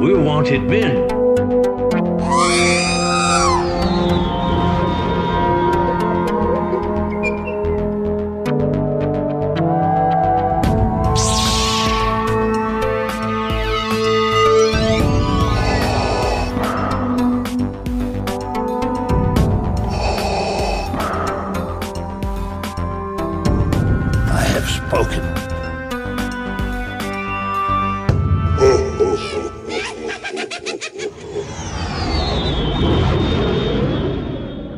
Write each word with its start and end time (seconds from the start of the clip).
We 0.00 0.14
wanted 0.14 0.62
it 0.70 1.21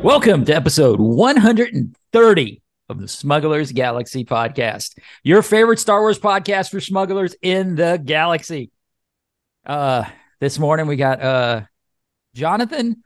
Welcome 0.05 0.45
to 0.45 0.55
episode 0.55 0.99
130 0.99 2.61
of 2.89 2.99
the 2.99 3.07
Smugglers 3.07 3.71
Galaxy 3.71 4.23
podcast, 4.23 4.99
your 5.23 5.41
favorite 5.41 5.79
Star 5.79 5.99
Wars 6.01 6.19
podcast 6.19 6.69
for 6.69 6.79
smugglers 6.79 7.35
in 7.41 7.73
the 7.73 7.99
galaxy. 8.05 8.69
Uh, 9.65 10.05
this 10.39 10.59
morning 10.59 10.85
we 10.85 10.95
got 10.95 11.23
uh 11.23 11.61
Jonathan 12.35 13.01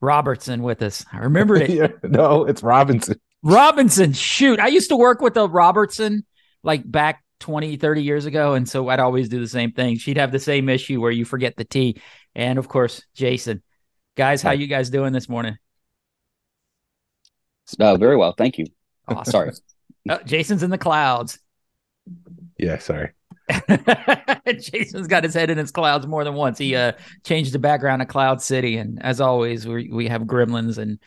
Robertson 0.00 0.64
with 0.64 0.82
us. 0.82 1.06
I 1.12 1.18
remembered 1.18 1.62
it. 1.62 1.70
Yeah, 1.72 1.86
no, 2.02 2.46
it's 2.46 2.64
Robinson. 2.64 3.20
Robinson, 3.44 4.12
shoot. 4.12 4.58
I 4.58 4.66
used 4.66 4.88
to 4.88 4.96
work 4.96 5.20
with 5.20 5.36
a 5.36 5.46
Robertson 5.46 6.26
like 6.64 6.82
back 6.90 7.22
20, 7.38 7.76
30 7.76 8.02
years 8.02 8.26
ago. 8.26 8.54
And 8.54 8.68
so 8.68 8.88
I'd 8.88 8.98
always 8.98 9.28
do 9.28 9.38
the 9.38 9.46
same 9.46 9.70
thing. 9.70 9.98
She'd 9.98 10.18
have 10.18 10.32
the 10.32 10.40
same 10.40 10.68
issue 10.68 11.00
where 11.00 11.12
you 11.12 11.24
forget 11.24 11.54
the 11.54 11.64
T. 11.64 12.02
And 12.34 12.58
of 12.58 12.66
course, 12.66 13.04
Jason. 13.14 13.62
Guys, 14.16 14.42
how 14.42 14.50
you 14.50 14.66
guys 14.66 14.90
doing 14.90 15.12
this 15.12 15.28
morning? 15.28 15.58
Uh, 17.78 17.96
very 17.96 18.16
well, 18.16 18.34
thank 18.36 18.58
you. 18.58 18.66
Awesome. 19.08 19.24
Sorry. 19.30 19.50
Oh, 20.08 20.18
Jason's 20.24 20.62
in 20.62 20.70
the 20.70 20.78
clouds. 20.78 21.38
Yeah, 22.58 22.78
sorry. 22.78 23.10
Jason's 24.46 25.06
got 25.06 25.24
his 25.24 25.34
head 25.34 25.50
in 25.50 25.58
his 25.58 25.70
clouds 25.70 26.06
more 26.06 26.24
than 26.24 26.34
once. 26.34 26.58
He 26.58 26.74
uh 26.76 26.92
changed 27.24 27.52
the 27.52 27.58
background 27.58 28.02
of 28.02 28.08
Cloud 28.08 28.40
City, 28.40 28.76
and 28.76 29.02
as 29.02 29.20
always, 29.20 29.66
we 29.66 29.88
we 29.90 30.08
have 30.08 30.22
gremlins, 30.22 30.78
and 30.78 30.98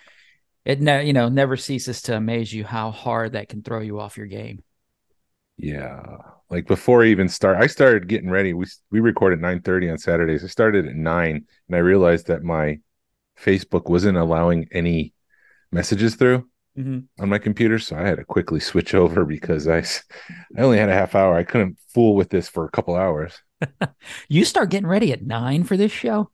it 0.66 0.82
ne- 0.82 1.06
you 1.06 1.14
know 1.14 1.30
never 1.30 1.58
ceases 1.58 2.02
to 2.04 2.16
amaze 2.16 2.54
you 2.54 2.64
how 2.64 2.92
hard 2.92 3.34
that 3.34 3.50
can 3.50 3.64
throw 3.64 3.80
you 3.80 4.00
off 4.00 4.18
your 4.18 4.28
game. 4.28 4.64
Yeah, 5.58 6.04
like 6.50 6.68
before 6.68 7.04
I 7.04 7.08
even 7.08 7.30
start, 7.30 7.58
I 7.58 7.68
started 7.68 8.08
getting 8.08 8.30
ready. 8.30 8.54
We 8.54 8.66
we 8.92 9.00
record 9.00 9.34
at 9.34 9.40
nine 9.40 9.62
thirty 9.62 9.90
on 9.90 9.98
Saturdays. 9.98 10.44
I 10.44 10.48
started 10.48 10.88
at 10.88 10.96
nine, 10.96 11.46
and 11.68 11.76
I 11.76 11.80
realized 11.80 12.28
that 12.28 12.44
my 12.44 12.80
Facebook 13.40 13.90
wasn't 13.90 14.18
allowing 14.18 14.68
any 14.72 15.14
messages 15.72 16.16
through 16.16 16.48
Mm-hmm. 16.78 17.24
on 17.24 17.30
my 17.30 17.40
computer, 17.40 17.80
so 17.80 17.96
I 17.96 18.04
had 18.04 18.18
to 18.18 18.24
quickly 18.24 18.60
switch 18.60 18.94
over 18.94 19.26
because 19.26 19.68
I 19.68 19.80
I 20.56 20.62
only 20.62 20.78
had 20.78 20.90
a 20.90 20.94
half 20.94 21.16
hour. 21.16 21.36
I 21.36 21.44
couldn't 21.44 21.80
fool 21.92 22.14
with 22.16 22.30
this 22.30 22.48
for 22.48 22.66
a 22.66 22.70
couple 22.70 22.96
hours. 22.96 23.34
You 24.30 24.46
start 24.46 24.70
getting 24.70 24.86
ready 24.86 25.12
at 25.12 25.24
nine 25.26 25.64
for 25.64 25.76
this 25.76 25.92
show. 25.92 26.30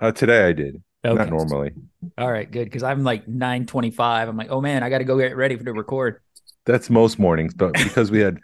Uh, 0.00 0.10
today 0.10 0.48
I 0.48 0.52
did, 0.52 0.82
Okay. 1.06 1.16
not 1.16 1.30
normally. 1.30 1.70
All 2.18 2.28
right, 2.32 2.50
good. 2.50 2.64
Because 2.64 2.82
I'm 2.82 3.04
like 3.04 3.28
nine 3.28 3.64
twenty-five. 3.66 4.28
I'm 4.28 4.36
like, 4.36 4.50
oh 4.50 4.60
man, 4.60 4.82
I 4.82 4.90
got 4.90 4.98
to 4.98 5.04
go 5.04 5.16
get 5.18 5.36
ready 5.36 5.54
for 5.56 5.62
the 5.62 5.72
record. 5.72 6.20
That's 6.64 6.90
most 6.90 7.20
mornings, 7.20 7.54
but 7.54 7.72
because 7.74 8.10
we 8.10 8.18
had 8.18 8.38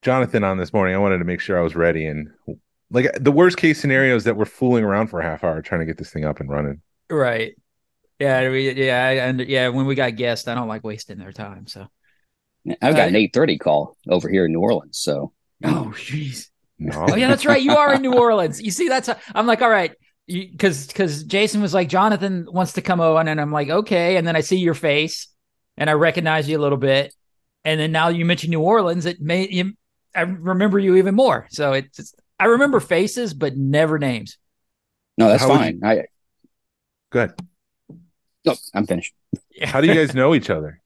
Jonathan 0.00 0.44
on 0.44 0.56
this 0.56 0.72
morning, 0.72 0.94
I 0.94 0.98
wanted 0.98 1.18
to 1.18 1.24
make 1.24 1.40
sure 1.40 1.58
I 1.58 1.62
was 1.62 1.76
ready. 1.76 2.06
And 2.06 2.30
like 2.90 3.06
the 3.20 3.32
worst 3.32 3.58
case 3.58 3.78
scenario 3.78 4.16
is 4.16 4.24
that 4.24 4.36
we're 4.36 4.46
fooling 4.46 4.84
around 4.84 5.08
for 5.08 5.20
a 5.20 5.24
half 5.24 5.44
hour 5.44 5.60
trying 5.60 5.80
to 5.80 5.86
get 5.86 5.98
this 5.98 6.10
thing 6.10 6.24
up 6.24 6.40
and 6.40 6.48
running. 6.48 6.80
Right. 7.10 7.54
Yeah. 8.18 8.48
We, 8.50 8.72
yeah. 8.72 9.28
And 9.28 9.40
yeah, 9.40 9.68
when 9.68 9.86
we 9.86 9.94
got 9.94 10.16
guests, 10.16 10.48
I 10.48 10.54
don't 10.54 10.68
like 10.68 10.84
wasting 10.84 11.18
their 11.18 11.32
time. 11.32 11.66
So. 11.66 11.86
I've 12.82 12.96
got 12.96 13.04
Uh, 13.06 13.08
an 13.08 13.16
eight 13.16 13.32
thirty 13.32 13.56
call 13.56 13.96
over 14.08 14.28
here 14.28 14.44
in 14.44 14.52
New 14.52 14.60
Orleans. 14.60 14.98
So 14.98 15.32
Oh, 15.64 15.92
jeez. 15.94 16.48
No, 16.78 17.06
Oh 17.08 17.16
yeah, 17.16 17.28
that's 17.28 17.46
right. 17.46 17.62
You 17.62 17.76
are 17.76 17.94
in 17.94 18.02
New 18.02 18.12
Orleans. 18.18 18.60
You 18.60 18.70
see, 18.70 18.88
that's 18.88 19.08
I'm 19.34 19.46
like, 19.46 19.62
all 19.62 19.70
right, 19.70 19.92
because 20.26 20.86
because 20.86 21.24
Jason 21.24 21.62
was 21.62 21.72
like, 21.72 21.88
Jonathan 21.88 22.46
wants 22.50 22.74
to 22.74 22.82
come 22.82 23.00
on, 23.00 23.26
and 23.28 23.40
I'm 23.40 23.52
like, 23.52 23.68
okay. 23.70 24.16
And 24.16 24.26
then 24.26 24.36
I 24.36 24.40
see 24.42 24.56
your 24.58 24.74
face, 24.74 25.28
and 25.76 25.88
I 25.88 25.94
recognize 25.94 26.48
you 26.48 26.58
a 26.58 26.60
little 26.60 26.78
bit, 26.78 27.14
and 27.64 27.80
then 27.80 27.90
now 27.90 28.08
you 28.08 28.24
mention 28.24 28.50
New 28.50 28.60
Orleans, 28.60 29.06
it 29.06 29.20
may 29.20 29.48
you, 29.48 29.72
I 30.14 30.22
remember 30.22 30.78
you 30.78 30.96
even 30.96 31.14
more. 31.14 31.46
So 31.50 31.72
it's 31.72 31.96
just, 31.96 32.14
I 32.38 32.46
remember 32.46 32.80
faces, 32.80 33.32
but 33.34 33.56
never 33.56 33.98
names. 33.98 34.36
no, 35.16 35.28
that's 35.28 35.42
How 35.42 35.48
would 35.48 35.58
fine. 35.58 35.80
I 35.84 36.04
good. 37.10 37.32
No, 38.48 38.56
I'm 38.74 38.86
finished. 38.86 39.14
How 39.62 39.80
do 39.80 39.86
you 39.86 39.94
guys 39.94 40.14
know 40.14 40.34
each 40.34 40.50
other? 40.50 40.80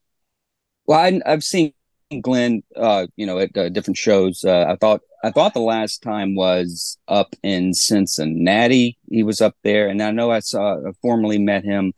Well, 0.86 0.98
I, 0.98 1.20
I've 1.24 1.44
seen 1.44 1.72
Glenn, 2.20 2.62
uh, 2.76 3.06
you 3.16 3.26
know, 3.26 3.38
at 3.38 3.56
uh, 3.56 3.68
different 3.68 3.96
shows. 3.96 4.44
Uh, 4.44 4.66
I 4.68 4.76
thought 4.76 5.00
I 5.24 5.30
thought 5.30 5.54
the 5.54 5.60
last 5.60 6.02
time 6.02 6.34
was 6.34 6.98
up 7.08 7.34
in 7.42 7.74
Cincinnati. 7.74 8.98
He 9.08 9.22
was 9.22 9.40
up 9.40 9.54
there, 9.62 9.88
and 9.88 10.02
I 10.02 10.10
know 10.10 10.30
I 10.30 10.40
saw 10.40 10.76
I 10.76 10.92
formerly 11.00 11.38
met 11.38 11.64
him 11.64 11.92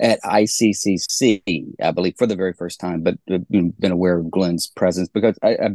at 0.00 0.22
ICCC, 0.22 1.74
I 1.82 1.90
believe, 1.90 2.14
for 2.16 2.26
the 2.26 2.36
very 2.36 2.52
first 2.52 2.80
time. 2.80 3.02
But 3.02 3.18
uh, 3.30 3.38
been 3.50 3.70
been 3.78 3.92
aware 3.92 4.18
of 4.18 4.30
Glenn's 4.30 4.68
presence 4.68 5.08
because 5.08 5.38
I, 5.42 5.54
I 5.54 5.68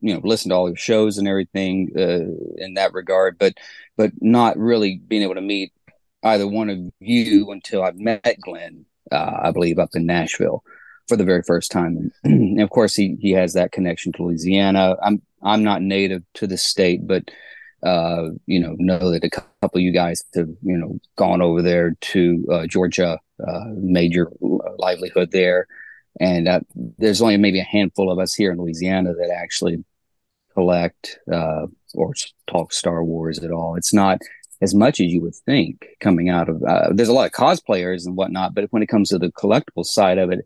you 0.00 0.14
know, 0.14 0.20
listened 0.22 0.50
to 0.50 0.56
all 0.56 0.68
your 0.68 0.76
shows 0.76 1.18
and 1.18 1.26
everything 1.26 1.90
uh, 1.96 2.62
in 2.62 2.74
that 2.74 2.92
regard, 2.92 3.38
but 3.38 3.54
but 3.96 4.12
not 4.20 4.58
really 4.58 5.00
being 5.08 5.22
able 5.22 5.34
to 5.34 5.40
meet 5.40 5.72
either 6.22 6.46
one 6.46 6.70
of 6.70 6.78
you 7.00 7.50
until 7.50 7.82
I 7.82 7.92
met 7.94 8.38
Glenn. 8.40 8.84
Uh, 9.10 9.38
I 9.44 9.50
believe 9.52 9.78
up 9.78 9.90
in 9.94 10.06
Nashville 10.06 10.64
for 11.08 11.16
the 11.16 11.24
very 11.24 11.42
first 11.42 11.70
time. 11.70 12.10
And 12.24 12.60
of 12.60 12.70
course, 12.70 12.94
he 12.94 13.16
he 13.20 13.32
has 13.32 13.52
that 13.52 13.72
connection 13.72 14.12
to 14.12 14.24
Louisiana. 14.24 14.96
I'm 15.02 15.22
I'm 15.42 15.62
not 15.62 15.82
native 15.82 16.22
to 16.34 16.46
the 16.46 16.56
state, 16.56 17.06
but 17.06 17.30
uh, 17.82 18.30
you 18.46 18.58
know, 18.58 18.74
know 18.78 19.10
that 19.10 19.24
a 19.24 19.30
couple 19.30 19.78
of 19.78 19.82
you 19.82 19.92
guys 19.92 20.24
have 20.34 20.48
you 20.62 20.76
know 20.76 20.98
gone 21.16 21.42
over 21.42 21.62
there 21.62 21.96
to 22.00 22.44
uh, 22.50 22.66
Georgia, 22.66 23.18
uh, 23.46 23.64
made 23.76 24.12
your 24.12 24.32
livelihood 24.78 25.30
there, 25.30 25.68
and 26.18 26.48
uh, 26.48 26.60
there's 26.98 27.22
only 27.22 27.36
maybe 27.36 27.60
a 27.60 27.64
handful 27.64 28.10
of 28.10 28.18
us 28.18 28.34
here 28.34 28.50
in 28.50 28.58
Louisiana 28.58 29.12
that 29.14 29.30
actually 29.30 29.84
collect 30.54 31.18
uh, 31.30 31.66
or 31.94 32.14
talk 32.48 32.72
Star 32.72 33.04
Wars 33.04 33.38
at 33.40 33.50
all. 33.50 33.76
It's 33.76 33.92
not 33.92 34.18
as 34.62 34.74
much 34.74 35.00
as 35.00 35.06
you 35.06 35.20
would 35.22 35.34
think 35.34 35.86
coming 36.00 36.28
out 36.28 36.48
of. 36.48 36.62
Uh, 36.62 36.88
there's 36.92 37.08
a 37.08 37.12
lot 37.12 37.26
of 37.26 37.32
cosplayers 37.32 38.06
and 38.06 38.16
whatnot, 38.16 38.54
but 38.54 38.66
when 38.70 38.82
it 38.82 38.88
comes 38.88 39.10
to 39.10 39.18
the 39.18 39.30
collectible 39.32 39.84
side 39.84 40.18
of 40.18 40.30
it, 40.30 40.44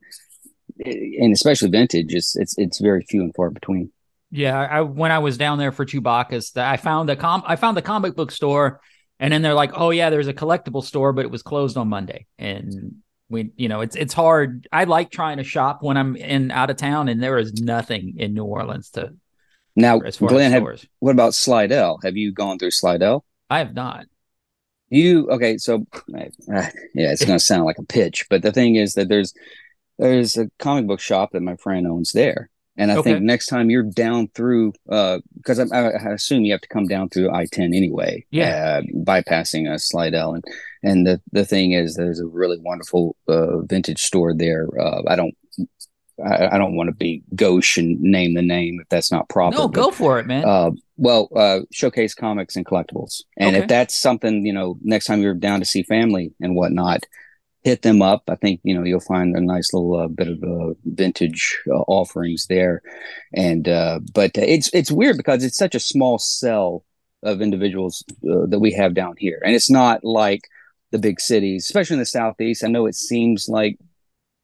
and 0.85 1.33
especially 1.33 1.69
vintage, 1.69 2.15
it's 2.15 2.37
it's 2.37 2.57
it's 2.59 2.81
very 2.81 3.05
few 3.09 3.23
and 3.23 3.35
far 3.35 3.51
between. 3.51 3.93
Yeah, 4.31 4.59
I 4.59 4.81
when 4.83 5.11
I 5.11 5.19
was 5.19 5.37
down 5.37 5.59
there 5.59 5.73
for 5.73 5.85
Chewbacchus, 5.85 6.57
I 6.57 6.77
found 6.77 7.11
a 7.11 7.17
com 7.17 7.43
I 7.47 7.57
found 7.57 7.77
the 7.77 7.83
comic 7.83 8.15
book 8.15 8.31
store, 8.31 8.81
and 9.19 9.33
then 9.33 9.43
they're 9.43 9.55
like, 9.55 9.73
"Oh 9.75 9.91
yeah, 9.91 10.11
there's 10.11 10.29
a 10.29 10.35
collectible 10.35 10.85
store, 10.85 11.13
but 11.13 11.25
it 11.25 11.31
was 11.31 11.43
closed 11.43 11.77
on 11.77 11.89
Monday." 11.89 12.27
And 12.39 13.03
we, 13.29 13.51
you 13.57 13.69
know, 13.69 13.81
it's 13.81 13.97
it's 13.97 14.15
hard. 14.15 14.69
I 14.73 14.85
like 14.85 15.11
trying 15.11 15.39
to 15.39 15.45
shop 15.45 15.83
when 15.83 15.97
I'm 15.97 16.17
in 16.17 16.51
out 16.51 16.71
of 16.71 16.77
town, 16.77 17.09
and 17.09 17.23
there 17.23 17.39
is 17.39 17.55
nothing 17.55 18.15
in 18.19 18.35
New 18.35 18.45
Orleans 18.45 18.91
to 18.91 19.15
Now, 19.77 19.99
Glenn, 19.99 20.53
have, 20.53 20.65
what 21.01 21.13
about 21.13 21.35
Slidell? 21.35 21.99
Have 22.03 22.17
you 22.17 22.33
gone 22.33 22.59
through 22.59 22.73
Slidell? 22.73 23.25
I 23.51 23.59
have 23.59 23.75
not. 23.75 24.07
You 24.89 25.29
okay? 25.31 25.57
So, 25.59 25.87
uh, 25.95 26.19
yeah, 26.95 27.13
it's 27.13 27.25
going 27.25 27.39
to 27.39 27.45
sound 27.45 27.65
like 27.65 27.79
a 27.79 27.85
pitch, 27.85 28.27
but 28.29 28.43
the 28.43 28.53
thing 28.53 28.75
is 28.77 28.95
that 28.95 29.09
there's 29.09 29.33
there's 29.99 30.37
a 30.37 30.51
comic 30.59 30.87
book 30.87 31.01
shop 31.01 31.31
that 31.33 31.43
my 31.43 31.57
friend 31.57 31.87
owns 31.87 32.13
there, 32.13 32.51
and 32.77 32.91
I 32.91 32.97
Okay. 32.97 33.13
think 33.13 33.23
next 33.23 33.47
time 33.47 33.71
you're 33.71 33.85
down 33.85 34.29
through, 34.35 34.73
because 34.87 35.61
I, 35.61 35.65
I, 35.73 35.91
I 35.91 36.13
assume 36.15 36.45
you 36.45 36.53
have 36.53 36.63
to 36.63 36.69
come 36.69 36.87
down 36.87 37.09
through 37.09 37.31
I-10 37.31 37.75
anyway, 37.75 38.27
Yeah. 38.31 38.81
uh, 38.81 38.83
bypassing 39.05 39.73
uh, 39.73 39.79
Slidell, 39.79 40.35
and 40.35 40.45
and 40.83 41.07
the 41.07 41.21
the 41.33 41.45
thing 41.45 41.73
is, 41.73 41.95
there's 41.95 42.21
a 42.21 42.27
really 42.27 42.59
wonderful 42.61 43.17
uh, 43.29 43.59
vintage 43.61 44.01
store 44.03 44.35
there. 44.35 44.67
Uh, 44.81 45.03
I 45.07 45.15
don't. 45.17 45.35
I, 46.25 46.55
I 46.55 46.59
don't 46.59 46.75
want 46.77 46.89
to 46.89 46.95
be 46.95 47.23
gauche 47.35 47.77
and 47.79 48.01
name 48.01 48.35
the 48.35 48.43
name 48.43 48.79
if 48.81 48.89
that's 48.89 49.11
not 49.13 49.29
proper. 49.29 49.57
No, 49.57 49.69
but- 49.69 49.75
go 49.75 49.91
for 49.91 50.19
it, 50.19 50.27
man. 50.27 50.45
uh, 50.45 50.71
well, 50.97 51.29
uh, 51.35 51.61
showcase 51.73 52.15
comics 52.15 52.57
and 52.57 52.67
collectibles. 52.67 53.23
And 53.39 53.57
Okay. 53.57 53.63
if 53.63 53.69
that's 53.69 53.99
something, 54.01 54.45
you 54.45 54.53
know, 54.53 54.79
next 54.83 55.07
time 55.07 55.23
you're 55.23 55.35
down 55.35 55.61
to 55.61 55.65
see 55.67 55.83
family 55.83 56.33
and 56.41 56.55
whatnot, 56.55 57.07
hit 57.63 57.83
them 57.83 58.01
up. 58.03 58.23
I 58.29 58.37
think, 58.37 58.61
you 58.65 58.75
know, 58.75 58.85
you'll 58.85 59.01
find 59.01 59.35
a 59.37 59.41
nice 59.41 59.73
little 59.73 59.95
uh, 59.97 60.09
bit 60.09 60.29
of 60.29 60.43
uh, 60.43 60.75
vintage 60.85 61.59
uh, 61.69 61.75
offerings 61.89 62.47
there. 62.49 62.83
And, 63.35 63.69
uh, 63.69 64.01
but 64.15 64.33
it's, 64.35 64.71
it's 64.73 64.91
weird 64.91 65.17
because 65.17 65.43
it's 65.45 65.57
such 65.59 65.75
a 65.75 65.81
small 65.81 66.19
cell 66.19 66.85
of 67.23 67.43
individuals 67.43 68.03
uh, 68.31 68.47
that 68.47 68.61
we 68.61 68.73
have 68.73 68.95
down 68.95 69.15
here. 69.19 69.41
And 69.45 69.55
it's 69.55 69.71
not 69.71 70.05
like 70.05 70.43
the 70.91 70.99
big 70.99 71.21
cities, 71.21 71.65
especially 71.67 71.95
in 71.95 72.01
the 72.01 72.07
Southeast. 72.07 72.65
I 72.65 72.69
know 72.69 72.87
it 72.87 72.95
seems 72.95 73.47
like, 73.49 73.79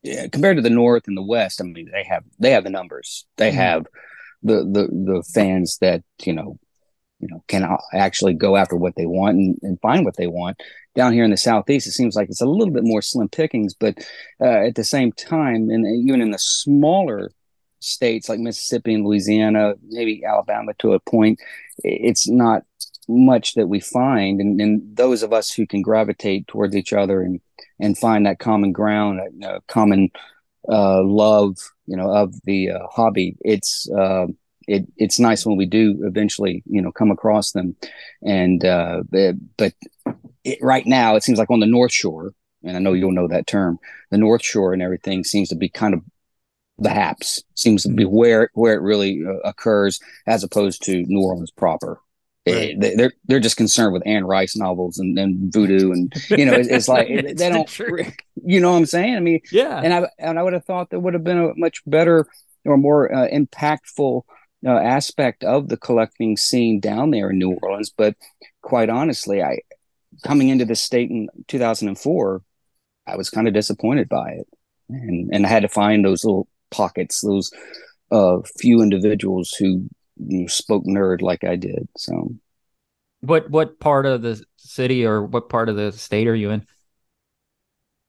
yeah, 0.03 0.29
compared 0.29 0.57
to 0.57 0.63
the 0.63 0.71
North 0.71 1.09
and 1.09 1.17
the 1.17 1.23
West, 1.23 1.61
I 1.61 1.65
mean, 1.65 1.91
they 1.93 2.05
have, 2.05 2.25
they 2.39 2.51
have 2.53 2.65
the 2.65 2.71
numbers. 2.71 3.27
They 3.37 3.51
Mhm. 3.51 3.55
have, 3.55 3.87
the 4.43 4.57
the 4.65 4.89
the 5.15 5.25
fans 5.35 5.79
that 5.81 6.03
you 6.25 6.33
know 6.33 6.59
you 7.21 7.29
know 7.31 7.43
can 7.49 7.67
actually 7.95 8.35
go 8.35 8.57
after 8.57 8.77
what 8.77 8.95
they 8.97 9.07
want 9.07 9.37
and, 9.37 9.59
and 9.63 9.81
find 9.81 10.05
what 10.05 10.17
they 10.17 10.27
want 10.27 10.61
down 10.95 11.13
here 11.13 11.25
in 11.25 11.31
the 11.31 11.37
southeast 11.37 11.87
it 11.87 11.93
seems 11.93 12.15
like 12.15 12.29
it's 12.29 12.43
a 12.43 12.47
little 12.47 12.73
bit 12.73 12.85
more 12.85 13.03
slim 13.03 13.29
pickings 13.29 13.75
but 13.75 13.97
uh, 14.41 14.67
at 14.67 14.75
the 14.75 14.85
same 14.85 15.13
time 15.13 15.71
and 15.71 15.87
even 16.09 16.21
in 16.21 16.31
the 16.31 16.39
smaller 16.39 17.31
states 17.81 18.29
like 18.29 18.39
mississippi 18.39 18.95
and 18.95 19.05
louisiana 19.05 19.75
maybe 19.89 20.23
alabama 20.25 20.73
to 20.79 20.93
a 20.93 21.01
point 21.01 21.41
it's 21.79 22.29
not 22.29 22.63
much 23.09 23.55
that 23.55 23.69
we 23.69 23.81
find 23.81 24.41
and, 24.41 24.61
and 24.61 24.97
those 24.97 25.23
of 25.23 25.33
us 25.33 25.51
who 25.51 25.67
can 25.67 25.83
gravitate 25.83 26.47
towards 26.49 26.75
each 26.75 26.93
other 26.93 27.23
and 27.23 27.41
and 27.79 27.97
find 27.97 28.27
that 28.27 28.39
common 28.39 28.73
ground 28.73 29.21
a 29.45 29.61
common 29.69 30.11
uh, 30.69 31.03
love 31.03 31.57
you 31.87 31.97
know 31.97 32.11
of 32.11 32.35
the 32.45 32.71
uh, 32.71 32.87
hobby 32.91 33.37
it's 33.43 33.89
uh, 33.91 34.27
it, 34.67 34.87
it's 34.97 35.19
nice 35.19 35.47
when 35.47 35.57
we 35.57 35.67
do 35.67 35.99
eventually, 36.03 36.63
you 36.67 36.83
know, 36.83 36.93
come 36.93 37.11
across 37.11 37.53
them. 37.53 37.77
And 38.23 38.65
uh, 38.65 39.03
but 39.11 39.75
it, 40.45 40.59
right 40.61 40.87
now, 40.87 41.17
it 41.17 41.23
seems 41.23 41.39
like 41.39 41.51
on 41.51 41.61
the 41.61 41.67
North 41.67 41.93
Shore, 41.93 42.33
and 42.65 42.77
I 42.77 42.81
know 42.81 42.93
you'll 42.93 43.13
know 43.13 43.29
that 43.29 43.47
term, 43.47 43.79
the 44.11 44.19
North 44.19 44.45
Shore 44.45 44.73
and 44.73 44.83
everything 44.83 45.25
seems 45.25 45.49
to 45.51 45.57
be 45.57 45.69
kind 45.69 45.95
of 45.95 46.03
the 46.79 46.91
haps 46.91 47.43
seems 47.55 47.85
to 47.85 47.89
be 47.89 48.05
where 48.05 48.51
where 48.55 48.75
it 48.75 48.83
really 48.83 49.23
uh, 49.27 49.39
occurs, 49.49 50.01
as 50.27 50.43
opposed 50.43 50.83
to 50.85 51.05
New 51.07 51.23
Orleans 51.23 51.51
proper. 51.51 52.01
Right. 52.47 52.77
It, 52.81 52.97
they're 52.97 53.13
they're 53.25 53.41
just 53.41 53.57
concerned 53.57 53.93
with 53.93 54.07
Anne 54.07 54.25
Rice 54.25 54.57
novels 54.57 54.99
and, 54.99 55.19
and 55.19 55.53
voodoo 55.53 55.91
and 55.91 56.13
you 56.31 56.47
know 56.47 56.53
it's, 56.53 56.69
it's 56.69 56.89
like 56.89 57.09
they 57.37 57.49
don't 57.49 57.79
you 58.45 58.61
know 58.61 58.71
what 58.71 58.79
I'm 58.79 58.87
saying 58.87 59.17
I 59.17 59.21
mean 59.21 59.41
yeah 59.51 59.81
and 59.83 59.93
I 59.93 60.09
and 60.19 60.39
I 60.39 60.43
would 60.43 60.53
have 60.53 60.65
thought 60.65 60.91
that 60.91 61.01
would 61.01 61.15
have 61.15 61.25
been 61.25 61.39
a 61.39 61.55
much 61.57 61.83
better 61.87 62.27
or 62.65 62.77
more 62.77 63.13
uh, 63.13 63.29
impactful 63.29 64.23
uh, 64.65 64.71
aspect 64.71 65.45
of 65.45 65.69
the 65.69 65.77
collecting 65.77 66.37
scene 66.37 66.81
down 66.81 67.11
there 67.11 67.31
in 67.31 67.39
New 67.39 67.59
Orleans. 67.63 67.93
But 67.97 68.17
quite 68.63 68.91
honestly, 68.91 69.43
I 69.43 69.61
coming 70.25 70.49
into 70.49 70.65
this 70.65 70.81
state 70.81 71.11
in 71.11 71.29
2004, 71.49 72.43
I 73.07 73.17
was 73.17 73.31
kind 73.31 73.47
of 73.49 73.55
disappointed 73.55 74.09
by 74.09 74.31
it, 74.31 74.49
and 74.89 75.31
and 75.33 75.47
I 75.47 75.49
had 75.49 75.63
to 75.63 75.69
find 75.69 76.05
those 76.05 76.25
little 76.25 76.49
pockets, 76.71 77.21
those 77.21 77.51
uh, 78.11 78.39
few 78.59 78.83
individuals 78.83 79.55
who 79.59 79.89
you 80.17 80.43
know, 80.43 80.47
spoke 80.47 80.85
nerd 80.85 81.23
like 81.23 81.45
I 81.45 81.57
did. 81.57 81.89
So, 81.97 82.35
what 83.21 83.51
what 83.51 83.81
part 83.81 84.07
of 84.07 84.23
the 84.23 84.43
city 84.57 85.05
or 85.05 85.23
what 85.23 85.49
part 85.49 85.69
of 85.69 85.77
the 85.77 85.93
state 85.93 86.27
are 86.27 86.35
you 86.35 86.51
in? 86.51 86.67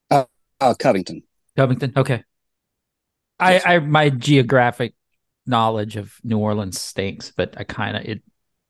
Uh, 0.09 0.25
uh 0.59 0.74
Covington. 0.77 1.24
Covington. 1.56 1.94
Okay. 1.95 2.24
I, 3.39 3.59
I 3.59 3.80
my 3.80 4.09
geographic 4.09 4.94
knowledge 5.45 5.95
of 5.95 6.13
New 6.24 6.38
Orleans 6.38 6.80
stinks, 6.80 7.31
but 7.36 7.56
I 7.57 7.63
kind 7.63 7.98
of 7.98 8.06
it, 8.06 8.21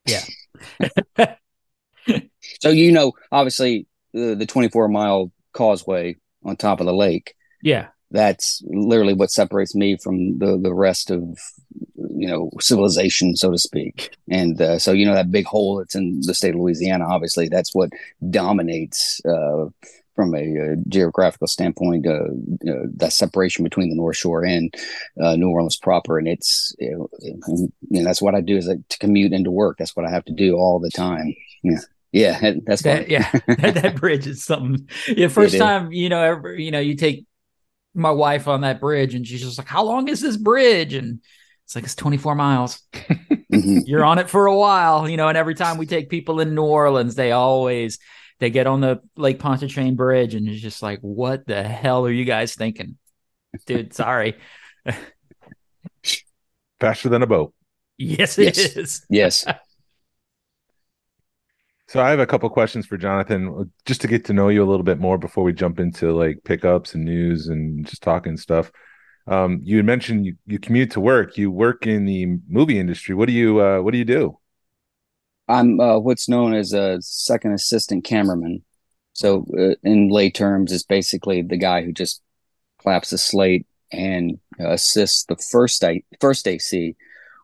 yeah. 0.05 1.35
so 2.59 2.69
you 2.69 2.91
know, 2.91 3.13
obviously 3.31 3.87
the 4.13 4.35
the 4.35 4.45
24 4.45 4.87
mile 4.89 5.31
causeway 5.53 6.17
on 6.43 6.55
top 6.55 6.79
of 6.79 6.85
the 6.85 6.93
lake. 6.93 7.33
Yeah, 7.61 7.87
that's 8.11 8.61
literally 8.65 9.13
what 9.13 9.31
separates 9.31 9.75
me 9.75 9.97
from 9.97 10.37
the 10.39 10.57
the 10.61 10.73
rest 10.73 11.11
of 11.11 11.23
you 11.95 12.27
know 12.27 12.49
civilization, 12.59 13.35
so 13.35 13.51
to 13.51 13.57
speak. 13.57 14.15
And 14.29 14.61
uh, 14.61 14.79
so 14.79 14.91
you 14.91 15.05
know 15.05 15.13
that 15.13 15.31
big 15.31 15.45
hole 15.45 15.77
that's 15.77 15.95
in 15.95 16.21
the 16.21 16.33
state 16.33 16.53
of 16.53 16.59
Louisiana. 16.59 17.05
Obviously, 17.07 17.47
that's 17.47 17.73
what 17.73 17.91
dominates. 18.29 19.21
Uh, 19.25 19.67
from 20.15 20.33
a, 20.33 20.71
uh, 20.71 20.75
geographical 20.87 21.45
standpoint, 21.45 22.07
uh, 22.07 22.23
uh, 22.67 22.85
that 22.95 23.13
separation 23.13 23.63
between 23.63 23.91
the 23.91 23.95
North 23.95 24.17
Shore 24.17 24.43
and 24.43 24.73
uh, 25.21 25.35
New 25.35 25.49
Orleans 25.49 25.77
proper, 25.77 26.17
and 26.17 26.27
it's 26.27 26.75
you 26.79 27.07
know, 27.21 28.03
that's 28.03 28.19
what 28.19 28.33
I 28.33 28.41
do 28.41 28.57
is 28.57 28.65
like, 28.65 28.79
to 28.89 28.97
commute 28.97 29.31
into 29.31 29.51
work. 29.51 29.77
That's 29.77 29.95
what 29.95 30.07
I 30.07 30.09
have 30.09 30.25
to 30.25 30.33
do 30.33 30.55
all 30.55 30.79
the 30.79 30.89
time. 30.89 31.35
Yeah. 31.63 31.77
Yeah, 32.11 32.53
that's 32.65 32.81
that, 32.81 33.09
yeah. 33.09 33.29
that, 33.47 33.75
that, 33.75 33.95
bridge 33.97 34.25
is 34.25 34.43
something. 34.43 34.89
Yeah, 35.07 35.27
first 35.27 35.57
time 35.57 35.91
you 35.91 36.09
know, 36.09 36.23
ever 36.23 36.55
you 36.55 36.71
know, 36.71 36.79
you 36.79 36.95
take 36.95 37.25
my 37.93 38.11
wife 38.11 38.47
on 38.47 38.61
that 38.61 38.79
bridge, 38.79 39.13
and 39.13 39.27
she's 39.27 39.41
just 39.41 39.57
like, 39.57 39.67
"How 39.67 39.83
long 39.83 40.07
is 40.07 40.21
this 40.21 40.37
bridge?" 40.37 40.93
And 40.93 41.21
it's 41.67 41.75
like 41.75 41.83
it's 41.83 41.95
24 41.95 42.33
miles. 42.33 42.81
mm-hmm. 42.93 43.79
You're 43.85 44.05
on 44.05 44.19
it 44.19 44.29
for 44.29 44.45
a 44.45 44.55
while, 44.55 45.09
you 45.09 45.17
know. 45.17 45.27
And 45.27 45.37
every 45.37 45.53
time 45.53 45.77
we 45.77 45.85
take 45.85 46.09
people 46.09 46.39
in 46.39 46.55
New 46.55 46.63
Orleans, 46.63 47.15
they 47.15 47.33
always 47.33 47.99
they 48.39 48.49
get 48.49 48.67
on 48.67 48.79
the 48.79 49.01
Lake 49.17 49.39
Pontchartrain 49.39 49.97
Bridge 49.97 50.33
and 50.33 50.47
it's 50.47 50.61
just 50.61 50.81
like, 50.81 50.99
what 51.01 51.45
the 51.45 51.61
hell 51.61 52.05
are 52.05 52.11
you 52.11 52.23
guys 52.23 52.55
thinking? 52.55 52.97
Dude, 53.65 53.93
sorry. 53.93 54.37
Faster 56.79 57.09
than 57.09 57.21
a 57.21 57.27
boat. 57.27 57.53
Yes, 57.97 58.39
it 58.39 58.55
yes. 58.55 58.77
is. 58.77 59.05
yes. 59.09 59.45
So 61.89 62.01
I 62.01 62.09
have 62.09 62.19
a 62.19 62.27
couple 62.27 62.49
questions 62.49 62.85
for 62.85 62.97
Jonathan, 62.97 63.71
just 63.85 64.01
to 64.01 64.09
get 64.09 64.25
to 64.25 64.33
know 64.33 64.49
you 64.49 64.61
a 64.61 64.67
little 64.67 64.83
bit 64.83 64.99
more 64.99 65.17
before 65.17 65.45
we 65.45 65.53
jump 65.53 65.79
into 65.79 66.11
like 66.11 66.43
pickups 66.43 66.95
and 66.95 67.05
news 67.05 67.47
and 67.47 67.85
just 67.85 68.03
talking 68.03 68.35
stuff. 68.35 68.73
Um, 69.27 69.59
you 69.63 69.83
mentioned 69.83 70.25
you, 70.25 70.35
you 70.45 70.59
commute 70.59 70.91
to 70.91 70.99
work. 70.99 71.37
You 71.37 71.51
work 71.51 71.85
in 71.85 72.05
the 72.05 72.37
movie 72.47 72.79
industry. 72.79 73.13
What 73.13 73.27
do 73.27 73.33
you 73.33 73.61
uh, 73.61 73.81
What 73.81 73.91
do 73.91 73.97
you 73.97 74.05
do? 74.05 74.37
I'm 75.47 75.79
uh, 75.79 75.99
what's 75.99 76.27
known 76.29 76.53
as 76.53 76.73
a 76.73 77.01
second 77.01 77.53
assistant 77.53 78.03
cameraman. 78.03 78.63
So, 79.13 79.45
uh, 79.57 79.75
in 79.83 80.09
lay 80.09 80.29
terms, 80.29 80.71
it's 80.71 80.83
basically 80.83 81.41
the 81.41 81.57
guy 81.57 81.83
who 81.83 81.91
just 81.91 82.21
claps 82.79 83.09
the 83.09 83.17
slate 83.17 83.65
and 83.91 84.39
assists 84.59 85.25
the 85.25 85.37
first 85.37 85.83
I, 85.83 86.03
first 86.19 86.47
AC, 86.47 86.95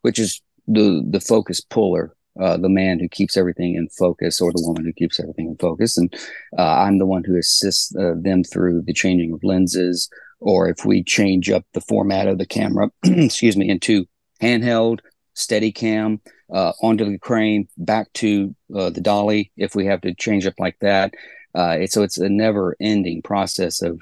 which 0.01 0.19
is 0.19 0.41
the 0.68 1.03
the 1.09 1.21
focus 1.21 1.62
puller, 1.62 2.15
uh, 2.39 2.57
the 2.57 2.69
man 2.69 3.00
who 3.00 3.07
keeps 3.09 3.38
everything 3.38 3.75
in 3.75 3.88
focus, 3.89 4.41
or 4.41 4.51
the 4.51 4.62
woman 4.62 4.85
who 4.85 4.94
keeps 4.94 5.19
everything 5.19 5.47
in 5.47 5.57
focus. 5.57 5.97
And 5.97 6.13
uh, 6.57 6.62
I'm 6.62 7.00
the 7.00 7.06
one 7.06 7.24
who 7.24 7.38
assists 7.38 7.95
uh, 7.95 8.13
them 8.18 8.44
through 8.44 8.83
the 8.83 8.94
changing 8.94 9.33
of 9.33 9.44
lenses, 9.44 10.09
or 10.44 10.68
if 10.69 10.86
we 10.86 11.04
change 11.04 11.50
up 11.50 11.66
the 11.74 11.81
format 11.81 12.28
of 12.28 12.38
the 12.38 12.45
camera, 12.45 12.92
excuse 13.04 13.56
me, 13.56 13.69
into 13.69 14.06
handheld, 14.42 15.00
steady 15.34 15.72
cam, 15.72 16.22
uh, 16.54 16.74
onto 16.81 17.06
the 17.10 17.18
crane, 17.18 17.68
back 17.78 18.12
to 18.13 18.54
uh, 18.75 18.90
the 18.90 19.01
dolly 19.01 19.51
if 19.57 19.74
we 19.74 19.86
have 19.86 20.01
to 20.01 20.13
change 20.13 20.45
up 20.45 20.54
like 20.60 20.78
that. 20.81 21.13
Uh, 21.56 21.78
it, 21.81 21.92
so 21.92 22.04
it's 22.04 22.18
a 22.18 22.30
never 22.30 22.75
ending 22.81 23.22
process 23.22 23.81
of 23.81 24.01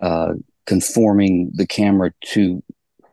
uh, 0.00 0.32
conforming 0.66 1.50
the 1.54 1.66
camera 1.66 2.12
to 2.24 2.62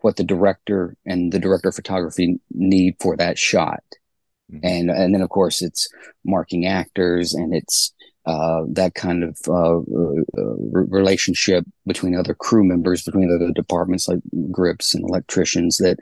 what 0.02 0.16
the 0.16 0.24
director 0.24 0.96
and 1.06 1.34
the 1.34 1.40
director 1.40 1.70
of 1.70 1.76
photography 1.76 2.40
need 2.52 2.96
for 3.02 3.18
that 3.18 3.38
shot. 3.38 3.84
Mm-hmm. 4.52 4.66
And, 4.66 4.90
and 4.90 5.14
then, 5.14 5.22
of 5.22 5.30
course, 5.30 5.62
it's 5.62 5.90
marking 6.24 6.66
actors 6.66 7.34
and 7.34 7.54
it's 7.54 7.94
uh, 8.26 8.62
that 8.68 8.96
kind 8.96 9.24
of 9.24 9.38
uh, 9.48 9.78
uh, 9.78 10.56
relationship 10.72 11.66
between 11.86 12.16
other 12.16 12.36
crew 12.36 12.64
members, 12.64 13.04
between 13.04 13.34
other 13.34 13.52
departments 13.52 14.08
like 14.08 14.20
grips 14.52 14.94
and 14.94 15.04
electricians 15.08 15.78
that 15.78 15.98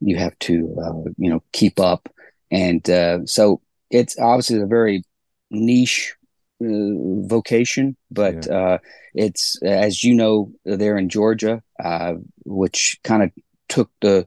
you 0.00 0.16
have 0.16 0.38
to, 0.40 0.76
uh, 0.82 1.10
you 1.16 1.30
know, 1.30 1.42
keep 1.52 1.78
up 1.78 2.08
and 2.50 2.88
uh, 2.90 3.24
so 3.26 3.60
it's 3.90 4.18
obviously 4.18 4.60
a 4.60 4.66
very 4.66 5.04
niche 5.50 6.14
uh, 6.62 7.26
vocation, 7.26 7.96
but 8.10 8.46
yeah. 8.46 8.52
uh, 8.52 8.78
it's 9.14 9.60
as 9.62 10.02
you 10.02 10.14
know 10.14 10.52
there 10.64 10.98
in 10.98 11.08
Georgia, 11.08 11.62
uh, 11.82 12.14
which 12.44 12.98
kind 13.04 13.22
of 13.22 13.30
took 13.68 13.90
the 14.00 14.26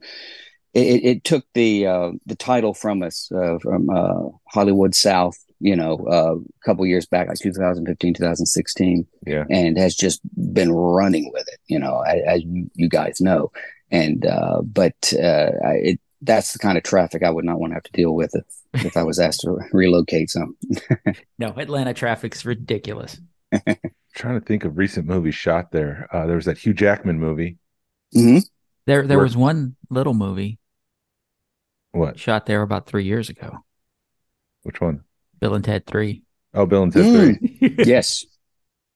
it, 0.73 1.05
it 1.05 1.23
took 1.23 1.45
the 1.53 1.85
uh, 1.85 2.11
the 2.25 2.35
title 2.35 2.73
from 2.73 3.03
us 3.03 3.29
uh, 3.31 3.57
from 3.59 3.89
Hollywood 4.49 4.95
South, 4.95 5.37
you 5.63 5.75
know, 5.75 6.05
a 6.07 6.65
couple 6.65 6.85
years 6.85 7.05
back, 7.05 7.27
like 7.27 7.37
2015, 7.39 8.13
2016, 8.13 9.07
yeah, 9.25 9.45
and 9.49 9.77
has 9.77 9.95
just 9.95 10.21
been 10.53 10.71
running 10.71 11.31
with 11.33 11.47
it, 11.47 11.59
you 11.67 11.79
know, 11.79 12.01
as, 12.01 12.21
as 12.27 12.43
you, 12.43 12.69
you 12.75 12.89
guys 12.89 13.21
know, 13.21 13.51
and 13.89 14.25
but 14.73 14.95
it 15.11 15.99
that's 16.23 16.53
the 16.53 16.59
kind 16.59 16.77
of 16.77 16.83
traffic 16.83 17.23
I 17.23 17.29
would 17.29 17.45
not 17.45 17.59
want 17.59 17.71
to 17.71 17.75
have 17.75 17.83
to 17.83 17.91
deal 17.91 18.15
with 18.15 18.33
if, 18.33 18.85
if 18.85 18.97
I 18.97 19.03
was 19.03 19.19
asked 19.19 19.41
to 19.41 19.57
relocate 19.71 20.29
some. 20.29 20.55
no, 21.37 21.53
Atlanta 21.57 21.93
traffic's 21.93 22.45
ridiculous. 22.45 23.19
trying 24.15 24.39
to 24.39 24.45
think 24.45 24.63
of 24.63 24.77
recent 24.77 25.05
movies 25.05 25.35
shot 25.35 25.71
there. 25.71 26.07
Uh, 26.11 26.25
there 26.25 26.35
was 26.35 26.45
that 26.45 26.57
Hugh 26.57 26.73
Jackman 26.73 27.19
movie. 27.19 27.57
Mm-hmm. 28.15 28.39
There, 28.85 29.05
there 29.05 29.17
Where, 29.17 29.25
was 29.25 29.37
one 29.37 29.75
little 29.89 30.13
movie. 30.13 30.59
What 31.91 32.19
shot 32.19 32.45
there 32.45 32.61
about 32.61 32.87
three 32.87 33.05
years 33.05 33.29
ago? 33.29 33.59
Which 34.63 34.81
one? 34.81 35.03
Bill 35.43 35.55
and 35.55 35.65
Ted 35.65 35.85
Three. 35.85 36.23
Oh, 36.53 36.65
Bill 36.65 36.83
and 36.83 36.93
Ted 36.93 37.03
mm. 37.03 37.59
Three. 37.59 37.75
yes. 37.85 38.23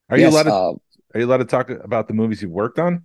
Are 0.09 0.17
yes, 0.17 0.31
you 0.31 0.37
allowed 0.37 0.43
to? 0.43 0.53
Uh, 0.53 0.73
are 1.13 1.19
you 1.19 1.25
allowed 1.25 1.37
to 1.37 1.45
talk 1.45 1.69
about 1.69 2.07
the 2.07 2.13
movies 2.13 2.41
you've 2.41 2.51
worked 2.51 2.79
on? 2.79 3.03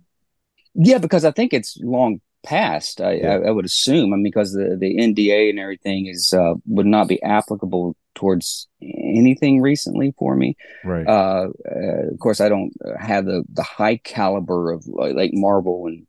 Yeah, 0.75 0.97
because 0.97 1.25
I 1.25 1.31
think 1.31 1.51
it's 1.51 1.77
long 1.81 2.21
past. 2.45 3.01
I, 3.01 3.15
yeah. 3.15 3.33
I, 3.33 3.47
I, 3.47 3.51
would 3.51 3.65
assume, 3.65 4.13
I 4.13 4.15
mean, 4.15 4.23
because 4.23 4.53
the, 4.53 4.77
the 4.79 4.95
NDA 4.95 5.49
and 5.49 5.59
everything 5.59 6.07
is 6.07 6.33
uh, 6.33 6.53
would 6.67 6.85
not 6.85 7.09
be 7.09 7.21
applicable 7.21 7.97
towards 8.15 8.69
anything 8.81 9.61
recently 9.61 10.13
for 10.17 10.37
me. 10.37 10.55
Right. 10.85 11.05
Uh, 11.05 11.49
uh, 11.69 12.13
of 12.13 12.19
course, 12.19 12.39
I 12.39 12.47
don't 12.47 12.71
have 12.97 13.25
the 13.25 13.43
the 13.51 13.63
high 13.63 13.97
caliber 13.97 14.71
of 14.71 14.87
like 14.87 15.31
Marvel 15.33 15.87
and 15.87 16.07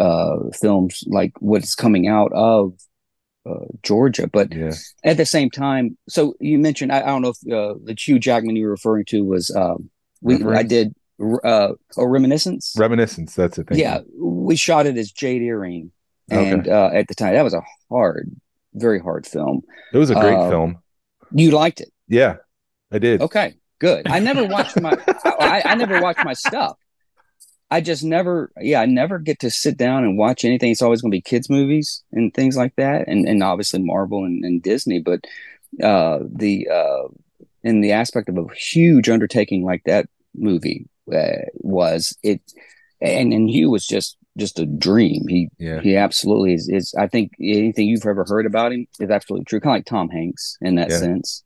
uh, 0.00 0.50
films 0.54 1.02
like 1.08 1.32
what's 1.40 1.74
coming 1.74 2.06
out 2.06 2.30
of 2.32 2.74
uh, 3.46 3.64
Georgia. 3.82 4.26
But 4.26 4.54
Yeah. 4.54 4.72
at 5.04 5.16
the 5.16 5.26
same 5.26 5.50
time, 5.50 5.96
so 6.08 6.34
you 6.40 6.58
mentioned 6.58 6.92
I, 6.92 7.00
I 7.02 7.06
don't 7.06 7.22
know 7.22 7.30
if 7.30 7.52
uh, 7.52 7.74
the 7.84 7.94
Hugh 7.98 8.18
Jackman 8.18 8.56
you 8.56 8.64
were 8.66 8.70
referring 8.72 9.04
to 9.06 9.24
was 9.24 9.50
um, 9.54 9.90
we 10.20 10.42
I 10.44 10.62
did 10.62 10.94
uh, 11.44 11.72
a 11.96 12.06
reminiscence. 12.08 12.74
Reminiscence. 12.76 13.34
That's 13.34 13.58
it. 13.58 13.66
Yeah, 13.72 14.00
we 14.18 14.56
shot 14.56 14.86
it 14.86 14.96
as 14.96 15.10
Jade 15.12 15.42
Earring, 15.42 15.90
Okay. 16.30 16.50
and 16.50 16.68
uh, 16.68 16.90
at 16.92 17.08
the 17.08 17.14
time 17.14 17.34
that 17.34 17.42
was 17.42 17.54
a 17.54 17.62
hard, 17.90 18.30
very 18.74 19.00
hard 19.00 19.26
film. 19.26 19.62
It 19.92 19.98
was 19.98 20.10
a 20.10 20.14
great 20.14 20.34
uh, 20.36 20.48
film. 20.50 20.78
You 21.32 21.50
liked 21.50 21.80
it, 21.80 21.90
Yeah, 22.08 22.36
I 22.92 22.98
did. 22.98 23.20
okay? 23.22 23.54
Good. 23.80 24.08
I 24.08 24.18
never 24.18 24.44
watched 24.44 24.80
my 24.80 24.96
I, 25.24 25.62
I 25.64 25.74
never 25.76 26.00
watched 26.00 26.24
my 26.24 26.32
stuff. 26.34 26.76
I 27.70 27.80
just 27.82 28.02
never, 28.02 28.50
yeah, 28.60 28.80
I 28.80 28.86
never 28.86 29.18
get 29.18 29.40
to 29.40 29.50
sit 29.50 29.76
down 29.76 30.02
and 30.04 30.16
watch 30.16 30.44
anything. 30.44 30.70
It's 30.70 30.80
always 30.82 31.02
going 31.02 31.10
to 31.10 31.16
be 31.16 31.20
kids' 31.20 31.50
movies 31.50 32.02
and 32.12 32.32
things 32.32 32.56
like 32.56 32.74
that, 32.76 33.06
and 33.08 33.28
and 33.28 33.42
obviously 33.42 33.82
Marvel 33.82 34.24
and, 34.24 34.44
and 34.44 34.62
Disney. 34.62 35.00
But 35.00 35.24
uh, 35.82 36.20
the 36.24 36.68
uh, 36.68 37.08
in 37.62 37.80
the 37.82 37.92
aspect 37.92 38.28
of 38.28 38.38
a 38.38 38.46
huge 38.54 39.08
undertaking 39.10 39.64
like 39.64 39.82
that 39.84 40.06
movie 40.34 40.86
uh, 41.12 41.44
was 41.56 42.16
it, 42.22 42.40
and 43.02 43.32
and 43.34 43.50
Hugh 43.50 43.70
was 43.70 43.86
just 43.86 44.16
just 44.38 44.58
a 44.58 44.66
dream. 44.66 45.26
He 45.28 45.48
Yeah. 45.58 45.80
he 45.80 45.96
absolutely 45.96 46.54
is, 46.54 46.68
is. 46.68 46.94
I 46.96 47.06
think 47.06 47.32
anything 47.40 47.88
you've 47.88 48.06
ever 48.06 48.24
heard 48.26 48.46
about 48.46 48.72
him 48.72 48.86
is 49.00 49.10
absolutely 49.10 49.44
true. 49.44 49.60
Kind 49.60 49.74
of 49.74 49.78
like 49.80 49.86
Tom 49.86 50.08
Hanks 50.08 50.56
in 50.62 50.76
that 50.76 50.88
Yeah. 50.90 50.98
sense. 50.98 51.42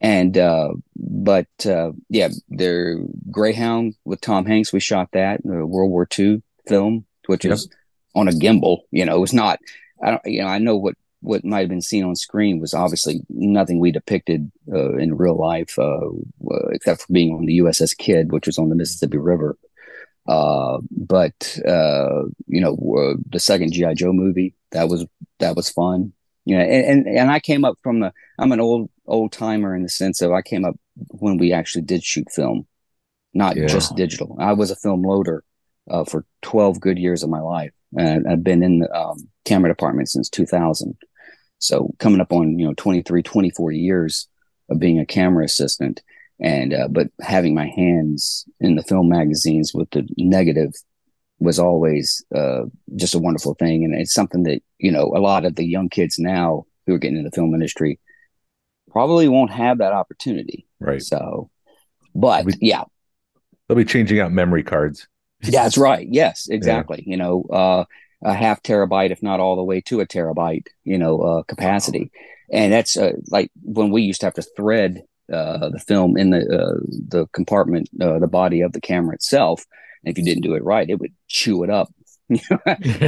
And 0.00 0.36
uh, 0.36 0.74
but 0.94 1.48
uh, 1.64 1.92
yeah, 2.10 2.28
there 2.48 2.98
Greyhound 3.30 3.94
with 4.04 4.20
Tom 4.20 4.44
Hanks. 4.44 4.72
We 4.72 4.80
shot 4.80 5.08
that 5.12 5.44
World 5.44 5.90
War 5.90 6.06
II 6.18 6.42
film, 6.68 7.06
which 7.26 7.44
Yep. 7.44 7.54
is 7.54 7.68
on 8.14 8.28
a 8.28 8.32
gimbal. 8.32 8.80
You 8.90 9.06
know, 9.06 9.16
it 9.16 9.20
was 9.20 9.32
not. 9.32 9.58
I 10.02 10.10
don't. 10.10 10.22
You 10.26 10.42
know, 10.42 10.48
I 10.48 10.58
know 10.58 10.76
what 10.76 10.94
what 11.20 11.44
might 11.44 11.60
have 11.60 11.68
been 11.70 11.80
seen 11.80 12.04
on 12.04 12.14
screen 12.14 12.60
was 12.60 12.74
obviously 12.74 13.20
nothing 13.30 13.80
we 13.80 13.90
depicted 13.90 14.52
uh, 14.70 14.96
in 14.96 15.16
real 15.16 15.36
life, 15.36 15.78
uh, 15.78 16.08
uh, 16.08 16.68
except 16.72 17.00
for 17.02 17.12
being 17.12 17.34
on 17.34 17.46
the 17.46 17.58
USS 17.58 17.96
Kidd, 17.96 18.32
which 18.32 18.46
was 18.46 18.58
on 18.58 18.68
the 18.68 18.74
Mississippi 18.76 19.16
River. 19.16 19.56
Uh, 20.28 20.78
but 20.90 21.58
uh, 21.66 22.22
you 22.46 22.60
know, 22.60 22.74
uh, 22.98 23.14
the 23.30 23.40
second 23.40 23.72
GI 23.72 23.94
Joe 23.94 24.12
movie 24.12 24.54
that 24.72 24.88
was 24.90 25.06
that 25.38 25.56
was 25.56 25.70
fun. 25.70 26.12
You 26.44 26.58
know, 26.58 26.64
and, 26.64 27.06
and 27.06 27.18
and 27.18 27.30
I 27.30 27.40
came 27.40 27.64
up 27.64 27.78
from 27.82 28.00
the. 28.00 28.12
I'm 28.38 28.52
an 28.52 28.60
old 28.60 28.90
old 29.06 29.32
timer 29.32 29.74
in 29.74 29.82
the 29.82 29.88
sense 29.88 30.20
of 30.20 30.32
I 30.32 30.42
came 30.42 30.64
up 30.64 30.76
when 31.08 31.38
we 31.38 31.52
actually 31.52 31.82
did 31.82 32.02
shoot 32.04 32.26
film, 32.32 32.66
not 33.34 33.56
Yeah. 33.56 33.66
just 33.66 33.96
digital. 33.96 34.36
I 34.40 34.52
was 34.52 34.70
a 34.70 34.76
film 34.76 35.02
loader 35.02 35.44
uh, 35.90 36.04
for 36.04 36.24
12 36.42 36.80
good 36.80 36.98
years 36.98 37.22
of 37.22 37.30
my 37.30 37.40
life, 37.40 37.72
and 37.96 38.26
I've 38.28 38.42
been 38.44 38.62
in 38.62 38.80
the 38.80 38.92
um, 38.96 39.28
camera 39.44 39.70
department 39.70 40.08
since 40.08 40.28
2000. 40.28 40.96
So 41.58 41.94
coming 41.98 42.20
up 42.20 42.32
on 42.32 42.58
you 42.58 42.66
know 42.66 42.74
23, 42.74 43.22
24 43.22 43.72
years 43.72 44.28
of 44.68 44.78
being 44.78 44.98
a 44.98 45.06
camera 45.06 45.44
assistant, 45.44 46.02
and 46.40 46.74
uh, 46.74 46.88
but 46.88 47.08
having 47.20 47.54
my 47.54 47.66
hands 47.66 48.44
in 48.60 48.74
the 48.74 48.82
film 48.82 49.08
magazines 49.08 49.72
with 49.72 49.90
the 49.90 50.06
negative 50.18 50.72
was 51.38 51.58
always 51.58 52.24
uh, 52.34 52.62
just 52.96 53.14
a 53.14 53.18
wonderful 53.18 53.54
thing, 53.54 53.84
and 53.84 53.94
it's 53.94 54.14
something 54.14 54.42
that 54.44 54.60
you 54.78 54.90
know 54.90 55.12
a 55.14 55.20
lot 55.20 55.44
of 55.44 55.54
the 55.56 55.64
young 55.64 55.88
kids 55.88 56.18
now 56.18 56.64
who 56.86 56.94
are 56.94 56.98
getting 56.98 57.18
into 57.18 57.30
the 57.30 57.34
film 57.34 57.54
industry 57.54 57.98
probably 58.96 59.28
won't 59.28 59.50
have 59.50 59.76
that 59.76 59.92
opportunity. 59.92 60.66
Right. 60.80 61.02
So, 61.02 61.50
but 62.14 62.46
We- 62.46 62.54
yeah, 62.62 62.84
They'll 63.68 63.76
be 63.76 63.84
changing 63.84 64.20
out 64.20 64.32
memory 64.32 64.62
cards. 64.62 65.06
that's 65.42 65.76
right. 65.76 66.06
Yes, 66.10 66.48
exactly. 66.50 67.02
You 67.06 67.18
know, 67.18 67.42
uh, 67.52 67.84
a 68.24 68.32
half 68.32 68.62
terabyte, 68.62 69.10
if 69.10 69.22
not 69.22 69.38
all 69.38 69.54
the 69.54 69.62
way 69.64 69.82
to 69.82 70.00
a 70.00 70.06
terabyte, 70.06 70.68
you 70.84 70.96
know, 70.96 71.20
uh, 71.20 71.42
capacity. 71.42 72.10
And 72.50 72.72
that's 72.72 72.96
uh, 72.96 73.12
like 73.28 73.50
when 73.62 73.90
we 73.90 74.00
used 74.00 74.20
to 74.20 74.26
have 74.28 74.34
to 74.34 74.42
thread 74.56 75.02
uh, 75.30 75.68
the 75.68 75.80
film 75.80 76.16
in 76.16 76.30
the 76.30 76.38
uh, 76.38 76.80
the 77.08 77.26
compartment, 77.34 77.90
uh, 78.00 78.18
the 78.18 78.28
body 78.28 78.62
of 78.62 78.72
the 78.72 78.80
camera 78.80 79.14
itself. 79.14 79.66
And 80.04 80.10
if 80.10 80.16
you 80.16 80.24
didn't 80.24 80.44
do 80.44 80.54
it 80.54 80.64
right, 80.64 80.88
it 80.88 80.98
would 81.00 81.12
chew 81.28 81.64
it 81.64 81.70
up. 81.70 81.92
You 82.28 82.40
know, 82.50 82.58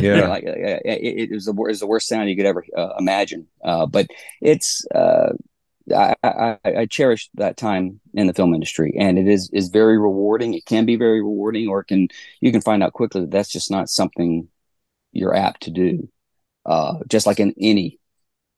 Yeah. 0.09 0.29
like 0.35 0.45
uh, 0.45 0.83
it, 0.85 1.31
it 1.31 1.31
was 1.33 1.47
the 1.47 1.53
worst, 1.53 1.81
the 1.81 1.87
worst 1.87 2.09
sound 2.09 2.29
you 2.29 2.37
could 2.37 2.47
ever 2.47 2.65
uh, 2.77 2.91
imagine. 2.99 3.47
Uh, 3.65 3.87
but 3.87 4.07
it's 4.43 4.85
uh, 4.95 5.33
I, 5.93 6.15
I, 6.23 6.59
I 6.65 6.87
cherish 6.87 7.31
that 7.35 7.57
time 7.57 8.01
in 8.15 8.27
the 8.27 8.35
film 8.35 8.55
industry, 8.55 8.95
and 8.99 9.19
it 9.19 9.29
is 9.29 9.51
is 9.53 9.69
very 9.69 9.99
rewarding. 9.99 10.55
It 10.55 10.67
can 10.67 10.87
be 10.87 10.97
very 10.97 11.21
rewarding, 11.21 11.69
or 11.69 11.81
it 11.81 11.87
can 11.87 12.09
you 12.41 12.53
can 12.53 12.61
find 12.61 12.83
out 12.83 12.93
quickly 12.93 13.23
that 13.23 13.31
that's 13.31 13.51
just 13.51 13.71
not 13.71 13.89
something 13.89 14.49
you're 15.13 15.35
apt 15.35 15.63
to 15.63 15.71
do. 15.71 16.09
Uh, 16.67 16.99
just 17.09 17.27
like 17.27 17.41
in 17.41 17.55
any 17.59 17.99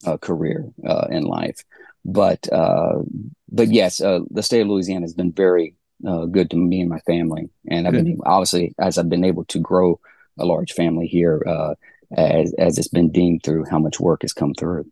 uh, 0.04 0.16
career 0.16 0.68
uh, 0.84 1.06
in 1.10 1.22
life, 1.22 1.64
but 2.04 2.50
uh, 2.52 3.02
but 3.50 3.68
yes, 3.68 4.00
uh, 4.00 4.20
the 4.30 4.42
state 4.42 4.62
of 4.62 4.68
Louisiana 4.68 5.04
has 5.04 5.14
been 5.14 5.32
very 5.32 5.74
uh, 6.06 6.24
good 6.24 6.50
to 6.50 6.56
me 6.56 6.80
and 6.80 6.90
my 6.90 7.00
family, 7.00 7.50
and 7.68 7.86
I've 7.86 7.92
been 7.92 8.18
obviously 8.24 8.74
as 8.78 8.98
I've 8.98 9.08
been 9.08 9.24
able 9.24 9.44
to 9.46 9.58
grow 9.58 10.00
a 10.38 10.44
large 10.44 10.72
family 10.72 11.06
here, 11.06 11.42
uh, 11.46 11.74
as 12.16 12.52
as 12.54 12.78
it's 12.78 12.88
been 12.88 13.10
deemed 13.10 13.42
through 13.42 13.66
how 13.66 13.78
much 13.78 14.00
work 14.00 14.22
has 14.22 14.32
come 14.32 14.54
through. 14.54 14.90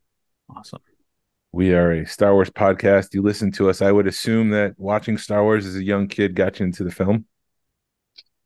Awesome. 0.54 0.80
We 1.52 1.72
are 1.72 1.92
a 1.92 2.06
Star 2.06 2.34
Wars 2.34 2.50
podcast. 2.50 3.14
You 3.14 3.22
listen 3.22 3.50
to 3.52 3.70
us. 3.70 3.80
I 3.80 3.90
would 3.90 4.06
assume 4.06 4.50
that 4.50 4.74
watching 4.76 5.16
Star 5.16 5.42
Wars 5.42 5.64
as 5.66 5.76
a 5.76 5.84
young 5.84 6.06
kid 6.06 6.34
got 6.34 6.60
you 6.60 6.66
into 6.66 6.84
the 6.84 6.90
film. 6.90 7.24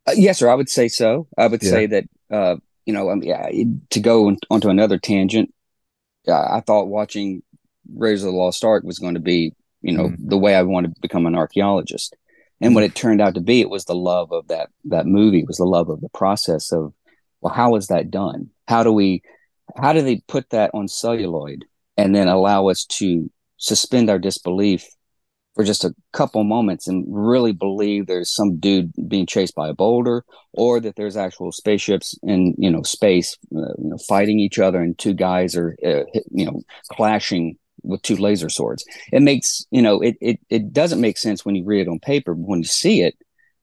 Uh, 0.06 0.12
yes, 0.16 0.38
sir. 0.38 0.48
I 0.48 0.54
would 0.54 0.68
say 0.68 0.88
so. 0.88 1.26
I 1.36 1.46
would 1.48 1.62
Yeah. 1.62 1.70
say 1.70 1.86
that 1.86 2.04
uh, 2.30 2.56
you 2.86 2.92
know, 2.94 3.14
mean, 3.14 3.22
yeah, 3.22 3.48
to 3.90 4.00
go 4.00 4.26
on- 4.26 4.38
onto 4.50 4.68
another 4.68 4.98
tangent, 4.98 5.52
uh, 6.26 6.32
I 6.50 6.60
thought 6.66 6.88
watching 6.88 7.42
Raiders 7.94 8.22
of 8.24 8.32
the 8.32 8.36
Lost 8.38 8.64
Ark 8.64 8.82
was 8.84 8.98
going 8.98 9.14
to 9.14 9.20
be, 9.20 9.54
you 9.82 9.92
know, 9.92 10.08
Mhm. 10.08 10.16
the 10.18 10.38
way 10.38 10.54
I 10.56 10.62
wanted 10.62 10.94
to 10.94 11.00
become 11.00 11.26
an 11.26 11.34
archaeologist. 11.36 12.16
And 12.60 12.74
what 12.74 12.84
it 12.84 12.94
turned 12.94 13.20
out 13.20 13.34
to 13.34 13.40
be, 13.40 13.60
it 13.60 13.68
was 13.70 13.84
the 13.84 13.94
love 13.94 14.32
of 14.32 14.48
that 14.48 14.70
that 14.86 15.06
movie. 15.06 15.40
It 15.40 15.46
was 15.46 15.58
the 15.58 15.64
love 15.66 15.90
of 15.90 16.00
the 16.00 16.08
process 16.08 16.72
of, 16.72 16.94
well, 17.40 17.52
how 17.52 17.74
is 17.76 17.88
that 17.88 18.10
done? 18.10 18.50
How 18.66 18.82
do 18.82 18.92
we, 18.92 19.22
how 19.76 19.92
do 19.92 20.00
they 20.00 20.22
put 20.26 20.48
that 20.50 20.70
on 20.72 20.88
celluloid 20.88 21.64
and 21.96 22.14
then 22.14 22.28
allow 22.28 22.68
us 22.68 22.84
to 22.84 23.30
suspend 23.56 24.10
our 24.10 24.18
disbelief 24.18 24.86
for 25.54 25.64
just 25.64 25.84
a 25.84 25.94
couple 26.12 26.42
moments 26.44 26.88
and 26.88 27.04
really 27.08 27.52
believe 27.52 28.06
there's 28.06 28.34
some 28.34 28.56
dude 28.56 28.92
being 29.08 29.26
chased 29.26 29.54
by 29.54 29.68
a 29.68 29.74
boulder 29.74 30.24
or 30.52 30.80
that 30.80 30.96
there's 30.96 31.16
actual 31.16 31.52
spaceships 31.52 32.18
in 32.22 32.54
you 32.58 32.70
know 32.70 32.82
space 32.82 33.36
uh, 33.54 33.74
you 33.78 33.90
know, 33.90 33.98
fighting 34.08 34.38
each 34.38 34.58
other 34.58 34.80
and 34.80 34.98
two 34.98 35.12
guys 35.12 35.56
are 35.56 35.76
uh, 35.84 36.04
you 36.30 36.44
know 36.46 36.62
clashing 36.92 37.56
with 37.82 38.00
two 38.02 38.16
laser 38.16 38.48
swords. 38.48 38.84
It 39.12 39.22
makes 39.22 39.66
you 39.70 39.82
know 39.82 40.00
it, 40.00 40.16
it 40.20 40.40
it 40.48 40.72
doesn't 40.72 41.00
make 41.00 41.18
sense 41.18 41.44
when 41.44 41.54
you 41.54 41.64
read 41.64 41.86
it 41.86 41.90
on 41.90 41.98
paper 41.98 42.34
but 42.34 42.48
when 42.48 42.60
you 42.60 42.64
see 42.64 43.02
it 43.02 43.14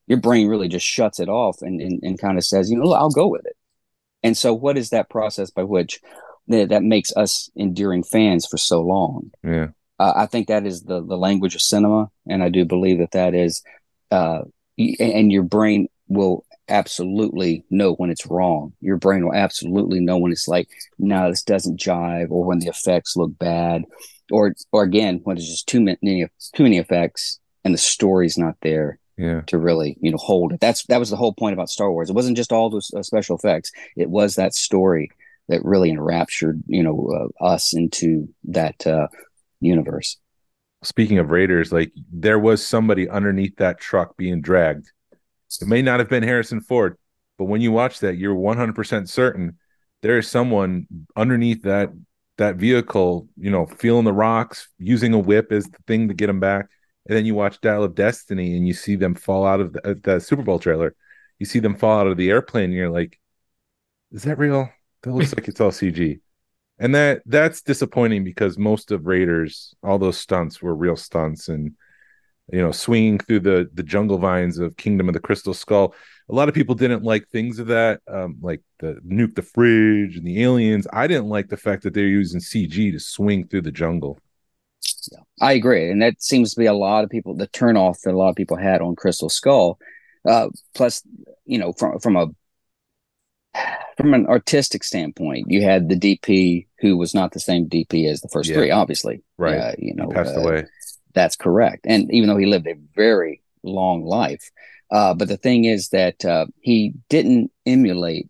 your 0.08 0.20
brain 0.20 0.48
really 0.48 0.68
just 0.68 0.86
shuts 0.86 1.20
it 1.20 1.30
off 1.30 1.62
and 1.62 1.82
and, 1.82 2.00
and 2.04 2.20
kind 2.20 2.38
of 2.38 2.46
says 2.46 2.70
you 2.70 2.78
know 2.78 2.92
i'll 2.94 3.10
go 3.10 3.28
with 3.28 3.46
it. 3.46 3.56
And 4.22 4.38
so 4.38 4.54
what 4.54 4.78
is 4.78 4.90
that 4.90 5.10
process 5.10 5.50
by 5.50 5.64
which 5.64 6.02
that, 6.50 6.70
that 6.70 6.84
makes 6.84 7.12
us 7.16 7.50
enduring 7.56 8.04
fans 8.04 8.46
for 8.46 8.58
so 8.58 8.82
long 8.82 9.32
Yeah. 9.44 9.68
uh, 10.00 10.14
I 10.16 10.26
think 10.26 10.48
that 10.48 10.66
is 10.66 10.84
the 10.84 11.00
the 11.04 11.18
language 11.18 11.56
of 11.56 11.62
cinema, 11.62 12.10
and 12.28 12.44
I 12.44 12.50
do 12.50 12.66
believe 12.66 12.98
that 13.00 13.12
that 13.12 13.34
is, 13.34 13.62
uh, 14.12 14.42
and 15.00 15.32
your 15.32 15.44
brain 15.44 15.88
will 16.08 16.44
absolutely 16.70 17.64
know 17.70 17.94
when 17.96 18.10
it's 18.10 18.26
wrong. 18.28 18.74
Your 18.82 18.98
brain 18.98 19.26
will 19.26 19.34
absolutely 19.34 20.00
know 20.00 20.18
when 20.18 20.32
it's 20.32 20.48
like, 20.48 20.70
no, 20.98 21.30
this 21.30 21.44
doesn't 21.44 21.80
jive, 21.80 22.30
or 22.32 22.46
when 22.46 22.60
the 22.60 22.68
effects 22.68 23.16
look 23.18 23.38
bad, 23.38 23.84
or 24.32 24.54
or 24.72 24.84
again 24.84 25.22
when 25.24 25.38
it's 25.38 25.48
just 25.50 25.68
too 25.68 25.82
many 25.82 26.26
too 26.56 26.64
many 26.64 26.78
effects 26.78 27.40
and 27.66 27.74
the 27.74 27.78
story's 27.78 28.38
not 28.38 28.56
there 28.62 29.00
Yeah. 29.18 29.42
to 29.48 29.58
really 29.58 29.98
you 30.02 30.12
know 30.12 30.18
hold 30.18 30.54
it. 30.54 30.60
That's 30.62 30.86
that 30.86 31.00
was 31.00 31.10
the 31.10 31.18
whole 31.18 31.34
point 31.34 31.54
about 31.54 31.70
Star 31.70 31.92
Wars. 31.92 32.10
It 32.10 32.16
wasn't 32.16 32.38
just 32.38 32.52
all 32.54 32.70
those 32.70 32.90
uh, 32.96 33.04
special 33.04 33.36
effects. 33.38 33.72
It 33.98 34.10
was 34.10 34.36
that 34.36 34.54
story 34.54 35.10
that 35.50 35.64
really 35.66 35.90
enraptured 35.90 36.64
you 36.68 36.82
know 36.82 37.32
uh, 37.42 37.46
us 37.46 37.74
into 37.74 38.28
that 38.46 38.88
uh, 38.88 39.08
universe. 39.60 40.18
Speaking 40.82 41.18
of 41.18 41.30
Raiders, 41.30 41.74
like 41.74 41.92
there 42.12 42.40
was 42.40 42.66
somebody 42.66 43.10
underneath 43.10 43.58
that 43.58 43.80
truck 43.80 44.16
being 44.16 44.42
dragged. 44.42 44.90
It 45.62 45.68
may 45.68 45.82
not 45.82 46.00
have 46.00 46.08
been 46.10 46.24
Harrison 46.24 46.62
Ford, 46.62 46.98
but 47.38 47.46
when 47.46 47.60
you 47.60 47.74
watch 47.74 48.00
that, 48.00 48.18
you're 48.18 48.36
100% 48.36 49.10
certain 49.10 49.58
there 50.02 50.18
is 50.18 50.28
someone 50.28 50.88
underneath 51.16 51.64
that 51.64 51.90
that 52.38 52.56
vehicle, 52.56 53.28
you 53.38 53.52
know, 53.52 53.66
feeling 53.66 54.06
the 54.06 54.14
rocks, 54.14 54.70
using 54.78 55.14
a 55.14 55.20
whip 55.20 55.52
as 55.52 55.66
the 55.66 55.78
thing 55.88 56.08
to 56.08 56.14
get 56.14 56.28
them 56.28 56.40
back. 56.40 56.68
And 57.06 57.18
then 57.18 57.26
you 57.26 57.36
watch 57.36 57.60
Dial 57.60 57.84
of 57.84 57.96
Destiny 57.96 58.56
and 58.56 58.66
you 58.66 58.74
see 58.74 58.96
them 58.96 59.14
fall 59.14 59.46
out 59.46 59.60
of 59.60 59.74
the, 59.74 59.90
uh, 59.90 59.96
the 60.02 60.20
Super 60.22 60.44
Bowl 60.44 60.58
trailer. 60.58 60.96
You 61.38 61.46
see 61.46 61.60
them 61.60 61.76
fall 61.76 62.00
out 62.00 62.08
of 62.08 62.16
the 62.16 62.30
airplane 62.30 62.66
and 62.66 62.74
you're 62.74 62.90
like, 62.90 63.20
is 64.14 64.24
that 64.24 64.38
real? 64.38 64.70
That 65.04 65.14
looks 65.14 65.34
like 65.34 65.48
it's 65.48 65.62
all 65.62 65.72
CG. 65.72 66.20
And 66.80 66.96
that 66.96 67.22
that's 67.26 67.62
disappointing 67.62 68.24
because 68.24 68.58
most 68.58 68.92
of 68.92 69.06
Raiders, 69.06 69.74
all 69.84 70.00
those 70.00 70.18
stunts 70.18 70.62
were 70.62 70.76
real 70.76 70.96
stunts, 70.96 71.50
and 71.50 71.74
you 72.52 72.62
know, 72.62 72.72
swinging 72.72 73.20
through 73.20 73.42
the 73.42 73.70
the 73.74 73.84
jungle 73.84 74.18
vines 74.18 74.58
of 74.60 74.78
Kingdom 74.78 75.10
of 75.10 75.14
the 75.14 75.20
Crystal 75.20 75.54
Skull. 75.54 75.94
a 76.30 76.34
lot 76.34 76.48
of 76.48 76.56
people 76.56 76.76
didn't 76.76 77.04
like 77.04 77.28
things 77.28 77.60
of 77.60 77.68
that, 77.68 78.02
um, 78.08 78.38
like 78.42 78.62
the 78.80 79.00
nuke 79.06 79.36
the 79.36 79.42
fridge 79.42 80.16
and 80.16 80.26
the 80.26 80.42
aliens. 80.42 80.88
I 80.94 81.08
didn't 81.08 81.28
like 81.28 81.50
the 81.50 81.58
fact 81.58 81.84
that 81.84 81.94
they're 81.94 82.08
using 82.08 82.40
CG 82.40 82.92
to 82.92 83.00
swing 83.00 83.48
through 83.48 83.64
the 83.64 83.72
jungle. 83.72 84.18
Yeah, 85.12 85.20
I 85.42 85.54
agree, 85.54 85.92
and 85.92 86.02
that 86.02 86.22
seems 86.22 86.54
to 86.54 86.60
be 86.60 86.66
a 86.66 86.74
lot 86.74 87.04
of 87.04 87.10
people 87.10 87.36
the 87.36 87.48
turnoff 87.48 88.02
that 88.04 88.14
a 88.14 88.18
lot 88.18 88.30
of 88.30 88.36
people 88.36 88.58
had 88.58 88.82
on 88.82 88.96
Crystal 88.96 89.30
Skull. 89.30 89.78
Uh, 90.28 90.48
plus, 90.76 91.04
you 91.46 91.58
know, 91.58 91.74
from 91.74 92.00
from 92.00 92.16
a 92.16 92.28
from 93.98 94.14
an 94.14 94.28
artistic 94.28 94.84
standpoint, 94.84 95.46
you 95.50 95.62
had 95.62 95.90
the 95.90 95.96
DP 95.96 96.68
who 96.80 96.98
was 96.98 97.14
not 97.14 97.32
the 97.32 97.40
same 97.40 97.68
DP 97.68 98.08
as 98.08 98.22
the 98.22 98.30
first 98.30 98.50
Yeah. 98.50 98.56
three, 98.58 98.72
obviously. 98.72 99.22
Right. 99.38 99.58
Uh, 99.58 99.72
you 99.78 99.94
know, 99.94 100.08
He 100.10 100.14
passed 100.14 100.38
uh, 100.38 100.42
away. 100.42 100.66
That's 101.14 101.36
correct. 101.36 101.86
And 101.86 102.12
even 102.14 102.30
though 102.30 102.38
he 102.38 102.46
lived 102.46 102.68
a 102.68 102.76
very 102.96 103.42
long 103.64 104.04
life, 104.06 104.50
uh, 104.92 105.14
but 105.14 105.28
the 105.28 105.38
thing 105.38 105.66
is 105.66 105.90
that 105.90 106.24
uh, 106.24 106.46
he 106.62 106.94
didn't 107.10 107.52
emulate 107.66 108.30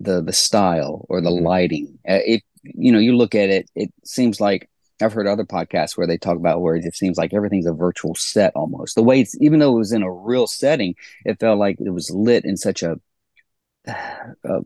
the 0.00 0.20
the 0.22 0.32
style 0.32 1.06
or 1.08 1.20
the 1.20 1.30
Mhm. 1.30 1.42
lighting. 1.42 1.98
Uh, 2.08 2.20
it 2.26 2.42
you 2.64 2.90
know 2.90 2.98
you 2.98 3.16
look 3.16 3.34
at 3.34 3.50
it, 3.50 3.70
it 3.74 3.92
seems 4.04 4.40
like 4.40 4.68
I've 5.00 5.12
heard 5.12 5.26
other 5.26 5.44
podcasts 5.44 5.96
where 5.96 6.06
they 6.06 6.18
talk 6.18 6.36
about 6.36 6.60
where 6.62 6.76
it 6.76 6.94
seems 6.94 7.16
like 7.18 7.32
everything's 7.34 7.66
a 7.66 7.72
virtual 7.72 8.14
set 8.14 8.52
almost. 8.56 8.94
The 8.96 9.02
way 9.02 9.20
it's 9.20 9.36
even 9.40 9.60
though 9.60 9.74
it 9.76 9.78
was 9.78 9.92
in 9.92 10.02
a 10.02 10.10
real 10.10 10.46
setting, 10.46 10.94
it 11.24 11.38
felt 11.38 11.58
like 11.58 11.76
it 11.80 11.90
was 11.90 12.10
lit 12.10 12.44
in 12.44 12.56
such 12.56 12.82
a 12.82 12.98
a, 14.44 14.60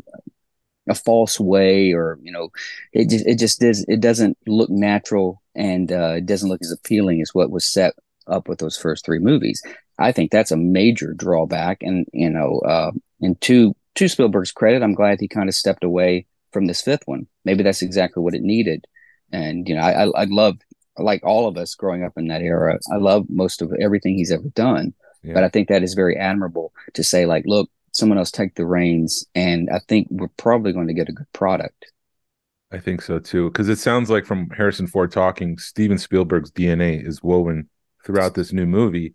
a 0.88 0.94
false 0.94 1.38
way 1.38 1.92
or 1.92 2.18
you 2.22 2.32
know 2.32 2.48
it 2.92 3.10
just 3.10 3.26
it 3.26 3.38
just 3.38 3.60
does 3.60 3.84
it 3.88 4.00
doesn't 4.00 4.38
look 4.46 4.70
natural 4.70 5.42
and 5.54 5.92
uh, 5.92 6.14
it 6.16 6.26
doesn't 6.26 6.48
look 6.48 6.62
as 6.62 6.72
appealing 6.72 7.20
as 7.20 7.34
what 7.34 7.50
was 7.50 7.66
set 7.66 7.92
up 8.26 8.48
with 8.48 8.58
those 8.58 8.76
first 8.76 9.04
three 9.04 9.18
movies. 9.18 9.62
I 9.98 10.12
think 10.12 10.30
that's 10.30 10.52
a 10.52 10.56
major 10.56 11.12
drawback, 11.14 11.78
and 11.82 12.06
you 12.12 12.30
know, 12.30 12.60
uh, 12.60 12.92
and 13.20 13.40
to 13.42 13.74
to 13.96 14.08
Spielberg's 14.08 14.52
credit, 14.52 14.82
I'm 14.82 14.94
glad 14.94 15.18
he 15.18 15.26
kind 15.28 15.48
of 15.48 15.54
stepped 15.54 15.82
away 15.82 16.26
from 16.52 16.66
this 16.66 16.80
fifth 16.80 17.02
one. 17.06 17.26
Maybe 17.44 17.64
that's 17.64 17.82
exactly 17.82 18.22
what 18.22 18.34
it 18.34 18.42
needed, 18.42 18.86
and 19.32 19.68
you 19.68 19.74
know, 19.74 19.82
I 19.82 20.04
I, 20.04 20.22
I 20.22 20.24
love 20.28 20.58
like 20.96 21.24
all 21.24 21.48
of 21.48 21.56
us 21.56 21.74
growing 21.74 22.04
up 22.04 22.12
in 22.16 22.28
that 22.28 22.42
era. 22.42 22.78
I 22.92 22.96
love 22.96 23.26
most 23.28 23.60
of 23.62 23.72
everything 23.80 24.14
he's 24.16 24.32
ever 24.32 24.48
done, 24.54 24.94
Yeah. 25.22 25.34
but 25.34 25.44
I 25.44 25.48
think 25.48 25.68
that 25.68 25.82
is 25.82 25.94
very 25.94 26.16
admirable 26.16 26.72
to 26.94 27.02
say 27.04 27.26
like, 27.26 27.44
look, 27.46 27.70
someone 27.98 28.18
else 28.18 28.30
take 28.30 28.54
the 28.54 28.66
reins, 28.66 29.26
and 29.34 29.68
I 29.70 29.80
think 29.88 30.08
we're 30.10 30.28
probably 30.36 30.72
going 30.72 30.88
to 30.88 30.94
get 30.94 31.08
a 31.08 31.12
good 31.12 31.32
product. 31.32 31.92
I 32.70 32.78
think 32.78 33.00
so 33.02 33.18
too, 33.18 33.50
because 33.50 33.68
it 33.68 33.78
sounds 33.78 34.10
like 34.10 34.26
from 34.26 34.50
Harrison 34.50 34.86
Ford 34.86 35.10
talking, 35.10 35.56
Steven 35.58 35.98
Spielberg's 35.98 36.50
DNA 36.50 37.06
is 37.06 37.22
woven 37.22 37.68
throughout 38.04 38.34
this 38.34 38.52
new 38.52 38.66
movie. 38.66 39.14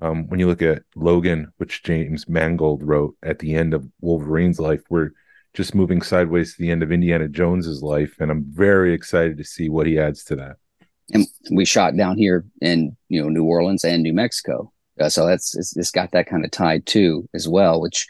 Um, 0.00 0.26
when 0.28 0.40
you 0.40 0.46
look 0.46 0.62
at 0.62 0.82
Logan, 0.94 1.52
which 1.58 1.82
James 1.82 2.28
Mangold 2.28 2.82
wrote 2.82 3.16
at 3.22 3.40
the 3.40 3.54
end 3.54 3.74
of 3.74 3.86
Wolverine's 4.00 4.60
life, 4.60 4.82
we're 4.88 5.10
just 5.54 5.74
moving 5.74 6.02
sideways 6.02 6.54
to 6.54 6.62
the 6.62 6.70
end 6.70 6.82
of 6.82 6.92
Indiana 6.92 7.28
Jones's 7.28 7.82
life, 7.82 8.14
and 8.20 8.30
I'm 8.30 8.44
very 8.48 8.94
excited 8.94 9.36
to 9.38 9.44
see 9.44 9.68
what 9.68 9.86
he 9.86 9.98
adds 9.98 10.24
to 10.24 10.36
that. 10.36 10.56
and 11.12 11.26
we 11.50 11.64
shot 11.64 11.96
down 11.96 12.16
here 12.16 12.44
in 12.60 12.96
you 13.08 13.22
know 13.22 13.28
New 13.28 13.44
Orleans 13.44 13.84
and 13.84 14.02
New 14.02 14.12
Mexico. 14.14 14.72
Uh, 15.00 15.08
so 15.08 15.26
that's 15.26 15.56
it's, 15.56 15.76
it's 15.76 15.90
got 15.90 16.12
that 16.12 16.26
kind 16.26 16.44
of 16.44 16.50
tie 16.50 16.78
too 16.80 17.28
as 17.34 17.48
well. 17.48 17.80
Which 17.80 18.06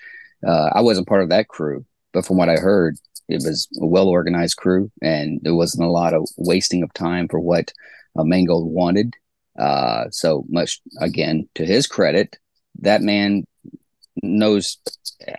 uh, 0.46 0.70
I 0.74 0.80
wasn't 0.80 1.08
part 1.08 1.22
of 1.22 1.28
that 1.30 1.48
crew, 1.48 1.84
but 2.12 2.26
from 2.26 2.36
what 2.36 2.48
I 2.48 2.56
heard, 2.56 2.96
it 3.28 3.42
was 3.44 3.68
a 3.80 3.86
well 3.86 4.08
organized 4.08 4.56
crew, 4.56 4.90
and 5.02 5.40
there 5.42 5.54
wasn't 5.54 5.86
a 5.86 5.90
lot 5.90 6.14
of 6.14 6.28
wasting 6.36 6.82
of 6.82 6.92
time 6.94 7.28
for 7.28 7.40
what 7.40 7.72
uh, 8.16 8.24
Mangold 8.24 8.70
wanted. 8.72 9.14
Uh, 9.58 10.04
so 10.10 10.44
much 10.48 10.80
again 11.00 11.48
to 11.56 11.66
his 11.66 11.86
credit, 11.86 12.36
that 12.80 13.02
man 13.02 13.44
knows. 14.22 14.78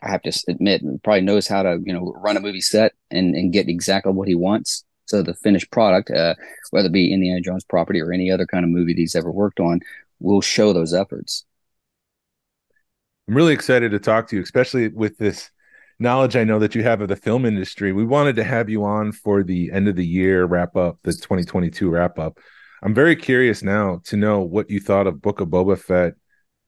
I 0.04 0.10
have 0.10 0.22
to 0.24 0.44
admit, 0.50 0.82
probably 1.04 1.22
knows 1.22 1.48
how 1.48 1.64
to 1.64 1.80
you 1.84 1.94
know 1.94 2.14
run 2.18 2.38
a 2.38 2.42
movie 2.42 2.62
set 2.62 2.94
and 3.10 3.34
and 3.36 3.54
get 3.54 3.70
exactly 3.70 4.12
what 4.12 4.28
he 4.28 4.36
wants. 4.36 4.84
So 5.06 5.24
the 5.24 5.34
finished 5.34 5.72
product, 5.72 6.12
uh, 6.12 6.36
whether 6.70 6.88
it 6.88 6.92
be 6.92 7.12
Indiana 7.12 7.42
Jones 7.42 7.64
property 7.64 8.00
or 8.00 8.14
any 8.14 8.30
other 8.30 8.46
kind 8.46 8.64
of 8.64 8.70
movie 8.70 8.94
that 8.94 9.00
he's 9.00 9.16
ever 9.16 9.32
worked 9.32 9.60
on, 9.60 9.80
will 10.20 10.42
show 10.42 10.74
those 10.74 10.94
efforts. 10.94 11.46
I'm 13.28 13.36
really 13.36 13.54
excited 13.54 13.92
to 13.92 14.00
talk 14.00 14.28
to 14.30 14.36
you, 14.36 14.42
especially 14.42 14.88
with 14.88 15.18
this 15.18 15.52
knowledge 16.00 16.36
I 16.36 16.44
know 16.44 16.60
that 16.60 16.76
you 16.76 16.84
have 16.84 17.02
of 17.02 17.10
the 17.10 17.16
film 17.16 17.46
industry. 17.46 17.92
We 17.94 18.06
wanted 18.06 18.36
to 18.38 18.44
have 18.44 18.70
you 18.70 18.84
on 18.86 19.12
for 19.12 19.44
the 19.44 19.72
end 19.72 19.88
of 19.88 19.96
the 19.96 20.06
year 20.06 20.46
wrap 20.46 20.76
up, 20.76 20.98
the 21.04 21.12
2022 21.12 21.90
wrap 21.90 22.18
up. 22.18 22.40
I'm 22.82 22.94
very 22.94 23.16
curious 23.16 23.62
now 23.62 24.02
to 24.06 24.18
know 24.18 24.40
what 24.40 24.70
you 24.70 24.80
thought 24.80 25.06
of 25.06 25.22
Book 25.22 25.42
of 25.42 25.50
Boba 25.50 25.78
Fett, 25.78 26.14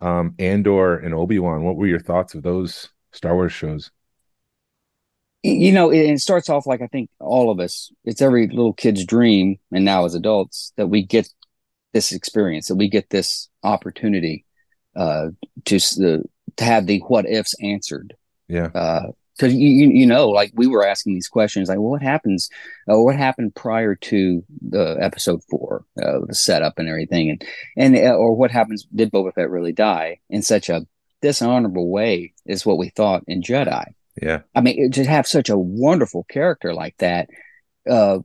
um, 0.02 0.36
Andor, 0.40 0.98
and 0.98 1.14
Obi 1.14 1.40
Wan. 1.40 1.64
What 1.64 1.78
were 1.78 1.88
your 1.88 2.00
thoughts 2.00 2.36
of 2.36 2.44
those 2.44 2.90
Star 3.14 3.34
Wars 3.34 3.54
shows? 3.54 3.92
You 5.44 5.72
know, 5.72 5.90
it, 5.90 6.00
it 6.00 6.20
starts 6.20 6.50
off 6.50 6.68
like 6.68 6.82
I 6.82 6.88
think 6.88 7.10
all 7.20 7.50
of 7.50 7.60
us, 7.60 7.92
it's 8.04 8.22
every 8.22 8.48
little 8.48 8.74
kid's 8.74 9.06
dream, 9.06 9.58
and 9.72 9.86
now 9.86 10.06
as 10.06 10.14
adults, 10.14 10.74
that 10.76 10.88
we 10.88 11.04
get 11.04 11.30
this 11.94 12.12
experience, 12.12 12.68
that 12.68 12.76
we 12.76 12.90
get 12.90 13.10
this 13.10 13.50
opportunity 13.64 14.46
uh, 14.96 15.28
to 15.66 15.76
uh, 15.78 16.18
to 16.58 16.64
have 16.64 16.86
the 16.88 17.00
what 17.08 17.30
ifs 17.30 17.56
answered. 17.62 18.16
Yeah, 18.48 18.68
because 19.38 19.54
you, 19.54 19.70
you 19.70 19.90
you 19.92 20.06
know 20.06 20.30
like 20.30 20.52
we 20.56 20.68
were 20.68 20.86
asking 20.86 21.14
these 21.14 21.28
questions 21.30 21.70
like 21.70 21.78
well, 21.80 21.92
what 21.92 22.02
happens 22.02 22.50
uh, 22.92 23.00
what 23.00 23.16
happened 23.16 23.56
prior 23.56 23.96
to 23.96 24.44
the 24.70 24.98
episode 25.00 25.42
four 25.50 25.86
uh, 26.02 26.20
the 26.28 26.36
setup 26.36 26.78
and 26.78 26.90
everything? 26.90 27.30
And 27.30 27.46
and 27.78 27.96
uh, 27.96 28.16
or 28.16 28.36
what 28.36 28.52
happens 28.52 28.86
did 28.94 29.12
Boba 29.12 29.34
Fett 29.34 29.50
really 29.50 29.72
die 29.74 30.20
in 30.30 30.42
such 30.42 30.70
a 30.70 30.86
dishonorable 31.22 31.90
way 31.90 32.34
is 32.46 32.66
what 32.66 32.78
we 32.78 32.90
thought 32.90 33.24
in 33.28 33.42
Jedi. 33.42 33.86
Yeah, 34.22 34.42
I 34.54 34.62
mean 34.62 34.76
it- 34.78 34.94
to 34.94 35.06
have 35.06 35.28
such 35.28 35.50
a 35.50 35.58
wonderful 35.58 36.26
character 36.26 36.74
like 36.74 36.98
that 36.98 37.30
uh 37.90 38.20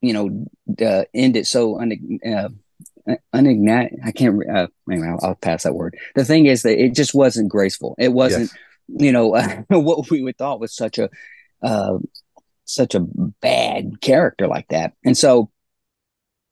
you 0.00 0.12
know 0.12 0.46
uh, 0.84 1.04
end 1.14 1.36
it 1.36 1.46
so 1.46 1.78
un- 1.78 2.18
uh, 3.08 3.16
unignat 3.34 3.90
I 4.04 4.12
can't 4.12 4.40
uh, 4.48 4.68
anyway 4.90 5.08
I'll, 5.08 5.18
I'll 5.22 5.34
pass 5.34 5.64
that 5.64 5.74
word. 5.74 5.96
The 6.14 6.24
thing 6.24 6.46
is 6.46 6.62
that 6.62 6.82
it 6.82 6.94
just 6.94 7.14
wasn't 7.14 7.50
graceful. 7.50 7.94
It 7.98 8.12
wasn't 8.12 8.50
yes. 8.88 9.02
you 9.02 9.12
know 9.12 9.28
what 9.68 10.10
we 10.10 10.22
would 10.22 10.38
thought 10.38 10.60
was 10.60 10.74
such 10.74 10.98
a 10.98 11.10
uh, 11.62 11.98
such 12.64 12.94
a 12.94 13.00
bad 13.00 14.00
character 14.00 14.46
like 14.46 14.68
that. 14.68 14.92
And 15.04 15.16
so 15.16 15.50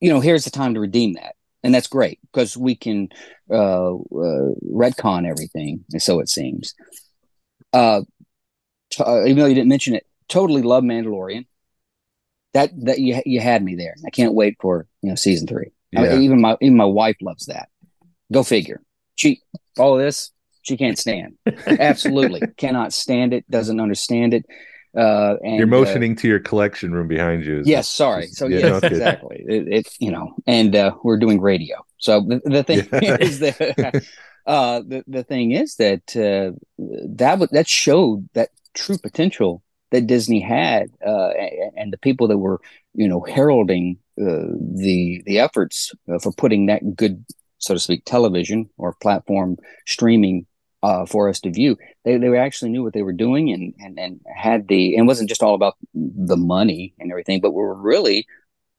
you 0.00 0.10
know 0.10 0.20
here's 0.20 0.44
the 0.44 0.50
time 0.50 0.74
to 0.74 0.80
redeem 0.80 1.14
that. 1.14 1.36
And 1.62 1.74
that's 1.74 1.88
great 1.88 2.18
because 2.32 2.56
we 2.56 2.74
can 2.74 3.10
uh, 3.50 3.94
uh 3.94 4.54
retcon 4.72 5.28
everything 5.28 5.84
and 5.92 6.02
so 6.02 6.20
it 6.20 6.28
seems. 6.28 6.74
Uh, 7.72 8.00
t- 8.90 9.04
uh 9.04 9.24
even 9.24 9.38
though 9.38 9.46
you 9.46 9.54
didn't 9.54 9.68
mention 9.68 9.94
it 9.94 10.06
totally 10.28 10.62
love 10.62 10.82
mandalorian. 10.82 11.46
That 12.54 12.70
that 12.86 12.98
you 12.98 13.22
you 13.24 13.38
had 13.38 13.62
me 13.62 13.76
there. 13.76 13.94
I 14.04 14.10
can't 14.10 14.34
wait 14.34 14.56
for 14.60 14.88
you 15.02 15.10
know 15.10 15.14
season 15.14 15.46
three 15.46 15.70
I 15.96 16.02
mean, 16.02 16.22
even 16.22 16.40
my 16.40 16.56
even 16.60 16.76
my 16.76 16.84
wife 16.84 17.16
loves 17.20 17.46
that. 17.46 17.68
Go 18.32 18.42
figure. 18.42 18.80
She 19.16 19.40
all 19.78 19.96
this 19.96 20.30
she 20.62 20.76
can't 20.76 20.98
stand. 20.98 21.34
Absolutely. 21.66 22.42
Cannot 22.56 22.92
stand 22.92 23.32
it. 23.34 23.50
Doesn't 23.50 23.80
understand 23.80 24.34
it. 24.34 24.46
Uh 24.96 25.36
and 25.44 25.58
You're 25.58 25.66
uh, 25.66 25.70
motioning 25.70 26.16
to 26.16 26.28
your 26.28 26.40
collection 26.40 26.92
room 26.92 27.08
behind 27.08 27.44
you. 27.44 27.62
yes 27.64 27.88
sorry. 27.88 28.26
so 28.26 28.46
yeah, 28.46 28.58
yes 28.58 28.82
it's 28.82 28.92
exactly. 28.92 29.44
It, 29.46 29.68
it 29.68 29.88
you 30.00 30.10
know 30.10 30.34
and 30.46 30.74
uh 30.74 30.92
we're 31.02 31.18
doing 31.18 31.40
radio. 31.40 31.76
So 31.98 32.20
the, 32.20 32.40
the 32.44 32.62
thing 32.62 32.88
Yeah. 33.02 33.16
is 33.20 33.38
that 33.40 33.94
uh 34.46 34.80
the, 34.86 35.04
the 35.06 35.22
thing 35.24 35.52
is 35.52 35.76
that 35.76 36.16
uh 36.16 36.52
that 37.16 37.38
would 37.38 37.50
that 37.50 37.68
showed 37.68 38.28
that 38.34 38.50
true 38.74 38.98
potential 38.98 39.62
that 39.90 40.06
disney 40.06 40.40
had 40.40 40.88
uh 41.06 41.30
a- 41.36 41.70
and 41.76 41.92
the 41.92 41.98
people 41.98 42.28
that 42.28 42.38
were 42.38 42.60
you 42.94 43.08
know 43.08 43.20
heralding 43.20 43.98
uh, 44.09 44.09
the 44.24 45.22
the 45.26 45.38
efforts 45.38 45.92
uh, 46.12 46.18
for 46.18 46.32
putting 46.32 46.66
that 46.66 46.96
good 46.96 47.24
so 47.58 47.74
to 47.74 47.80
speak 47.80 48.04
television 48.04 48.68
or 48.78 48.94
platform 49.02 49.56
streaming 49.86 50.46
uh, 50.82 51.04
for 51.04 51.28
us 51.28 51.40
to 51.40 51.50
view. 51.50 51.76
They 52.04 52.16
they 52.16 52.36
actually 52.36 52.70
knew 52.70 52.82
what 52.82 52.94
they 52.94 53.02
were 53.02 53.12
doing 53.12 53.50
and 53.52 53.74
and 53.78 53.98
and 53.98 54.20
had 54.34 54.68
the 54.68 54.96
and 54.96 55.06
wasn't 55.06 55.28
just 55.28 55.42
all 55.42 55.54
about 55.54 55.74
the 55.94 56.36
money 56.36 56.94
and 56.98 57.10
everything, 57.10 57.40
but 57.40 57.50
we 57.52 57.62
were 57.62 57.74
really, 57.74 58.26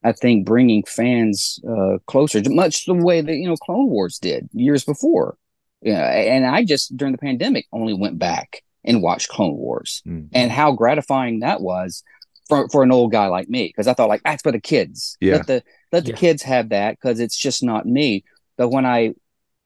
I 0.04 0.12
think, 0.12 0.46
bringing 0.46 0.84
fans 0.84 1.60
uh, 1.68 1.98
closer, 2.08 2.42
much 2.48 2.86
the 2.86 2.94
way 2.96 3.22
that 3.22 3.36
you 3.36 3.48
know 3.48 3.56
Clone 3.58 3.90
Wars 3.90 4.18
did 4.18 4.50
years 4.54 4.84
before. 4.84 5.38
Yeah, 5.84 6.06
and 6.12 6.46
I 6.46 6.64
just 6.64 6.96
during 6.98 7.12
the 7.12 7.18
pandemic 7.18 7.66
only 7.72 7.94
went 7.94 8.18
back 8.20 8.64
and 8.84 9.04
watched 9.04 9.30
Clone 9.30 9.58
Wars, 9.58 10.02
Mm. 10.08 10.30
and 10.34 10.52
how 10.52 10.72
gratifying 10.72 11.42
that 11.42 11.62
was 11.62 12.04
for 12.52 12.68
for 12.70 12.84
an 12.84 12.92
old 12.92 13.12
guy 13.12 13.28
like 13.28 13.50
me 13.50 13.68
because 13.68 13.88
I 13.88 13.94
thought 13.94 14.10
like 14.10 14.22
that's 14.24 14.44
for 14.44 14.52
the 14.52 14.60
kids. 14.60 15.18
Yeah. 15.22 15.38
Let 15.38 15.48
the 15.48 15.64
let 15.92 16.04
the 16.06 16.12
Yeah. 16.12 16.18
kids 16.18 16.44
have 16.44 16.70
that 16.70 16.92
because 16.98 17.20
it's 17.20 17.38
just 17.38 17.64
not 17.64 17.86
me. 17.86 18.24
But 18.58 18.70
when 18.70 18.86
I 18.86 19.14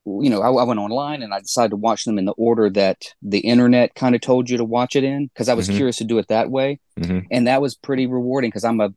you 0.08 0.30
know, 0.30 0.42
I, 0.44 0.52
I 0.52 0.64
went 0.66 0.80
online 0.80 1.24
and 1.24 1.34
I 1.34 1.40
decided 1.40 1.72
to 1.72 1.78
watch 1.78 2.06
them 2.06 2.20
in 2.20 2.26
the 2.26 2.34
order 2.34 2.70
that 2.70 3.06
the 3.24 3.40
internet 3.40 3.96
kind 3.96 4.14
of 4.14 4.22
told 4.22 4.48
you 4.52 4.58
to 4.58 4.64
watch 4.64 4.96
it 4.96 5.04
in 5.04 5.26
because 5.28 5.50
I 5.50 5.56
was 5.56 5.68
Mhm. 5.68 5.78
curious 5.78 5.98
to 5.98 6.04
do 6.04 6.20
it 6.20 6.28
that 6.28 6.52
way, 6.52 6.80
Mhm. 7.00 7.26
and 7.32 7.48
that 7.48 7.60
was 7.60 7.74
pretty 7.76 8.06
rewarding 8.06 8.50
because 8.52 8.64
I'm 8.64 8.80
a 8.80 8.94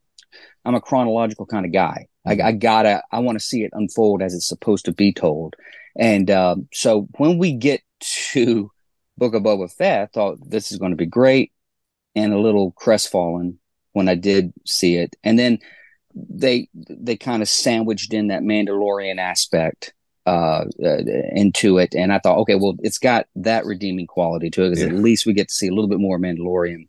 I'm 0.66 0.74
a 0.74 0.80
chronological 0.82 1.46
kind 1.46 1.64
of 1.64 1.72
guy. 1.72 2.06
I, 2.26 2.38
I 2.48 2.52
gotta 2.52 3.02
I 3.10 3.20
want 3.20 3.38
to 3.38 3.44
see 3.44 3.62
it 3.64 3.70
unfold 3.72 4.20
as 4.20 4.34
it's 4.34 4.46
supposed 4.46 4.84
to 4.84 4.92
be 4.92 5.12
told, 5.14 5.56
and 5.98 6.30
um, 6.30 6.68
so 6.74 7.08
when 7.16 7.38
we 7.38 7.54
get 7.54 7.80
to 8.32 8.70
Book 9.16 9.32
of 9.34 9.42
Boba 9.42 9.72
Fett, 9.72 10.02
I 10.02 10.06
thought 10.12 10.38
this 10.50 10.70
is 10.70 10.78
going 10.78 10.92
to 10.92 10.96
be 10.96 11.06
great, 11.06 11.52
and 12.14 12.34
a 12.34 12.38
little 12.38 12.72
crestfallen 12.72 13.58
when 13.92 14.08
I 14.08 14.14
did 14.14 14.52
see 14.66 14.96
it. 14.96 15.16
And 15.24 15.38
then 15.38 15.58
they 16.14 16.68
they 16.74 17.16
kind 17.16 17.42
of 17.42 17.48
sandwiched 17.48 18.12
in 18.12 18.28
that 18.28 18.42
Mandalorian 18.42 19.18
aspect 19.18 19.92
uh, 20.26 20.64
uh, 20.84 20.98
into 21.32 21.78
it, 21.78 21.94
and 21.94 22.12
I 22.12 22.18
thought, 22.18 22.38
okay, 22.38 22.54
well, 22.54 22.76
it's 22.80 22.98
got 22.98 23.26
that 23.36 23.64
redeeming 23.64 24.06
quality 24.06 24.50
to 24.50 24.64
it 24.64 24.70
because 24.70 24.82
yeah. 24.82 24.90
at 24.90 24.94
least 24.94 25.26
we 25.26 25.32
get 25.32 25.48
to 25.48 25.54
see 25.54 25.68
a 25.68 25.72
little 25.72 25.88
bit 25.88 26.00
more 26.00 26.18
Mandalorian. 26.18 26.88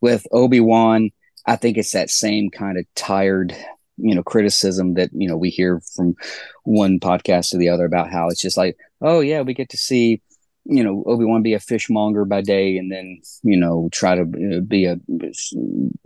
With 0.00 0.26
Obi 0.32 0.58
Wan, 0.58 1.10
I 1.46 1.54
think 1.56 1.76
it's 1.76 1.92
that 1.92 2.10
same 2.10 2.50
kind 2.50 2.76
of 2.76 2.84
tired, 2.96 3.54
you 3.98 4.14
know, 4.14 4.22
criticism 4.24 4.94
that 4.94 5.10
you 5.12 5.28
know 5.28 5.36
we 5.36 5.50
hear 5.50 5.80
from 5.94 6.16
one 6.64 6.98
podcast 6.98 7.50
to 7.50 7.58
the 7.58 7.68
other 7.68 7.84
about 7.84 8.10
how 8.10 8.28
it's 8.28 8.40
just 8.40 8.56
like, 8.56 8.76
oh 9.00 9.20
yeah, 9.20 9.42
we 9.42 9.54
get 9.54 9.68
to 9.70 9.76
see 9.76 10.20
you 10.64 10.82
know 10.82 11.02
Obi 11.06 11.24
Wan 11.24 11.42
be 11.42 11.54
a 11.54 11.60
fishmonger 11.60 12.24
by 12.24 12.40
day, 12.40 12.76
and 12.76 12.90
then 12.90 13.20
you 13.42 13.56
know 13.56 13.88
try 13.92 14.14
to 14.14 14.22
uh, 14.22 14.60
be 14.60 14.84
a 14.84 14.96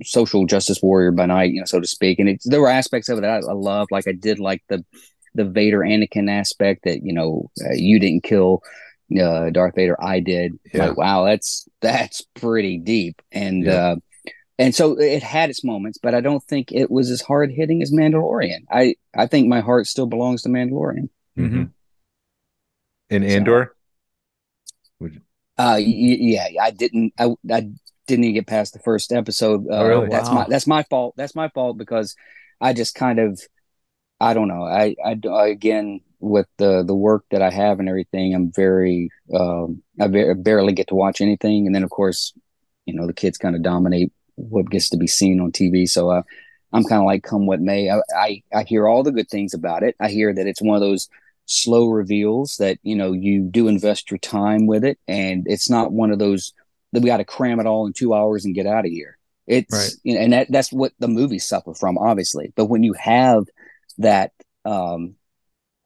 social 0.02 0.46
justice 0.46 0.80
warrior 0.82 1.12
by 1.12 1.26
night, 1.26 1.52
you 1.52 1.60
know, 1.60 1.66
so 1.66 1.80
to 1.80 1.86
speak. 1.86 2.18
And 2.18 2.28
it, 2.28 2.42
there 2.44 2.60
were 2.60 2.68
aspects 2.68 3.08
of 3.08 3.18
it 3.18 3.24
I, 3.24 3.36
I 3.36 3.52
loved, 3.52 3.90
like 3.90 4.08
I 4.08 4.12
did 4.12 4.38
like 4.38 4.62
the 4.68 4.84
the 5.34 5.44
Vader 5.44 5.80
Anakin 5.80 6.30
aspect 6.30 6.84
that 6.84 7.00
you 7.02 7.12
know 7.12 7.50
uh, 7.64 7.74
you 7.74 8.00
didn't 8.00 8.22
kill 8.22 8.62
uh, 9.20 9.50
Darth 9.50 9.74
Vader, 9.76 10.02
I 10.02 10.20
did. 10.20 10.58
Yeah. 10.72 10.86
Like 10.86 10.96
wow, 10.96 11.24
that's 11.24 11.68
that's 11.80 12.22
pretty 12.34 12.78
deep, 12.78 13.22
and 13.30 13.64
yeah. 13.64 13.72
uh, 13.72 13.96
and 14.58 14.74
so 14.74 14.98
it 14.98 15.22
had 15.22 15.50
its 15.50 15.62
moments, 15.62 15.98
but 16.02 16.14
I 16.14 16.20
don't 16.20 16.42
think 16.44 16.72
it 16.72 16.90
was 16.90 17.10
as 17.10 17.20
hard 17.20 17.50
hitting 17.52 17.82
as 17.82 17.92
Mandalorian. 17.92 18.64
I 18.70 18.96
I 19.14 19.26
think 19.26 19.48
my 19.48 19.60
heart 19.60 19.86
still 19.86 20.06
belongs 20.06 20.42
to 20.42 20.48
Mandalorian. 20.48 21.08
Mm-hmm. 21.38 21.64
In 23.10 23.22
Andor. 23.22 23.75
Uh, 25.58 25.78
yeah, 25.80 26.46
I 26.60 26.70
didn't. 26.70 27.14
I, 27.18 27.34
I 27.50 27.70
didn't 28.06 28.24
even 28.24 28.34
get 28.34 28.46
past 28.46 28.72
the 28.72 28.78
first 28.80 29.12
episode. 29.12 29.66
Uh, 29.68 29.76
oh, 29.76 29.88
really? 29.88 30.08
That's 30.08 30.28
wow. 30.28 30.34
my 30.34 30.46
that's 30.48 30.66
my 30.66 30.82
fault. 30.84 31.14
That's 31.16 31.34
my 31.34 31.48
fault 31.48 31.78
because 31.78 32.14
I 32.60 32.72
just 32.72 32.94
kind 32.94 33.18
of 33.18 33.40
I 34.20 34.34
don't 34.34 34.48
know. 34.48 34.62
I, 34.62 34.94
I 35.04 35.18
again 35.46 36.00
with 36.20 36.46
the 36.58 36.82
the 36.82 36.94
work 36.94 37.24
that 37.30 37.42
I 37.42 37.50
have 37.50 37.80
and 37.80 37.88
everything, 37.88 38.34
I'm 38.34 38.52
very 38.52 39.10
um, 39.34 39.82
I 40.00 40.08
barely 40.08 40.72
get 40.72 40.88
to 40.88 40.94
watch 40.94 41.20
anything, 41.20 41.66
and 41.66 41.74
then 41.74 41.84
of 41.84 41.90
course, 41.90 42.32
you 42.84 42.94
know, 42.94 43.06
the 43.06 43.12
kids 43.12 43.38
kind 43.38 43.56
of 43.56 43.62
dominate 43.62 44.12
what 44.36 44.70
gets 44.70 44.88
to 44.90 44.96
be 44.96 45.06
seen 45.06 45.40
on 45.40 45.52
TV. 45.52 45.88
So 45.88 46.10
uh, 46.10 46.22
I'm 46.72 46.84
kind 46.84 47.00
of 47.00 47.06
like, 47.06 47.22
come 47.22 47.46
what 47.46 47.60
may. 47.60 47.90
I, 47.90 48.00
I 48.14 48.42
I 48.54 48.62
hear 48.64 48.86
all 48.86 49.02
the 49.02 49.12
good 49.12 49.28
things 49.28 49.54
about 49.54 49.82
it. 49.82 49.96
I 50.00 50.08
hear 50.08 50.34
that 50.34 50.46
it's 50.46 50.62
one 50.62 50.76
of 50.76 50.80
those 50.82 51.08
slow 51.46 51.88
reveals 51.88 52.56
that 52.56 52.78
you 52.82 52.94
know 52.94 53.12
you 53.12 53.48
do 53.50 53.68
invest 53.68 54.10
your 54.10 54.18
time 54.18 54.66
with 54.66 54.84
it, 54.84 54.98
and 55.08 55.46
it's 55.46 55.70
not 55.70 55.92
one 55.92 56.10
of 56.10 56.18
those 56.18 56.52
that 56.92 57.02
we 57.02 57.08
got 57.08 57.18
to 57.18 57.24
cram 57.24 57.60
it 57.60 57.66
all 57.66 57.86
in 57.86 57.92
two 57.92 58.14
hours 58.14 58.44
and 58.44 58.54
get 58.54 58.66
out 58.66 58.84
of 58.84 58.90
here. 58.90 59.18
It's 59.46 59.72
right. 59.72 59.92
you 60.02 60.14
know, 60.14 60.20
and 60.20 60.32
that 60.32 60.50
that's 60.50 60.72
what 60.72 60.92
the 60.98 61.08
movies 61.08 61.46
suffer 61.46 61.72
from, 61.74 61.98
obviously. 61.98 62.52
But 62.56 62.66
when 62.66 62.82
you 62.82 62.94
have 62.94 63.44
that 63.98 64.32
um, 64.64 65.14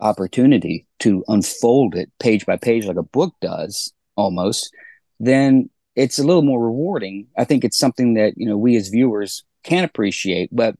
opportunity 0.00 0.86
to 1.00 1.24
unfold 1.28 1.94
it 1.94 2.10
page 2.18 2.46
by 2.46 2.56
page 2.56 2.86
like 2.86 2.96
a 2.96 3.02
book 3.02 3.34
does 3.40 3.92
almost, 4.16 4.72
then 5.18 5.68
it's 5.94 6.18
a 6.18 6.24
little 6.24 6.42
more 6.42 6.64
rewarding. 6.64 7.26
I 7.36 7.44
think 7.44 7.64
it's 7.64 7.78
something 7.78 8.14
that 8.14 8.34
you 8.36 8.48
know 8.48 8.56
we 8.56 8.76
as 8.76 8.88
viewers 8.88 9.44
can 9.62 9.84
appreciate, 9.84 10.48
but 10.52 10.74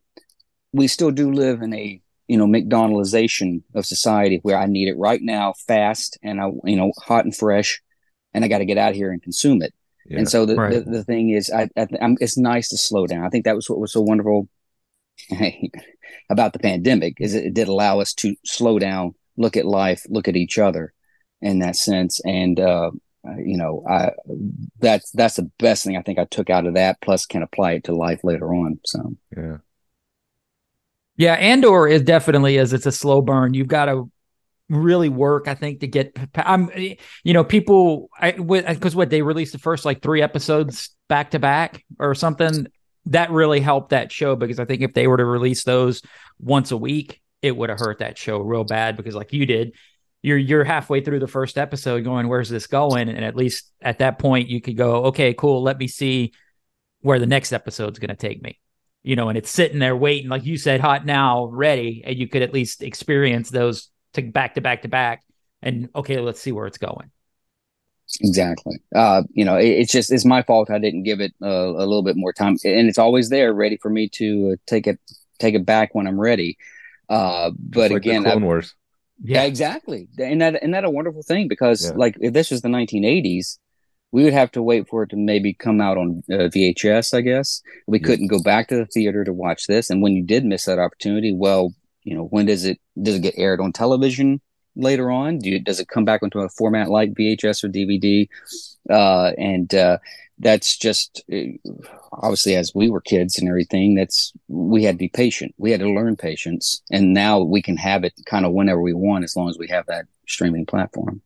we 0.72 0.86
still 0.86 1.10
do 1.10 1.32
live 1.32 1.62
in 1.62 1.74
a 1.74 2.00
you 2.30 2.38
know 2.38 2.46
McDonaldization 2.46 3.62
of 3.74 3.84
society 3.84 4.38
where 4.42 4.58
I 4.58 4.66
need 4.66 4.88
it 4.88 4.96
right 4.96 5.20
now, 5.22 5.54
fast, 5.66 6.18
and 6.22 6.40
I 6.40 6.50
you 6.64 6.76
know 6.76 6.92
hot 7.02 7.24
and 7.24 7.36
fresh, 7.36 7.82
and 8.32 8.44
I 8.44 8.48
got 8.48 8.58
to 8.58 8.64
get 8.64 8.78
out 8.78 8.94
here 8.94 9.10
and 9.10 9.22
consume 9.22 9.62
it. 9.62 9.74
Yeah, 10.06 10.18
and 10.18 10.28
so 10.28 10.46
the, 10.46 10.56
right. 10.56 10.72
the, 10.72 10.90
the 10.90 11.04
thing 11.04 11.30
is, 11.30 11.50
I, 11.50 11.68
I 11.76 11.86
it's 12.20 12.38
nice 12.38 12.68
to 12.70 12.78
slow 12.78 13.06
down. 13.06 13.24
I 13.24 13.28
think 13.28 13.44
that 13.44 13.56
was 13.56 13.68
what 13.68 13.80
was 13.80 13.92
so 13.92 14.00
wonderful 14.00 14.48
about 16.30 16.52
the 16.52 16.58
pandemic 16.58 17.16
is 17.20 17.34
it 17.34 17.54
did 17.54 17.68
allow 17.68 18.00
us 18.00 18.14
to 18.14 18.34
slow 18.44 18.78
down, 18.78 19.14
look 19.36 19.56
at 19.56 19.64
life, 19.64 20.04
look 20.08 20.28
at 20.28 20.36
each 20.36 20.58
other 20.58 20.92
in 21.40 21.60
that 21.60 21.76
sense. 21.76 22.20
And, 22.24 22.58
uh, 22.58 22.90
you 23.38 23.56
know, 23.56 23.84
I, 23.88 24.12
that's, 24.78 25.10
that's 25.10 25.36
the 25.36 25.50
best 25.58 25.84
thing 25.84 25.96
I 25.96 26.02
think 26.02 26.18
I 26.18 26.24
took 26.24 26.50
out 26.50 26.66
of 26.66 26.74
that, 26.74 27.00
plus 27.00 27.26
can 27.26 27.42
apply 27.42 27.72
it 27.72 27.84
to 27.84 27.94
life 27.94 28.20
later 28.24 28.54
on. 28.54 28.80
So, 28.84 29.16
yeah. 29.36 29.58
Yeah. 31.20 31.35
Andor 31.35 31.87
is 31.87 32.00
definitely 32.00 32.56
is. 32.56 32.72
it's 32.72 32.87
a 32.87 32.92
slow 32.92 33.20
burn. 33.20 33.52
You've 33.52 33.68
got 33.68 33.85
to 33.85 34.11
really 34.70 35.11
work, 35.11 35.48
I 35.48 35.54
think, 35.54 35.80
to 35.80 35.87
get. 35.87 36.16
I'm, 36.35 36.70
you 36.74 37.35
know, 37.35 37.44
people. 37.44 38.09
I 38.18 38.30
because 38.33 38.96
what 38.96 39.11
they 39.11 39.20
released 39.20 39.52
the 39.52 39.59
first 39.59 39.85
like 39.85 40.00
three 40.00 40.22
episodes 40.22 40.96
back 41.11 41.33
to 41.33 41.38
back 41.38 41.85
or 41.98 42.14
something 42.14 42.68
that 43.04 43.30
really 43.30 43.61
helped 43.61 43.90
that 43.90 44.11
show 44.11 44.35
because 44.35 44.59
I 44.59 44.64
think 44.64 44.80
if 44.80 44.94
they 44.94 45.06
were 45.06 45.18
to 45.18 45.24
release 45.26 45.62
those 45.62 46.00
once 46.38 46.70
a 46.70 46.76
week, 46.78 47.20
it 47.42 47.54
would 47.54 47.68
have 47.68 47.80
hurt 47.80 47.98
that 47.98 48.16
show 48.16 48.38
real 48.38 48.64
bad 48.64 48.96
because 48.96 49.14
like 49.14 49.35
you 49.35 49.44
did, 49.44 49.74
you're 50.22 50.38
you're 50.38 50.64
halfway 50.64 51.02
through 51.02 51.20
the 51.20 51.26
first 51.26 51.59
episode 51.59 52.02
going, 52.02 52.28
where's 52.28 52.48
this 52.48 52.66
going? 52.66 53.11
And 53.11 53.22
at 53.26 53.37
least 53.37 53.70
at 53.83 53.98
that 53.98 54.18
point 54.18 54.48
you 54.48 54.62
could 54.62 54.78
go, 54.78 55.04
okay, 55.06 55.35
cool, 55.35 55.62
let 55.62 55.76
me 55.76 55.87
see 55.87 56.33
where 57.02 57.18
the 57.18 57.26
next 57.26 57.52
episode's 57.52 57.98
gonna 57.98 58.16
take 58.16 58.42
me. 58.42 58.59
You 59.02 59.16
know, 59.16 59.28
and 59.28 59.38
it's 59.38 59.50
sitting 59.50 59.78
there 59.78 59.96
waiting, 59.96 60.28
like 60.28 60.44
you 60.44 60.58
said, 60.58 60.80
hot 60.80 61.06
now, 61.06 61.46
ready, 61.46 62.02
and 62.04 62.18
you 62.18 62.28
could 62.28 62.42
at 62.42 62.52
least 62.52 62.82
experience 62.82 63.48
those 63.48 63.90
to 64.14 64.22
back 64.22 64.54
to 64.54 64.60
back 64.60 64.82
to 64.82 64.88
back. 64.88 65.22
And 65.62 65.88
okay, 65.94 66.20
let's 66.20 66.40
see 66.40 66.52
where 66.52 66.66
it's 66.66 66.78
going. 66.78 67.10
Exactly. 68.20 68.78
Uh, 68.94 69.22
you 69.32 69.44
know, 69.44 69.56
it, 69.56 69.68
it's 69.68 69.92
just 69.92 70.12
it's 70.12 70.24
my 70.24 70.42
fault 70.42 70.70
I 70.70 70.78
didn't 70.78 71.04
give 71.04 71.20
it 71.20 71.32
uh, 71.42 71.46
a 71.46 71.86
little 71.86 72.02
bit 72.02 72.16
more 72.16 72.32
time, 72.32 72.56
and 72.64 72.88
it's 72.88 72.98
always 72.98 73.28
there, 73.28 73.52
ready 73.54 73.78
for 73.80 73.90
me 73.90 74.08
to 74.14 74.52
uh, 74.52 74.56
take 74.66 74.86
it 74.86 74.98
take 75.38 75.54
it 75.54 75.64
back 75.64 75.94
when 75.94 76.06
I'm 76.06 76.20
ready. 76.20 76.58
Uh, 77.08 77.50
but 77.58 77.90
like 77.90 77.98
again, 77.98 78.24
Clone 78.24 78.44
Wars. 78.44 78.74
Yeah, 79.22 79.42
exactly. 79.42 80.08
And 80.18 80.40
that 80.40 80.62
and 80.62 80.74
that 80.74 80.84
a 80.84 80.90
wonderful 80.90 81.22
thing 81.22 81.48
because 81.48 81.86
yeah. 81.86 81.96
like 81.96 82.16
if 82.20 82.32
this 82.32 82.50
was 82.50 82.62
the 82.62 82.68
1980s, 82.68 83.58
we 84.12 84.24
would 84.24 84.32
have 84.32 84.50
to 84.52 84.62
wait 84.62 84.88
for 84.88 85.04
it 85.04 85.10
to 85.10 85.16
maybe 85.16 85.54
come 85.54 85.80
out 85.80 85.96
on 85.96 86.22
uh, 86.30 86.48
VHS. 86.48 87.14
I 87.14 87.20
guess 87.20 87.62
we 87.86 88.00
yeah. 88.00 88.06
couldn't 88.06 88.28
go 88.28 88.42
back 88.42 88.68
to 88.68 88.76
the 88.76 88.86
theater 88.86 89.24
to 89.24 89.32
watch 89.32 89.66
this, 89.66 89.90
and 89.90 90.02
when 90.02 90.12
you 90.12 90.22
did 90.22 90.44
miss 90.44 90.64
that 90.64 90.78
opportunity, 90.78 91.32
well, 91.32 91.72
you 92.02 92.16
know, 92.16 92.24
when 92.24 92.46
does 92.46 92.64
it 92.64 92.80
does 93.00 93.16
it 93.16 93.22
get 93.22 93.34
aired 93.36 93.60
on 93.60 93.72
television? 93.72 94.40
later 94.76 95.10
on? 95.10 95.38
Do 95.38 95.50
you, 95.50 95.60
does 95.60 95.80
it 95.80 95.88
come 95.88 96.04
back 96.04 96.22
into 96.22 96.40
a 96.40 96.48
format 96.48 96.90
like 96.90 97.14
VHS 97.14 97.64
or 97.64 97.68
DVD? 97.68 98.28
Uh, 98.88 99.32
and 99.38 99.74
uh, 99.74 99.98
that's 100.38 100.76
just 100.76 101.22
uh, 101.32 101.70
obviously 102.12 102.56
as 102.56 102.72
we 102.74 102.90
were 102.90 103.00
kids 103.00 103.38
and 103.38 103.48
everything. 103.48 103.94
That's 103.94 104.32
we 104.48 104.84
had 104.84 104.94
to 104.94 104.98
be 104.98 105.08
patient. 105.08 105.54
We 105.58 105.70
had 105.70 105.80
to 105.80 105.90
learn 105.90 106.16
patience, 106.16 106.82
and 106.90 107.12
now 107.12 107.40
we 107.40 107.62
can 107.62 107.76
have 107.76 108.04
it 108.04 108.14
kind 108.26 108.46
of 108.46 108.52
whenever 108.52 108.80
we 108.80 108.94
want, 108.94 109.24
as 109.24 109.36
long 109.36 109.48
as 109.48 109.58
we 109.58 109.68
have 109.68 109.86
that 109.86 110.06
streaming 110.26 110.66
platform. 110.66 111.22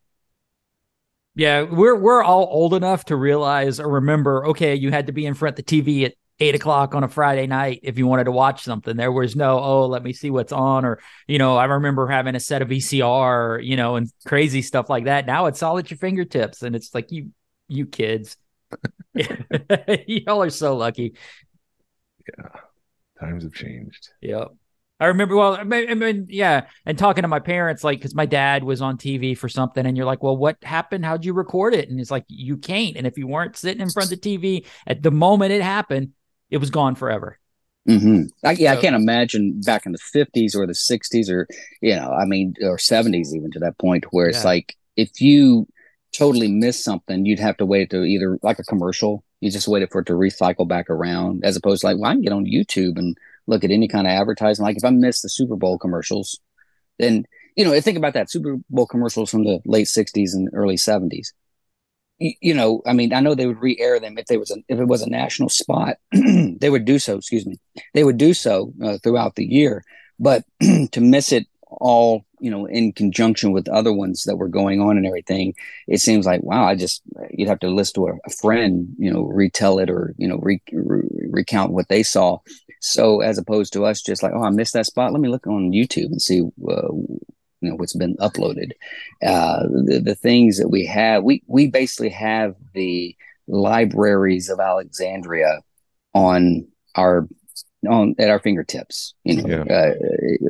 Yeah, 1.35 1.63
we're 1.63 1.95
we're 1.95 2.23
all 2.23 2.47
old 2.49 2.73
enough 2.73 3.05
to 3.05 3.15
realize 3.15 3.79
or 3.79 3.89
remember. 3.89 4.47
Okay, 4.47 4.75
you 4.75 4.91
had 4.91 5.07
to 5.07 5.13
be 5.13 5.25
in 5.25 5.33
front 5.33 5.59
of 5.59 5.65
the 5.65 5.81
TV 5.81 6.05
at 6.05 6.13
eight 6.39 6.55
o'clock 6.55 6.95
on 6.95 7.03
a 7.03 7.07
Friday 7.07 7.47
night 7.47 7.79
if 7.83 7.97
you 7.97 8.07
wanted 8.07 8.25
to 8.25 8.31
watch 8.31 8.63
something. 8.63 8.97
There 8.97 9.11
was 9.11 9.35
no, 9.35 9.59
oh, 9.59 9.87
let 9.87 10.03
me 10.03 10.13
see 10.13 10.29
what's 10.29 10.51
on. 10.51 10.85
Or, 10.85 10.99
you 11.27 11.37
know, 11.37 11.55
I 11.55 11.65
remember 11.65 12.07
having 12.07 12.35
a 12.35 12.39
set 12.39 12.61
of 12.61 12.69
VCR, 12.69 13.63
you 13.63 13.77
know, 13.77 13.95
and 13.95 14.11
crazy 14.25 14.61
stuff 14.61 14.89
like 14.89 15.05
that. 15.05 15.25
Now 15.25 15.45
it's 15.45 15.63
all 15.63 15.77
at 15.77 15.89
your 15.89 15.97
fingertips. 15.97 16.61
And 16.61 16.75
it's 16.75 16.93
like, 16.93 17.11
you, 17.11 17.29
you 17.67 17.85
kids, 17.85 18.37
y'all 20.07 20.43
are 20.43 20.49
so 20.49 20.75
lucky. 20.75 21.15
Yeah. 22.37 22.59
Times 23.19 23.43
have 23.43 23.53
changed. 23.53 24.09
Yep. 24.21 24.49
I 24.99 25.07
remember, 25.07 25.35
well, 25.35 25.55
I 25.55 25.63
mean, 25.63 26.27
yeah, 26.29 26.67
and 26.85 26.97
talking 26.97 27.23
to 27.23 27.27
my 27.27 27.39
parents, 27.39 27.83
like, 27.83 27.99
because 27.99 28.15
my 28.15 28.25
dad 28.25 28.63
was 28.63 28.81
on 28.81 28.97
TV 28.97 29.37
for 29.37 29.49
something, 29.49 29.85
and 29.85 29.97
you're 29.97 30.05
like, 30.05 30.23
well, 30.23 30.37
what 30.37 30.57
happened? 30.63 31.05
How'd 31.05 31.25
you 31.25 31.33
record 31.33 31.73
it? 31.73 31.89
And 31.89 31.99
it's 31.99 32.11
like, 32.11 32.23
you 32.27 32.55
can't. 32.55 32.95
And 32.95 33.05
if 33.05 33.17
you 33.17 33.27
weren't 33.27 33.57
sitting 33.57 33.81
in 33.81 33.89
front 33.89 34.11
of 34.11 34.21
the 34.21 34.37
TV 34.37 34.65
at 34.87 35.03
the 35.03 35.11
moment 35.11 35.51
it 35.51 35.61
happened, 35.61 36.11
it 36.49 36.57
was 36.57 36.69
gone 36.69 36.95
forever. 36.95 37.37
Mm-hmm. 37.89 38.23
I, 38.43 38.51
yeah, 38.53 38.73
so, 38.73 38.79
I 38.79 38.81
can't 38.81 38.95
imagine 38.95 39.59
back 39.61 39.85
in 39.85 39.91
the 39.91 39.99
50s 39.99 40.55
or 40.55 40.65
the 40.65 40.73
60s 40.73 41.29
or, 41.29 41.47
you 41.81 41.95
know, 41.95 42.11
I 42.11 42.25
mean, 42.25 42.55
or 42.61 42.77
70s 42.77 43.35
even 43.35 43.51
to 43.51 43.59
that 43.59 43.77
point 43.77 44.05
where 44.11 44.27
it's 44.27 44.39
yeah. 44.39 44.49
like 44.49 44.75
if 44.95 45.21
you 45.21 45.67
totally 46.11 46.47
miss 46.47 46.83
something, 46.83 47.25
you'd 47.25 47.39
have 47.39 47.57
to 47.57 47.65
wait 47.65 47.91
to 47.91 48.03
either 48.03 48.39
like 48.41 48.59
a 48.59 48.63
commercial, 48.63 49.23
you 49.41 49.51
just 49.51 49.67
waited 49.67 49.91
for 49.91 50.01
it 50.01 50.07
to 50.07 50.13
recycle 50.13 50.67
back 50.67 50.89
around 50.89 51.43
as 51.43 51.55
opposed 51.55 51.81
to 51.81 51.87
like, 51.87 51.97
well, 51.97 52.09
I 52.09 52.13
can 52.13 52.23
get 52.23 52.33
on 52.33 52.45
YouTube 52.45 52.97
and 52.97 53.17
look 53.47 53.63
at 53.63 53.71
any 53.71 53.87
kind 53.87 54.07
of 54.07 54.11
advertising. 54.11 54.63
Like 54.63 54.77
if 54.77 54.85
I 54.85 54.89
miss 54.89 55.21
the 55.21 55.29
Super 55.29 55.55
Bowl 55.55 55.77
commercials, 55.77 56.39
then, 56.99 57.25
you 57.55 57.65
know, 57.65 57.79
think 57.81 57.97
about 57.97 58.13
that 58.13 58.29
Super 58.29 58.57
Bowl 58.69 58.87
commercials 58.87 59.29
from 59.29 59.43
the 59.43 59.59
late 59.65 59.87
60s 59.87 60.33
and 60.33 60.49
early 60.53 60.75
70s 60.75 61.31
you 62.19 62.53
know, 62.53 62.81
I 62.85 62.93
mean, 62.93 63.13
I 63.13 63.19
know 63.19 63.35
they 63.35 63.47
would 63.47 63.61
re-air 63.61 63.99
them 63.99 64.17
if 64.17 64.27
there 64.27 64.39
was 64.39 64.51
a, 64.51 64.57
if 64.69 64.79
it 64.79 64.87
was 64.87 65.01
a 65.01 65.09
national 65.09 65.49
spot, 65.49 65.97
they 66.11 66.69
would 66.69 66.85
do 66.85 66.97
so. 66.97 67.17
Excuse 67.17 67.45
me, 67.45 67.59
they 67.93 68.03
would 68.03 68.17
do 68.17 68.33
so 68.33 68.73
uh, 68.83 68.97
throughout 69.03 69.35
the 69.35 69.45
year. 69.45 69.83
But 70.17 70.45
to 70.91 71.01
miss 71.01 71.31
it 71.31 71.47
all 71.67 72.25
you 72.39 72.49
know 72.49 72.65
in 72.65 72.93
conjunction 72.93 73.51
with 73.51 73.67
other 73.67 73.91
ones 73.91 74.23
that 74.23 74.37
were 74.37 74.47
going 74.47 74.79
on 74.79 74.97
and 74.97 75.05
everything 75.05 75.53
it 75.87 75.99
seems 75.99 76.25
like 76.25 76.41
wow 76.43 76.63
i 76.63 76.75
just 76.75 77.01
you'd 77.31 77.49
have 77.49 77.59
to 77.59 77.69
listen 77.69 77.95
to 77.95 78.07
a, 78.07 78.13
a 78.25 78.29
friend 78.29 78.87
you 78.97 79.11
know 79.11 79.23
retell 79.23 79.79
it 79.79 79.89
or 79.89 80.13
you 80.17 80.27
know 80.27 80.37
re, 80.37 80.61
re, 80.71 81.01
recount 81.29 81.71
what 81.71 81.87
they 81.89 82.03
saw 82.03 82.37
so 82.85 83.21
as 83.21 83.37
opposed 83.37 83.73
to 83.73 83.85
us 83.85 84.01
just 84.01 84.23
like 84.23 84.33
oh 84.33 84.43
i 84.43 84.49
missed 84.49 84.73
that 84.73 84.85
spot. 84.85 85.11
Let 85.11 85.21
me 85.21 85.29
look 85.29 85.47
on 85.47 85.71
youtube 85.71 86.07
and 86.07 86.21
see 86.21 86.41
uh, 86.41 86.91
you 87.61 87.69
know 87.69 87.75
what's 87.75 87.95
been 87.95 88.15
uploaded. 88.17 88.71
Uh 89.25 89.63
the, 89.63 90.01
the 90.03 90.15
things 90.15 90.57
that 90.57 90.69
we 90.69 90.85
have 90.85 91.23
we 91.23 91.43
we 91.47 91.67
basically 91.67 92.09
have 92.09 92.55
the 92.73 93.15
libraries 93.47 94.49
of 94.49 94.59
alexandria 94.59 95.61
on 96.13 96.67
our 96.95 97.27
on 97.87 98.15
at 98.17 98.29
our 98.29 98.39
fingertips, 98.39 99.13
you 99.23 99.41
know, 99.41 99.47
yeah. 99.47 99.75
uh, 99.75 99.93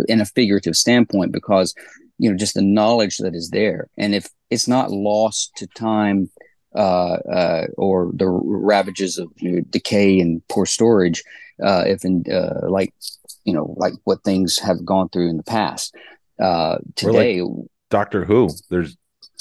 in 0.07 0.21
a 0.21 0.25
figurative 0.25 0.75
standpoint, 0.75 1.31
because 1.31 1.73
you 2.17 2.29
know 2.29 2.37
just 2.37 2.53
the 2.53 2.61
knowledge 2.61 3.17
that 3.17 3.35
is 3.35 3.49
there, 3.49 3.89
and 3.97 4.15
if 4.15 4.29
it's 4.49 4.67
not 4.67 4.91
lost 4.91 5.51
to 5.57 5.67
time 5.67 6.29
uh, 6.75 7.17
uh, 7.31 7.67
or 7.77 8.11
the 8.13 8.27
ravages 8.27 9.17
of 9.17 9.29
you 9.37 9.51
know, 9.51 9.61
decay 9.69 10.19
and 10.19 10.45
poor 10.47 10.65
storage, 10.65 11.23
uh, 11.63 11.83
if 11.85 12.05
in 12.05 12.23
uh, 12.31 12.69
like 12.69 12.93
you 13.43 13.53
know 13.53 13.73
like 13.77 13.93
what 14.03 14.23
things 14.23 14.59
have 14.59 14.85
gone 14.85 15.09
through 15.09 15.29
in 15.29 15.37
the 15.37 15.43
past. 15.43 15.95
Uh, 16.37 16.79
today, 16.95 17.41
like 17.41 17.67
Doctor 17.89 18.25
Who, 18.25 18.49
there's 18.69 18.97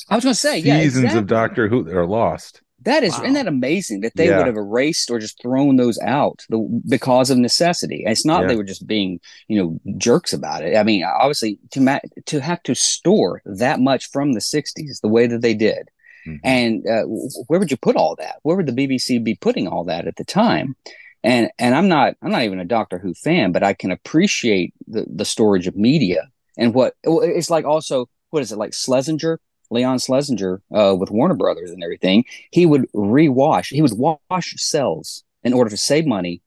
I 0.09 0.17
was 0.17 0.25
going 0.25 0.35
to 0.35 0.41
say, 0.41 0.63
seasons 0.63 0.67
yeah, 0.67 0.81
exactly. 0.81 1.19
of 1.19 1.27
Doctor 1.27 1.69
Who 1.69 1.85
that 1.85 1.97
are 1.97 2.07
lost. 2.07 2.61
That 2.83 3.03
is, 3.03 3.15
wow. 3.15 3.23
isn't 3.23 3.35
that 3.35 3.47
amazing 3.47 4.03
that 4.03 4.15
they 4.15 4.29
yeah. 4.29 4.37
would 4.37 4.47
have 4.47 4.59
erased 4.59 5.11
or 5.11 5.19
just 5.19 5.41
thrown 5.41 5.77
those 5.77 5.99
out 6.01 6.45
because 6.87 7.31
of 7.31 7.39
necessity? 7.39 8.05
It's 8.07 8.27
not 8.27 8.43
yeah. 8.43 8.49
they 8.49 8.57
were 8.57 8.65
just 8.65 8.87
being, 8.87 9.21
you 9.49 9.59
know, 9.59 9.97
jerks 9.97 10.35
about 10.35 10.63
it. 10.63 10.77
I 10.77 10.83
mean, 10.83 11.03
obviously, 11.03 11.59
to 11.71 11.81
ma- 11.81 12.01
to 12.27 12.41
have 12.41 12.63
to 12.65 12.75
store 12.75 13.41
that 13.47 13.81
much 13.81 14.11
from 14.11 14.33
the 14.33 14.41
'60s 14.41 15.01
the 15.01 15.09
way 15.09 15.27
that 15.27 15.41
they 15.41 15.55
did, 15.55 15.89
mm-hmm. 16.27 16.37
and 16.45 16.87
uh, 16.87 17.05
where 17.47 17.59
would 17.59 17.71
you 17.71 17.79
put 17.79 17.97
all 17.97 18.17
that? 18.17 18.37
Where 18.43 18.57
would 18.57 18.67
the 18.67 18.73
BBC 18.73 19.25
be 19.25 19.35
putting 19.35 19.67
all 19.67 19.85
that 19.85 20.07
at 20.07 20.17
the 20.17 20.25
time? 20.25 20.77
And 21.25 21.51
and 21.59 21.75
I'm 21.75 21.89
not 21.89 22.15
I'm 22.23 22.31
not 22.31 22.43
even 22.43 22.61
a 22.61 22.65
Doctor 22.65 22.99
Who 22.99 23.15
fan, 23.15 23.51
but 23.51 23.65
I 23.65 23.73
can 23.73 23.91
appreciate 23.91 24.75
the 24.87 25.07
the 25.09 25.25
storage 25.25 25.67
of 25.67 25.75
media 25.75 26.29
and 26.57 26.75
what 26.75 26.95
it's 27.03 27.51
like. 27.51 27.65
Also, 27.65 28.09
what 28.31 28.43
is 28.43 28.53
it 28.53 28.59
like 28.59 28.75
Schlesinger? 28.75 29.41
Leon 29.71 29.99
Schlesinger 29.99 30.61
uh, 30.73 30.95
with 30.97 31.11
Warner 31.11 31.35
Brothers 31.35 31.71
and 31.71 31.83
everything, 31.83 32.25
he 32.51 32.67
would 32.67 32.87
rewash. 32.93 33.73
He 33.73 33.81
would 33.81 33.97
wash 33.97 34.55
cels 34.57 35.25
in 35.43 35.55
order 35.55 35.71
to 35.71 35.77
save 35.79 36.07
money 36.07 36.43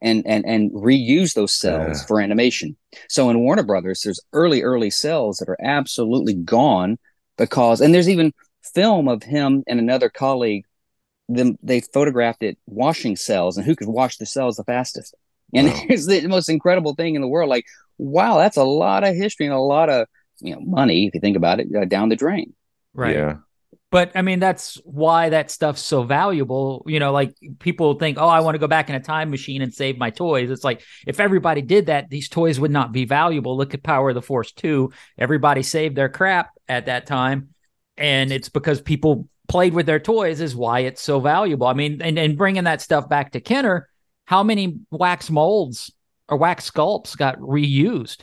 and 0.00 0.26
and 0.26 0.46
and 0.46 0.70
reuse 0.70 1.34
those 1.34 1.52
cels 1.52 2.06
for 2.06 2.20
animation. 2.20 2.76
So 3.08 3.28
in 3.30 3.40
Warner 3.40 3.64
Brothers, 3.64 4.02
there's 4.02 4.20
early 4.32 4.62
early 4.62 4.90
cels 4.90 5.38
that 5.38 5.48
are 5.48 5.58
absolutely 5.60 6.34
gone 6.34 6.98
because, 7.36 7.80
and 7.80 7.92
there's 7.92 8.08
even 8.08 8.32
film 8.62 9.08
of 9.08 9.22
him 9.24 9.64
and 9.66 9.78
another 9.78 10.08
colleague. 10.08 10.64
Them 11.32 11.58
they 11.62 11.80
photographed 11.80 12.42
it 12.42 12.58
washing 12.66 13.14
cels 13.14 13.56
and 13.56 13.64
who 13.64 13.76
could 13.76 13.88
wash 13.88 14.16
the 14.16 14.24
cels 14.24 14.56
the 14.56 14.64
fastest. 14.64 15.14
And 15.54 15.68
wow. 15.68 15.80
it's 15.88 16.06
the 16.06 16.26
most 16.26 16.48
incredible 16.48 16.94
thing 16.94 17.14
in 17.14 17.22
the 17.22 17.28
world. 17.28 17.48
Like, 17.48 17.66
wow, 17.98 18.38
that's 18.38 18.56
a 18.56 18.64
lot 18.64 19.04
of 19.04 19.14
history 19.14 19.46
and 19.46 19.54
a 19.54 19.58
lot 19.60 19.88
of 19.88 20.06
you 20.40 20.54
know 20.54 20.60
money 20.60 21.06
if 21.06 21.14
you 21.14 21.20
think 21.20 21.36
about 21.36 21.60
it 21.60 21.68
uh, 21.74 21.84
down 21.84 22.08
the 22.08 22.16
drain. 22.16 22.54
Right. 22.94 23.16
Yeah. 23.16 23.36
But 23.90 24.12
I 24.14 24.22
mean, 24.22 24.38
that's 24.38 24.76
why 24.84 25.30
that 25.30 25.50
stuff's 25.50 25.82
so 25.82 26.04
valuable. 26.04 26.84
You 26.86 27.00
know, 27.00 27.12
like 27.12 27.34
people 27.58 27.94
think, 27.94 28.18
oh, 28.18 28.28
I 28.28 28.40
want 28.40 28.54
to 28.54 28.60
go 28.60 28.68
back 28.68 28.88
in 28.88 28.94
a 28.94 29.00
time 29.00 29.30
machine 29.30 29.62
and 29.62 29.74
save 29.74 29.98
my 29.98 30.10
toys. 30.10 30.50
It's 30.50 30.62
like 30.62 30.82
if 31.08 31.18
everybody 31.18 31.60
did 31.60 31.86
that, 31.86 32.08
these 32.08 32.28
toys 32.28 32.60
would 32.60 32.70
not 32.70 32.92
be 32.92 33.04
valuable. 33.04 33.56
Look 33.56 33.74
at 33.74 33.82
Power 33.82 34.10
of 34.10 34.14
the 34.14 34.22
Force 34.22 34.52
2. 34.52 34.92
Everybody 35.18 35.64
saved 35.64 35.96
their 35.96 36.08
crap 36.08 36.50
at 36.68 36.86
that 36.86 37.06
time. 37.06 37.48
And 37.96 38.30
it's 38.32 38.48
because 38.48 38.80
people 38.80 39.28
played 39.50 39.74
with 39.74 39.86
their 39.86 40.00
toys, 40.00 40.40
is 40.40 40.54
why 40.54 40.80
it's 40.80 41.02
so 41.02 41.20
valuable. 41.20 41.66
I 41.66 41.74
mean, 41.74 42.00
and, 42.00 42.18
and 42.18 42.38
bringing 42.38 42.64
that 42.64 42.80
stuff 42.80 43.08
back 43.08 43.32
to 43.32 43.40
Kenner, 43.40 43.88
how 44.24 44.42
many 44.42 44.78
wax 44.90 45.28
molds 45.28 45.92
or 46.28 46.38
wax 46.38 46.70
sculpts 46.70 47.16
got 47.16 47.38
reused? 47.38 48.22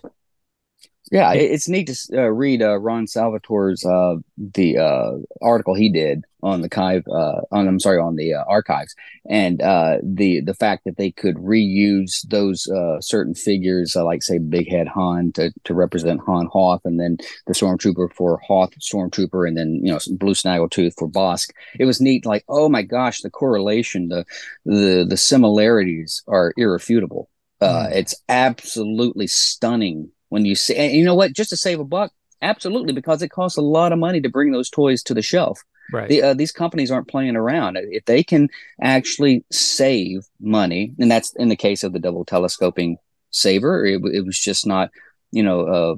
Yeah, 1.10 1.34
it's 1.34 1.70
neat 1.70 1.88
to 1.88 2.18
uh, 2.18 2.28
read 2.28 2.62
uh, 2.62 2.78
Ron 2.80 3.06
Salvatore's 3.06 3.86
uh, 3.86 4.16
the 4.38 4.78
uh, 4.78 5.12
article 5.42 5.74
he 5.74 5.90
did 5.90 6.26
on 6.44 6.62
the 6.62 6.70
Kive, 6.70 7.08
uh, 7.08 7.42
on 7.50 7.68
I'm 7.68 7.80
sorry, 7.80 7.98
on 7.98 8.18
the 8.18 8.34
uh, 8.34 8.44
archives, 8.46 8.94
and 9.30 9.60
the 9.60 10.42
the 10.42 10.54
fact 10.54 10.84
that 10.84 10.98
they 10.98 11.12
could 11.12 11.36
reuse 11.36 12.28
those 12.28 12.68
certain 13.06 13.34
figures, 13.36 13.96
like 13.96 14.22
say 14.22 14.38
Big 14.38 14.70
Head 14.70 14.88
Han 14.90 15.32
to, 15.34 15.52
to 15.64 15.74
represent 15.74 16.22
Han 16.26 16.48
Hoth, 16.48 16.82
and 16.84 17.00
then 17.00 17.18
the 17.46 17.54
Stormtrooper 17.54 18.14
for 18.14 18.40
Hoth 18.46 18.74
Stormtrooper, 18.80 19.48
and 19.48 19.58
then 19.58 19.80
you 19.82 19.94
know 19.94 20.00
Blue 20.12 20.34
Snaggletooth 20.34 20.94
for 20.98 21.10
Bossk. 21.10 21.52
It 21.80 21.86
was 21.86 22.02
neat, 22.02 22.26
like 22.26 22.44
oh 22.50 22.68
my 22.68 22.82
gosh, 22.82 23.22
the 23.22 23.30
correlation, 23.30 24.10
the 24.10 24.26
the 24.66 25.06
the 25.08 25.18
similarities 25.18 26.22
are 26.28 26.54
irrefutable. 26.58 27.30
Mm. 27.62 27.92
It's 27.94 28.16
absolutely 28.30 29.28
stunning 29.28 30.12
when 30.30 30.46
you 30.46 30.56
see, 30.56 30.76
and 30.76 30.94
you 30.94 31.04
know 31.04 31.16
what, 31.16 31.34
just 31.34 31.50
to 31.52 31.58
save 31.58 31.80
a 31.80 31.86
buck, 31.86 32.12
absolutely, 32.42 32.94
because 32.94 33.22
it 33.22 33.30
costs 33.30 33.58
a 33.58 33.62
lot 33.62 33.92
of 33.92 34.00
money 34.00 34.22
to 34.22 34.30
bring 34.30 34.52
those 34.52 34.70
toys 34.70 35.04
to 35.04 35.14
the 35.14 35.22
shelf. 35.22 35.64
Right. 35.92 36.10
The, 36.10 36.22
uh, 36.22 36.34
these 36.34 36.52
companies 36.52 36.92
aren't 36.92 37.08
playing 37.08 37.36
around. 37.36 37.78
If 37.78 38.06
they 38.06 38.24
can 38.24 38.50
actually 38.82 39.46
save 39.52 40.26
money, 40.40 40.94
and 41.00 41.10
that's 41.10 41.34
in 41.36 41.50
the 41.50 41.56
case 41.56 41.84
of 41.84 41.94
the 41.94 42.00
double 42.00 42.26
telescoping 42.26 42.98
saber, 43.32 43.86
it, 43.86 44.02
it 44.14 44.26
was 44.26 44.38
just 44.38 44.68
not, 44.68 44.92
you 45.32 45.44
know, 45.44 45.62
uh, 45.62 45.96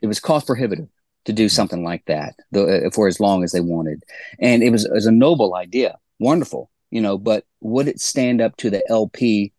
it 0.00 0.06
was 0.06 0.20
cost 0.20 0.46
prohibitive 0.46 0.88
to 1.24 1.32
do 1.32 1.48
something 1.48 1.84
like 1.84 2.04
that 2.06 2.34
the, 2.50 2.86
uh, 2.86 2.90
for 2.90 3.08
as 3.08 3.20
long 3.20 3.44
as 3.44 3.52
they 3.52 3.60
wanted. 3.60 4.02
And 4.38 4.62
it 4.62 4.70
was, 4.70 4.84
it 4.84 4.92
was 4.92 5.06
a 5.06 5.12
noble 5.12 5.54
idea, 5.54 5.98
wonderful, 6.18 6.70
you 6.90 7.00
know, 7.00 7.18
but 7.18 7.44
would 7.60 7.88
it 7.88 8.00
stand 8.00 8.40
up 8.40 8.56
to 8.58 8.70
the 8.70 8.82
LP 8.88 9.52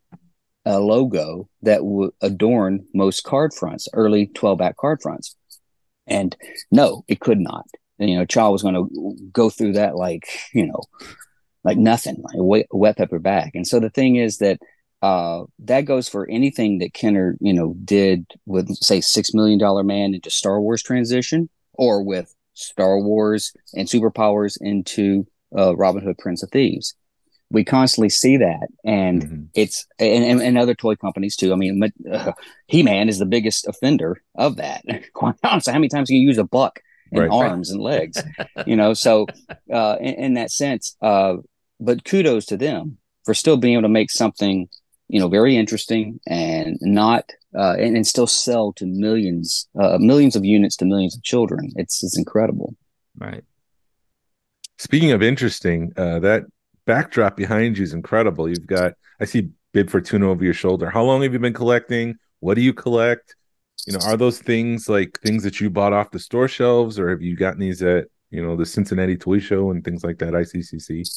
a 0.65 0.79
logo 0.79 1.49
that 1.61 1.83
would 1.83 2.11
adorn 2.21 2.85
most 2.93 3.23
card 3.23 3.53
fronts, 3.53 3.87
early 3.93 4.27
12 4.27 4.57
back 4.57 4.77
card 4.77 5.01
fronts. 5.01 5.35
And 6.07 6.35
no, 6.71 7.03
it 7.07 7.19
could 7.19 7.39
not. 7.39 7.65
And, 7.99 8.09
you 8.09 8.17
know, 8.17 8.25
Chaw 8.25 8.49
was 8.49 8.61
going 8.61 8.75
to 8.75 9.29
go 9.31 9.49
through 9.49 9.73
that 9.73 9.95
like, 9.95 10.27
you 10.53 10.65
know, 10.65 10.81
like 11.63 11.77
nothing, 11.77 12.21
like 12.21 12.35
a 12.35 12.43
wet, 12.43 12.67
wet 12.71 12.97
pepper 12.97 13.19
bag. 13.19 13.51
And 13.55 13.67
so 13.67 13.79
the 13.79 13.89
thing 13.89 14.15
is 14.17 14.37
that 14.39 14.59
uh, 15.01 15.43
that 15.59 15.81
goes 15.81 16.07
for 16.07 16.29
anything 16.29 16.79
that 16.79 16.93
Kenner, 16.93 17.35
you 17.41 17.53
know, 17.53 17.75
did 17.83 18.25
with, 18.45 18.73
say, 18.77 19.01
Six 19.01 19.33
Million 19.33 19.59
Dollar 19.59 19.83
Man 19.83 20.13
into 20.13 20.29
Star 20.29 20.61
Wars 20.61 20.81
transition 20.81 21.49
or 21.73 22.01
with 22.03 22.33
Star 22.53 22.99
Wars 22.99 23.53
and 23.73 23.87
superpowers 23.87 24.57
into 24.61 25.27
uh, 25.57 25.75
Robin 25.75 26.03
Hood 26.03 26.17
Prince 26.17 26.41
of 26.41 26.51
Thieves 26.51 26.95
we 27.53 27.63
constantly 27.63 28.09
see 28.09 28.35
that. 28.37 28.67
And 28.83 29.21
mm-hmm. 29.21 29.43
it's 29.53 29.85
and, 29.99 30.25
and, 30.25 30.41
and, 30.41 30.57
other 30.57 30.73
toy 30.73 30.95
companies 30.95 31.35
too. 31.35 31.53
I 31.53 31.55
mean 31.55 31.81
uh, 32.11 32.33
he-man 32.65 33.07
is 33.07 33.19
the 33.19 33.27
biggest 33.27 33.67
offender 33.67 34.21
of 34.35 34.57
that. 34.57 34.83
Quite 35.13 35.35
honestly 35.43 35.71
how 35.71 35.79
many 35.79 35.87
times 35.87 36.09
can 36.09 36.17
you 36.17 36.27
use 36.27 36.39
a 36.39 36.43
buck 36.43 36.81
in 37.11 37.21
right. 37.21 37.29
arms 37.29 37.69
and 37.71 37.79
legs? 37.79 38.21
You 38.65 38.75
know 38.75 38.93
so 38.93 39.27
uh, 39.71 39.97
in, 39.99 40.13
in, 40.15 40.33
that 40.33 40.51
sense 40.51 40.95
uh, 41.01 41.35
but 41.79 42.03
kudos 42.03 42.45
to 42.47 42.57
them 42.57 42.97
for 43.23 43.33
still 43.33 43.57
being 43.57 43.73
able 43.73 43.83
to 43.83 43.89
make 43.89 44.09
something 44.09 44.67
you 45.07 45.19
know 45.19 45.27
very 45.27 45.55
interesting 45.55 46.19
and 46.27 46.77
not 46.81 47.29
uh, 47.55 47.75
and, 47.77 47.95
and 47.95 48.07
still 48.07 48.27
sell 48.27 48.73
to 48.73 48.85
millions 48.85 49.67
uh, 49.79 49.97
millions 49.99 50.35
of 50.35 50.43
units 50.43 50.75
to 50.77 50.85
millions 50.85 51.15
of 51.15 51.23
children. 51.23 51.71
It's 51.75 52.03
it's 52.03 52.17
incredible. 52.17 52.75
Right. 53.17 53.43
Speaking 54.79 55.11
of 55.11 55.21
interesting, 55.21 55.93
uh, 55.95 56.19
that 56.19 56.43
backdrop 56.85 57.37
behind 57.37 57.77
you 57.77 57.83
is 57.83 57.93
incredible. 57.93 58.49
You've 58.49 58.67
got 58.67 58.93
I 59.19 59.25
see 59.25 59.49
Bib 59.73 59.89
Fortuna 59.89 60.29
over 60.29 60.43
your 60.43 60.53
shoulder. 60.53 60.89
How 60.89 61.03
long 61.03 61.21
have 61.23 61.33
you 61.33 61.39
been 61.39 61.53
collecting? 61.53 62.15
What 62.39 62.55
do 62.55 62.61
you 62.61 62.73
collect? 62.73 63.35
You 63.87 63.93
know, 63.93 63.99
are 64.05 64.17
those 64.17 64.39
things 64.39 64.87
like 64.87 65.19
things 65.21 65.43
that 65.43 65.59
you 65.59 65.69
bought 65.69 65.93
off 65.93 66.11
the 66.11 66.19
store 66.19 66.47
shelves, 66.47 66.99
or 66.99 67.09
have 67.09 67.21
you 67.21 67.35
gotten 67.35 67.59
these 67.59 67.81
at 67.81 68.07
you 68.29 68.43
know 68.43 68.55
the 68.55 68.65
Cincinnati 68.65 69.17
Toy 69.17 69.39
Show 69.39 69.71
and 69.71 69.83
things 69.83 70.03
like 70.03 70.19
that? 70.19 70.33
ICCC. 70.33 71.07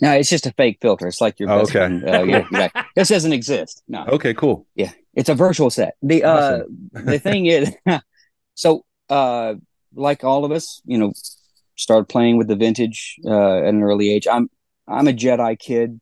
No, 0.00 0.12
it's 0.12 0.28
just 0.28 0.46
a 0.46 0.52
fake 0.52 0.78
filter. 0.82 1.06
It's 1.06 1.20
like 1.20 1.38
your 1.38 1.50
oh, 1.50 1.60
okay. 1.60 1.84
Uh, 1.84 2.24
yeah. 2.24 2.68
This 2.96 3.08
doesn't 3.08 3.32
exist. 3.32 3.82
No. 3.88 4.04
Okay, 4.06 4.34
cool. 4.34 4.66
Yeah, 4.74 4.90
it's 5.14 5.28
a 5.28 5.34
virtual 5.34 5.70
set. 5.70 5.96
The 6.02 6.24
awesome. 6.24 6.90
uh, 6.94 7.00
the 7.04 7.18
thing 7.18 7.46
is, 7.46 7.72
so 8.54 8.84
uh, 9.08 9.54
like 9.94 10.24
all 10.24 10.44
of 10.44 10.50
us, 10.50 10.82
you 10.84 10.98
know, 10.98 11.12
started 11.76 12.08
playing 12.08 12.38
with 12.38 12.48
the 12.48 12.56
vintage 12.56 13.16
uh, 13.24 13.58
at 13.58 13.68
an 13.68 13.82
early 13.82 14.12
age. 14.12 14.26
I'm 14.30 14.50
I'm 14.86 15.08
a 15.08 15.12
Jedi 15.12 15.58
kid 15.58 16.00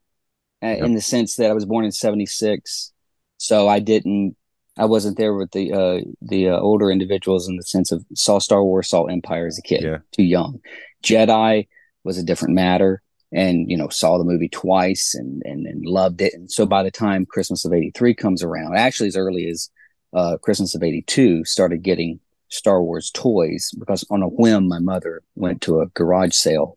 uh, 0.63 0.69
yep. 0.69 0.83
in 0.83 0.95
the 0.95 1.01
sense 1.01 1.37
that 1.37 1.51
I 1.51 1.55
was 1.55 1.65
born 1.65 1.85
in 1.85 1.93
76. 1.93 2.93
So 3.39 3.69
I 3.69 3.79
didn't, 3.79 4.37
I 4.79 4.87
wasn't 4.87 5.19
there 5.19 5.35
with 5.35 5.51
the, 5.53 5.73
uh, 5.73 6.01
the 6.23 6.49
uh, 6.49 6.59
older 6.59 6.91
individuals 6.91 7.49
in 7.49 7.57
the 7.57 7.63
sense 7.63 7.93
of 7.93 8.05
saw 8.15 8.39
Star 8.39 8.63
Wars, 8.63 8.89
saw 8.89 9.05
Empire 9.05 9.47
as 9.47 9.59
a 9.59 9.63
kid, 9.63 9.83
yeah. 9.83 9.99
too 10.13 10.23
young. 10.23 10.61
Jedi 11.03 11.69
was 12.05 12.19
a 12.19 12.23
different 12.23 12.55
matter 12.55 13.03
and, 13.33 13.71
you 13.71 13.77
know, 13.77 13.89
saw 13.89 14.19
the 14.19 14.25
movie 14.25 14.49
twice 14.49 15.15
and, 15.15 15.43
and, 15.45 15.67
and 15.67 15.85
loved 15.85 16.21
it. 16.21 16.35
And 16.35 16.51
so 16.51 16.67
by 16.67 16.83
the 16.83 16.91
time 16.91 17.27
Christmas 17.27 17.65
of 17.65 17.73
83 17.73 18.15
comes 18.15 18.43
around, 18.43 18.77
actually 18.77 19.09
as 19.09 19.17
early 19.17 19.49
as, 19.49 19.71
uh, 20.15 20.37
Christmas 20.43 20.75
of 20.75 20.83
82 20.83 21.45
started 21.45 21.83
getting 21.83 22.21
Star 22.49 22.83
Wars 22.83 23.11
toys 23.11 23.71
because 23.79 24.05
on 24.11 24.23
a 24.23 24.29
whim, 24.29 24.69
my 24.69 24.79
mother 24.79 25.23
went 25.35 25.63
to 25.63 25.81
a 25.81 25.87
garage 25.87 26.35
sale 26.35 26.77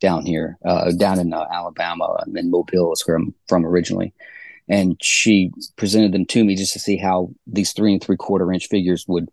down 0.00 0.26
here, 0.26 0.58
uh, 0.64 0.90
down 0.92 1.18
in 1.18 1.32
uh, 1.32 1.46
Alabama, 1.52 2.22
and 2.24 2.36
in 2.36 2.50
Mobile 2.50 2.92
is 2.92 3.06
where 3.06 3.16
I'm 3.16 3.34
from 3.48 3.64
originally. 3.64 4.14
And 4.68 4.96
she 5.02 5.52
presented 5.76 6.12
them 6.12 6.26
to 6.26 6.44
me 6.44 6.56
just 6.56 6.72
to 6.72 6.80
see 6.80 6.96
how 6.96 7.30
these 7.46 7.72
three 7.72 7.92
and 7.92 8.02
three 8.02 8.16
quarter 8.16 8.52
inch 8.52 8.68
figures 8.68 9.04
would 9.06 9.28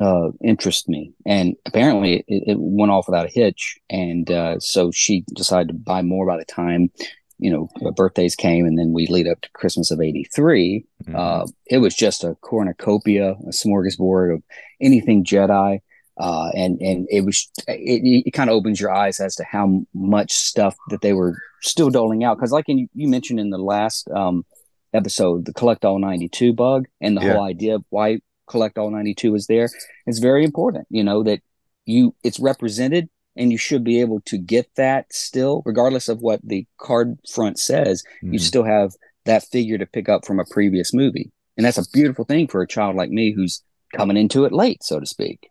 uh, 0.00 0.30
interest 0.42 0.88
me. 0.88 1.12
And 1.26 1.56
apparently 1.66 2.24
it, 2.28 2.44
it, 2.46 2.56
went 2.58 2.92
off 2.92 3.08
without 3.08 3.26
a 3.26 3.32
hitch. 3.32 3.78
And 3.90 4.30
uh, 4.30 4.58
so 4.60 4.90
she 4.90 5.24
decided 5.34 5.68
to 5.68 5.74
buy 5.74 6.02
more 6.02 6.26
by 6.26 6.36
the 6.36 6.44
time, 6.44 6.90
you 7.38 7.50
know, 7.50 7.68
birthdays 7.92 8.36
came 8.36 8.64
and 8.64 8.78
then 8.78 8.92
we 8.92 9.06
lead 9.06 9.28
up 9.28 9.40
to 9.40 9.50
Christmas 9.52 9.90
of 9.90 10.00
83. 10.00 10.84
Mm-hmm. 11.04 11.16
Uh, 11.16 11.46
it 11.66 11.78
was 11.78 11.94
just 11.94 12.24
a 12.24 12.36
cornucopia, 12.40 13.32
a 13.32 13.50
smorgasbord 13.50 14.34
of 14.34 14.42
anything 14.80 15.24
Jedi. 15.24 15.80
Uh, 16.16 16.48
and 16.54 16.80
and 16.80 17.08
it 17.10 17.24
was 17.24 17.50
it, 17.66 18.22
it 18.26 18.30
kind 18.30 18.48
of 18.48 18.54
opens 18.54 18.80
your 18.80 18.92
eyes 18.92 19.18
as 19.18 19.34
to 19.34 19.44
how 19.44 19.84
much 19.92 20.32
stuff 20.32 20.76
that 20.88 21.00
they 21.00 21.12
were 21.12 21.36
still 21.60 21.90
doling 21.90 22.22
out 22.22 22.36
because 22.36 22.52
like 22.52 22.68
in, 22.68 22.88
you 22.94 23.08
mentioned 23.08 23.40
in 23.40 23.50
the 23.50 23.58
last 23.58 24.08
um, 24.10 24.44
episode 24.92 25.44
the 25.44 25.52
collect 25.52 25.84
all 25.84 25.98
92 25.98 26.52
bug 26.52 26.86
and 27.00 27.16
the 27.16 27.20
yeah. 27.20 27.32
whole 27.32 27.42
idea 27.42 27.74
of 27.74 27.84
why 27.90 28.20
collect 28.46 28.78
all 28.78 28.90
92 28.90 29.34
is 29.34 29.46
there 29.48 29.68
it's 30.06 30.20
very 30.20 30.44
important 30.44 30.86
you 30.88 31.02
know 31.02 31.24
that 31.24 31.40
you 31.84 32.14
it's 32.22 32.38
represented 32.38 33.08
and 33.36 33.50
you 33.50 33.58
should 33.58 33.82
be 33.82 34.00
able 34.00 34.20
to 34.20 34.38
get 34.38 34.70
that 34.76 35.12
still 35.12 35.62
regardless 35.66 36.08
of 36.08 36.20
what 36.20 36.40
the 36.44 36.64
card 36.78 37.18
front 37.28 37.58
says 37.58 38.04
mm-hmm. 38.22 38.34
you 38.34 38.38
still 38.38 38.64
have 38.64 38.92
that 39.24 39.42
figure 39.42 39.78
to 39.78 39.86
pick 39.86 40.08
up 40.08 40.24
from 40.24 40.38
a 40.38 40.44
previous 40.50 40.94
movie 40.94 41.32
and 41.56 41.66
that's 41.66 41.78
a 41.78 41.90
beautiful 41.92 42.24
thing 42.24 42.46
for 42.46 42.62
a 42.62 42.68
child 42.68 42.94
like 42.94 43.10
me 43.10 43.32
who's 43.32 43.64
coming 43.96 44.16
into 44.16 44.44
it 44.44 44.52
late 44.52 44.82
so 44.84 45.00
to 45.00 45.06
speak 45.06 45.50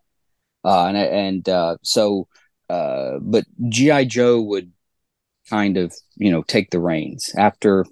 uh, 0.64 0.86
and 0.86 0.96
and 0.96 1.48
uh, 1.48 1.76
so 1.82 2.28
uh, 2.70 3.18
but 3.20 3.44
gi 3.68 4.04
joe 4.06 4.40
would 4.40 4.72
kind 5.50 5.76
of 5.76 5.94
you 6.16 6.30
know 6.30 6.42
take 6.42 6.70
the 6.70 6.80
reins 6.80 7.30
after 7.36 7.84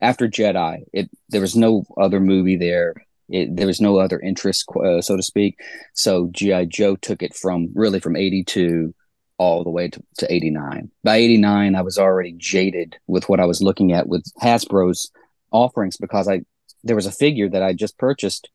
after 0.00 0.26
jedi 0.28 0.78
it 0.92 1.10
there 1.28 1.40
was 1.40 1.54
no 1.54 1.84
other 1.98 2.20
movie 2.20 2.56
there 2.56 2.94
it, 3.28 3.56
there 3.56 3.66
was 3.66 3.80
no 3.80 3.98
other 3.98 4.20
interest, 4.20 4.66
uh, 4.76 5.00
so 5.00 5.16
to 5.16 5.22
speak. 5.22 5.58
So 5.94 6.28
GI 6.32 6.66
Joe 6.66 6.96
took 6.96 7.22
it 7.22 7.34
from 7.34 7.68
really 7.74 7.98
from 7.98 8.14
eighty 8.14 8.44
two 8.44 8.94
all 9.38 9.64
the 9.64 9.70
way 9.70 9.88
to, 9.88 10.00
to 10.18 10.32
89. 10.32 10.88
By 11.02 11.16
89, 11.16 11.74
I 11.74 11.82
was 11.82 11.98
already 11.98 12.34
jaded 12.36 12.96
with 13.08 13.28
what 13.28 13.40
I 13.40 13.44
was 13.44 13.60
looking 13.60 13.92
at 13.92 14.06
with 14.06 14.24
Hasbro's 14.40 15.10
offerings 15.50 15.96
because 15.96 16.28
I 16.28 16.42
there 16.84 16.94
was 16.94 17.06
a 17.06 17.12
figure 17.12 17.48
that 17.48 17.62
I 17.62 17.72
just 17.72 17.98
purchased 17.98 18.48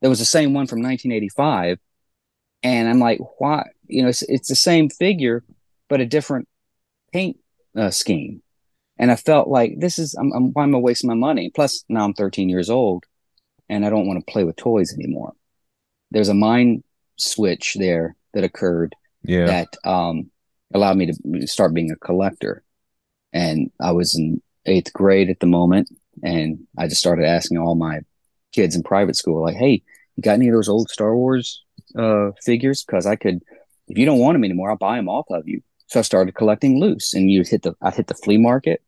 that 0.00 0.08
was 0.08 0.20
the 0.20 0.24
same 0.24 0.52
one 0.54 0.66
from 0.66 0.80
1985. 0.80 1.78
And 2.62 2.88
I'm 2.88 2.98
like, 2.98 3.20
why? 3.38 3.64
You 3.86 4.02
know, 4.02 4.08
it's, 4.08 4.22
it's 4.22 4.48
the 4.48 4.56
same 4.56 4.90
figure, 4.90 5.44
but 5.88 6.00
a 6.00 6.06
different 6.06 6.48
paint 7.12 7.38
uh, 7.76 7.90
scheme. 7.90 8.42
And 8.98 9.10
I 9.12 9.16
felt 9.16 9.48
like 9.48 9.74
this 9.78 9.98
is, 9.98 10.14
I'm, 10.14 10.32
I'm, 10.32 10.52
why 10.52 10.64
am 10.64 10.74
I 10.74 10.78
wasting 10.78 11.08
my 11.08 11.14
money? 11.14 11.50
Plus, 11.54 11.84
now 11.88 12.04
I'm 12.04 12.14
13 12.14 12.48
years 12.48 12.68
old 12.68 13.04
and 13.68 13.84
I 13.84 13.90
don't 13.90 14.06
want 14.06 14.24
to 14.24 14.32
play 14.32 14.44
with 14.44 14.56
toys 14.56 14.92
anymore. 14.92 15.34
There's 16.10 16.28
a 16.28 16.34
mind 16.34 16.82
switch 17.16 17.76
there 17.78 18.16
that 18.34 18.44
occurred 18.44 18.94
yeah. 19.22 19.46
that 19.46 19.68
um, 19.84 20.30
allowed 20.74 20.96
me 20.96 21.12
to 21.12 21.46
start 21.46 21.74
being 21.74 21.90
a 21.90 21.96
collector. 21.96 22.62
And 23.32 23.70
I 23.80 23.92
was 23.92 24.16
in 24.16 24.42
eighth 24.66 24.92
grade 24.92 25.30
at 25.30 25.40
the 25.40 25.46
moment, 25.46 25.90
and 26.22 26.66
I 26.76 26.88
just 26.88 27.00
started 27.00 27.26
asking 27.26 27.58
all 27.58 27.74
my 27.74 28.00
kids 28.52 28.74
in 28.74 28.82
private 28.82 29.16
school, 29.16 29.42
like, 29.42 29.56
"Hey, 29.56 29.82
you 30.16 30.22
got 30.22 30.34
any 30.34 30.48
of 30.48 30.54
those 30.54 30.68
old 30.68 30.88
Star 30.88 31.14
Wars 31.14 31.62
uh, 31.96 32.30
figures? 32.42 32.84
Because 32.84 33.06
I 33.06 33.16
could, 33.16 33.42
if 33.88 33.98
you 33.98 34.06
don't 34.06 34.18
want 34.18 34.34
them 34.34 34.44
anymore, 34.44 34.70
I'll 34.70 34.76
buy 34.76 34.96
them 34.96 35.08
off 35.08 35.26
of 35.30 35.46
you." 35.48 35.62
So 35.86 36.00
I 36.00 36.02
started 36.02 36.34
collecting 36.34 36.80
loose, 36.80 37.14
and 37.14 37.30
you 37.30 37.42
hit 37.42 37.62
the 37.62 37.74
I 37.80 37.90
hit 37.90 38.06
the 38.06 38.14
flea 38.14 38.38
market, 38.38 38.82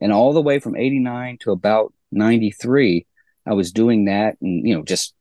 and 0.00 0.12
all 0.12 0.32
the 0.32 0.42
way 0.42 0.58
from 0.58 0.76
'89 0.76 1.38
to 1.42 1.52
about 1.52 1.92
'93, 2.10 3.06
I 3.46 3.52
was 3.52 3.72
doing 3.72 4.06
that 4.06 4.36
and, 4.40 4.66
you 4.66 4.74
know, 4.74 4.82
just 4.82 5.14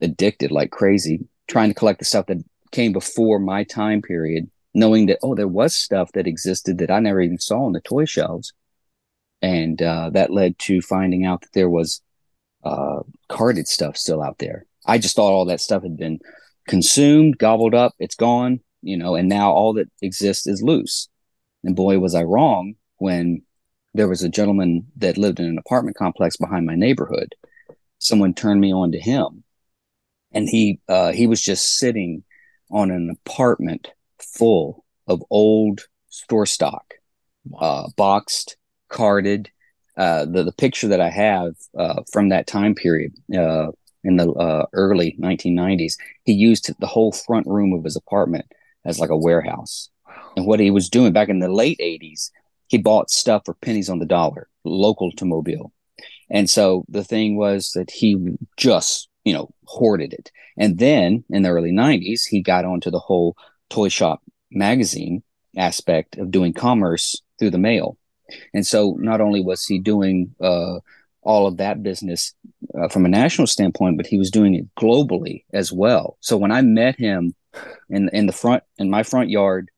addicted 0.00 0.50
like 0.50 0.70
crazy, 0.70 1.26
trying 1.46 1.68
to 1.68 1.74
collect 1.74 1.98
the 1.98 2.04
stuff 2.04 2.26
that 2.26 2.44
came 2.72 2.92
before 2.92 3.38
my 3.38 3.64
time 3.64 4.02
period, 4.02 4.50
knowing 4.74 5.06
that, 5.06 5.18
oh, 5.22 5.34
there 5.34 5.48
was 5.48 5.76
stuff 5.76 6.12
that 6.12 6.26
existed 6.26 6.78
that 6.78 6.90
I 6.90 7.00
never 7.00 7.20
even 7.20 7.38
saw 7.38 7.64
on 7.64 7.72
the 7.72 7.80
toy 7.80 8.04
shelves. 8.04 8.52
And 9.42 9.80
uh, 9.80 10.10
that 10.10 10.32
led 10.32 10.58
to 10.60 10.82
finding 10.82 11.24
out 11.24 11.42
that 11.42 11.52
there 11.54 11.70
was 11.70 12.02
uh, 12.64 13.00
carded 13.28 13.68
stuff 13.68 13.96
still 13.96 14.22
out 14.22 14.38
there. 14.38 14.66
I 14.86 14.98
just 14.98 15.16
thought 15.16 15.32
all 15.32 15.46
that 15.46 15.60
stuff 15.60 15.82
had 15.82 15.96
been 15.96 16.20
consumed, 16.70 17.36
gobbled 17.36 17.74
up, 17.74 17.94
it's 17.98 18.14
gone, 18.14 18.60
you 18.80 18.96
know, 18.96 19.16
and 19.16 19.28
now 19.28 19.50
all 19.50 19.72
that 19.74 19.90
exists 20.00 20.46
is 20.46 20.62
loose. 20.62 21.08
And 21.64 21.74
boy, 21.74 21.98
was 21.98 22.14
I 22.14 22.22
wrong 22.22 22.74
when 22.98 23.42
there 23.92 24.06
was 24.06 24.22
a 24.22 24.28
gentleman 24.28 24.86
that 24.96 25.18
lived 25.18 25.40
in 25.40 25.46
an 25.46 25.58
apartment 25.58 25.96
complex 25.96 26.36
behind 26.36 26.66
my 26.66 26.76
neighborhood. 26.76 27.34
Someone 27.98 28.34
turned 28.34 28.60
me 28.60 28.72
on 28.72 28.92
to 28.92 29.00
him. 29.00 29.42
And 30.32 30.48
he 30.48 30.78
uh, 30.88 31.10
he 31.10 31.26
was 31.26 31.42
just 31.42 31.76
sitting 31.76 32.22
on 32.70 32.92
an 32.92 33.10
apartment 33.10 33.88
full 34.20 34.84
of 35.08 35.24
old 35.28 35.80
store 36.08 36.46
stock 36.46 36.94
uh, 37.58 37.88
boxed 37.96 38.56
carded. 38.88 39.50
Uh, 39.96 40.24
the, 40.24 40.44
the 40.44 40.52
picture 40.52 40.86
that 40.86 41.00
i 41.00 41.10
have 41.10 41.52
uh, 41.76 42.00
from 42.12 42.28
that 42.28 42.46
time 42.46 42.74
period 42.76 43.12
uh, 43.36 43.66
in 44.04 44.16
the 44.16 44.30
uh, 44.32 44.66
early 44.72 45.16
1990s 45.20 45.94
he 46.24 46.32
used 46.32 46.72
the 46.78 46.86
whole 46.86 47.12
front 47.12 47.46
room 47.46 47.72
of 47.72 47.84
his 47.84 47.96
apartment 47.96 48.46
as 48.84 48.98
like 48.98 49.10
a 49.10 49.16
warehouse 49.16 49.90
and 50.36 50.46
what 50.46 50.60
he 50.60 50.70
was 50.70 50.88
doing 50.88 51.12
back 51.12 51.28
in 51.28 51.38
the 51.38 51.48
late 51.48 51.78
80s 51.78 52.30
he 52.66 52.78
bought 52.78 53.10
stuff 53.10 53.42
for 53.44 53.54
pennies 53.54 53.90
on 53.90 53.98
the 53.98 54.06
dollar 54.06 54.48
local 54.64 55.10
to 55.12 55.24
mobile 55.24 55.72
and 56.30 56.48
so 56.48 56.84
the 56.88 57.04
thing 57.04 57.36
was 57.36 57.72
that 57.72 57.90
he 57.90 58.16
just, 58.56 59.08
you 59.24 59.32
know, 59.32 59.50
hoarded 59.64 60.12
it. 60.12 60.30
And 60.56 60.78
then 60.78 61.24
in 61.28 61.42
the 61.42 61.50
early 61.50 61.72
90s, 61.72 62.22
he 62.28 62.40
got 62.40 62.64
onto 62.64 62.90
the 62.90 63.00
whole 63.00 63.36
toy 63.68 63.88
shop 63.88 64.22
magazine 64.50 65.22
aspect 65.56 66.16
of 66.16 66.30
doing 66.30 66.52
commerce 66.52 67.20
through 67.38 67.50
the 67.50 67.58
mail. 67.58 67.98
And 68.54 68.64
so 68.64 68.96
not 69.00 69.20
only 69.20 69.42
was 69.42 69.66
he 69.66 69.80
doing 69.80 70.34
uh, 70.40 70.78
all 71.22 71.46
of 71.46 71.58
that 71.58 71.82
business 71.82 72.34
uh, 72.78 72.88
from 72.88 73.04
a 73.04 73.08
national 73.08 73.46
standpoint, 73.46 73.96
but 73.96 74.06
he 74.06 74.18
was 74.18 74.30
doing 74.30 74.54
it 74.54 74.66
globally 74.74 75.44
as 75.52 75.72
well. 75.72 76.16
So 76.20 76.36
when 76.36 76.52
I 76.52 76.62
met 76.62 76.96
him 76.96 77.34
in 77.88 78.08
in 78.10 78.26
the 78.26 78.32
front 78.32 78.62
in 78.78 78.90
my 78.90 79.02
front 79.02 79.28
yard 79.28 79.70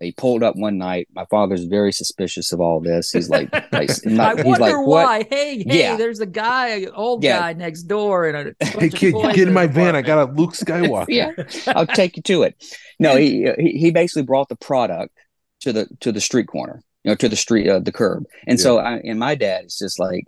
he 0.00 0.12
pulled 0.12 0.42
up 0.42 0.54
one 0.56 0.78
night. 0.78 1.08
My 1.12 1.24
father's 1.24 1.64
very 1.64 1.92
suspicious 1.92 2.52
of 2.52 2.60
all 2.60 2.80
this. 2.80 3.10
He's 3.10 3.28
like, 3.28 3.52
like 3.72 3.90
I 4.06 4.34
wonder 4.34 4.78
like, 4.78 4.86
why. 4.86 5.26
Hey, 5.28 5.64
hey, 5.64 5.80
yeah. 5.80 5.96
there's 5.96 6.20
a 6.20 6.26
guy, 6.26 6.84
old 6.94 7.24
yeah. 7.24 7.40
guy 7.40 7.52
next 7.54 7.84
door, 7.84 8.28
and 8.28 8.54
a 8.60 8.64
hey 8.64 8.90
kid, 8.90 9.14
get 9.34 9.48
in 9.48 9.54
my 9.54 9.66
van. 9.66 9.96
I 9.96 10.02
got 10.02 10.28
a 10.28 10.32
Luke 10.32 10.52
Skywalker. 10.52 11.06
yeah, 11.08 11.32
I'll 11.74 11.86
take 11.86 12.16
you 12.16 12.22
to 12.24 12.42
it. 12.42 12.76
No, 13.00 13.16
he, 13.16 13.50
he 13.58 13.72
he 13.72 13.90
basically 13.90 14.22
brought 14.22 14.48
the 14.48 14.56
product 14.56 15.16
to 15.60 15.72
the 15.72 15.88
to 16.00 16.12
the 16.12 16.20
street 16.20 16.46
corner, 16.46 16.82
you 17.02 17.10
know, 17.10 17.16
to 17.16 17.28
the 17.28 17.36
street, 17.36 17.68
uh, 17.68 17.80
the 17.80 17.92
curb. 17.92 18.24
And 18.46 18.58
yeah. 18.58 18.62
so, 18.62 18.78
I, 18.78 18.98
and 18.98 19.18
my 19.18 19.34
dad 19.34 19.64
is 19.66 19.78
just 19.78 19.98
like, 19.98 20.26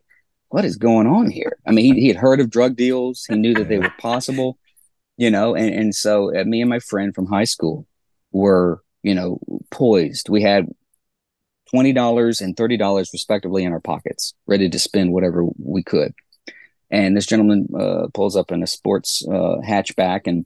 what 0.50 0.64
is 0.64 0.76
going 0.76 1.06
on 1.06 1.30
here? 1.30 1.58
I 1.66 1.72
mean, 1.72 1.94
he 1.94 2.00
he 2.00 2.08
had 2.08 2.16
heard 2.16 2.40
of 2.40 2.50
drug 2.50 2.76
deals. 2.76 3.24
He 3.28 3.36
knew 3.36 3.54
that 3.54 3.68
they 3.68 3.78
were 3.78 3.92
possible, 3.98 4.58
you 5.16 5.30
know, 5.30 5.54
and 5.54 5.74
and 5.74 5.94
so 5.94 6.36
uh, 6.38 6.44
me 6.44 6.60
and 6.60 6.70
my 6.70 6.78
friend 6.78 7.14
from 7.14 7.26
high 7.26 7.44
school 7.44 7.86
were 8.32 8.82
you 9.02 9.14
know, 9.14 9.40
poised. 9.70 10.28
We 10.28 10.42
had 10.42 10.66
$20 11.72 12.40
and 12.40 12.56
$30 12.56 13.12
respectively 13.12 13.64
in 13.64 13.72
our 13.72 13.80
pockets, 13.80 14.34
ready 14.46 14.68
to 14.68 14.78
spend 14.78 15.12
whatever 15.12 15.44
we 15.58 15.82
could. 15.82 16.12
And 16.90 17.16
this 17.16 17.26
gentleman 17.26 17.68
uh, 17.78 18.08
pulls 18.12 18.36
up 18.36 18.50
in 18.50 18.62
a 18.62 18.66
sports 18.66 19.22
uh, 19.26 19.58
hatchback 19.64 20.22
and, 20.26 20.44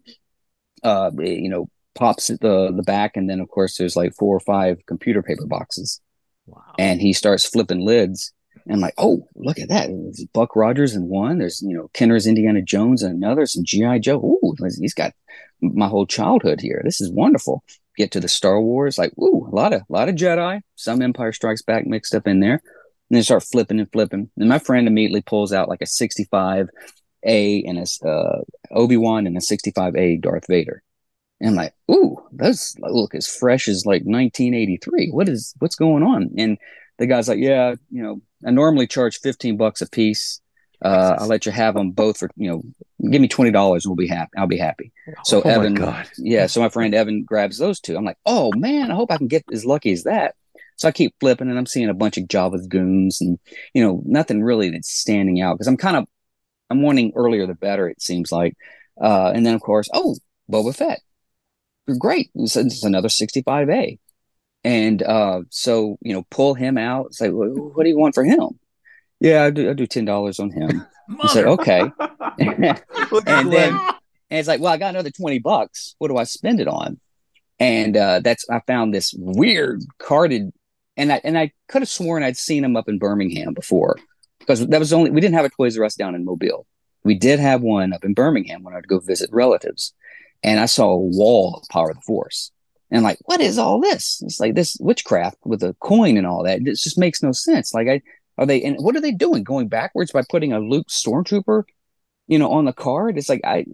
uh, 0.83 1.11
you 1.19 1.49
know, 1.49 1.69
pops 1.95 2.29
the, 2.29 2.73
the 2.75 2.83
back. 2.85 3.17
And 3.17 3.31
then, 3.31 3.41
of 3.41 3.49
course, 3.49 3.79
there's 3.79 3.97
like 3.97 4.15
four 4.15 4.37
or 4.37 4.41
five 4.41 4.85
computer 4.87 5.23
paper 5.23 5.47
boxes. 5.47 6.01
Wow. 6.47 6.75
And 6.79 7.01
he 7.01 7.15
starts 7.15 7.49
flipping 7.49 7.81
lids. 7.81 8.33
And 8.67 8.81
like, 8.81 8.95
oh, 8.97 9.29
look 9.37 9.59
at 9.59 9.69
that. 9.69 9.89
There's 9.89 10.25
Buck 10.33 10.57
Rogers 10.57 10.95
in 10.95 11.09
one. 11.09 11.39
There's, 11.39 11.61
you 11.61 11.77
know, 11.77 11.91
Kenner's 11.93 12.27
Indiana 12.27 12.63
Jones 12.63 13.03
and 13.03 13.15
another. 13.15 13.45
Some 13.45 13.65
G.I. 13.65 13.99
Joe. 13.99 14.19
Ooh, 14.19 14.55
he's 14.81 14.95
got 14.95 15.13
my 15.61 15.87
whole 15.87 16.07
childhood 16.07 16.61
here. 16.61 16.81
This 16.85 17.01
is 17.01 17.11
wonderful 17.11 17.63
get 17.97 18.11
to 18.13 18.21
the 18.21 18.29
Star 18.29 18.61
Wars, 18.61 18.99
like, 18.99 19.17
ooh, 19.19 19.49
a 19.51 19.55
lot 19.55 19.73
of 19.73 19.83
a 19.83 19.93
lot 19.93 20.09
of 20.09 20.15
Jedi, 20.15 20.61
some 20.77 21.03
Empire 21.03 21.33
Strikes 21.33 21.63
Back 21.63 21.87
mixed 21.87 22.15
up 22.15 22.27
in 22.27 22.41
there. 22.41 22.61
And 23.11 23.19
they 23.19 23.23
start 23.23 23.45
flipping 23.45 23.81
and 23.81 23.91
flipping. 23.93 24.31
And 24.37 24.49
my 24.49 24.59
friend 24.59 24.89
immediately 24.89 25.23
pulls 25.23 25.53
out 25.53 25.69
like 25.69 25.83
a 25.83 25.85
65A 25.85 26.69
and 27.27 27.79
a 27.79 28.09
uh, 28.09 28.43
Obi 28.71 28.97
Wan 28.97 29.27
and 29.27 29.37
a 29.37 29.41
65A 29.41 30.23
Darth 30.23 30.47
Vader. 30.49 30.83
And 31.41 31.51
I'm 31.51 31.57
like, 31.57 31.75
ooh, 31.91 32.17
those 32.33 32.75
look 32.79 33.15
as 33.15 33.29
fresh 33.29 33.69
as 33.69 33.85
like 33.85 34.03
1983. 34.03 35.11
What 35.11 35.29
is 35.29 35.55
what's 35.59 35.77
going 35.77 36.03
on? 36.03 36.31
And 36.39 36.59
the 36.99 37.07
guy's 37.07 37.29
like, 37.29 37.41
yeah, 37.41 37.75
you 37.91 38.03
know, 38.03 38.23
I 38.47 38.51
normally 38.51 38.87
charge 38.87 39.21
15 39.21 39.57
bucks 39.57 39.81
a 39.81 39.89
piece. 39.89 40.41
Uh, 40.85 41.17
I'll 41.19 41.29
let 41.29 41.47
you 41.47 41.53
have 41.53 41.75
them 41.75 41.93
both 41.93 42.19
for 42.19 42.29
you 42.37 42.51
know 42.51 42.63
give 43.11 43.21
me 43.21 43.29
twenty 43.29 43.51
dollars, 43.51 43.87
we'll 43.87 43.97
be 43.97 44.07
happy. 44.09 44.31
I'll 44.37 44.47
be 44.47 44.59
happy. 44.59 44.93
So 45.25 45.41
oh 45.43 45.49
Evan, 45.49 45.79
yeah. 46.19 46.47
So 46.47 46.61
my 46.61 46.69
friend 46.69 46.95
Evan 46.95 47.25
grabs 47.25 47.59
those 47.59 47.81
two. 47.81 47.97
I'm 47.97 48.05
like, 48.05 48.19
oh 48.27 48.53
man, 48.55 48.91
I 48.91 48.95
hope 48.95 49.11
I 49.11 49.17
can 49.17 49.29
get 49.29 49.45
as 49.53 49.65
lucky 49.65 49.93
as 49.93 50.05
that. 50.05 50.35
So 50.77 50.89
I 50.89 50.93
keep 50.93 51.15
flipping, 51.21 51.49
and 51.49 51.59
I'm 51.59 51.67
seeing 51.67 51.89
a 51.89 51.95
bunch 51.95 52.19
of 52.19 52.25
Jabba's 52.25 52.67
goons, 52.67 53.21
and 53.21 53.39
you 53.73 53.83
know, 53.83 54.03
nothing 54.05 54.43
really 54.43 54.71
that's 54.71 54.91
standing 54.91 55.41
out 55.41 55.55
because 55.55 55.69
I'm 55.69 55.77
kind 55.77 55.97
of, 55.97 56.07
I'm 56.71 56.83
wanting 56.83 57.13
earlier 57.15 57.47
the 57.47 57.55
better. 57.55 57.89
It 57.89 58.03
seems 58.03 58.33
like, 58.33 58.57
uh, 59.01 59.33
and 59.35 59.47
then 59.47 59.55
of 59.55 59.61
course, 59.61 59.89
oh, 59.95 60.17
Boba 60.51 60.75
Fett, 60.75 61.01
great. 61.99 62.31
It's, 62.35 62.57
it's 62.57 62.85
another 62.85 63.09
65A, 63.09 63.99
and 64.65 65.03
uh, 65.03 65.43
so 65.51 65.99
you 66.01 66.15
know, 66.15 66.25
pull 66.31 66.55
him 66.55 66.79
out. 66.79 67.15
Say, 67.15 67.31
well, 67.31 67.49
what 67.49 67.85
do 67.85 67.89
you 67.89 67.99
want 67.99 68.15
for 68.15 68.25
him? 68.25 68.59
Yeah, 69.21 69.45
I 69.45 69.51
do. 69.51 69.71
I 69.71 69.75
do 69.75 69.87
ten 69.87 70.05
dollars 70.05 70.41
on 70.41 70.51
him. 70.51 70.87
I 71.23 71.29
said, 71.29 71.47
okay. 71.47 71.91
And 73.27 73.53
then 73.53 73.79
and 74.31 74.41
it's 74.41 74.49
like, 74.49 74.61
well, 74.61 74.73
I 74.73 74.79
got 74.79 74.91
another 74.91 75.11
20 75.11 75.39
bucks. 75.39 75.95
What 75.99 76.09
do 76.09 76.17
I 76.17 76.25
spend 76.25 76.61
it 76.61 76.67
on? 76.67 76.99
And 77.61 77.97
uh, 77.97 78.21
that's 78.21 78.49
I 78.51 78.61
found 78.67 78.93
this 78.93 79.15
weird 79.17 79.83
carded 79.99 80.53
and 80.97 81.13
I 81.13 81.21
and 81.23 81.39
I 81.39 81.53
could 81.69 81.83
have 81.83 81.89
sworn 81.89 82.23
I'd 82.23 82.37
seen 82.37 82.65
him 82.65 82.77
up 82.77 82.89
in 82.89 82.99
Birmingham 82.99 83.55
before. 83.55 83.97
Because 84.41 84.67
that 84.67 84.81
was 84.81 84.93
only 84.93 85.11
we 85.11 85.21
didn't 85.21 85.37
have 85.37 85.45
a 85.45 85.51
Toys 85.51 85.79
R 85.79 85.85
Us 85.85 85.95
down 85.95 86.15
in 86.15 86.25
Mobile. 86.25 86.67
We 87.05 87.15
did 87.15 87.39
have 87.39 87.63
one 87.63 87.93
up 87.93 88.05
in 88.05 88.15
Birmingham 88.15 88.63
when 88.63 88.75
I'd 88.75 88.89
go 88.89 88.99
visit 88.99 89.31
relatives. 89.33 89.95
And 90.43 90.59
I 90.59 90.67
saw 90.67 90.91
a 90.91 90.99
wall 90.99 91.61
of 91.63 91.69
Power 91.69 91.91
of 91.91 91.97
the 91.97 92.03
Force. 92.03 92.51
And 92.95 93.03
like, 93.03 93.19
what 93.27 93.43
is 93.43 93.59
all 93.59 93.81
this? 93.81 94.23
It's 94.25 94.41
like 94.41 94.55
this 94.55 94.79
witchcraft 94.81 95.37
with 95.45 95.63
a 95.63 95.75
coin 95.81 96.17
and 96.17 96.27
all 96.27 96.45
that. 96.45 96.61
It 96.61 96.77
just 96.77 96.99
makes 96.99 97.23
no 97.23 97.33
sense. 97.33 97.75
Like 97.75 97.89
I 97.89 98.01
are 98.39 98.47
they 98.47 98.63
and 98.63 98.77
what 98.79 98.97
are 98.97 99.01
they 99.01 99.13
doing? 99.13 99.45
Going 99.45 99.69
backwards 99.69 100.13
by 100.13 100.23
putting 100.31 100.53
a 100.53 100.61
Luke 100.61 100.89
stormtrooper 100.89 101.65
you 102.27 102.39
know, 102.39 102.51
on 102.51 102.65
the 102.65 102.73
card. 102.73 103.19
It's 103.19 103.29
like 103.29 103.43
I, 103.45 103.65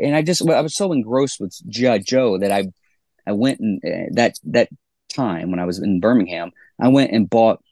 and 0.00 0.16
I 0.16 0.22
just, 0.22 0.48
I 0.48 0.60
was 0.60 0.74
so 0.74 0.92
engrossed 0.92 1.40
with 1.40 1.56
G.I. 1.68 1.98
Joe 1.98 2.38
that 2.38 2.50
I, 2.50 2.66
I 3.26 3.32
went 3.32 3.60
and 3.60 3.80
uh, 3.84 4.10
that, 4.12 4.38
that 4.44 4.68
time 5.08 5.50
when 5.50 5.60
I 5.60 5.64
was 5.64 5.78
in 5.78 6.00
Birmingham, 6.00 6.50
I 6.80 6.88
went 6.88 7.12
and 7.12 7.30
bought 7.30 7.62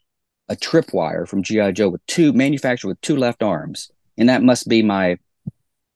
a 0.49 0.55
tripwire 0.55 1.27
from 1.27 1.43
G.I. 1.43 1.71
Joe 1.73 1.89
with 1.89 2.05
two, 2.05 2.31
manufactured 2.33 2.87
with 2.87 3.01
two 3.01 3.17
left 3.17 3.43
arms. 3.43 3.91
And 4.17 4.29
that 4.29 4.43
must 4.43 4.67
be 4.69 4.81
my, 4.81 5.17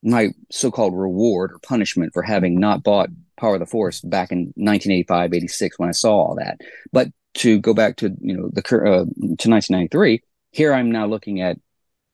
my 0.07 0.29
so-called 0.51 0.95
reward 0.95 1.51
or 1.51 1.59
punishment 1.59 2.13
for 2.13 2.23
having 2.23 2.59
not 2.59 2.83
bought 2.83 3.09
Power 3.37 3.55
of 3.55 3.59
the 3.59 3.65
Force 3.65 4.01
back 4.01 4.31
in 4.31 4.53
1985, 4.55 5.33
86 5.33 5.79
when 5.79 5.89
I 5.89 5.93
saw 5.93 6.15
all 6.15 6.35
that. 6.35 6.59
But 6.91 7.09
to 7.35 7.59
go 7.59 7.73
back 7.73 7.97
to, 7.97 8.15
you 8.19 8.35
know, 8.35 8.49
the, 8.51 8.61
uh, 8.61 9.03
to 9.03 9.49
1993, 9.49 10.23
here 10.51 10.73
I'm 10.73 10.91
now 10.91 11.05
looking 11.05 11.41
at 11.41 11.57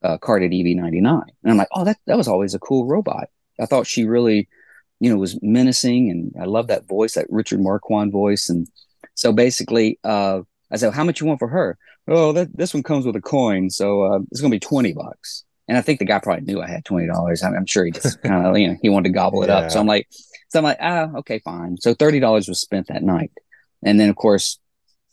uh, 0.03 0.17
carded 0.17 0.51
EV99. 0.51 1.21
And 1.43 1.51
I'm 1.51 1.57
like, 1.57 1.69
oh, 1.71 1.85
that, 1.85 1.97
that 2.07 2.17
was 2.17 2.27
always 2.27 2.53
a 2.53 2.59
cool 2.59 2.85
robot. 2.85 3.29
I 3.59 3.65
thought 3.65 3.87
she 3.87 4.05
really, 4.05 4.49
you 4.99 5.09
know, 5.09 5.17
was 5.17 5.39
menacing. 5.41 6.09
And 6.09 6.33
I 6.41 6.45
love 6.45 6.67
that 6.67 6.87
voice, 6.87 7.13
that 7.13 7.27
Richard 7.29 7.61
Marquand 7.61 8.11
voice. 8.11 8.49
And 8.49 8.67
so 9.13 9.31
basically, 9.31 9.99
uh, 10.03 10.41
I 10.71 10.77
said, 10.77 10.93
how 10.93 11.03
much 11.03 11.21
you 11.21 11.27
want 11.27 11.39
for 11.39 11.47
her? 11.47 11.77
Oh, 12.07 12.33
that, 12.33 12.57
this 12.57 12.73
one 12.73 12.83
comes 12.83 13.05
with 13.05 13.15
a 13.15 13.21
coin. 13.21 13.69
So 13.69 14.03
uh, 14.03 14.19
it's 14.31 14.41
going 14.41 14.51
to 14.51 14.55
be 14.55 14.59
20 14.59 14.93
bucks. 14.93 15.45
And 15.67 15.77
I 15.77 15.81
think 15.81 15.99
the 15.99 16.05
guy 16.05 16.19
probably 16.19 16.43
knew 16.43 16.61
I 16.61 16.67
had 16.67 16.83
$20. 16.83 17.43
I'm, 17.43 17.55
I'm 17.55 17.65
sure 17.65 17.85
he 17.85 17.91
just 17.91 18.21
kind 18.23 18.45
of, 18.45 18.57
you 18.57 18.67
know, 18.67 18.77
he 18.81 18.89
wanted 18.89 19.09
to 19.09 19.13
gobble 19.13 19.43
it 19.43 19.49
up. 19.49 19.71
So 19.71 19.79
I'm 19.79 19.87
like, 19.87 20.07
so 20.49 20.59
I'm 20.59 20.63
like, 20.63 20.77
ah, 20.81 21.09
okay, 21.19 21.39
fine. 21.39 21.77
So 21.77 21.95
$30 21.95 22.47
was 22.47 22.59
spent 22.59 22.87
that 22.87 23.03
night. 23.03 23.31
And 23.83 23.99
then, 23.99 24.09
of 24.09 24.15
course, 24.15 24.59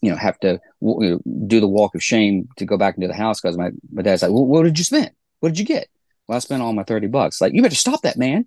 you 0.01 0.11
know, 0.11 0.17
have 0.17 0.39
to 0.41 0.61
you 0.81 0.97
know, 1.01 1.21
do 1.47 1.61
the 1.61 1.69
walk 1.69 1.95
of 1.95 2.03
shame 2.03 2.49
to 2.57 2.65
go 2.65 2.77
back 2.77 2.97
into 2.97 3.09
the 3.09 3.15
house 3.15 3.41
because 3.41 3.57
my, 3.57 3.71
my 3.93 4.03
dad's 4.03 4.23
like, 4.23 4.33
well, 4.33 4.47
what 4.47 4.65
did 4.65 4.79
you 4.79 4.85
spend? 4.85 5.11
What 5.41 5.51
did 5.51 5.59
you 5.59 5.65
get? 5.65 5.89
Well, 6.27 6.37
I 6.37 6.41
spent 6.41 6.63
all 6.63 6.73
my 6.73 6.85
30 6.85 7.09
bucks. 7.09 7.41
Like, 7.41 7.53
you 7.55 7.63
better 7.63 7.75
stop 7.75 8.03
that, 8.03 8.17
man. 8.17 8.47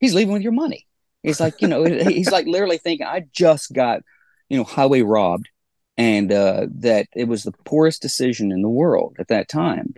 He's 0.00 0.14
leaving 0.14 0.32
with 0.32 0.42
your 0.42 0.52
money. 0.52 0.86
He's 1.22 1.40
like, 1.40 1.60
you 1.60 1.68
know, 1.68 1.84
he's 2.08 2.30
like 2.30 2.46
literally 2.46 2.78
thinking, 2.78 3.06
I 3.06 3.24
just 3.32 3.72
got, 3.72 4.02
you 4.48 4.58
know, 4.58 4.64
highway 4.64 5.02
robbed 5.02 5.48
and 5.96 6.32
uh, 6.32 6.66
that 6.76 7.06
it 7.14 7.28
was 7.28 7.42
the 7.42 7.52
poorest 7.64 8.02
decision 8.02 8.50
in 8.50 8.62
the 8.62 8.68
world 8.68 9.16
at 9.18 9.28
that 9.28 9.48
time. 9.48 9.94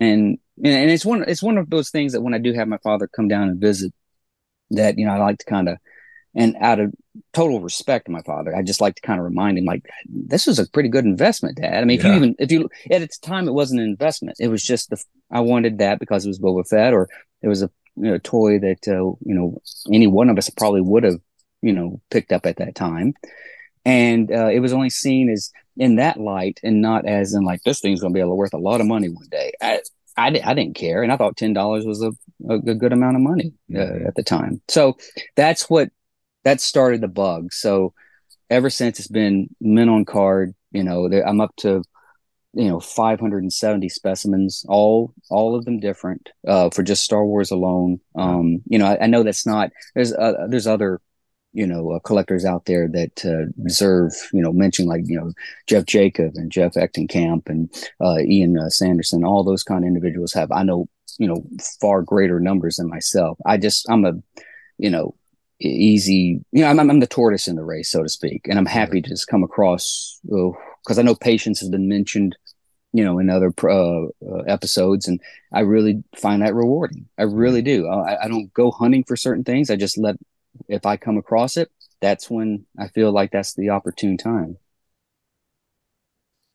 And, 0.00 0.38
and 0.62 0.90
it's 0.90 1.04
one, 1.04 1.24
it's 1.26 1.42
one 1.42 1.58
of 1.58 1.70
those 1.70 1.90
things 1.90 2.12
that 2.12 2.20
when 2.20 2.34
I 2.34 2.38
do 2.38 2.52
have 2.52 2.68
my 2.68 2.78
father 2.78 3.08
come 3.08 3.28
down 3.28 3.48
and 3.48 3.60
visit 3.60 3.92
that, 4.70 4.98
you 4.98 5.06
know, 5.06 5.12
I 5.12 5.18
like 5.18 5.38
to 5.38 5.46
kind 5.46 5.68
of, 5.68 5.78
and 6.34 6.56
out 6.60 6.80
of 6.80 6.92
total 7.32 7.60
respect 7.60 8.06
to 8.06 8.12
my 8.12 8.22
father, 8.22 8.54
I 8.54 8.62
just 8.62 8.80
like 8.80 8.96
to 8.96 9.02
kind 9.02 9.20
of 9.20 9.24
remind 9.24 9.56
him, 9.56 9.64
like, 9.64 9.88
this 10.08 10.46
was 10.46 10.58
a 10.58 10.68
pretty 10.68 10.88
good 10.88 11.04
investment, 11.04 11.58
Dad. 11.58 11.80
I 11.80 11.84
mean, 11.84 11.98
if 11.98 12.04
you 12.04 12.12
even 12.12 12.36
if 12.40 12.50
you 12.50 12.68
at 12.90 13.02
its 13.02 13.18
time, 13.18 13.46
it 13.46 13.52
wasn't 13.52 13.80
an 13.80 13.86
investment. 13.86 14.36
It 14.40 14.48
was 14.48 14.62
just 14.62 14.90
the 14.90 15.02
I 15.30 15.40
wanted 15.40 15.78
that 15.78 16.00
because 16.00 16.24
it 16.24 16.28
was 16.28 16.40
Boba 16.40 16.66
Fett, 16.68 16.92
or 16.92 17.08
it 17.40 17.48
was 17.48 17.62
a 17.62 17.70
you 17.96 18.10
know, 18.10 18.18
toy 18.18 18.58
that 18.58 18.88
uh, 18.88 19.14
you 19.24 19.34
know 19.34 19.60
any 19.92 20.08
one 20.08 20.28
of 20.28 20.36
us 20.36 20.50
probably 20.50 20.80
would 20.80 21.04
have 21.04 21.20
you 21.62 21.72
know 21.72 22.00
picked 22.10 22.32
up 22.32 22.46
at 22.46 22.56
that 22.56 22.74
time, 22.74 23.14
and 23.84 24.32
uh, 24.32 24.48
it 24.48 24.58
was 24.60 24.72
only 24.72 24.90
seen 24.90 25.30
as 25.30 25.52
in 25.76 25.96
that 25.96 26.18
light 26.18 26.60
and 26.62 26.80
not 26.80 27.06
as 27.06 27.34
in 27.34 27.44
like 27.44 27.62
this 27.62 27.80
thing's 27.80 28.00
going 28.00 28.12
to 28.12 28.18
be 28.18 28.24
worth 28.24 28.54
a 28.54 28.58
lot 28.58 28.80
of 28.80 28.86
money 28.86 29.08
one 29.08 29.28
day. 29.30 29.52
I 29.60 29.80
I, 30.16 30.30
di- 30.30 30.42
I 30.42 30.54
didn't 30.54 30.76
care, 30.76 31.02
and 31.02 31.12
I 31.12 31.16
thought 31.16 31.36
ten 31.36 31.52
dollars 31.52 31.84
was 31.84 32.02
a, 32.02 32.12
a, 32.48 32.54
a 32.56 32.74
good 32.74 32.92
amount 32.92 33.16
of 33.16 33.22
money 33.22 33.52
uh, 33.74 33.78
Mhm. 33.78 34.06
at 34.08 34.14
the 34.14 34.22
time. 34.22 34.60
So 34.68 34.96
that's 35.36 35.68
what 35.68 35.90
that 36.44 36.60
started 36.60 37.00
the 37.00 37.08
bug. 37.08 37.52
So 37.52 37.94
ever 38.50 38.70
since 38.70 38.98
it's 38.98 39.08
been 39.08 39.48
men 39.60 39.88
on 39.88 40.04
card, 40.04 40.54
you 40.72 40.84
know, 40.84 41.06
I'm 41.26 41.40
up 41.40 41.54
to 41.58 41.82
you 42.52 42.68
know 42.68 42.78
570 42.80 43.88
specimens, 43.88 44.64
all 44.68 45.12
all 45.30 45.56
of 45.56 45.64
them 45.64 45.80
different 45.80 46.28
uh, 46.46 46.70
for 46.70 46.82
just 46.82 47.04
Star 47.04 47.24
Wars 47.24 47.50
alone. 47.50 48.00
Um, 48.14 48.58
you 48.66 48.78
know, 48.78 48.86
I, 48.86 49.04
I 49.04 49.06
know 49.08 49.22
that's 49.24 49.46
not 49.46 49.70
there's 49.94 50.12
uh, 50.12 50.46
there's 50.48 50.66
other 50.68 51.00
you 51.54 51.66
know 51.66 51.92
uh, 51.92 51.98
collectors 52.00 52.44
out 52.44 52.66
there 52.66 52.88
that 52.88 53.24
uh, 53.24 53.50
deserve 53.62 54.12
you 54.32 54.42
know 54.42 54.52
mention 54.52 54.86
like 54.86 55.02
you 55.06 55.18
know 55.18 55.32
Jeff 55.66 55.86
Jacob 55.86 56.32
and 56.34 56.52
Jeff 56.52 56.74
Echtenkamp 56.74 57.48
and 57.48 57.72
uh, 58.04 58.18
Ian 58.18 58.58
uh, 58.58 58.68
Sanderson. 58.68 59.24
All 59.24 59.44
those 59.44 59.62
kind 59.62 59.84
of 59.84 59.88
individuals 59.88 60.32
have 60.34 60.52
I 60.52 60.64
know 60.64 60.88
you 61.18 61.28
know 61.28 61.42
far 61.80 62.02
greater 62.02 62.40
numbers 62.40 62.76
than 62.76 62.88
myself. 62.90 63.38
I 63.46 63.56
just 63.56 63.88
I'm 63.88 64.04
a 64.04 64.14
you 64.78 64.90
know 64.90 65.14
easy 65.60 66.44
you 66.52 66.62
know 66.62 66.66
I'm, 66.66 66.78
I'm 66.78 67.00
the 67.00 67.06
tortoise 67.06 67.48
in 67.48 67.56
the 67.56 67.64
race 67.64 67.90
so 67.90 68.02
to 68.02 68.08
speak 68.08 68.48
and 68.48 68.58
i'm 68.58 68.66
happy 68.66 69.00
to 69.00 69.08
just 69.08 69.28
come 69.28 69.44
across 69.44 70.18
because 70.24 70.98
i 70.98 71.02
know 71.02 71.14
patience 71.14 71.60
has 71.60 71.68
been 71.68 71.88
mentioned 71.88 72.36
you 72.92 73.04
know 73.04 73.18
in 73.18 73.30
other 73.30 73.52
uh, 73.62 74.04
uh, 74.04 74.42
episodes 74.48 75.06
and 75.06 75.20
i 75.52 75.60
really 75.60 76.02
find 76.16 76.42
that 76.42 76.54
rewarding 76.54 77.06
i 77.18 77.22
really 77.22 77.62
do 77.62 77.86
I, 77.88 78.24
I 78.24 78.28
don't 78.28 78.52
go 78.52 78.72
hunting 78.72 79.04
for 79.04 79.16
certain 79.16 79.44
things 79.44 79.70
i 79.70 79.76
just 79.76 79.96
let 79.96 80.16
if 80.68 80.86
i 80.86 80.96
come 80.96 81.16
across 81.18 81.56
it 81.56 81.70
that's 82.00 82.28
when 82.30 82.66
i 82.78 82.88
feel 82.88 83.12
like 83.12 83.30
that's 83.30 83.54
the 83.54 83.70
opportune 83.70 84.16
time 84.16 84.56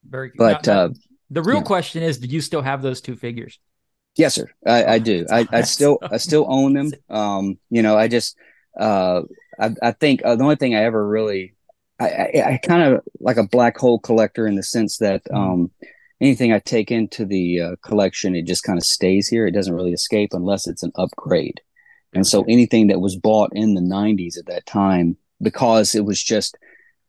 Very 0.03 0.31
but 0.37 0.65
now- 0.65 0.85
uh 0.85 0.89
the 1.29 1.43
real 1.43 1.57
yeah. 1.57 1.63
question 1.63 2.03
is, 2.03 2.17
do 2.17 2.27
you 2.27 2.41
still 2.41 2.61
have 2.61 2.81
those 2.81 3.01
two 3.01 3.15
figures? 3.15 3.59
Yes, 4.15 4.33
sir. 4.33 4.49
I, 4.65 4.85
I 4.85 4.99
do. 4.99 5.25
I, 5.31 5.47
I 5.51 5.61
still 5.61 5.99
I 6.01 6.17
still 6.17 6.45
own 6.49 6.73
them. 6.73 6.91
Um, 7.09 7.59
you 7.69 7.81
know, 7.81 7.97
I 7.97 8.07
just 8.07 8.35
uh 8.79 9.21
I, 9.59 9.71
I 9.81 9.91
think 9.91 10.21
uh, 10.23 10.35
the 10.35 10.43
only 10.43 10.55
thing 10.55 10.75
I 10.75 10.83
ever 10.83 11.07
really 11.07 11.55
I, 11.99 12.09
I, 12.09 12.43
I 12.53 12.57
kind 12.63 12.81
of 12.81 13.01
like 13.19 13.37
a 13.37 13.47
black 13.47 13.77
hole 13.77 13.99
collector 13.99 14.47
in 14.47 14.55
the 14.55 14.63
sense 14.63 14.97
that 14.97 15.21
um 15.31 15.71
anything 16.21 16.51
I 16.51 16.59
take 16.59 16.91
into 16.91 17.25
the 17.25 17.61
uh, 17.61 17.75
collection 17.83 18.35
it 18.35 18.47
just 18.47 18.63
kind 18.63 18.77
of 18.77 18.85
stays 18.85 19.27
here. 19.27 19.47
It 19.47 19.51
doesn't 19.51 19.75
really 19.75 19.93
escape 19.93 20.31
unless 20.33 20.67
it's 20.67 20.83
an 20.83 20.91
upgrade. 20.95 21.61
And 22.13 22.25
so 22.25 22.43
anything 22.47 22.87
that 22.87 23.01
was 23.01 23.15
bought 23.15 23.51
in 23.53 23.75
the 23.75 23.81
90s 23.81 24.37
at 24.37 24.47
that 24.47 24.65
time 24.65 25.17
because 25.41 25.95
it 25.95 26.05
was 26.05 26.21
just 26.21 26.57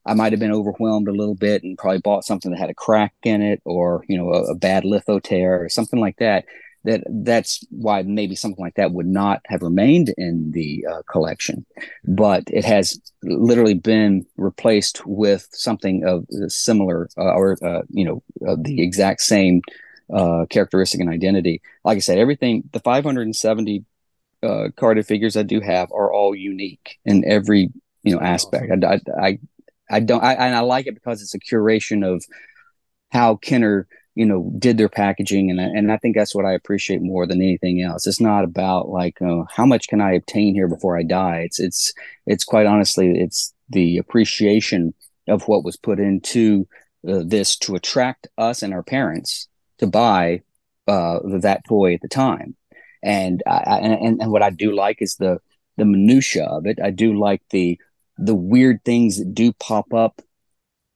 I 0.07 0.14
might 0.14 0.32
have 0.32 0.40
been 0.40 0.53
overwhelmed 0.53 1.09
a 1.09 1.12
little 1.12 1.34
bit 1.34 1.62
and 1.62 1.76
probably 1.76 1.98
bought 1.98 2.24
something 2.24 2.51
that 2.51 2.59
had 2.59 2.70
a 2.70 2.74
crack 2.74 3.12
in 3.22 3.42
it 3.42 3.61
or 3.64 4.05
you 4.09 4.16
know 4.16 4.32
a, 4.32 4.53
a 4.53 4.55
bad 4.55 4.84
litho 4.84 5.18
tear 5.18 5.62
or 5.62 5.68
something 5.68 6.01
like 6.01 6.16
that 6.18 6.44
that 6.84 7.03
that's 7.22 7.64
why 7.70 8.03
maybe 8.03 8.34
something 8.34 8.62
like 8.62 8.74
that 8.76 8.92
would 8.92 9.07
not 9.07 9.42
have 9.46 9.62
remained 9.62 10.14
in 10.16 10.51
the 10.53 10.84
uh, 10.90 11.03
collection. 11.11 11.66
But 12.05 12.44
it 12.46 12.64
has 12.64 12.98
literally 13.22 13.74
been 13.74 14.24
replaced 14.36 15.05
with 15.07 15.48
something 15.53 16.05
of 16.05 16.26
similar 16.51 17.09
uh, 17.18 17.34
or 17.34 17.59
uh, 17.62 17.82
you 17.90 18.05
know 18.05 18.22
the 18.57 18.82
exact 18.82 19.20
same 19.20 19.61
uh, 20.12 20.46
characteristic 20.48 21.01
and 21.01 21.11
identity. 21.11 21.61
Like 21.84 21.96
i 21.96 22.01
said 22.01 22.18
everything 22.18 22.64
the 22.72 22.80
570 22.80 23.84
uh, 24.43 24.68
carded 24.76 25.07
figures 25.07 25.36
i 25.36 25.43
do 25.43 25.61
have 25.61 25.91
are 25.93 26.12
all 26.12 26.34
unique 26.34 26.99
in 27.05 27.24
every 27.26 27.70
you 28.03 28.14
know 28.14 28.20
aspect 28.20 28.72
i, 28.84 28.95
I, 28.95 29.01
I 29.26 29.38
I 29.91 30.01
don't, 30.01 30.22
I, 30.22 30.34
and 30.34 30.55
I 30.55 30.61
like 30.61 30.86
it 30.86 30.95
because 30.95 31.20
it's 31.20 31.34
a 31.34 31.41
curation 31.41 32.07
of 32.07 32.24
how 33.11 33.36
Kenner, 33.36 33.88
you 34.14 34.24
know, 34.24 34.53
did 34.59 34.78
their 34.78 34.88
packaging, 34.88 35.51
and 35.51 35.61
I, 35.61 35.64
and 35.64 35.91
I 35.91 35.97
think 35.97 36.16
that's 36.16 36.34
what 36.34 36.45
I 36.45 36.53
appreciate 36.53 37.03
more 37.03 37.26
than 37.26 37.43
anything 37.43 37.82
else. 37.82 38.07
It's 38.07 38.20
not 38.20 38.45
about 38.45 38.88
like 38.88 39.20
uh, 39.20 39.45
how 39.55 39.66
much 39.66 39.88
can 39.88 40.01
I 40.01 40.12
obtain 40.12 40.55
here 40.55 40.68
before 40.68 40.97
I 40.97 41.03
die. 41.03 41.41
It's 41.45 41.59
it's 41.59 41.93
it's 42.26 42.45
quite 42.45 42.66
honestly, 42.66 43.18
it's 43.18 43.53
the 43.68 43.99
appreciation 43.99 44.95
of 45.28 45.49
what 45.49 45.64
was 45.64 45.76
put 45.76 45.99
into 45.99 46.68
uh, 47.07 47.22
this 47.24 47.57
to 47.59 47.74
attract 47.74 48.28
us 48.38 48.62
and 48.62 48.72
our 48.72 48.82
parents 48.82 49.49
to 49.78 49.86
buy 49.86 50.43
uh, 50.86 51.18
that 51.41 51.62
toy 51.68 51.95
at 51.95 52.01
the 52.01 52.09
time. 52.09 52.57
And 53.03 53.42
I, 53.46 53.78
and 53.82 54.20
and 54.20 54.30
what 54.32 54.42
I 54.42 54.51
do 54.51 54.72
like 54.72 55.01
is 55.01 55.16
the 55.16 55.38
the 55.76 55.84
minutia 55.84 56.44
of 56.44 56.66
it. 56.66 56.78
I 56.82 56.90
do 56.90 57.18
like 57.18 57.42
the 57.51 57.78
the 58.18 58.34
weird 58.34 58.84
things 58.84 59.18
that 59.18 59.34
do 59.34 59.53
pop 59.55 59.94
up 59.94 60.20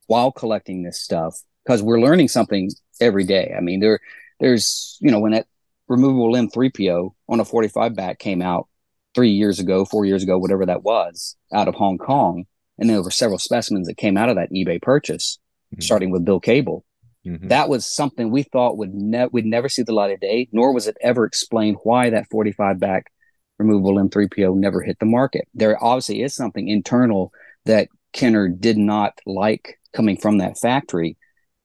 while 0.07 0.31
collecting 0.31 0.83
this 0.83 1.01
stuff 1.01 1.41
because 1.65 1.83
we're 1.83 2.01
learning 2.01 2.29
something 2.29 2.71
every 3.01 3.25
day. 3.25 3.55
I 3.57 3.61
mean, 3.61 3.81
there 3.81 4.01
there's 4.41 4.99
you 5.01 5.11
know 5.11 5.21
when 5.21 5.33
that 5.33 5.47
removable 5.89 6.33
limb 6.33 6.51
3PO 6.51 7.11
on 7.29 7.41
a 7.41 7.45
45 7.45 7.95
back 7.95 8.19
came 8.19 8.43
out 8.43 8.69
three 9.15 9.31
years 9.31 9.61
ago, 9.61 9.85
four 9.85 10.05
years 10.05 10.23
ago, 10.23 10.39
whatever 10.39 10.67
that 10.67 10.83
was, 10.83 11.37
out 11.53 11.69
of 11.69 11.75
Hong 11.75 11.99
Kong, 11.99 12.47
and 12.79 12.91
there 12.91 13.03
were 13.03 13.11
several 13.11 13.39
specimens 13.39 13.87
that 13.87 13.97
came 13.97 14.17
out 14.17 14.29
of 14.29 14.37
that 14.37 14.51
eBay 14.51 14.81
purchase, 14.81 15.39
mm-hmm. 15.73 15.83
starting 15.83 16.11
with 16.11 16.25
Bill 16.25 16.41
Cable. 16.41 16.85
Mm-hmm. 17.27 17.49
That 17.49 17.69
was 17.69 17.87
something 17.87 18.31
we 18.31 18.43
thought 18.43 18.77
would 18.77 18.95
ne- 18.95 19.29
we'd 19.33 19.47
never 19.47 19.69
see 19.69 19.83
the 19.83 19.95
light 19.95 20.13
of 20.13 20.21
day, 20.21 20.49
nor 20.53 20.73
was 20.73 20.87
it 20.87 20.97
ever 21.01 21.25
explained 21.25 21.79
why 21.83 22.11
that 22.11 22.29
45 22.31 22.79
back 22.79 23.11
removable 23.59 23.95
M3PO 23.95 24.57
never 24.57 24.83
hit 24.83 24.99
the 24.99 25.07
market. 25.07 25.49
There 25.55 25.83
obviously 25.83 26.23
is 26.23 26.35
something 26.35 26.69
internal 26.69 27.33
that 27.65 27.89
Kenner 28.13 28.49
did 28.49 28.77
not 28.77 29.19
like 29.27 29.79
coming 29.93 30.17
from 30.17 30.39
that 30.39 30.59
factory 30.59 31.17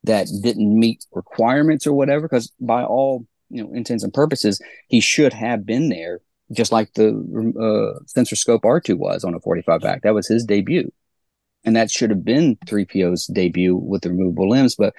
that 0.03 0.27
didn't 0.41 0.79
meet 0.79 1.05
requirements 1.13 1.85
or 1.85 1.93
whatever. 1.93 2.27
Because 2.27 2.51
by 2.59 2.83
all 2.83 3.25
you 3.49 3.63
know 3.63 3.73
intents 3.73 4.03
and 4.03 4.13
purposes, 4.13 4.61
he 4.87 4.99
should 4.99 5.33
have 5.33 5.65
been 5.65 5.89
there, 5.89 6.21
just 6.51 6.71
like 6.71 6.93
the 6.93 7.09
uh, 7.59 8.03
sensor 8.07 8.35
scope 8.35 8.63
R2 8.63 8.97
was 8.97 9.23
on 9.23 9.33
a 9.33 9.39
45 9.39 9.81
back. 9.81 10.01
That 10.03 10.13
was 10.13 10.27
his 10.27 10.45
debut, 10.45 10.91
and 11.63 11.75
that 11.75 11.91
should 11.91 12.11
have 12.11 12.23
been 12.23 12.55
3PO's 12.65 13.25
debut 13.27 13.75
with 13.75 14.03
the 14.03 14.09
removable 14.09 14.49
limbs. 14.49 14.75
But 14.75 14.93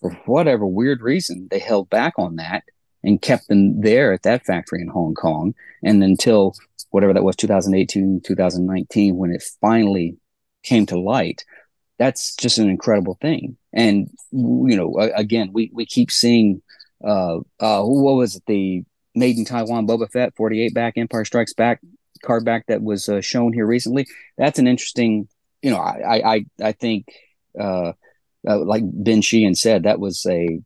for 0.00 0.10
whatever 0.26 0.66
weird 0.66 1.00
reason, 1.02 1.48
they 1.50 1.58
held 1.58 1.90
back 1.90 2.14
on 2.18 2.36
that 2.36 2.64
and 3.02 3.22
kept 3.22 3.48
them 3.48 3.80
there 3.80 4.12
at 4.12 4.22
that 4.22 4.44
factory 4.44 4.80
in 4.80 4.88
Hong 4.88 5.14
Kong. 5.14 5.54
And 5.82 6.02
until 6.02 6.54
whatever 6.90 7.12
that 7.12 7.24
was, 7.24 7.36
2018, 7.36 8.20
2019, 8.24 9.16
when 9.16 9.32
it 9.32 9.42
finally 9.60 10.16
came 10.62 10.86
to 10.86 10.98
light, 10.98 11.44
that's 11.98 12.36
just 12.36 12.58
an 12.58 12.70
incredible 12.70 13.18
thing. 13.20 13.56
And 13.72 14.10
you 14.30 14.76
know, 14.76 14.96
again, 15.14 15.50
we 15.52 15.70
we 15.72 15.84
keep 15.84 16.10
seeing 16.10 16.62
uh 17.04 17.38
uh 17.60 17.82
what 17.82 18.16
was 18.16 18.36
it 18.36 18.42
the 18.46 18.82
made 19.14 19.36
in 19.38 19.44
Taiwan 19.44 19.86
Boba 19.86 20.10
Fett 20.10 20.34
48 20.36 20.74
back 20.74 20.94
Empire 20.96 21.24
Strikes 21.24 21.54
Back 21.54 21.80
card 22.22 22.44
back 22.44 22.66
that 22.66 22.82
was 22.82 23.08
uh, 23.08 23.20
shown 23.20 23.52
here 23.52 23.66
recently. 23.66 24.06
That's 24.36 24.58
an 24.58 24.66
interesting, 24.66 25.28
you 25.62 25.70
know, 25.70 25.78
I 25.78 26.34
I 26.34 26.44
I 26.62 26.72
think 26.72 27.06
uh, 27.58 27.92
uh 28.46 28.58
like 28.58 28.82
Ben 28.84 29.22
Sheehan 29.22 29.54
said 29.54 29.82
that 29.82 30.00
was 30.00 30.26
a 30.28 30.60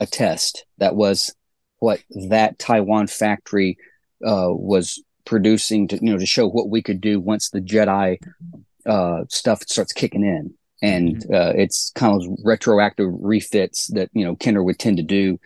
a 0.00 0.06
test. 0.06 0.64
That 0.78 0.94
was 0.94 1.34
what 1.78 2.00
that 2.28 2.58
Taiwan 2.58 3.06
factory 3.06 3.78
uh, 4.24 4.50
was 4.50 5.02
producing 5.24 5.88
to 5.88 5.96
you 5.96 6.12
know 6.12 6.18
to 6.18 6.26
show 6.26 6.48
what 6.48 6.70
we 6.70 6.82
could 6.82 7.00
do 7.00 7.20
once 7.20 7.50
the 7.50 7.60
Jedi 7.60 8.18
uh, 8.86 9.24
stuff 9.28 9.62
starts 9.66 9.92
kicking 9.92 10.24
in 10.24 10.54
and 10.82 11.16
mm-hmm. 11.16 11.34
uh, 11.34 11.52
it's 11.60 11.90
kind 11.94 12.14
of 12.14 12.28
retroactive 12.44 13.10
refits 13.10 13.88
that 13.88 14.10
you 14.12 14.24
know 14.24 14.36
Kenner 14.36 14.62
would 14.62 14.78
tend 14.78 14.98
to 14.98 15.02
do, 15.02 15.38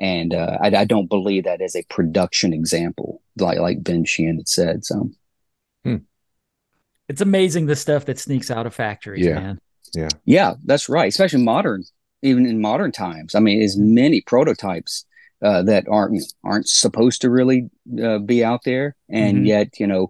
and 0.00 0.34
uh, 0.34 0.58
I, 0.60 0.68
I, 0.68 0.84
don't 0.84 1.08
believe 1.08 1.44
that 1.44 1.60
as 1.60 1.76
a 1.76 1.84
production 1.84 2.52
example, 2.52 3.22
like 3.38 3.58
like 3.58 3.82
Ben 3.82 4.04
Sheehan 4.04 4.36
had 4.36 4.48
said. 4.48 4.84
So, 4.84 5.10
hmm. 5.84 5.96
it's 7.08 7.20
amazing 7.20 7.66
the 7.66 7.76
stuff 7.76 8.06
that 8.06 8.18
sneaks 8.18 8.50
out 8.50 8.66
of 8.66 8.74
factories, 8.74 9.24
yeah. 9.24 9.34
man. 9.34 9.60
Yeah, 9.94 10.08
yeah, 10.24 10.54
that's 10.64 10.88
right. 10.88 11.08
Especially 11.08 11.42
modern, 11.42 11.84
even 12.22 12.46
in 12.46 12.60
modern 12.60 12.92
times. 12.92 13.34
I 13.34 13.40
mean, 13.40 13.62
as 13.62 13.76
many 13.76 14.20
prototypes 14.20 15.04
uh, 15.42 15.62
that 15.62 15.88
aren't 15.88 16.22
aren't 16.44 16.68
supposed 16.68 17.22
to 17.22 17.30
really 17.30 17.70
uh, 18.02 18.18
be 18.18 18.44
out 18.44 18.64
there, 18.64 18.96
and 19.08 19.38
mm-hmm. 19.38 19.46
yet 19.46 19.80
you 19.80 19.86
know 19.86 20.08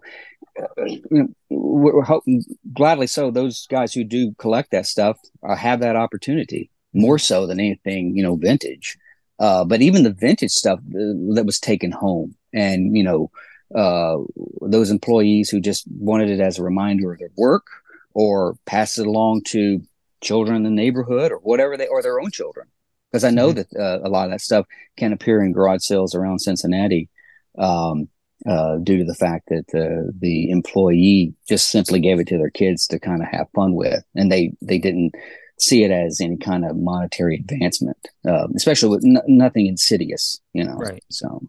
we're 1.49 2.03
hoping, 2.03 2.43
gladly 2.73 3.07
so. 3.07 3.31
Those 3.31 3.67
guys 3.67 3.93
who 3.93 4.03
do 4.03 4.33
collect 4.37 4.71
that 4.71 4.85
stuff 4.85 5.17
uh, 5.47 5.55
have 5.55 5.79
that 5.79 5.95
opportunity 5.95 6.69
more 6.93 7.17
so 7.17 7.47
than 7.47 7.59
anything, 7.59 8.15
you 8.15 8.23
know, 8.23 8.35
vintage. 8.35 8.97
Uh, 9.39 9.63
but 9.63 9.81
even 9.81 10.03
the 10.03 10.13
vintage 10.13 10.51
stuff 10.51 10.79
uh, 10.79 11.33
that 11.33 11.45
was 11.45 11.59
taken 11.59 11.91
home, 11.91 12.35
and 12.53 12.95
you 12.95 13.03
know, 13.03 13.31
uh, 13.75 14.17
those 14.61 14.91
employees 14.91 15.49
who 15.49 15.59
just 15.59 15.85
wanted 15.89 16.29
it 16.29 16.39
as 16.39 16.59
a 16.59 16.63
reminder 16.63 17.13
of 17.13 17.19
their 17.19 17.31
work, 17.37 17.65
or 18.13 18.55
pass 18.65 18.97
it 18.97 19.07
along 19.07 19.43
to 19.47 19.81
children 20.21 20.57
in 20.57 20.63
the 20.63 20.69
neighborhood, 20.69 21.31
or 21.31 21.37
whatever 21.37 21.77
they, 21.77 21.87
or 21.87 22.01
their 22.01 22.19
own 22.19 22.31
children. 22.31 22.67
Because 23.11 23.23
I 23.23 23.29
know 23.29 23.49
mm-hmm. 23.49 23.75
that 23.75 23.79
uh, 23.79 24.07
a 24.07 24.09
lot 24.09 24.25
of 24.25 24.31
that 24.31 24.41
stuff 24.41 24.65
can 24.97 25.13
appear 25.13 25.43
in 25.43 25.51
garage 25.51 25.83
sales 25.83 26.15
around 26.15 26.39
Cincinnati. 26.39 27.09
Um, 27.57 28.07
uh, 28.47 28.77
due 28.77 28.97
to 28.97 29.03
the 29.03 29.13
fact 29.13 29.49
that 29.49 29.65
uh, 29.75 30.11
the 30.19 30.49
employee 30.49 31.31
just 31.47 31.69
simply 31.69 31.99
gave 31.99 32.19
it 32.19 32.27
to 32.27 32.39
their 32.39 32.49
kids 32.49 32.87
to 32.87 32.99
kind 32.99 33.21
of 33.21 33.27
have 33.27 33.47
fun 33.53 33.75
with, 33.75 34.03
and 34.15 34.31
they 34.31 34.53
they 34.61 34.79
didn't 34.79 35.13
see 35.59 35.83
it 35.83 35.91
as 35.91 36.19
any 36.19 36.37
kind 36.37 36.65
of 36.65 36.75
monetary 36.75 37.35
advancement, 37.35 37.97
uh, 38.27 38.47
especially 38.55 38.89
with 38.89 39.05
n- 39.05 39.21
nothing 39.27 39.67
insidious, 39.67 40.41
you 40.53 40.63
know. 40.63 40.73
Right. 40.73 41.03
So, 41.09 41.47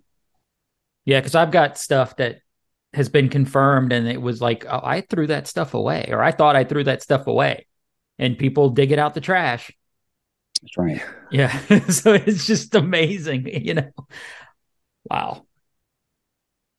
yeah, 1.06 1.20
because 1.20 1.34
I've 1.34 1.50
got 1.50 1.78
stuff 1.78 2.16
that 2.16 2.40
has 2.94 3.08
been 3.08 3.28
confirmed, 3.28 3.92
and 3.92 4.08
it 4.08 4.20
was 4.20 4.40
like 4.40 4.64
oh, 4.68 4.80
I 4.82 5.02
threw 5.02 5.26
that 5.28 5.46
stuff 5.46 5.74
away, 5.74 6.08
or 6.10 6.22
I 6.22 6.32
thought 6.32 6.56
I 6.56 6.64
threw 6.64 6.84
that 6.84 7.02
stuff 7.02 7.26
away, 7.26 7.66
and 8.18 8.38
people 8.38 8.70
dig 8.70 8.92
it 8.92 8.98
out 8.98 9.14
the 9.14 9.20
trash. 9.20 9.70
That's 10.62 10.78
right. 10.78 11.02
Yeah. 11.30 11.56
so 11.88 12.12
it's 12.12 12.46
just 12.46 12.74
amazing, 12.74 13.48
you 13.64 13.74
know. 13.74 13.90
Wow 15.10 15.46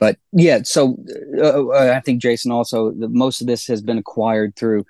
but 0.04 0.18
yeah, 0.34 0.60
so 0.64 0.98
uh, 1.38 1.66
uh, 1.66 1.94
I 1.96 2.02
think 2.02 2.22
Jason 2.22 2.52
also 2.52 2.92
the, 2.92 3.08
most 3.08 3.40
of 3.40 3.48
this 3.48 3.66
has 3.68 3.82
been 3.82 3.98
acquired 3.98 4.54
through. 4.58 4.86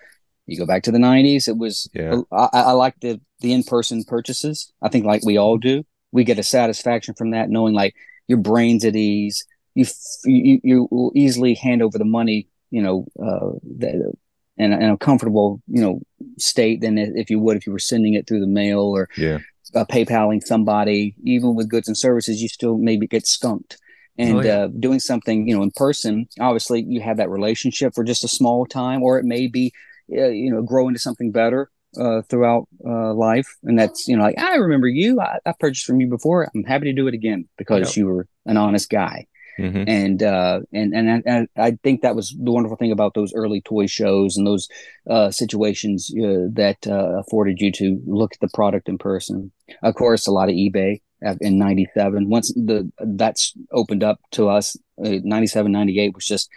You 0.47 0.57
go 0.57 0.65
back 0.65 0.81
to 0.83 0.91
the 0.91 0.97
'90s; 0.97 1.47
it 1.47 1.55
was. 1.55 1.87
Yeah. 1.93 2.21
I, 2.31 2.49
I 2.51 2.71
like 2.71 2.99
the 2.99 3.21
the 3.39 3.53
in 3.53 3.61
person 3.61 4.03
purchases. 4.05 4.73
I 4.81 4.89
think 4.89 5.05
like 5.05 5.23
we 5.23 5.37
all 5.37 5.59
do, 5.59 5.83
we 6.11 6.23
get 6.23 6.39
a 6.39 6.43
satisfaction 6.43 7.13
from 7.13 7.29
that, 7.29 7.51
knowing 7.51 7.75
like 7.75 7.93
your 8.27 8.39
brain's 8.39 8.83
at 8.85 8.95
ease. 8.95 9.45
You 9.75 9.85
you 10.25 10.59
you 10.63 10.87
will 10.91 11.11
easily 11.15 11.55
hand 11.55 11.81
over 11.81 11.97
the 11.97 12.05
money, 12.05 12.47
you 12.69 12.81
know, 12.81 13.05
uh, 13.21 13.57
the, 13.63 14.13
in, 14.57 14.71
a, 14.71 14.77
in 14.77 14.89
a 14.91 14.97
comfortable, 14.97 15.61
you 15.67 15.81
know, 15.81 16.01
state 16.37 16.81
than 16.81 16.97
if 16.97 17.29
you 17.29 17.39
would 17.39 17.57
if 17.57 17.65
you 17.65 17.73
were 17.73 17.79
sending 17.79 18.13
it 18.13 18.27
through 18.27 18.39
the 18.39 18.47
mail 18.47 18.81
or 18.81 19.09
yeah. 19.17 19.39
uh, 19.75 19.85
PayPaling 19.85 20.43
somebody. 20.43 21.15
Even 21.23 21.55
with 21.55 21.69
goods 21.69 21.87
and 21.87 21.97
services, 21.97 22.41
you 22.41 22.47
still 22.47 22.77
maybe 22.77 23.07
get 23.07 23.25
skunked 23.25 23.77
and 24.17 24.37
oh, 24.37 24.41
yeah. 24.41 24.57
uh, 24.57 24.67
doing 24.67 24.99
something 24.99 25.47
you 25.47 25.55
know 25.55 25.63
in 25.63 25.71
person 25.71 26.27
obviously 26.39 26.83
you 26.87 27.01
have 27.01 27.17
that 27.17 27.29
relationship 27.29 27.93
for 27.93 28.03
just 28.03 28.23
a 28.23 28.27
small 28.27 28.65
time 28.65 29.01
or 29.01 29.17
it 29.17 29.25
may 29.25 29.47
be 29.47 29.73
uh, 30.11 30.27
you 30.27 30.51
know 30.51 30.61
grow 30.61 30.87
into 30.87 30.99
something 30.99 31.31
better 31.31 31.69
uh, 31.99 32.21
throughout 32.23 32.67
uh, 32.85 33.13
life 33.13 33.47
and 33.63 33.77
that's 33.77 34.07
you 34.07 34.15
know 34.15 34.23
like 34.23 34.37
i 34.39 34.55
remember 34.55 34.87
you 34.87 35.19
I, 35.19 35.37
I, 35.45 35.53
purchased 35.59 35.85
from 35.85 35.99
you 35.99 36.07
before 36.07 36.49
i'm 36.53 36.63
happy 36.63 36.85
to 36.85 36.93
do 36.93 37.07
it 37.07 37.13
again 37.13 37.47
because 37.57 37.89
yep. 37.89 37.97
you 37.97 38.07
were 38.07 38.27
an 38.45 38.57
honest 38.57 38.89
guy 38.89 39.27
mm-hmm. 39.59 39.83
and 39.87 40.23
uh, 40.23 40.61
and 40.71 40.93
and 40.93 41.09
I, 41.09 41.21
and 41.25 41.47
I 41.55 41.77
think 41.83 42.01
that 42.01 42.15
was 42.15 42.29
the 42.29 42.51
wonderful 42.51 42.77
thing 42.77 42.91
about 42.91 43.13
those 43.13 43.33
early 43.33 43.61
toy 43.61 43.87
shows 43.87 44.37
and 44.37 44.45
those 44.45 44.67
uh, 45.09 45.31
situations 45.31 46.07
that 46.07 46.77
afforded 46.87 47.59
you 47.59 47.71
to 47.73 48.01
look 48.05 48.33
at 48.33 48.39
the 48.39 48.49
product 48.53 48.89
in 48.89 48.97
person. 48.97 49.51
Of 49.81 49.95
course 49.95 50.27
a 50.27 50.31
lot 50.31 50.49
of 50.49 50.55
ebay 50.55 51.01
in 51.39 51.57
97 51.57 52.29
once 52.29 52.53
the 52.53 52.91
that's 52.99 53.53
opened 53.71 54.03
up 54.03 54.19
to 54.31 54.49
us 54.49 54.75
uh, 55.03 55.19
97 55.23 55.71
98 55.71 56.15
was 56.15 56.25
just 56.25 56.49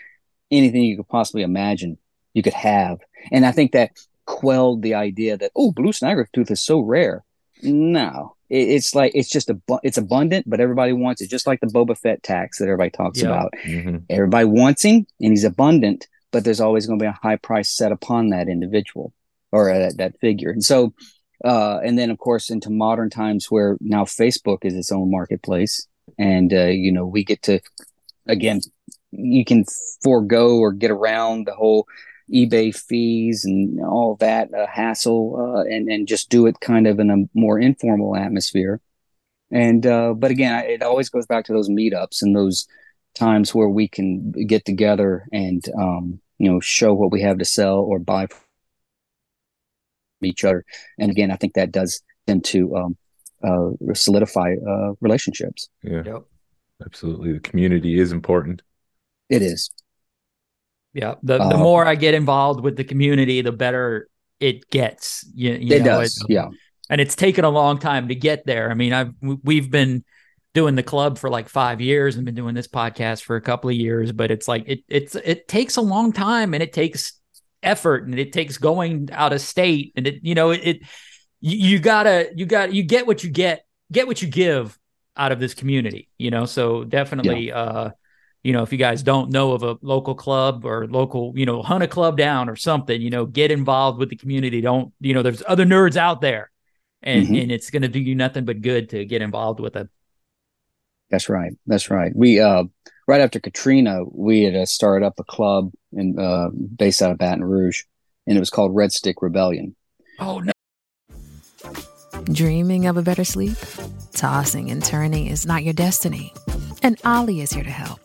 anything 0.51 0.83
you 0.83 0.97
could 0.97 1.09
possibly 1.09 1.43
imagine 1.43 1.99
you 2.35 2.43
could 2.43 2.53
have. 2.53 2.99
And 3.33 3.47
i 3.47 3.53
think 3.53 3.73
that 3.73 3.93
quelled 4.27 4.83
the 4.83 4.95
idea 4.95 5.37
that 5.37 5.53
oh 5.55 5.73
blue 5.73 5.93
Snaggletooth 5.93 6.51
is 6.51 6.61
so 6.61 6.81
rare 6.81 7.25
no 7.67 8.35
it, 8.49 8.69
it's 8.69 8.95
like 8.95 9.13
it's 9.15 9.29
just 9.29 9.51
a 9.51 9.59
it's 9.83 9.99
abundant 9.99 10.49
but 10.49 10.61
everybody 10.61 10.93
wants 10.93 11.21
it 11.21 11.31
just 11.31 11.47
like 11.47 11.61
the 11.61 11.67
boba 11.67 11.97
fett 11.99 12.23
tax 12.23 12.59
that 12.59 12.65
everybody 12.65 12.91
talks 12.91 13.21
yeah. 13.21 13.29
about 13.29 13.53
mm-hmm. 13.65 13.99
everybody 14.11 14.45
wants 14.45 14.85
him 14.85 15.07
and 15.21 15.33
he's 15.33 15.45
abundant 15.45 16.07
but 16.33 16.45
there's 16.45 16.61
always 16.61 16.87
going 16.87 16.99
to 16.99 17.03
be 17.03 17.09
a 17.09 17.19
high 17.23 17.37
price 17.37 17.71
set 17.71 17.93
upon 17.93 18.31
that 18.31 18.49
individual 18.49 19.13
or 19.53 19.71
uh, 19.71 19.79
that, 19.79 19.97
that 19.99 20.21
figure 20.21 20.51
and 20.51 20.65
so 20.65 20.93
uh, 21.45 21.81
and 21.85 21.99
then 21.99 22.11
of 22.11 22.19
course 22.19 22.51
into 22.51 22.71
modern 22.71 23.11
times 23.11 23.47
where 23.51 23.77
now 23.81 24.05
Facebook 24.05 24.59
is 24.63 24.75
its 24.75 24.91
own 24.91 25.11
marketplace, 25.11 25.87
and 26.19 26.53
uh, 26.53 26.67
you 26.67 26.91
know 26.91 27.07
we 27.07 27.25
get 27.25 27.43
to 27.43 27.61
again 28.27 28.61
you 29.11 29.45
can 29.45 29.65
forego 30.03 30.59
or 30.59 30.73
get 30.73 30.91
around 30.91 31.47
the 31.47 31.55
whole 31.55 31.87
eBay 32.33 32.75
fees 32.75 33.45
and 33.45 33.81
all 33.81 34.17
that 34.17 34.53
uh, 34.53 34.67
hassle, 34.67 35.37
uh, 35.39 35.63
and 35.63 35.89
and 35.89 36.09
just 36.09 36.31
do 36.31 36.47
it 36.47 36.61
kind 36.61 36.87
of 36.87 36.99
in 36.99 37.11
a 37.11 37.39
more 37.39 37.59
informal 37.59 38.17
atmosphere. 38.17 38.81
And 39.51 39.87
uh, 39.87 40.15
but 40.15 40.31
again, 40.31 40.65
it 40.67 40.83
always 40.83 41.09
goes 41.09 41.27
back 41.27 41.45
to 41.47 41.53
those 41.53 41.69
meetups 41.69 42.23
and 42.23 42.35
those 42.35 42.67
times 43.15 43.55
where 43.55 43.69
we 43.69 43.89
can 43.89 44.33
get 44.47 44.65
together 44.65 45.27
and 45.33 45.65
um, 45.79 46.21
you 46.39 46.51
know 46.51 46.61
show 46.61 46.95
what 46.95 47.13
we 47.13 47.23
have 47.23 47.39
to 47.39 47.45
sell 47.45 47.79
or 47.79 47.99
buy 47.99 48.27
from 48.27 48.39
each 50.23 50.45
other. 50.45 50.65
And 50.99 51.11
again, 51.11 51.31
I 51.31 51.37
think 51.37 51.55
that 51.55 51.73
does 51.73 52.03
tend 52.27 52.45
to 52.47 52.77
um, 52.77 52.97
uh, 53.43 53.95
solidify 53.95 54.57
uh, 54.69 54.93
relationships. 55.01 55.69
Yeah. 55.83 56.03
Yep. 56.05 56.23
absolutely. 56.85 57.33
The 57.33 57.41
community 57.41 57.99
is 57.99 58.13
important. 58.13 58.63
It 59.29 59.43
is. 59.43 59.71
Yeah. 60.97 61.15
The 61.23 61.39
the 61.39 61.57
Uh, 61.57 61.59
more 61.59 61.87
I 61.87 61.95
get 61.95 62.15
involved 62.15 62.61
with 62.65 62.77
the 62.77 62.85
community, 62.85 63.43
the 63.43 63.53
better 63.53 64.09
it 64.41 64.69
gets. 64.71 65.25
You, 65.35 65.53
you 65.53 65.77
it 65.77 65.83
know, 65.83 66.01
does. 66.01 66.17
it- 66.29 66.33
yeah. 66.33 66.49
and 66.91 67.01
it's 67.01 67.15
taken 67.17 67.45
a 67.45 67.51
long 67.51 67.79
time 67.79 68.09
to 68.09 68.15
get 68.15 68.47
there. 68.47 68.71
I 68.71 68.75
mean, 68.75 68.93
I've 68.93 69.13
we- 69.21 69.39
we've 69.45 69.71
been 69.71 70.05
doing 70.55 70.75
the 70.75 70.83
club 70.83 71.19
for 71.19 71.29
like 71.29 71.49
five 71.51 71.81
years 71.83 72.17
and 72.17 72.25
been 72.25 72.35
doing 72.35 72.55
this 72.55 72.69
podcast 72.69 73.23
for 73.25 73.37
a 73.37 73.41
couple 73.43 73.69
of 73.69 73.77
years, 73.77 74.11
but 74.13 74.31
it's 74.31 74.49
like 74.49 74.65
it 74.67 74.81
it's 74.89 75.15
it 75.15 75.49
takes 75.49 75.77
a 75.77 75.83
long 75.83 76.13
time 76.13 76.55
and 76.55 76.63
it 76.63 76.73
takes 76.73 77.13
effort 77.63 78.05
and 78.07 78.19
it 78.19 78.33
takes 78.33 78.57
going 78.59 79.09
out 79.13 79.33
of 79.35 79.41
state 79.41 79.93
and 79.97 80.07
it 80.07 80.15
you 80.23 80.35
know 80.35 80.51
it, 80.51 80.61
it 80.65 80.79
you, 81.41 81.79
gotta 81.79 82.31
you 82.35 82.47
got 82.47 82.73
you 82.73 82.83
get 82.83 83.07
what 83.07 83.23
you 83.25 83.31
get 83.31 83.67
get 83.93 84.07
what 84.07 84.23
you 84.23 84.29
give 84.29 84.79
out 85.17 85.33
of 85.33 85.41
this 85.41 85.53
community 85.55 86.09
you 86.19 86.31
know 86.31 86.45
so 86.47 86.85
definitely 86.85 87.51
uh 87.53 87.91
you 88.45 88.53
know 88.53 88.63
if 88.63 88.71
you 88.73 88.79
guys 88.79 89.03
don't 89.03 89.31
know 89.31 89.53
of 89.53 89.63
a 89.63 89.77
local 89.83 90.15
club 90.15 90.65
or 90.65 90.87
local 90.87 91.33
you 91.37 91.45
know 91.47 91.63
hunt 91.63 91.83
a 91.85 91.89
club 91.89 92.17
down 92.17 92.49
or 92.49 92.57
something 92.57 93.01
you 93.01 93.11
know 93.11 93.27
get 93.27 93.51
involved 93.51 93.99
with 93.99 94.09
the 94.11 94.17
community 94.17 94.61
don't 94.61 94.93
you 95.01 95.13
know 95.15 95.23
there's 95.23 95.43
other 95.49 95.65
nerds 95.65 95.97
out 95.97 96.21
there 96.21 96.51
and 97.03 97.27
Mhm. 97.29 97.43
and 97.43 97.53
it's 97.53 97.71
going 97.71 97.83
to 97.83 97.89
do 97.89 98.01
you 98.01 98.15
nothing 98.15 98.45
but 98.45 98.61
good 98.63 98.89
to 98.91 99.05
get 99.05 99.21
involved 99.23 99.61
with 99.61 99.75
them. 99.75 99.91
That's 101.11 101.29
right. 101.29 101.53
That's 101.67 101.89
right. 101.91 102.13
We 102.17 102.41
uh 102.41 102.65
right 103.07 103.21
after 103.21 103.39
Katrina, 103.39 104.01
we 104.11 104.43
had 104.43 104.57
uh, 104.57 104.67
started 104.67 105.07
up 105.07 105.15
a 105.19 105.25
club 105.25 105.71
in 105.93 106.19
uh 106.19 106.49
based 106.77 107.01
out 107.03 107.13
of 107.13 107.19
Baton 107.19 107.45
Rouge, 107.45 107.83
and 108.27 108.37
it 108.37 108.41
was 108.41 108.51
called 108.51 108.75
Red 108.75 108.93
Stick 108.93 109.23
Rebellion. 109.23 109.77
oh 110.19 110.41
no 110.41 110.53
Dreaming 112.33 112.87
of 112.87 112.97
a 112.97 113.03
better 113.03 113.25
sleep? 113.25 113.57
Tossing 114.13 114.71
and 114.71 114.83
turning 114.83 115.27
is 115.27 115.47
not 115.47 115.63
your 115.63 115.75
destiny. 115.75 116.33
And 116.87 117.01
Olly 117.05 117.41
is 117.41 117.53
here 117.53 117.65
to 117.65 117.71
help. 117.71 117.99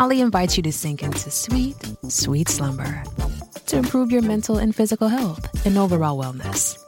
Olly 0.00 0.22
invites 0.22 0.56
you 0.56 0.62
to 0.62 0.72
sink 0.72 1.02
into 1.02 1.30
sweet, 1.30 1.76
sweet 2.08 2.48
slumber 2.48 3.02
to 3.66 3.76
improve 3.76 4.10
your 4.10 4.22
mental 4.22 4.56
and 4.56 4.74
physical 4.74 5.08
health 5.08 5.66
and 5.66 5.76
overall 5.76 6.16
wellness. 6.18 6.78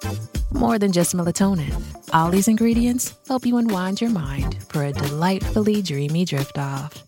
More 0.54 0.78
than 0.78 0.90
just 0.90 1.14
melatonin, 1.14 1.84
Olly's 2.14 2.48
ingredients 2.48 3.14
help 3.28 3.44
you 3.44 3.58
unwind 3.58 4.00
your 4.00 4.08
mind 4.08 4.56
for 4.70 4.84
a 4.84 4.92
delightfully 4.92 5.82
dreamy 5.82 6.24
drift 6.24 6.56
off. 6.56 7.04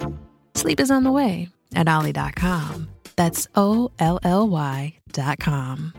Sleep 0.55 0.81
is 0.81 0.91
on 0.91 1.03
the 1.03 1.13
way 1.13 1.49
at 1.75 1.89
Olly.com. 1.89 2.91
That's 3.17 3.49
O 3.55 3.91
L 3.99 4.21
L 4.23 4.47
Y.com. 4.51 5.95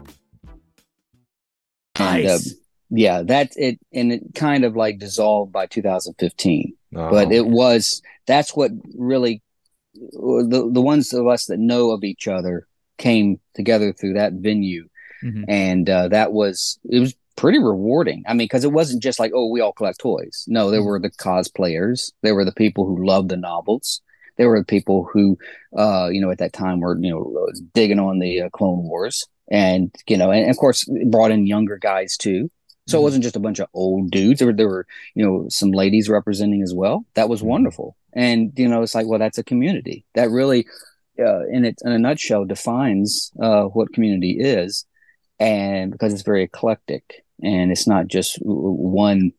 And, 1.96 2.26
uh, 2.28 2.34
nice 2.34 2.56
yeah, 2.92 3.24
that's 3.24 3.56
it, 3.56 3.80
and 3.94 4.12
it 4.12 4.36
kind 4.36 4.66
of 4.66 4.76
like 4.76 5.00
dissolved 5.00 5.54
by 5.54 5.66
2015. 5.66 6.74
Oh, 6.94 7.10
But 7.10 7.32
it 7.32 7.48
was 7.48 8.02
that's 8.26 8.56
what 8.56 8.72
really 8.98 9.42
the 9.94 10.70
the 10.72 10.82
ones 10.82 11.14
of 11.14 11.28
us 11.28 11.46
that 11.46 11.60
know 11.60 11.92
of 11.92 12.04
each 12.04 12.28
other 12.28 12.68
came 12.98 13.40
together 13.56 13.92
through 13.94 14.14
that 14.14 14.34
venue, 14.34 14.88
Mhm. 15.24 15.46
and 15.48 15.90
uh, 15.90 16.08
that 16.10 16.32
was 16.34 16.80
it 16.90 17.00
was 17.00 17.14
pretty 17.36 17.60
rewarding. 17.60 18.24
I 18.28 18.34
mean, 18.34 18.46
because 18.46 18.64
it 18.64 18.72
wasn't 18.72 19.04
just 19.04 19.20
like 19.20 19.32
oh 19.34 19.48
we 19.48 19.62
all 19.62 19.74
collect 19.74 20.00
toys. 20.00 20.46
No, 20.48 20.70
there 20.72 20.84
were 20.84 21.00
the 21.00 21.10
cosplayers, 21.12 22.12
there 22.22 22.36
were 22.36 22.46
the 22.46 22.52
people 22.54 22.86
who 22.86 23.06
loved 23.06 23.30
the 23.30 23.38
novels. 23.38 24.02
There 24.38 24.50
were 24.50 24.60
the 24.60 24.66
people 24.66 25.08
who, 25.12 25.38
uh, 25.78 26.10
you 26.12 26.22
know, 26.22 26.32
at 26.32 26.38
that 26.40 26.54
time 26.54 26.80
were 26.80 26.98
you 27.00 27.12
know 27.12 27.48
digging 27.74 28.00
on 28.00 28.20
the 28.20 28.44
uh, 28.44 28.50
Clone 28.50 28.84
Wars, 28.88 29.26
and 29.52 29.94
you 30.08 30.18
know, 30.18 30.32
and 30.32 30.50
of 30.50 30.58
course 30.58 30.86
brought 31.08 31.32
in 31.32 31.46
younger 31.48 31.78
guys 31.78 32.16
too. 32.18 32.50
So 32.92 32.98
it 32.98 33.02
Mhm. 33.02 33.08
wasn't 33.08 33.24
just 33.24 33.36
a 33.42 33.46
bunch 33.48 33.60
of 33.60 33.68
old 33.74 34.12
dudes. 34.12 34.39
There 34.39 34.48
were 34.50 34.54
there 34.60 34.68
were 34.76 34.86
you 35.16 35.24
know 35.26 35.36
some 35.50 35.72
ladies 35.72 36.10
representing 36.10 36.62
as 36.62 36.74
well. 36.74 37.06
That 37.16 37.30
was 37.30 37.42
wonderful, 37.44 37.96
and 38.14 38.52
you 38.62 38.68
know 38.68 38.82
it's 38.84 38.96
like 38.96 39.08
well 39.08 39.20
that's 39.20 39.38
a 39.38 39.44
community 39.52 40.06
that 40.16 40.30
really, 40.30 40.62
uh, 41.20 41.44
in 41.56 41.66
it 41.66 41.76
in 41.86 41.92
a 41.92 42.00
nutshell, 42.00 42.46
defines 42.46 43.32
uh, 43.42 43.64
what 43.76 43.94
community 43.94 44.34
is, 44.39 44.86
and 45.39 45.92
because 45.92 46.14
it's 46.14 46.24
very 46.32 46.44
eclectic 46.44 47.24
and 47.44 47.72
it's 47.72 47.88
not 47.88 48.08
just 48.08 48.38
one 48.44 49.32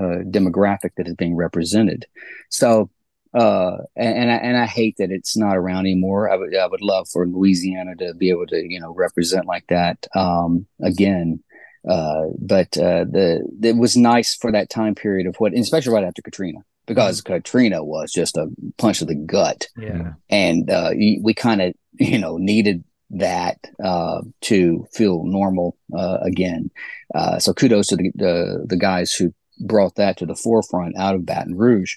uh, 0.00 0.20
demographic 0.36 0.92
that 0.96 1.06
is 1.08 1.14
being 1.14 1.36
represented. 1.36 2.06
So 2.48 2.90
uh 3.32 3.76
and, 3.94 4.14
and 4.20 4.30
I 4.32 4.38
and 4.46 4.56
I 4.56 4.66
hate 4.66 4.96
that 4.98 5.12
it's 5.12 5.36
not 5.36 5.56
around 5.56 5.82
anymore. 5.86 6.28
I 6.32 6.36
would 6.36 6.56
I 6.56 6.66
would 6.66 6.80
love 6.82 7.08
for 7.08 7.26
Louisiana 7.28 7.94
to 7.96 8.12
be 8.14 8.28
able 8.30 8.46
to 8.48 8.58
you 8.68 8.80
know 8.80 8.92
represent 8.92 9.46
like 9.46 9.66
that 9.68 9.98
um 10.16 10.66
again. 10.82 11.40
Uh, 11.88 12.26
but 12.38 12.76
uh, 12.76 13.04
the 13.04 13.42
it 13.62 13.76
was 13.76 13.96
nice 13.96 14.34
for 14.34 14.52
that 14.52 14.70
time 14.70 14.94
period 14.94 15.26
of 15.26 15.36
what, 15.36 15.54
especially 15.54 15.94
right 15.94 16.04
after 16.04 16.22
Katrina, 16.22 16.58
because 16.86 17.20
Katrina 17.20 17.82
was 17.82 18.12
just 18.12 18.36
a 18.36 18.48
punch 18.76 18.98
to 18.98 19.06
the 19.06 19.14
gut, 19.14 19.68
yeah 19.78 20.12
and 20.28 20.70
uh, 20.70 20.90
we 20.94 21.34
kind 21.34 21.62
of 21.62 21.74
you 21.98 22.18
know 22.18 22.36
needed 22.36 22.84
that 23.10 23.58
uh, 23.82 24.20
to 24.42 24.86
feel 24.92 25.24
normal 25.24 25.76
uh, 25.96 26.18
again. 26.22 26.70
Uh, 27.14 27.38
so 27.38 27.52
kudos 27.52 27.88
to 27.88 27.96
the, 27.96 28.12
the 28.14 28.64
the 28.68 28.76
guys 28.76 29.12
who 29.12 29.34
brought 29.60 29.96
that 29.96 30.16
to 30.18 30.26
the 30.26 30.34
forefront 30.34 30.96
out 30.96 31.14
of 31.14 31.26
Baton 31.26 31.56
Rouge. 31.56 31.96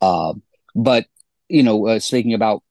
Uh, 0.00 0.34
but 0.74 1.06
you 1.48 1.62
know, 1.62 1.86
uh, 1.86 1.98
speaking 1.98 2.34
about 2.34 2.62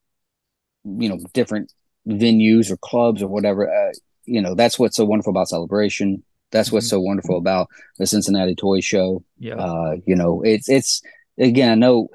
you 0.83 1.09
know 1.09 1.19
different 1.33 1.71
venues 2.07 2.71
or 2.71 2.77
clubs 2.77 3.21
or 3.21 3.27
whatever, 3.27 3.71
uh, 3.71 3.93
you 4.25 4.41
know 4.41 4.55
that's 4.55 4.79
what's 4.79 4.97
so 4.97 5.05
wonderful 5.05 5.31
about 5.31 5.49
Celebration. 5.49 6.23
That's 6.51 6.71
what's 6.71 6.87
Mhm. 6.87 6.91
so 6.91 7.01
wonderful 7.01 7.37
about 7.37 7.67
the 7.97 8.05
Cincinnati 8.05 8.55
Toy 8.55 8.79
Show. 8.81 9.23
yeah 9.39 9.55
Uh, 9.55 9.95
you 10.05 10.15
know, 10.15 10.41
it's 10.41 10.69
it's 10.69 11.01
again. 11.37 11.71
I 11.71 11.75
know 11.75 12.09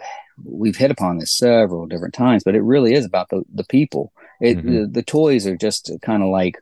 we've 0.45 0.77
hit 0.77 0.91
upon 0.91 1.19
this 1.19 1.37
several 1.37 1.87
different 1.87 2.15
times, 2.15 2.43
but 2.45 2.55
it 2.55 2.63
really 2.63 2.93
is 2.95 3.05
about 3.05 3.29
the 3.31 3.43
the 3.55 3.65
people. 3.65 4.13
It 4.41 4.59
Mhm. 4.59 4.67
the, 4.83 4.87
the 4.89 5.03
toys 5.03 5.47
are 5.47 5.57
just 5.57 5.91
kind 6.03 6.23
of 6.23 6.29
like 6.29 6.57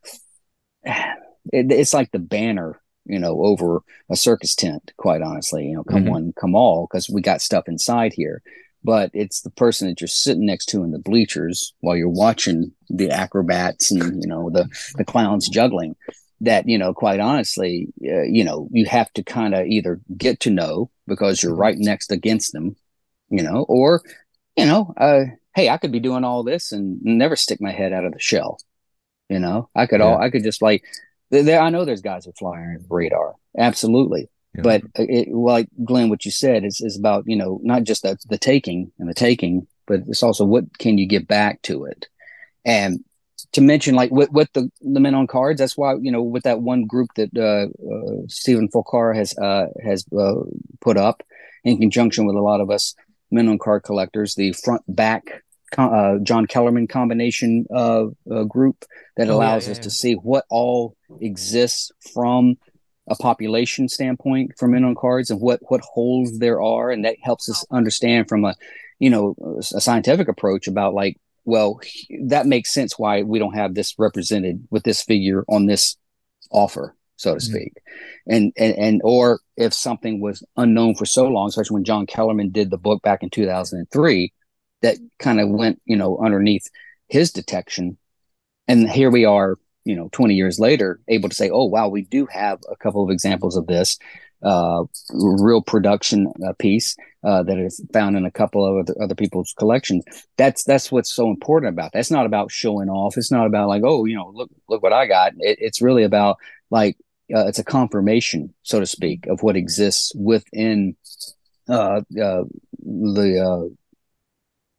it, 0.85 1.71
it's 1.71 1.95
like 1.95 2.11
the 2.13 2.19
banner, 2.19 2.81
you 3.05 3.19
know, 3.19 3.43
over 3.45 3.81
a 4.11 4.17
circus 4.17 4.55
tent. 4.55 4.93
Quite 4.97 5.23
honestly, 5.23 5.67
you 5.67 5.75
know, 5.75 5.85
come 5.85 6.05
Mhm. 6.05 6.11
one, 6.11 6.33
come 6.41 6.55
all, 6.55 6.87
because 6.87 7.11
we 7.11 7.21
got 7.21 7.43
stuff 7.43 7.65
inside 7.69 8.13
here. 8.15 8.43
But 8.83 9.11
it's 9.15 9.41
the 9.41 9.51
person 9.51 9.89
that 9.89 10.01
you're 10.01 10.09
sitting 10.09 10.45
next 10.45 10.67
to 10.67 10.85
in 10.85 10.91
the 10.91 10.99
bleachers 10.99 11.75
while 11.81 11.97
you're 11.97 12.09
watching 12.09 12.73
the 12.91 13.11
acrobats 13.11 13.91
and 13.91 14.23
you 14.23 14.29
know 14.29 14.51
the 14.51 14.69
the 14.97 15.05
clowns 15.05 15.49
juggling. 15.49 15.97
That 16.41 16.69
you 16.69 16.79
know, 16.79 16.93
quite 16.93 17.21
honestly, 17.21 17.89
uh, 18.05 18.23
you 18.23 18.45
know, 18.45 18.69
you 18.73 18.87
have 18.87 19.13
to 19.15 19.23
kind 19.23 19.55
of 19.55 19.67
either 19.67 20.01
get 20.17 20.41
to 20.41 20.51
know 20.51 20.91
because 21.07 21.43
you're 21.43 21.55
right 21.55 21.77
next 21.79 22.11
against 22.11 22.53
them, 22.53 22.77
you 23.31 23.43
know, 23.43 23.65
or 23.69 24.03
you 24.57 24.67
know, 24.67 24.93
uh, 24.97 25.25
hey, 25.55 25.69
I 25.69 25.79
could 25.79 25.93
be 25.93 26.01
doing 26.01 26.25
all 26.25 26.43
this 26.43 26.73
and 26.73 27.01
never 27.03 27.37
stick 27.37 27.61
my 27.61 27.73
head 27.73 27.93
out 27.93 28.05
of 28.05 28.13
the 28.13 28.21
shell. 28.21 28.59
You 29.29 29.39
know, 29.39 29.71
I 29.75 29.87
could 29.87 30.01
all, 30.01 30.19
I 30.19 30.31
could 30.31 30.45
just 30.45 30.61
like, 30.61 30.85
there. 31.31 31.61
I 31.61 31.71
know 31.71 31.85
there's 31.85 32.03
guys 32.03 32.25
that 32.25 32.37
fly 32.37 32.59
under 32.59 32.79
the 32.79 32.87
radar, 32.91 33.35
absolutely. 33.57 34.29
Yeah. 34.55 34.63
But 34.63 34.83
it, 34.97 35.33
like 35.33 35.69
Glenn, 35.83 36.11
what 36.11 36.25
you 36.25 36.31
said 36.31 36.65
is 36.65 36.81
is 36.81 36.99
about 36.99 37.25
you 37.27 37.37
know 37.37 37.61
not 37.63 37.85
just 37.85 38.03
the 38.03 38.19
the 38.29 38.39
taking 38.39 38.93
and 38.99 39.09
the 39.09 39.15
taking, 39.15 39.67
but 39.87 40.01
it's 40.07 40.23
also 40.23 40.45
what 40.45 40.79
can 40.79 40.99
you 40.99 41.09
give 41.09 41.27
back 41.27 41.63
to 41.63 41.87
it, 41.87 42.07
and 42.65 43.03
to 43.53 43.61
mention 43.61 43.95
like 43.95 44.11
with, 44.11 44.31
with 44.31 44.53
the 44.53 44.71
the 44.81 45.01
men 45.01 45.15
on 45.15 45.27
cards. 45.27 45.59
That's 45.59 45.77
why 45.77 45.95
you 46.01 46.11
know 46.11 46.23
with 46.23 46.45
that 46.45 46.61
one 46.61 46.85
group 46.85 47.11
that 47.17 47.31
uh, 47.37 47.67
uh, 47.95 48.23
Stephen 48.29 48.69
Folcar 48.69 49.15
has 49.15 49.37
uh, 49.39 49.67
has 49.85 50.05
uh, 50.19 50.35
put 50.81 50.97
up 50.97 51.23
in 51.65 51.79
conjunction 51.79 52.27
with 52.27 52.37
a 52.37 52.41
lot 52.41 52.61
of 52.61 52.71
us 52.71 52.95
men 53.31 53.49
on 53.49 53.59
card 53.59 53.83
collectors, 53.83 54.35
the 54.35 54.53
front 54.53 54.83
back 54.89 55.43
uh, 55.77 56.19
John 56.23 56.47
Kellerman 56.47 56.87
combination 56.87 57.67
uh, 57.75 58.07
uh, 58.31 58.45
group 58.45 58.85
that 59.17 59.29
Oh, 59.29 59.35
allows 59.35 59.67
yeah, 59.67 59.73
us 59.73 59.79
yeah. 59.79 59.83
to 59.85 59.91
see 59.91 60.13
what 60.15 60.45
all 60.51 60.97
exists 61.21 61.91
from 62.13 62.57
a 63.09 63.15
population 63.17 63.89
standpoint 63.89 64.53
for 64.59 64.67
men 64.67 64.85
on 64.85 64.95
cards 64.95 65.31
and 65.31 65.41
what 65.41 65.61
what 65.69 65.81
holes 65.83 66.39
there 66.39 66.63
are, 66.63 66.91
and 66.91 67.05
that 67.05 67.17
helps 67.23 67.49
us 67.51 67.65
understand 67.71 68.29
from 68.29 68.45
a 68.45 68.55
you 68.99 69.11
know 69.11 69.35
a 69.75 69.81
scientific 69.81 70.29
approach 70.29 70.69
about 70.69 70.95
like 70.95 71.19
well 71.45 71.81
that 72.27 72.47
makes 72.47 72.73
sense 72.73 72.99
why 72.99 73.23
we 73.23 73.39
don't 73.39 73.55
have 73.55 73.75
this 73.75 73.95
represented 73.99 74.67
with 74.71 74.83
this 74.85 75.03
figure 75.03 75.45
on 75.49 75.67
this 75.67 75.97
offer 76.51 76.95
so 77.17 77.35
to 77.35 77.41
Mhm. 77.41 77.43
speak. 77.43 77.73
And, 78.27 78.53
and 78.57 78.77
and 78.77 79.01
or 79.05 79.41
if 79.57 79.73
something 79.73 80.21
was 80.21 80.43
unknown 80.57 80.95
for 80.97 81.07
so 81.07 81.27
long 81.29 81.49
especially 81.49 81.75
when 81.75 81.85
john 81.85 82.07
kellerman 82.07 82.51
did 82.51 82.71
the 82.71 82.79
book 82.79 83.03
back 83.03 83.23
in 83.23 83.31
2003 83.31 84.33
that 84.83 84.97
kind 85.19 85.41
of 85.41 85.49
went 85.49 85.81
you 85.85 85.97
know 85.97 86.19
underneath 86.19 86.67
his 87.09 87.31
detection. 87.33 87.99
And 88.67 88.89
here 88.91 89.11
we 89.11 89.25
are 89.25 89.59
you 89.85 89.95
know 89.95 90.09
20 90.13 90.35
years 90.35 90.59
later 90.59 91.01
able 91.09 91.29
to 91.29 91.35
say 91.35 91.51
oh 91.51 91.65
wow 91.67 91.89
we 91.89 92.03
do 92.03 92.27
have 92.27 92.59
a 92.71 92.77
couple 92.77 93.05
of 93.05 93.11
examples 93.11 93.57
of 93.57 93.67
this 93.67 93.99
uh, 94.45 94.85
real 95.13 95.63
production 95.63 96.33
uh, 96.47 96.53
piece 96.59 96.97
uh, 97.25 97.43
that 97.43 97.59
is 97.59 97.83
found 97.93 98.17
in 98.17 98.25
a 98.25 98.31
couple 98.31 98.65
of 98.65 98.87
other, 98.89 99.03
other 99.03 99.15
people's 99.15 99.55
collections. 99.59 100.05
That's 100.37 100.65
that's 100.65 100.93
what's 100.93 101.15
so 101.15 101.29
important 101.29 101.73
about 101.73 101.93
That's 101.93 102.11
not 102.11 102.27
about 102.27 102.51
showing 102.51 102.89
off. 102.89 103.17
It's 103.17 103.33
not 103.33 103.47
about 103.47 103.69
like 103.69 103.83
oh 103.85 104.05
you 104.05 104.17
know 104.17 104.31
look 104.35 104.51
look 104.69 104.83
what 104.83 104.93
i 104.93 105.07
got. 105.07 105.33
It, 105.39 105.59
it's 105.61 105.83
really 105.83 106.03
about 106.03 106.37
like 106.71 106.97
uh, 107.35 107.47
it's 107.47 107.59
a 107.59 107.65
confirmation 107.65 108.53
so 108.63 108.81
to 108.81 108.87
speak 108.87 109.27
of 109.27 109.43
what 109.43 109.57
exists 109.57 110.13
within 110.15 110.95
uh, 111.69 112.03
uh, 112.21 112.45
the 112.83 113.41
uh, 113.41 113.75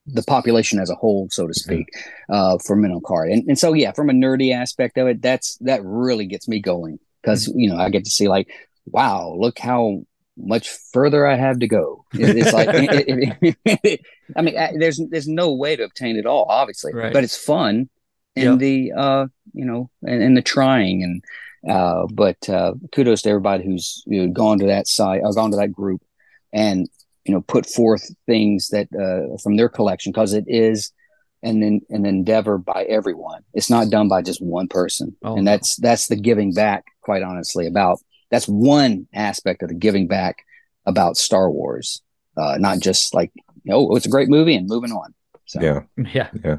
the 0.08 0.24
population 0.24 0.80
as 0.80 0.90
a 0.90 0.96
whole, 0.96 1.28
so 1.32 1.48
to 1.48 1.54
speak, 1.54 1.88
uh, 2.30 2.58
for 2.60 2.76
minnow 2.76 3.00
card. 3.00 3.32
And 3.32 3.44
and 3.48 3.58
so 3.58 3.74
yeah, 3.74 3.92
from 3.92 4.10
a 4.10 4.14
nerdy 4.14 4.54
aspect 4.54 4.98
of 4.98 5.08
it, 5.08 5.22
that's 5.22 5.58
that 5.62 5.82
really 5.84 6.26
gets 6.26 6.48
me 6.48 6.60
going. 6.60 7.00
Because 7.22 7.52
you 7.56 7.70
know 7.70 7.78
I 7.78 7.90
get 7.90 8.06
to 8.06 8.12
see 8.12 8.28
like, 8.28 8.48
wow, 8.86 9.36
look 9.38 9.60
how 9.60 10.04
much 10.38 10.70
further 10.92 11.26
I 11.26 11.36
have 11.36 11.60
to 11.60 11.68
go. 11.68 12.06
It- 12.14 12.36
it's 12.38 12.54
like 12.54 12.70
it- 12.72 13.38
it- 13.84 14.02
I 14.36 14.42
mean, 14.42 14.58
uh, 14.58 14.72
there's 14.78 15.00
there's 15.10 15.28
no 15.28 15.54
way 15.54 15.76
to 15.76 15.84
obtain 15.84 16.18
it 16.18 16.26
all, 16.26 16.46
obviously, 16.50 16.94
Right. 16.94 17.14
but 17.14 17.24
it's 17.24 17.38
fun 17.38 17.90
in 18.36 18.44
Yep. 18.52 18.60
the 18.60 18.92
uh 18.98 19.28
you 19.54 19.64
know 19.66 19.90
and, 20.04 20.22
and 20.22 20.36
the 20.36 20.42
trying 20.42 21.04
and 21.04 21.24
uh 21.74 22.06
but 22.12 22.50
uh 22.50 22.74
kudos 22.94 23.22
to 23.22 23.30
everybody 23.30 23.64
who's 23.64 24.04
you 24.08 24.26
know, 24.28 24.34
gone 24.34 24.60
to 24.60 24.66
that 24.66 24.88
site 24.88 25.22
or 25.24 25.32
gone 25.34 25.52
to 25.52 25.58
that 25.58 25.72
group 25.72 26.02
and 26.52 26.90
you 27.24 27.34
know 27.34 27.40
put 27.40 27.66
forth 27.66 28.04
things 28.26 28.68
that 28.70 28.88
uh 28.94 29.38
from 29.42 29.56
their 29.56 29.70
collection 29.70 30.12
because 30.12 30.34
it 30.34 30.44
is 30.48 30.92
an 31.44 31.64
an 31.90 32.06
endeavor 32.06 32.58
by 32.58 32.84
everyone 32.90 33.42
it's 33.54 33.70
not 33.70 33.90
done 33.90 34.10
by 34.10 34.22
just 34.22 34.42
one 34.42 34.68
person 34.68 35.16
Oh, 35.24 35.38
and 35.38 35.48
that's 35.48 35.78
that's 35.78 36.08
the 36.08 36.18
giving 36.18 36.52
back 36.54 36.84
quite 37.02 37.24
honestly 37.24 37.68
about 37.68 38.00
that's 38.36 38.48
one 38.48 39.08
aspect 39.14 39.64
of 39.64 39.70
the 39.70 39.76
giving 39.76 40.08
back 40.08 40.36
about 40.86 41.16
star 41.18 41.50
wars 41.50 42.02
uh 42.38 42.58
not 42.60 42.80
just 42.80 43.14
like 43.14 43.32
oh 43.70 43.96
it's 43.96 44.06
a 44.06 44.10
great 44.10 44.30
movie 44.30 44.56
and 44.56 44.68
moving 44.68 44.92
on 44.92 45.14
so 45.46 45.62
Yeah. 45.62 45.80
Yeah. 46.44 46.58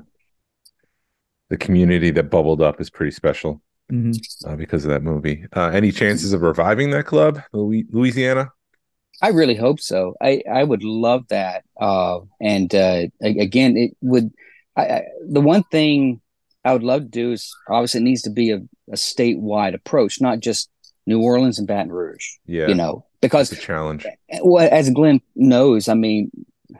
The 1.50 1.56
community 1.56 2.10
that 2.12 2.30
bubbled 2.30 2.60
up 2.62 2.80
is 2.80 2.90
pretty 2.90 3.12
special 3.12 3.62
Mhm. 3.92 4.18
uh, 4.46 4.56
because 4.56 4.84
of 4.84 4.90
that 4.90 5.04
movie. 5.04 5.44
Uh, 5.54 5.70
any 5.72 5.92
chances 5.92 6.32
of 6.32 6.40
reviving 6.42 6.90
that 6.90 7.06
club, 7.06 7.40
Louisiana? 7.52 8.50
I 9.22 9.28
really 9.28 9.54
hope 9.54 9.78
so. 9.78 10.16
I, 10.20 10.42
I 10.52 10.64
would 10.64 10.82
love 10.82 11.22
that. 11.28 11.62
Uh, 11.80 12.20
and 12.40 12.74
uh, 12.74 13.06
again, 13.22 13.76
it 13.76 13.96
would. 14.00 14.32
I, 14.76 14.82
I, 14.96 15.02
the 15.28 15.40
one 15.40 15.62
thing 15.70 16.20
I 16.64 16.72
would 16.72 16.82
love 16.82 17.02
to 17.02 17.08
do 17.08 17.30
is 17.30 17.54
obviously 17.70 18.00
it 18.00 18.04
needs 18.04 18.22
to 18.22 18.30
be 18.30 18.50
a, 18.50 18.56
a 18.90 18.96
statewide 18.96 19.74
approach, 19.74 20.20
not 20.20 20.40
just 20.40 20.68
New 21.06 21.20
Orleans 21.22 21.58
and 21.58 21.68
Baton 21.68 21.92
Rouge. 21.92 22.24
Yeah. 22.46 22.66
You 22.68 22.74
know, 22.74 23.04
That's 23.20 23.32
because 23.32 23.52
a 23.52 23.56
challenge. 23.56 24.06
well, 24.42 24.68
as 24.70 24.90
Glenn 24.90 25.20
knows, 25.34 25.88
I 25.88 25.94
mean, 25.94 26.30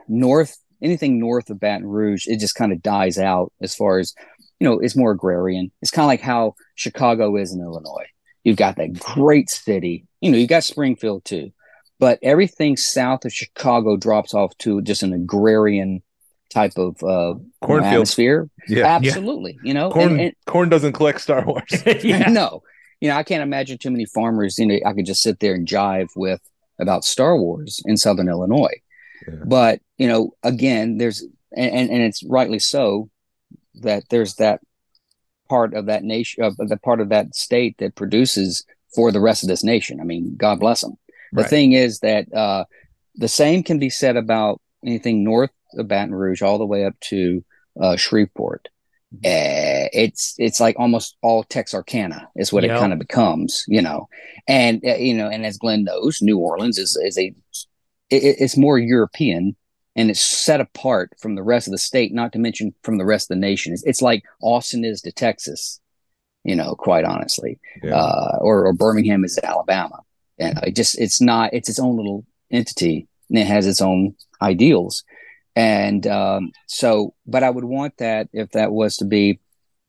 north 0.09 0.57
anything 0.83 1.18
north 1.18 1.49
of 1.51 1.59
Baton 1.61 1.87
Rouge, 1.87 2.27
it 2.27 2.39
just 2.41 2.55
kind 2.55 2.72
of 2.72 2.83
dies 2.83 3.18
out 3.18 3.53
as 3.61 3.74
far 3.74 3.99
as 3.99 4.14
you 4.61 4.68
know. 4.68 4.79
It's 4.81 4.97
more 4.97 5.11
agrarian. 5.12 5.70
It's 5.83 5.91
kind 5.91 6.05
of 6.05 6.09
like 6.09 6.20
how 6.20 6.55
Chicago 6.74 7.37
is 7.37 7.53
in 7.53 7.61
Illinois. 7.61 8.07
You've 8.45 8.57
got 8.57 8.77
that 8.77 8.93
great 8.99 9.51
city. 9.51 10.07
You 10.20 10.31
know, 10.31 10.39
you 10.39 10.47
got 10.47 10.64
Springfield 10.64 11.24
too, 11.24 11.53
but 11.99 12.18
everything 12.22 12.77
south 12.77 13.24
of 13.24 13.33
Chicago 13.33 13.97
drops 13.97 14.35
off 14.35 14.57
to 14.59 14.83
just 14.83 15.03
an 15.03 15.12
agrarian 15.12 16.03
type 16.51 16.72
of 16.79 17.03
uh, 17.03 17.35
you 17.68 17.68
know, 17.68 17.79
atmosphere. 17.85 18.49
Yeah. 18.68 18.87
Absolutely, 18.87 19.59
you 19.62 19.74
know, 19.74 19.91
Corn, 19.91 20.12
and- 20.12 20.20
and- 20.20 20.35
corn 20.47 20.68
doesn't 20.68 20.93
collect 20.93 21.20
Star 21.20 21.45
Wars. 21.45 21.64
yeah. 22.03 22.29
no, 22.31 22.62
you 23.01 23.09
know, 23.09 23.16
I 23.16 23.22
can't 23.22 23.42
imagine 23.42 23.78
too 23.78 23.90
many 23.90 24.07
farmers. 24.07 24.59
You 24.59 24.66
know, 24.66 24.78
I 24.86 24.92
could 24.92 25.07
just 25.07 25.22
sit 25.22 25.40
there 25.40 25.55
and 25.55 25.66
jive 25.66 26.09
with 26.16 26.40
about 26.80 27.05
Star 27.05 27.36
Wars 27.36 27.82
in 27.86 27.97
Southern 27.97 28.28
Illinois. 28.28 28.80
Yeah. 29.26 29.34
But 29.44 29.80
you 29.99 30.09
know, 30.09 30.34
again, 30.42 30.99
there's 30.99 31.22
and 31.57 31.90
and 31.90 32.03
it's 32.03 32.22
rightly 32.24 32.59
so 32.59 33.11
that 33.82 34.05
there's 34.11 34.34
that 34.36 34.61
part 35.49 35.74
of 35.74 35.86
that 35.86 36.03
nation, 36.03 36.42
of 36.42 36.57
the 36.57 36.76
part 36.76 37.01
of 37.01 37.09
that 37.11 37.34
state 37.34 37.76
that 37.78 37.94
produces 37.94 38.64
for 38.94 39.12
the 39.12 39.20
rest 39.20 39.42
of 39.42 39.49
this 39.49 39.62
nation. 39.64 40.01
I 40.01 40.05
mean, 40.05 40.34
God 40.36 40.61
bless 40.61 40.80
them. 40.80 40.94
The 41.32 41.42
Right. 41.42 41.51
thing 41.51 41.72
is 41.72 42.01
that 42.01 42.32
uh, 42.32 42.64
the 43.16 43.28
same 43.28 43.62
can 43.62 43.78
be 43.78 43.90
said 43.90 44.16
about 44.16 44.61
anything 44.84 45.22
north 45.22 45.51
of 45.74 45.88
Baton 45.88 46.14
Rouge, 46.14 46.42
all 46.42 46.59
the 46.59 46.66
way 46.66 46.84
up 46.84 46.99
to 47.01 47.44
uh, 47.80 47.97
Shreveport. 47.97 48.68
Uh, 49.14 49.88
it's 49.92 50.34
it's 50.38 50.61
like 50.61 50.76
almost 50.78 51.16
all 51.22 51.44
Texarkana 51.44 52.28
is 52.36 52.52
what 52.52 52.64
Yep. 52.64 52.76
it 52.76 52.80
kind 52.80 52.92
of 52.92 52.98
becomes, 52.98 53.64
you 53.68 53.80
know. 53.80 54.09
And 54.48 54.82
uh, 54.84 54.96
you 54.96 55.14
know, 55.14 55.28
and 55.28 55.46
as 55.46 55.59
Glenn 55.59 55.84
knows, 55.84 56.20
New 56.20 56.38
Orleans 56.38 56.76
is 56.78 56.96
is 57.02 57.16
a 57.16 57.32
it, 58.11 58.36
it's 58.40 58.57
more 58.57 58.78
European 58.78 59.57
and 59.94 60.11
it's 60.11 60.20
set 60.20 60.61
apart 60.61 61.12
from 61.20 61.34
the 61.36 61.42
rest 61.42 61.66
of 61.68 61.72
the 61.72 61.78
state, 61.78 62.12
not 62.12 62.32
to 62.32 62.38
mention 62.38 62.74
from 62.82 62.98
the 62.98 63.04
rest 63.07 63.30
of 63.30 63.36
the 63.36 63.40
nation. 63.40 63.72
It's, 63.72 63.82
it's 63.84 64.02
like 64.02 64.22
Austin 64.42 64.84
is 64.84 65.00
to 65.02 65.12
Texas, 65.12 65.80
you 66.44 66.54
know, 66.54 66.74
quite 66.74 67.04
honestly 67.04 67.59
Yeah. 67.82 67.94
uh, 67.96 68.38
or, 68.40 68.66
or 68.66 68.72
Birmingham 68.74 69.24
is 69.24 69.38
Alabama. 69.42 70.00
And 70.38 70.59
it 70.64 70.76
just 70.76 70.98
it's 71.00 71.20
not 71.20 71.54
it's 71.54 71.68
its 71.70 71.78
own 71.78 71.96
little 71.96 72.26
entity 72.50 73.09
and 73.30 73.38
it 73.38 73.46
has 73.46 73.66
its 73.66 73.80
own 73.80 74.14
ideals. 74.42 75.02
And 75.57 76.07
um, 76.07 76.52
so, 76.66 77.14
but 77.26 77.42
I 77.42 77.50
would 77.50 77.64
want 77.64 77.96
that 77.98 78.28
if 78.32 78.50
that 78.50 78.70
was 78.70 78.98
to 78.98 79.04
be, 79.04 79.40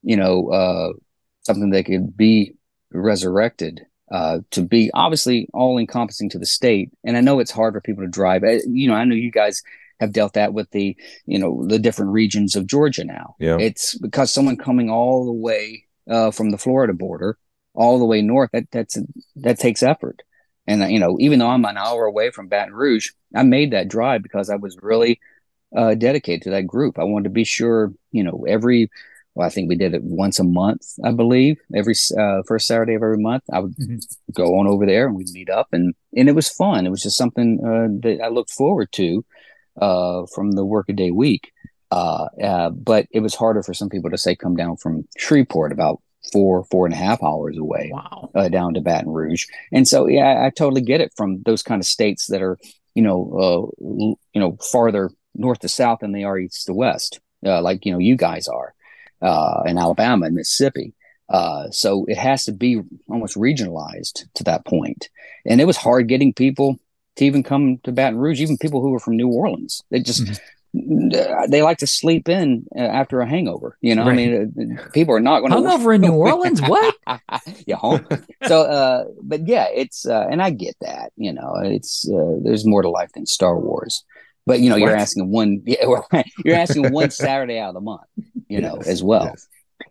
you 0.02 0.16
know, 0.16 0.50
uh, 0.50 0.94
something 1.42 1.72
that 1.72 1.86
could 1.86 2.16
be 2.16 2.54
resurrected 2.92 3.82
uh, 4.12 4.40
to 4.52 4.62
be 4.62 4.90
obviously 4.94 5.50
all 5.54 5.78
encompassing 5.78 6.30
to 6.30 6.40
the 6.40 6.46
state. 6.46 6.92
And 7.04 7.18
I 7.18 7.22
know 7.22 7.40
it's 7.40 7.52
hard 7.52 7.74
for 7.74 7.82
people 7.82 8.04
to 8.04 8.10
drive. 8.10 8.44
You 8.66 8.88
know, 8.88 8.96
I 8.96 9.04
know 9.04 9.16
you 9.16 9.32
guys 9.32 9.62
have 10.00 10.14
dealt 10.14 10.34
that 10.34 10.54
with 10.54 10.72
the, 10.72 10.96
you 11.26 11.38
know, 11.38 11.66
the 11.68 11.80
different 11.80 12.12
regions 12.12 12.56
of 12.56 12.66
Georgia 12.66 13.04
now. 13.04 13.36
Yeah. 13.40 13.58
It's 13.60 13.98
because 13.98 14.32
someone 14.32 14.56
coming 14.56 14.90
all 14.90 15.26
the 15.26 15.34
way 15.34 15.86
uh, 16.10 16.32
from 16.32 16.52
the 16.52 16.58
Florida 16.58 16.94
border 16.94 17.38
all 17.78 18.00
the 18.00 18.06
way 18.06 18.22
north 18.22 18.50
that 18.52 18.70
that's 18.72 18.98
that 19.38 19.60
takes 19.60 19.84
effort. 19.84 20.24
And 20.66 20.92
you 20.92 21.00
know, 21.00 21.16
even 21.20 21.40
though 21.40 21.50
I'm 21.50 21.64
an 21.64 21.78
hour 21.78 22.06
away 22.06 22.32
from 22.32 22.50
Baton 22.50 22.74
Rouge, 22.74 23.12
I 23.34 23.44
made 23.44 23.72
that 23.72 23.88
drive 23.88 24.24
because 24.24 24.50
I 24.50 24.56
was 24.56 24.78
really 24.82 25.22
uh, 25.76 25.96
dedicated 25.96 26.44
to 26.44 26.50
that 26.52 26.68
group. 26.68 26.98
I 27.00 27.04
wanted 27.04 27.26
to 27.26 27.30
be 27.30 27.44
sure, 27.44 27.92
you 28.12 28.24
know, 28.24 28.46
every 28.48 28.90
well, 29.36 29.46
I 29.46 29.50
think 29.52 29.70
we 29.70 29.76
did 29.76 29.94
it 29.94 30.02
once 30.04 30.40
a 30.40 30.44
month, 30.44 30.82
I 31.04 31.12
believe, 31.12 31.58
every 31.76 31.94
uh, 32.18 32.42
first 32.48 32.66
Saturday 32.66 32.96
of 32.96 33.04
every 33.04 33.20
month. 33.20 33.44
I 33.54 33.60
would 33.60 33.76
Mhm. 33.76 34.04
go 34.34 34.58
on 34.58 34.66
over 34.68 34.86
there 34.88 35.06
and 35.08 35.16
we'd 35.16 35.30
meet 35.32 35.50
up, 35.50 35.68
and 35.72 35.94
and 36.16 36.28
it 36.28 36.32
was 36.34 36.50
fun. 36.50 36.86
It 36.88 36.90
was 36.90 37.04
just 37.04 37.18
something 37.18 37.60
uh, 37.64 37.88
that 38.02 38.20
I 38.24 38.30
looked 38.30 38.50
forward 38.52 38.92
to 38.94 39.24
uh, 39.80 40.26
from 40.34 40.52
the 40.52 40.66
workaday 40.66 41.12
week. 41.12 41.52
Uh, 41.92 42.28
uh, 42.44 42.70
but 42.72 43.06
it 43.12 43.22
was 43.22 43.36
harder 43.36 43.64
for 43.64 43.74
some 43.74 43.90
people 43.90 44.10
to 44.10 44.18
say 44.18 44.36
come 44.36 44.56
down 44.56 44.76
from 44.76 45.08
Shreveport 45.18 45.72
about 45.72 46.02
four 46.34 46.66
four 46.72 46.86
and 46.86 46.94
a 46.94 46.98
half 46.98 47.24
hours 47.24 47.58
away 47.58 47.90
Wow. 47.94 48.30
uh, 48.36 48.50
down 48.50 48.74
to 48.74 48.82
Baton 48.82 49.10
Rouge. 49.12 49.46
And 49.72 49.88
so, 49.88 50.08
yeah, 50.08 50.26
I, 50.26 50.48
I 50.48 50.50
totally 50.50 50.82
get 50.82 51.00
it 51.00 51.14
from 51.16 51.42
those 51.46 51.64
kind 51.64 51.80
of 51.80 51.86
states 51.88 52.26
that 52.28 52.42
are, 52.42 52.58
you 52.96 53.02
know, 53.04 53.32
uh, 53.40 53.86
l- 53.86 54.20
you 54.34 54.42
know, 54.42 54.58
farther 54.72 55.10
north 55.38 55.60
to 55.60 55.70
south 55.70 56.00
than 56.00 56.12
they 56.12 56.24
are 56.24 56.38
east 56.38 56.66
to 56.66 56.74
west, 56.74 57.20
uh, 57.46 57.62
like 57.62 57.86
you 57.86 57.92
know 57.92 58.00
you 58.00 58.16
guys 58.16 58.48
are, 58.48 58.74
uh, 59.22 59.64
in 59.66 59.78
Alabama 59.78 60.26
and 60.26 60.36
Mississippi. 60.36 60.94
Uh, 61.30 61.70
so 61.72 62.06
it 62.08 62.18
has 62.18 62.46
to 62.46 62.52
be 62.52 62.82
almost 63.10 63.36
regionalized 63.36 64.26
to 64.34 64.44
that 64.46 64.66
point. 64.66 65.10
And 65.46 65.60
it 65.60 65.66
was 65.66 65.76
hard 65.76 66.08
getting 66.08 66.34
people 66.34 66.80
to 67.18 67.26
even 67.26 67.44
come 67.44 67.80
to 67.84 67.92
Baton 67.92 68.18
Rouge, 68.18 68.40
even 68.40 68.58
people 68.58 68.82
who 68.82 68.92
were 68.92 69.00
from 69.00 69.18
New 69.18 69.28
Orleans. 69.28 69.84
They 69.90 70.00
just 70.00 70.40
they 70.74 71.62
like 71.64 71.80
to 71.80 71.88
sleep 71.88 72.30
in 72.30 72.66
uh, 72.76 72.82
after 72.82 73.22
a 73.22 73.28
hangover. 73.28 73.78
You 73.82 73.96
know, 73.96 74.04
I 74.04 74.14
mean, 74.14 74.78
uh, 74.80 74.90
people 74.92 75.16
are 75.16 75.20
not 75.20 75.40
going 75.40 75.52
to 75.52 75.58
Hungover 75.58 75.96
in 75.96 76.02
New 76.02 76.14
Orleans? 76.14 76.62
What? 76.62 76.96
yeah, 77.66 77.78
home. 77.78 78.06
so, 78.46 78.62
uh, 78.64 79.06
but 79.22 79.48
yeah, 79.48 79.68
it's 79.74 80.06
uh, 80.06 80.28
and 80.30 80.42
I 80.42 80.52
get 80.52 80.76
that. 80.82 81.12
You 81.16 81.34
know, 81.34 81.56
it's 81.64 82.08
uh, 82.10 82.38
there's 82.44 82.66
more 82.66 82.82
to 82.82 82.90
life 82.90 83.12
than 83.14 83.26
Star 83.26 83.58
Wars. 83.58 84.04
But 84.48 84.62
you 84.62 84.70
know, 84.70 84.78
you're 84.78 84.96
asking 84.96 85.30
one. 85.30 85.62
You're 86.46 86.56
asking 86.56 86.92
one 86.92 87.12
Saturday 87.12 87.60
out 87.60 87.70
of 87.70 87.74
the 87.76 87.82
month. 87.82 88.02
You 88.50 88.62
know, 88.62 88.78
Yes, 88.78 88.88
as 88.88 89.04
well. 89.04 89.26
yes. 89.26 89.48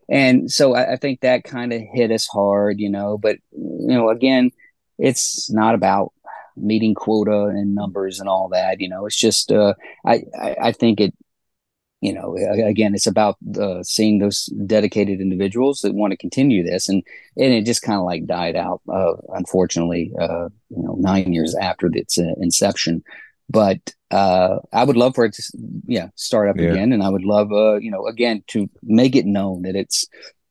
And 0.09 0.51
so 0.51 0.75
I, 0.75 0.95
I 0.95 0.97
think 0.97 1.21
that 1.21 1.45
kind 1.45 1.73
of 1.73 1.81
hit 1.93 2.11
us 2.11 2.27
hard. 2.27 2.81
You 2.81 2.91
know, 2.91 3.19
but 3.19 3.37
you 3.53 3.89
know, 3.95 4.09
again, 4.11 4.51
it's 4.99 5.51
not 5.51 5.75
about 5.75 6.13
meeting 6.57 6.95
quota 6.95 7.47
and 7.47 7.75
numbers 7.75 8.19
and 8.19 8.29
all 8.29 8.49
that. 8.49 8.81
You 8.81 8.89
know, 8.89 9.07
it's 9.07 9.17
just 9.17 9.53
uh, 9.53 9.75
I, 10.05 10.23
I 10.41 10.57
I 10.69 10.73
think 10.73 11.01
it. 11.01 11.15
You 12.03 12.13
know, 12.13 12.37
again, 12.37 12.95
it's 12.95 13.07
about 13.07 13.37
uh, 13.59 13.83
seeing 13.83 14.19
those 14.19 14.47
dedicated 14.67 15.21
individuals 15.21 15.81
that 15.81 15.95
want 15.95 16.11
to 16.13 16.17
continue 16.17 16.63
this, 16.63 16.89
and 16.91 17.03
and 17.37 17.53
it 17.55 17.65
just 17.65 17.83
kind 17.83 17.99
of 17.99 18.05
like 18.05 18.27
died 18.27 18.55
out, 18.55 18.83
uh, 18.93 19.15
unfortunately. 19.35 20.13
Uh, 20.21 20.51
you 20.69 20.83
know, 20.83 20.95
nine 21.01 21.33
years 21.33 21.55
after 21.57 21.89
its 21.93 22.19
uh, 22.19 22.35
inception, 22.39 23.03
but 23.49 23.79
uh, 24.11 24.59
I 24.73 24.85
would 24.85 24.97
love 24.97 25.15
for 25.15 25.25
it 25.25 25.35
to, 25.35 25.43
yeah, 25.87 26.09
start 26.15 26.49
up 26.49 26.57
Yeah. 26.57 26.71
again, 26.71 26.93
and 26.93 27.03
I 27.03 27.09
would 27.09 27.25
love, 27.25 27.53
uh, 27.53 27.77
you 27.77 27.91
know, 27.91 28.07
again 28.07 28.43
to 28.49 28.69
make 28.83 29.17
it 29.17 29.27
known 29.27 29.63
that 29.63 29.77
it's, 29.77 30.07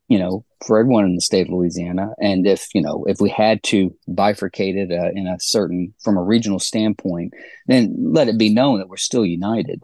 you 0.08 0.20
know, 0.20 0.46
for 0.66 0.78
everyone 0.78 1.06
in 1.06 1.16
the 1.16 1.22
state 1.22 1.48
of 1.48 1.54
Louisiana, 1.54 2.10
and 2.20 2.46
if 2.46 2.68
you 2.74 2.82
know, 2.82 3.06
if 3.08 3.20
we 3.20 3.30
had 3.30 3.64
to 3.64 3.96
bifurcate 4.10 4.76
it 4.76 4.92
uh, 4.92 5.12
in 5.14 5.28
a 5.28 5.40
certain 5.40 5.94
from 6.04 6.18
a 6.18 6.24
regional 6.24 6.60
standpoint, 6.60 7.34
then 7.68 7.96
let 8.00 8.28
it 8.28 8.38
be 8.38 8.50
known 8.50 8.80
that 8.80 8.90
we're 8.90 8.98
still 8.98 9.26
united 9.26 9.82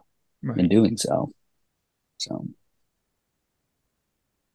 in 0.56 0.68
doing 0.68 0.96
so. 0.96 1.32
So. 2.18 2.46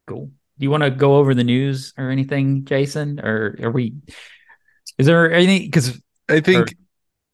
Cool. 0.06 0.30
Do 0.58 0.64
you 0.64 0.70
want 0.70 0.84
to 0.84 0.90
go 0.90 1.16
over 1.16 1.34
the 1.34 1.44
news 1.44 1.92
or 1.98 2.10
anything, 2.10 2.64
Jason? 2.64 3.20
Or 3.20 3.56
are 3.62 3.70
we? 3.70 3.94
Is 4.96 5.06
there 5.06 5.30
anything? 5.32 5.66
Because 5.66 6.00
I 6.28 6.40
think. 6.40 6.70
Or- 6.70 6.74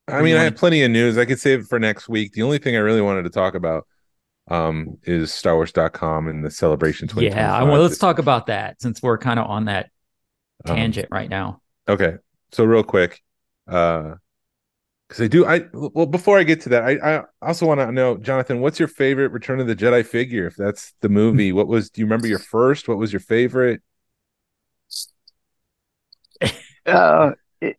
I 0.06 0.22
mean, 0.22 0.32
I 0.34 0.36
wanna- 0.36 0.44
have 0.44 0.56
plenty 0.56 0.82
of 0.82 0.90
news. 0.90 1.16
I 1.16 1.24
could 1.24 1.40
save 1.40 1.60
it 1.60 1.66
for 1.66 1.78
next 1.78 2.08
week. 2.08 2.32
The 2.32 2.42
only 2.42 2.58
thing 2.58 2.76
I 2.76 2.80
really 2.80 3.00
wanted 3.00 3.22
to 3.24 3.30
talk 3.30 3.54
about 3.54 3.86
um, 4.50 4.98
is 5.04 5.30
StarWars.com 5.30 6.28
and 6.28 6.44
the 6.44 6.50
Celebration 6.50 7.08
2025. 7.08 7.36
Yeah, 7.38 7.62
well, 7.62 7.80
let's 7.80 7.96
talk 7.96 8.18
about 8.18 8.46
that 8.48 8.80
since 8.82 9.02
we're 9.02 9.16
kind 9.16 9.40
of 9.40 9.46
on 9.46 9.64
that 9.66 9.90
Um, 10.66 10.76
tangent 10.76 11.08
right 11.10 11.30
now. 11.30 11.62
Okay, 11.88 12.16
so 12.52 12.64
real 12.64 12.82
quick, 12.82 13.22
uh, 13.66 14.16
because 15.08 15.22
I 15.24 15.28
do, 15.28 15.46
I 15.46 15.62
well 15.72 16.04
before 16.06 16.38
I 16.38 16.42
get 16.42 16.60
to 16.62 16.68
that, 16.70 16.82
I 16.82 17.16
I 17.16 17.22
also 17.40 17.64
want 17.66 17.80
to 17.80 17.90
know, 17.92 18.16
Jonathan, 18.18 18.60
what's 18.60 18.78
your 18.78 18.88
favorite 18.88 19.32
Return 19.32 19.60
of 19.60 19.66
the 19.66 19.76
Jedi 19.76 20.04
figure? 20.04 20.46
If 20.46 20.56
that's 20.56 20.92
the 21.00 21.08
movie, 21.08 21.52
what 21.58 21.66
was? 21.66 21.88
Do 21.88 22.00
you 22.02 22.06
remember 22.06 22.26
your 22.26 22.38
first? 22.38 22.86
What 22.88 22.98
was 22.98 23.12
your 23.14 23.20
favorite? 23.20 23.80
Uh, 26.86 27.32
it, 27.60 27.76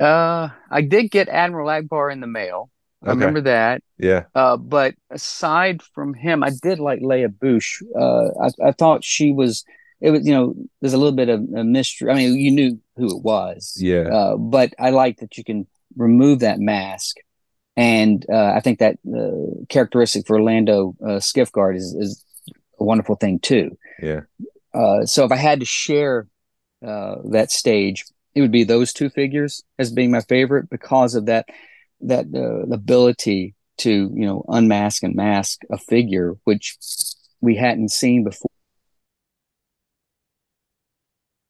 uh, 0.00 0.48
I 0.70 0.82
did 0.82 1.10
get 1.10 1.28
Admiral 1.28 1.68
Ackbar 1.68 2.12
in 2.12 2.20
the 2.20 2.26
mail. 2.26 2.70
I 3.04 3.10
Okay. 3.10 3.14
remember 3.14 3.42
that. 3.42 3.82
Yeah, 3.98 4.24
Uh, 4.34 4.56
but 4.56 4.94
aside 5.10 5.82
from 5.94 6.14
him, 6.14 6.42
I 6.44 6.50
did 6.62 6.78
like 6.78 7.00
Leia 7.00 7.28
Boushh. 7.28 7.82
Uh, 7.98 8.28
I, 8.42 8.68
I 8.68 8.72
thought 8.72 9.04
she 9.04 9.32
was. 9.32 9.64
It 10.00 10.10
was, 10.12 10.26
you 10.26 10.32
know, 10.32 10.54
there's 10.80 10.94
a 10.94 10.98
little 10.98 11.12
bit 11.16 11.28
of 11.28 11.40
a 11.54 11.64
mystery. 11.64 12.10
I 12.10 12.14
mean, 12.14 12.34
you 12.38 12.50
knew 12.50 12.80
who 12.96 13.14
it 13.16 13.22
was. 13.22 13.74
yeah, 13.78 14.08
Uh, 14.10 14.36
but 14.36 14.72
I 14.78 14.90
like 14.90 15.18
that 15.18 15.36
you 15.36 15.44
can 15.44 15.66
remove 15.96 16.38
that 16.40 16.58
mask, 16.58 17.16
and 17.76 18.24
uh, 18.32 18.52
I 18.54 18.60
think 18.60 18.78
that 18.78 18.98
uh, 19.14 19.64
characteristic 19.68 20.26
for 20.26 20.36
Orlando 20.36 20.94
uh, 21.02 21.18
Skiffguard 21.20 21.76
is 21.76 21.94
is 21.94 22.24
a 22.78 22.84
wonderful 22.84 23.16
thing 23.16 23.40
too. 23.40 23.76
yeah, 24.02 24.20
Uh, 24.72 25.04
so 25.04 25.24
if 25.24 25.32
I 25.32 25.36
had 25.36 25.60
to 25.60 25.66
share 25.66 26.26
uh, 26.86 27.16
that 27.30 27.50
stage, 27.50 28.04
it 28.34 28.40
would 28.40 28.52
be 28.52 28.64
those 28.64 28.92
two 28.92 29.10
figures 29.10 29.62
as 29.78 29.92
being 29.92 30.10
my 30.10 30.20
favorite 30.22 30.68
because 30.70 31.14
of 31.14 31.26
that 31.26 31.46
that 32.02 32.26
uh, 32.34 32.72
ability 32.72 33.54
to 33.78 33.90
you 33.90 34.26
know 34.26 34.44
unmask 34.48 35.02
and 35.02 35.14
mask 35.14 35.60
a 35.70 35.78
figure 35.78 36.34
which 36.44 36.76
we 37.40 37.56
hadn't 37.56 37.90
seen 37.90 38.24
before. 38.24 38.50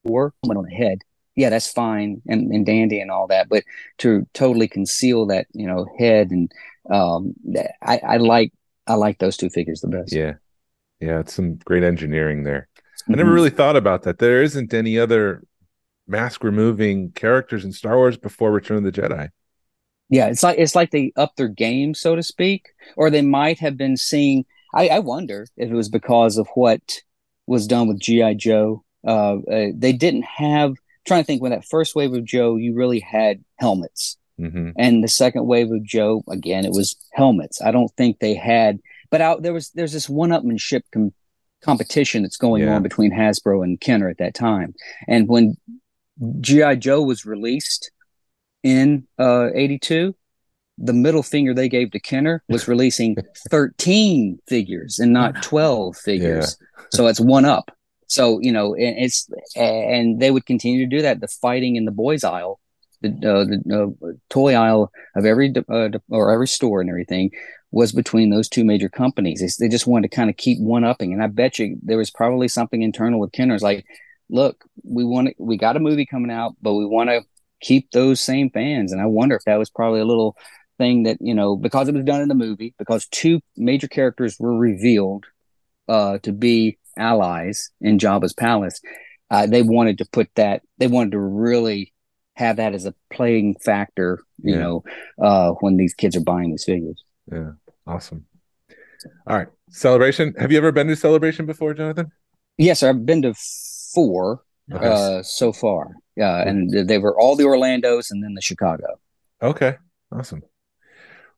Or 0.05 0.33
went 0.45 0.57
on 0.59 0.65
the 0.65 0.75
head, 0.75 1.01
yeah, 1.37 1.51
that's 1.51 1.71
fine 1.71 2.23
and, 2.27 2.51
and 2.53 2.65
dandy 2.65 3.01
and 3.01 3.11
all 3.11 3.27
that, 3.27 3.49
but 3.51 3.65
to 3.99 4.27
totally 4.33 4.67
conceal 4.67 5.27
that 5.27 5.47
you 5.53 5.67
know 5.67 5.87
head 5.99 6.31
and 6.31 6.51
um, 6.91 7.35
that- 7.53 7.73
I, 7.83 7.99
I 7.99 8.17
like 8.17 8.53
I 8.87 8.95
like 8.95 9.19
those 9.19 9.37
two 9.37 9.51
figures 9.51 9.81
the 9.83 9.89
best. 9.89 10.13
yeah, 10.13 10.35
yeah. 11.01 11.21
It's 11.21 11.35
some 11.35 11.57
great 11.57 11.83
engineering 11.85 12.45
there. 12.45 12.69
I 13.09 13.15
never 13.15 13.31
Mhm. 13.31 13.35
really 13.35 13.51
thought 13.51 13.77
about 13.77 14.03
that. 14.03 14.19
There 14.19 14.43
isn't 14.43 14.73
any 14.73 14.99
other 14.99 15.43
mask 16.11 16.43
removing 16.45 17.13
characters 17.13 17.65
in 17.65 17.73
Star 17.73 17.97
Wars 17.97 18.17
before 18.17 18.51
Return 18.53 18.79
of 18.79 18.85
the 18.85 18.93
Jedi. 18.93 19.29
Yeah, 20.09 20.27
it's 20.27 20.43
like 20.43 20.59
it's 20.59 20.75
like 20.75 20.91
they 20.91 21.13
upped 21.17 21.37
their 21.37 21.49
game, 21.49 21.95
so 21.95 22.17
to 22.17 22.23
speak, 22.23 22.71
or 22.97 23.11
they 23.11 23.23
might 23.23 23.59
have 23.61 23.77
been 23.77 23.97
seeing. 23.97 24.45
I, 24.75 24.89
I 24.89 24.99
wonder 24.99 25.47
if 25.57 25.71
it 25.71 25.75
was 25.75 25.89
because 25.89 26.37
of 26.37 26.49
what 26.55 26.81
was 27.47 27.67
done 27.67 27.89
with 27.89 28.01
GI 28.01 28.35
Joe. 28.35 28.85
Uh, 29.07 29.37
uh, 29.39 29.67
they 29.75 29.93
didn't 29.93 30.25
have. 30.25 30.75
Trying 31.07 31.23
to 31.23 31.27
think 31.27 31.41
when 31.41 31.53
that 31.53 31.65
first 31.65 31.95
wave 31.95 32.13
of 32.13 32.25
Joe, 32.25 32.57
you 32.57 32.75
really 32.75 33.01
had 33.01 33.43
helmets, 33.59 34.17
hmm 34.39 34.71
and 34.77 35.03
the 35.03 35.09
second 35.09 35.47
wave 35.47 35.71
of 35.73 35.83
Joe, 35.85 36.23
again, 36.29 36.65
it 36.67 36.73
was 36.73 36.97
helmets. 37.13 37.63
I 37.63 37.71
don't 37.71 37.91
think 37.97 38.19
they 38.19 38.35
had, 38.35 38.81
but 39.11 39.21
out 39.23 39.43
there 39.43 39.55
was 39.55 39.71
there's 39.71 39.93
this 39.93 40.09
one-upmanship 40.11 40.83
com- 40.93 41.15
competition 41.63 42.23
that's 42.23 42.37
going 42.37 42.63
Yeah. 42.65 42.75
on 42.77 42.83
between 42.83 43.13
Hasbro 43.13 43.65
and 43.65 43.81
Kenner 43.81 44.09
at 44.11 44.19
that 44.19 44.35
time, 44.35 44.75
and 45.09 45.27
when 45.29 45.57
GI 46.41 46.77
Joe 46.77 47.03
was 47.03 47.25
released 47.25 47.91
in 48.63 49.07
uh, 49.19 49.49
82 49.55 50.15
the 50.83 50.93
middle 50.95 51.23
finger 51.23 51.53
they 51.53 51.69
gave 51.69 51.91
to 51.91 52.01
Kenner 52.01 52.43
was 52.49 52.67
releasing 52.67 53.17
13 53.51 54.39
figures 54.49 54.99
and 54.99 55.13
not 55.13 55.43
12 55.43 55.97
figures. 55.97 56.57
So 56.91 57.07
it's 57.07 57.21
one 57.21 57.45
up. 57.45 57.71
So 58.07 58.41
you 58.41 58.51
know 58.51 58.75
and 58.75 58.97
it's 58.99 59.29
and 59.55 60.19
they 60.21 60.31
would 60.31 60.47
continue 60.47 60.85
to 60.85 60.97
do 60.97 61.03
that. 61.03 61.21
The 61.21 61.29
fighting 61.29 61.77
in 61.77 61.85
the 61.85 61.93
boys 61.93 62.25
aisle 62.25 62.59
the 63.03 63.09
uh, 63.09 63.45
the 63.45 63.95
uh, 64.03 64.13
toy 64.29 64.55
aisle 64.55 64.91
of 65.15 65.25
every 65.25 65.53
uh, 65.69 65.89
or 66.09 66.33
every 66.33 66.49
store 66.49 66.81
and 66.81 66.91
everything 66.91 67.31
was 67.71 67.93
between 67.93 68.31
those 68.31 68.49
two 68.49 68.65
major 68.65 68.89
companies. 68.89 69.41
They, 69.41 69.67
they 69.67 69.71
just 69.71 69.87
wanted 69.87 70.11
to 70.11 70.17
kind 70.17 70.29
of 70.29 70.37
keep 70.37 70.59
one 70.61 70.85
upping. 70.85 71.13
And 71.13 71.23
i 71.23 71.29
bet 71.29 71.59
you 71.59 71.77
there 71.83 71.99
was 71.99 72.11
probably 72.11 72.49
something 72.49 72.83
internal 72.83 73.21
with 73.21 73.33
Kenner's 73.33 73.63
like 73.63 73.87
look 74.31 74.65
we 74.85 75.05
want 75.05 75.29
to, 75.29 75.35
we 75.39 75.57
got 75.57 75.77
a 75.77 75.81
movie 75.81 76.07
coming 76.07 76.31
out 76.31 76.55
but 76.63 76.75
we 76.75 76.87
want 76.87 77.11
to 77.11 77.21
keep 77.61 77.91
those 77.91 78.21
same 78.21 78.49
fans 78.51 78.93
and 78.93 79.01
i 79.01 79.07
wonder 79.07 79.35
if 79.37 79.43
that 79.45 79.59
was 79.59 79.69
probably 79.71 80.01
a 80.01 80.05
little 80.05 80.37
thing 80.79 81.03
that 81.03 81.19
you 81.21 81.35
know 81.35 81.57
because 81.57 81.89
it 81.89 81.95
was 81.95 82.05
done 82.05 82.23
in 82.23 82.29
the 82.29 82.35
movie 82.35 82.75
because 82.79 83.07
two 83.09 83.41
major 83.57 83.89
characters 83.89 84.37
were 84.39 84.57
revealed 84.57 85.27
uh 85.89 86.17
to 86.19 86.33
be 86.33 86.79
allies 86.97 87.71
in 87.81 87.99
Jabba's 87.99 88.33
palace 88.33 88.81
uh 89.31 89.47
they 89.47 89.63
wanted 89.63 89.99
to 89.99 90.07
put 90.11 90.29
that 90.37 90.63
they 90.79 90.87
wanted 90.87 91.13
to 91.13 91.19
really 91.21 91.93
have 92.37 92.57
that 92.57 92.73
as 92.75 92.87
a 92.87 92.95
playing 93.13 93.57
factor 93.61 94.21
you 94.43 94.55
Yeah. 94.55 94.61
know 94.61 94.85
uh 95.23 95.51
when 95.61 95.77
these 95.77 95.93
kids 95.95 96.17
are 96.17 96.23
buying 96.25 96.51
these 96.51 96.65
figures 96.65 97.03
Yeah, 97.31 97.51
awesome. 97.87 98.25
All 99.27 99.37
right, 99.37 99.49
celebration. 99.71 100.35
Have 100.39 100.53
you 100.53 100.59
ever 100.59 100.73
been 100.73 100.87
to 100.89 100.97
celebration 100.97 101.47
before, 101.47 101.75
Jonathan? 101.75 102.13
yes 102.59 102.83
i've 102.83 103.05
been 103.07 103.23
to 103.23 103.35
four 103.95 104.43
Okay. 104.73 104.87
uh 104.87 105.23
so 105.23 105.53
far 105.53 105.89
yeah 106.17 106.47
and 106.47 106.71
they 106.89 106.99
were 106.99 107.19
all 107.19 107.35
the 107.37 107.45
orlandos 107.45 108.11
and 108.11 108.23
then 108.23 108.35
the 108.35 108.43
chicago 108.43 108.87
Okay, 109.43 109.77
awesome. 110.13 110.43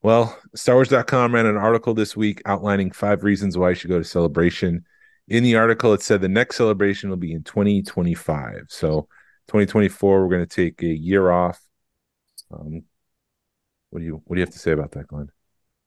Well, 0.02 0.36
StarWars.com 0.56 1.32
ran 1.32 1.46
an 1.46 1.56
article 1.56 1.94
this 1.94 2.16
week 2.16 2.42
outlining 2.44 2.90
five 2.90 3.22
reasons 3.22 3.56
why 3.56 3.68
you 3.68 3.74
should 3.76 3.90
go 3.90 3.98
to 3.98 4.04
Celebration. 4.04 4.84
In 5.28 5.44
the 5.44 5.54
article, 5.54 5.92
it 5.92 6.02
said 6.02 6.20
the 6.20 6.28
next 6.28 6.56
celebration 6.56 7.08
will 7.10 7.16
be 7.16 7.32
in 7.32 7.44
2025. 7.44 8.64
So, 8.70 9.02
2024, 9.46 10.20
we're 10.20 10.28
going 10.34 10.44
to 10.44 10.52
take 10.52 10.82
a 10.82 10.86
year 10.86 11.30
off. 11.30 11.60
Um, 12.52 12.82
what 13.90 14.00
do 14.00 14.04
you 14.04 14.20
What 14.24 14.34
do 14.34 14.40
you 14.40 14.44
have 14.44 14.54
to 14.54 14.58
say 14.58 14.72
about 14.72 14.90
that, 14.92 15.06
Glenn? 15.06 15.28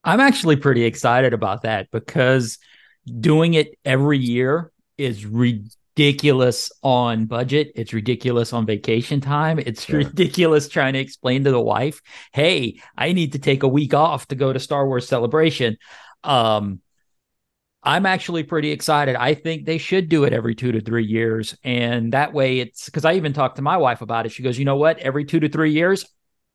I'm 0.02 0.20
actually 0.20 0.56
pretty 0.56 0.84
excited 0.84 1.34
about 1.34 1.62
that 1.62 1.90
because 1.90 2.56
doing 3.04 3.52
it 3.52 3.76
every 3.84 4.18
year 4.18 4.72
is 4.96 5.26
ridiculous 5.26 5.76
on 6.82 7.26
budget. 7.26 7.72
It's 7.74 7.92
ridiculous 7.92 8.52
on 8.52 8.66
vacation 8.66 9.20
time. 9.20 9.58
It's 9.58 9.88
Yeah. 9.88 9.96
ridiculous 9.96 10.68
trying 10.68 10.92
to 10.92 10.98
explain 10.98 11.44
to 11.44 11.50
the 11.50 11.60
wife, 11.60 12.00
"Hey, 12.32 12.80
I 12.96 13.12
need 13.12 13.32
to 13.32 13.38
take 13.38 13.62
a 13.62 13.68
week 13.68 13.94
off 13.94 14.28
to 14.28 14.34
go 14.34 14.52
to 14.52 14.58
Star 14.58 14.86
Wars 14.86 15.08
Celebration." 15.08 15.76
Um 16.22 16.80
I'm 17.82 18.04
actually 18.04 18.42
pretty 18.42 18.72
excited. 18.72 19.14
I 19.14 19.34
think 19.34 19.64
they 19.64 19.78
should 19.78 20.08
do 20.08 20.24
it 20.24 20.32
every 20.32 20.56
2 20.56 20.72
to 20.72 20.80
3 20.80 21.04
years 21.06 21.56
and 21.62 22.12
that 22.12 22.32
way 22.32 22.58
it's 22.58 22.90
cuz 22.90 23.04
I 23.04 23.14
even 23.14 23.32
talked 23.32 23.56
to 23.56 23.62
my 23.62 23.76
wife 23.76 24.02
about 24.02 24.26
it. 24.26 24.32
She 24.32 24.42
goes, 24.42 24.58
"You 24.58 24.64
know 24.64 24.76
what? 24.76 24.98
Every 24.98 25.24
2 25.24 25.40
to 25.40 25.48
3 25.48 25.72
years 25.72 26.04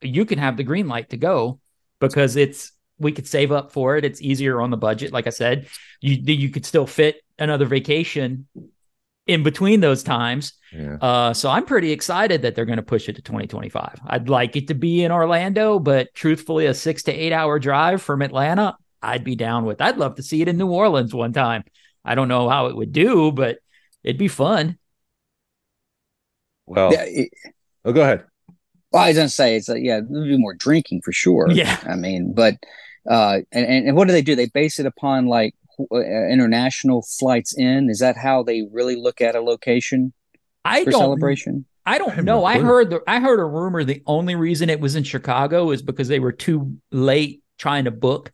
you 0.02 0.26
can 0.26 0.40
have 0.40 0.58
the 0.58 0.64
green 0.64 0.88
light 0.88 1.10
to 1.12 1.18
go 1.18 1.60
because 2.00 2.36
it's 2.36 2.74
we 3.00 3.12
could 3.12 3.28
save 3.28 3.52
up 3.52 3.72
for 3.72 3.98
it. 3.98 4.06
It's 4.06 4.22
easier 4.22 4.62
on 4.62 4.70
the 4.70 4.78
budget. 4.78 5.12
Like 5.12 5.26
I 5.28 5.32
said, 5.32 5.68
you 6.02 6.16
you 6.34 6.50
could 6.50 6.66
still 6.66 6.86
fit 6.86 7.22
another 7.40 7.66
vacation 7.66 8.48
in 9.32 9.44
between 9.44 9.80
those 9.80 10.04
times. 10.04 10.54
Yeah, 10.74 10.96
Uh, 11.02 11.34
so 11.34 11.50
I'm 11.50 11.66
pretty 11.66 11.92
excited 11.92 12.42
that 12.44 12.56
they're 12.56 12.66
going 12.66 12.78
to 12.78 12.84
push 12.84 13.10
it 13.10 13.16
to 13.18 13.22
2025. 13.22 14.00
I'd 14.06 14.30
like 14.30 14.56
it 14.56 14.68
to 14.70 14.74
be 14.74 15.04
in 15.04 15.12
Orlando, 15.12 15.80
but 15.80 16.14
truthfully, 16.14 16.66
a 16.68 16.74
six 16.74 17.04
to 17.04 17.12
eight 17.14 17.34
hour 17.34 17.60
drive 17.60 18.02
from 18.02 18.22
Atlanta, 18.22 18.76
I'd 19.02 19.24
be 19.24 19.36
down 19.36 19.66
with. 19.66 19.82
I'd 19.82 19.98
love 19.98 20.16
to 20.16 20.24
see 20.24 20.42
it 20.42 20.48
in 20.48 20.58
New 20.58 20.70
Orleans 20.70 21.14
one 21.14 21.34
time. 21.34 21.64
I 22.06 22.16
don't 22.16 22.28
know 22.30 22.48
how 22.50 22.68
it 22.68 22.76
would 22.76 22.92
do, 22.94 23.32
but 23.32 23.58
it'd 24.04 24.18
be 24.18 24.28
fun. 24.28 24.78
well, 26.66 26.92
yeah, 26.94 27.04
it- 27.08 27.32
oh, 27.86 27.94
go 27.94 28.02
ahead. 28.02 28.26
Well, 28.92 29.04
I 29.04 29.08
was 29.10 29.18
gonna 29.18 29.30
say 29.30 29.56
it's 29.56 29.70
like, 29.70 29.84
yeah, 29.84 30.02
there'll 30.08 30.28
be 30.28 30.38
more 30.38 30.54
drinking 30.54 31.02
for 31.04 31.12
sure. 31.14 31.50
Yeah. 31.52 31.78
I 31.88 31.96
mean, 31.96 32.34
but 32.34 32.56
uh, 33.10 33.40
and 33.52 33.66
and 33.66 33.88
and 33.88 33.98
what 33.98 34.08
do 34.08 34.14
they 34.14 34.22
do? 34.22 34.36
They 34.36 34.48
base 34.48 34.80
it 34.80 34.86
upon 34.86 35.28
like 35.28 35.56
Uh, 35.92 36.00
international 36.00 37.02
flights 37.20 37.54
in. 37.58 37.90
Is 37.90 38.00
that 38.00 38.18
how 38.18 38.44
they 38.44 38.64
really 38.72 38.96
look 38.96 39.22
at 39.22 39.36
a 39.36 39.42
location 39.42 40.14
I 40.64 40.84
for 40.84 40.92
don't 40.92 41.02
celebration? 41.02 41.66
I 41.86 41.96
I 41.96 41.98
don't 41.98 42.14
have 42.14 42.26
know. 42.26 42.46
I 42.46 42.60
heard 42.60 42.90
the 42.90 43.02
I 43.08 43.20
heard 43.20 43.40
a 43.40 43.46
rumor 43.46 43.84
the 43.84 44.04
only 44.06 44.36
reason 44.36 44.70
it 44.70 44.80
was 44.80 44.96
in 44.96 45.04
Chicago 45.04 45.72
is 45.72 45.82
because 45.82 46.08
they 46.08 46.20
were 46.20 46.32
too 46.32 46.78
late 46.92 47.42
trying 47.58 47.86
to 47.86 47.92
book 47.92 48.32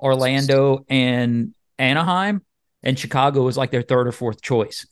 Orlando 0.00 0.84
and 0.88 1.54
Anaheim, 1.78 2.42
and 2.82 2.98
Chicago 2.98 3.42
was 3.42 3.56
like 3.56 3.70
their 3.70 3.82
third 3.82 4.08
or 4.08 4.12
fourth 4.12 4.42
choice. 4.42 4.86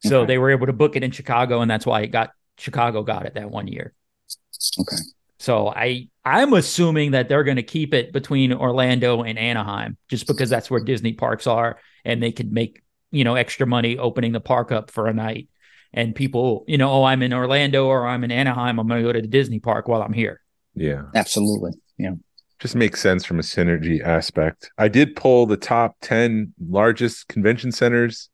So 0.00 0.20
Okay. 0.22 0.28
they 0.28 0.38
were 0.38 0.50
able 0.50 0.66
to 0.66 0.72
book 0.72 0.96
it 0.96 1.02
in 1.04 1.10
Chicago, 1.10 1.60
and 1.60 1.70
that's 1.70 1.84
why 1.84 2.00
it 2.00 2.08
got 2.08 2.30
Chicago 2.58 3.02
got 3.02 3.26
it 3.26 3.34
that 3.34 3.50
one 3.50 3.68
year. 3.68 3.92
Okay. 4.78 4.96
So 5.40 5.68
I 5.68 6.08
I'm 6.24 6.52
assuming 6.52 7.12
that 7.12 7.28
they're 7.30 7.44
going 7.44 7.56
to 7.56 7.62
keep 7.62 7.94
it 7.94 8.12
between 8.12 8.52
Orlando 8.52 9.22
and 9.22 9.38
Anaheim 9.38 9.96
just 10.08 10.26
because 10.26 10.50
that's 10.50 10.70
where 10.70 10.84
Disney 10.84 11.14
parks 11.14 11.46
are 11.46 11.78
and 12.04 12.22
they 12.22 12.30
could 12.30 12.52
make, 12.52 12.82
you 13.10 13.24
know, 13.24 13.34
extra 13.36 13.66
money 13.66 13.96
opening 13.96 14.32
the 14.32 14.40
park 14.40 14.70
up 14.70 14.90
for 14.90 15.06
a 15.06 15.14
night. 15.14 15.48
And 15.94 16.14
people, 16.14 16.64
you 16.68 16.76
know, 16.78 16.90
oh, 16.92 17.04
I'm 17.04 17.22
in 17.22 17.32
Orlando 17.32 17.86
or 17.86 18.06
I'm 18.06 18.22
in 18.22 18.30
Anaheim, 18.30 18.78
I'm 18.78 18.86
going 18.86 19.02
to 19.02 19.08
go 19.08 19.12
to 19.12 19.22
the 19.22 19.26
Disney 19.26 19.58
park 19.60 19.88
while 19.88 20.02
I'm 20.02 20.12
here. 20.12 20.40
Yeah, 20.74 21.04
Absolutely. 21.14 21.72
Yeah. 21.98 22.12
just 22.60 22.76
makes 22.76 23.00
sense 23.00 23.24
from 23.24 23.38
a 23.40 23.42
synergy 23.42 24.00
aspect. 24.04 24.70
I 24.78 24.88
did 24.88 25.16
pull 25.16 25.46
the 25.46 25.56
top 25.56 25.96
10 26.02 26.52
largest 26.68 27.28
convention 27.28 27.72
centers 27.72 28.28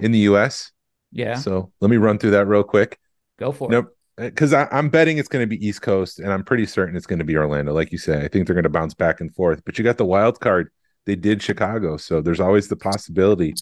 in 0.00 0.10
the 0.10 0.20
US. 0.20 0.72
Yeah, 1.12 1.34
So 1.34 1.70
let 1.80 1.90
me 1.90 1.96
run 1.98 2.18
through 2.18 2.32
that 2.32 2.46
real 2.46 2.64
quick. 2.64 2.98
go 3.38 3.52
for 3.52 3.72
it. 3.72 3.84
Because 4.16 4.54
I'm 4.54 4.88
betting 4.88 5.18
it's 5.18 5.28
going 5.28 5.42
to 5.42 5.46
be 5.46 5.64
East 5.66 5.82
Coast, 5.82 6.20
and 6.20 6.32
I'm 6.32 6.42
pretty 6.42 6.64
certain 6.64 6.96
it's 6.96 7.06
going 7.06 7.18
to 7.18 7.24
be 7.24 7.36
Orlando. 7.36 7.74
Like 7.74 7.92
you 7.92 7.98
say, 7.98 8.24
I 8.24 8.28
think 8.28 8.46
they're 8.46 8.54
going 8.54 8.62
to 8.62 8.70
bounce 8.70 8.94
back 8.94 9.20
and 9.20 9.34
forth. 9.34 9.62
But 9.64 9.76
you 9.76 9.84
got 9.84 9.98
the 9.98 10.06
wild 10.06 10.40
card. 10.40 10.70
They 11.04 11.16
did 11.16 11.42
Chicago, 11.42 11.98
so 11.98 12.20
there's 12.22 12.40
always 12.40 12.68
the 12.68 12.76
possibility 12.76 13.54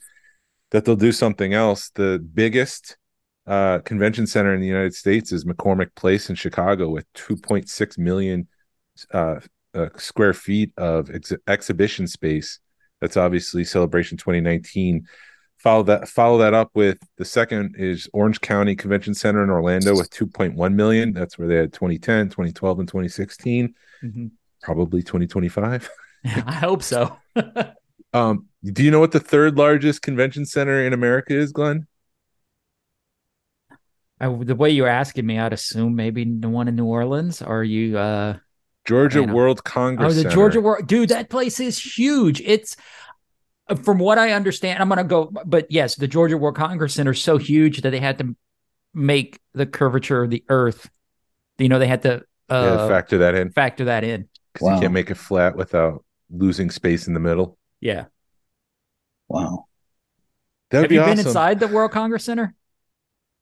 that 0.70 0.84
they'll 0.84 0.96
do 0.96 1.12
something 1.12 1.54
else. 1.54 1.90
The 1.90 2.24
biggest 2.34 2.96
uh, 3.46 3.80
convention 3.80 4.26
center 4.26 4.54
in 4.54 4.60
the 4.60 4.66
United 4.66 4.94
States 4.94 5.32
is 5.32 5.44
McCormick 5.44 5.94
Place 5.94 6.30
in 6.30 6.36
Chicago 6.36 6.88
with 6.88 7.12
2.6 7.14 7.98
million 7.98 8.48
uh, 9.12 9.40
uh, 9.74 9.88
square 9.96 10.32
feet 10.32 10.72
of 10.76 11.10
ex- 11.10 11.32
exhibition 11.46 12.06
space. 12.06 12.60
That's 13.00 13.16
obviously 13.16 13.64
Celebration 13.64 14.16
2019 14.16 15.06
follow 15.64 15.82
that 15.82 16.06
follow 16.08 16.36
that 16.38 16.52
up 16.54 16.70
with 16.74 16.98
the 17.16 17.24
second 17.24 17.74
is 17.78 18.08
orange 18.12 18.40
county 18.40 18.76
convention 18.76 19.14
center 19.14 19.42
in 19.42 19.48
orlando 19.50 19.92
with 19.96 20.10
2.1 20.10 20.74
million 20.74 21.12
that's 21.12 21.38
where 21.38 21.48
they 21.48 21.56
had 21.56 21.72
2010 21.72 22.26
2012 22.28 22.78
and 22.80 22.88
2016 22.88 23.74
Mhm. 24.04 24.30
probably 24.62 25.02
2025 25.02 25.90
I 26.46 26.52
hope 26.52 26.82
so. 26.82 27.16
um 28.12 28.46
do 28.62 28.84
you 28.84 28.90
know 28.90 29.00
what 29.00 29.12
the 29.12 29.20
third 29.32 29.56
largest 29.56 30.02
convention 30.02 30.44
center 30.46 30.84
in 30.86 30.92
america 30.92 31.34
is 31.34 31.50
glenn 31.52 31.86
I, 34.20 34.28
the 34.28 34.54
way 34.54 34.70
you're 34.70 34.86
asking 34.86 35.26
me, 35.26 35.38
I'd 35.40 35.52
assume 35.52 35.96
maybe 35.96 36.24
the 36.24 36.48
one 36.48 36.68
in 36.68 36.76
New 36.76 36.84
Orleans. 36.86 37.42
Are 37.42 37.64
you? 37.64 37.98
uh 37.98 38.38
georgia 38.86 39.22
world 39.22 39.64
congress 39.64 40.12
Oh, 40.12 40.14
the 40.14 40.20
Center. 40.22 40.34
Georgia 40.34 40.60
World, 40.60 40.86
dude, 40.86 41.08
that 41.08 41.30
place 41.30 41.58
is 41.58 41.78
huge. 41.78 42.40
It's 42.42 42.76
from 43.82 43.98
what 43.98 44.18
I 44.18 44.32
understand. 44.32 44.80
I'm 44.80 44.88
gonna 44.88 45.04
go, 45.04 45.32
but 45.46 45.70
yes, 45.70 45.94
the 45.96 46.08
Georgia 46.08 46.36
World 46.36 46.56
Congress 46.56 46.94
Center 46.94 47.12
is 47.12 47.20
so 47.22 47.38
huge 47.38 47.80
that 47.82 47.90
they 47.90 48.00
had 48.00 48.18
to 48.18 48.36
make 48.92 49.40
the 49.54 49.66
curvature 49.66 50.22
of 50.22 50.30
the 50.30 50.44
Earth. 50.48 50.90
You 51.58 51.68
know, 51.68 51.78
they 51.78 51.86
had 51.86 52.02
to 52.02 52.22
yeah, 52.50 52.56
uh, 52.56 52.88
factor 52.88 53.18
that 53.18 53.34
in 53.34 53.50
factor 53.50 53.86
that 53.86 54.04
in. 54.04 54.28
because 54.52 54.74
you 54.74 54.80
can't 54.80 54.92
make 54.92 55.10
it 55.10 55.16
flat 55.16 55.56
without 55.56 56.04
losing 56.30 56.70
space 56.70 57.06
in 57.06 57.14
the 57.14 57.20
middle 57.20 57.58
Yeah. 57.80 58.06
Wow. 59.28 59.66
that 60.70 60.78
would 60.78 60.82
Have 60.84 60.88
be 60.90 60.94
you 60.96 61.00
awesome 61.00 61.16
been 61.16 61.26
inside 61.26 61.60
the 61.60 61.68
World 61.68 61.90
Congress 61.92 62.24
Center? 62.24 62.54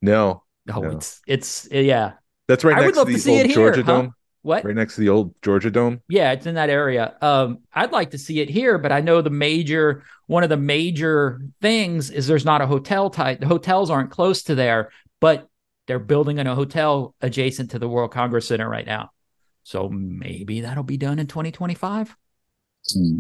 no 0.01 0.43
Oh, 0.73 0.81
No. 0.81 0.91
it's 0.91 1.21
it's 1.27 1.69
yeah. 1.71 2.13
that's 2.47 2.63
right 2.65 2.77
I 2.79 2.87
would 2.87 2.95
love 2.97 3.09
to 3.09 3.15
to 3.15 3.19
see 3.19 3.33
old 3.33 3.41
it 3.41 3.47
here, 3.47 3.55
georgia 3.57 3.83
huh? 3.83 3.93
dome 4.03 4.15
What? 4.43 4.65
right 4.65 4.75
next 4.75 4.97
to 4.97 5.01
the 5.03 5.09
old 5.09 5.35
georgia 5.41 5.71
dome 5.71 6.01
Yeah, 6.09 6.33
it's 6.33 6.47
in 6.47 6.57
that 6.57 6.69
area. 6.69 7.17
Um, 7.23 7.59
I'd 7.73 7.93
like 7.93 8.11
to 8.11 8.19
see 8.19 8.41
it 8.41 8.51
here, 8.51 8.77
but 8.77 8.91
I 8.93 9.01
know 9.01 9.23
the 9.23 9.31
major 9.31 10.03
one 10.27 10.43
of 10.43 10.49
the 10.51 10.57
major 10.57 11.41
things 11.61 12.11
is 12.11 12.27
there's 12.27 12.45
not 12.45 12.61
a 12.61 12.67
hotel 12.67 13.09
type. 13.11 13.41
The 13.41 13.47
hotels 13.47 13.89
aren't 13.91 14.11
close 14.11 14.43
to 14.45 14.55
there, 14.55 14.91
but 15.21 15.49
they're 15.87 15.99
building 15.99 16.39
in 16.39 16.47
a 16.47 16.55
hotel 16.55 17.15
adjacent 17.21 17.71
to 17.73 17.79
the 17.79 17.89
World 17.89 18.13
Congress 18.13 18.49
Center 18.49 18.69
right 18.69 18.87
now. 18.87 19.11
So 19.65 19.89
maybe 19.89 20.63
that'll 20.63 20.83
be 20.85 20.97
done 20.97 21.19
in 21.21 21.27
2025. 21.29 22.17
Hmm. 22.93 23.19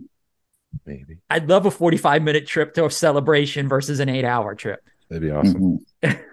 maybe 0.86 1.18
I'd 1.30 1.48
love 1.48 1.66
a 1.66 1.70
45 1.70 2.22
minute 2.22 2.46
trip 2.48 2.74
to 2.74 2.86
a 2.86 2.90
celebration 2.90 3.68
versus 3.68 4.00
an 4.00 4.08
eight 4.08 4.24
hour 4.24 4.54
trip. 4.56 4.80
that'd 5.08 5.22
be 5.22 5.30
awesome 5.30 5.78
Mhm. 6.02 6.24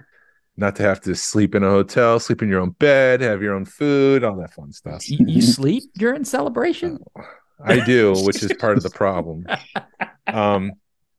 not 0.59 0.75
to 0.75 0.83
have 0.83 0.99
to 1.01 1.15
sleep 1.15 1.55
in 1.55 1.63
a 1.63 1.69
hotel, 1.69 2.19
sleep 2.19 2.41
in 2.41 2.49
your 2.49 2.59
own 2.59 2.71
bed, 2.71 3.21
have 3.21 3.41
your 3.41 3.53
own 3.55 3.65
food, 3.65 4.23
all 4.23 4.35
that 4.37 4.53
fun 4.53 4.71
stuff. 4.71 5.09
You, 5.09 5.25
you 5.27 5.41
sleep 5.57 5.83
during 5.95 6.23
celebration? 6.25 6.99
I 7.63 7.79
do, 7.85 8.13
which 8.25 8.43
is 8.43 8.51
part 8.59 8.77
of 8.77 8.83
the 8.83 8.89
problem. 8.89 9.45
Um, 10.27 10.73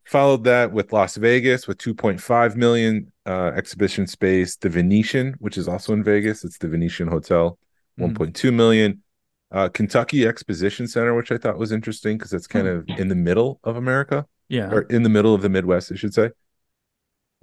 followed 0.07 0.45
that 0.45 0.71
with 0.73 0.93
Las 0.93 1.17
Vegas 1.17 1.67
with 1.67 1.79
2.5 1.79 2.55
million 2.55 3.11
uh, 3.27 3.51
exhibition 3.57 4.07
space. 4.07 4.55
The 4.55 4.69
Venetian, 4.69 5.35
which 5.41 5.59
is 5.59 5.67
also 5.67 5.93
in 5.95 6.05
Vegas, 6.05 6.45
it's 6.45 6.59
the 6.59 6.69
Venetian 6.69 7.09
Hotel, 7.09 7.59
Mhm. 7.99 8.13
1.2 8.17 8.53
million. 8.55 9.03
Uh, 9.51 9.69
Kentucky 9.69 10.29
Exposition 10.29 10.87
Center, 10.87 11.13
which 11.17 11.33
I 11.33 11.39
thought 11.39 11.59
was 11.59 11.73
interesting 11.73 12.17
because 12.19 12.33
it's 12.33 12.47
kind 12.47 12.69
of 12.69 12.85
in 12.99 13.09
the 13.09 13.17
middle 13.17 13.59
of 13.65 13.75
America 13.77 14.27
Yeah. 14.49 14.71
or 14.71 14.83
in 14.83 15.03
the 15.03 15.09
middle 15.09 15.35
of 15.35 15.43
the 15.43 15.49
Midwest, 15.49 15.91
I 15.91 15.97
should 15.97 16.15
say. 16.15 16.31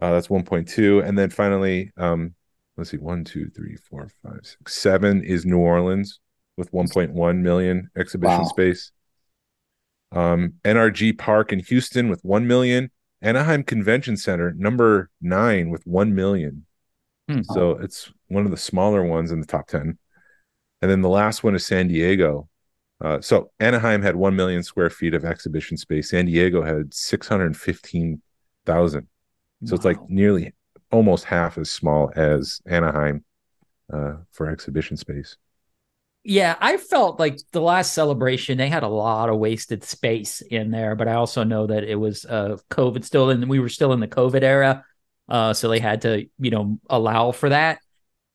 Uh, 0.01 0.11
that's 0.11 0.27
1.2. 0.27 1.07
And 1.07 1.17
then 1.17 1.29
finally, 1.29 1.91
um, 1.97 2.33
let's 2.77 2.91
see, 2.91 2.97
one, 2.97 3.23
two, 3.23 3.49
three, 3.49 3.75
four, 3.89 4.09
five, 4.23 4.39
six, 4.43 4.73
seven 4.75 5.23
is 5.23 5.45
New 5.45 5.57
Orleans 5.57 6.19
with 6.55 6.71
1.1 6.71 7.37
million 7.41 7.89
exhibition 7.97 8.39
Wow. 8.39 8.45
space. 8.47 8.91
Um, 10.11 10.53
NRG 10.63 11.17
Park 11.17 11.51
in 11.51 11.59
Houston 11.59 12.09
with 12.09 12.23
1 12.23 12.45
million. 12.47 12.91
Anaheim 13.21 13.63
Convention 13.63 14.15
Center, 14.15 14.53
number 14.55 15.09
nine 15.19 15.69
with 15.71 15.85
1 15.87 16.13
million. 16.13 16.65
Hmm. 17.27 17.41
So 17.41 17.71
it's 17.71 18.11
one 18.27 18.45
of 18.45 18.51
the 18.51 18.57
smaller 18.57 19.03
ones 19.03 19.31
in 19.31 19.39
the 19.39 19.47
top 19.47 19.67
10. 19.67 19.97
And 20.81 20.91
then 20.91 21.01
the 21.01 21.09
last 21.09 21.43
one 21.43 21.55
is 21.55 21.65
San 21.65 21.87
Diego. 21.87 22.47
Uh, 23.03 23.19
so 23.21 23.49
Anaheim 23.59 24.03
had 24.03 24.15
1 24.15 24.35
million 24.35 24.61
square 24.63 24.89
feet 24.91 25.15
of 25.15 25.25
exhibition 25.25 25.77
space. 25.77 26.11
San 26.11 26.27
Diego 26.27 26.61
had 26.61 26.93
615,000. 26.93 29.07
So 29.65 29.75
it's 29.75 29.85
like 29.85 29.97
nearly 30.09 30.53
almost 30.91 31.25
half 31.25 31.57
as 31.57 31.69
small 31.71 32.11
as 32.15 32.61
Anaheim 32.65 33.23
uh, 33.91 34.17
for 34.31 34.49
exhibition 34.49 34.97
space. 34.97 35.37
Yeah, 36.23 36.57
I 36.59 36.75
felt 36.77 37.19
like 37.19 37.37
the 37.53 37.61
last 37.61 37.93
celebration 37.93 38.57
they 38.57 38.67
had 38.67 38.83
a 38.83 38.87
lot 38.89 39.29
of 39.29 39.37
wasted 39.39 39.83
space 39.85 40.41
in 40.41 40.71
there, 40.71 40.95
but 40.95 41.07
I 41.07 41.13
also 41.13 41.43
know 41.43 41.67
that 41.67 41.85
it 41.85 41.95
was 41.95 42.25
uh 42.25 42.57
COVID 42.69 43.05
still 43.05 43.29
in 43.29 43.47
we 43.47 43.59
were 43.59 43.69
still 43.69 43.93
in 43.93 44.01
the 44.01 44.07
COVID 44.09 44.43
era. 44.43 44.83
Uh 45.29 45.53
so 45.53 45.69
they 45.69 45.79
had 45.79 46.01
to, 46.01 46.25
you 46.37 46.51
know, 46.51 46.79
allow 46.89 47.31
for 47.31 47.49
that. 47.49 47.79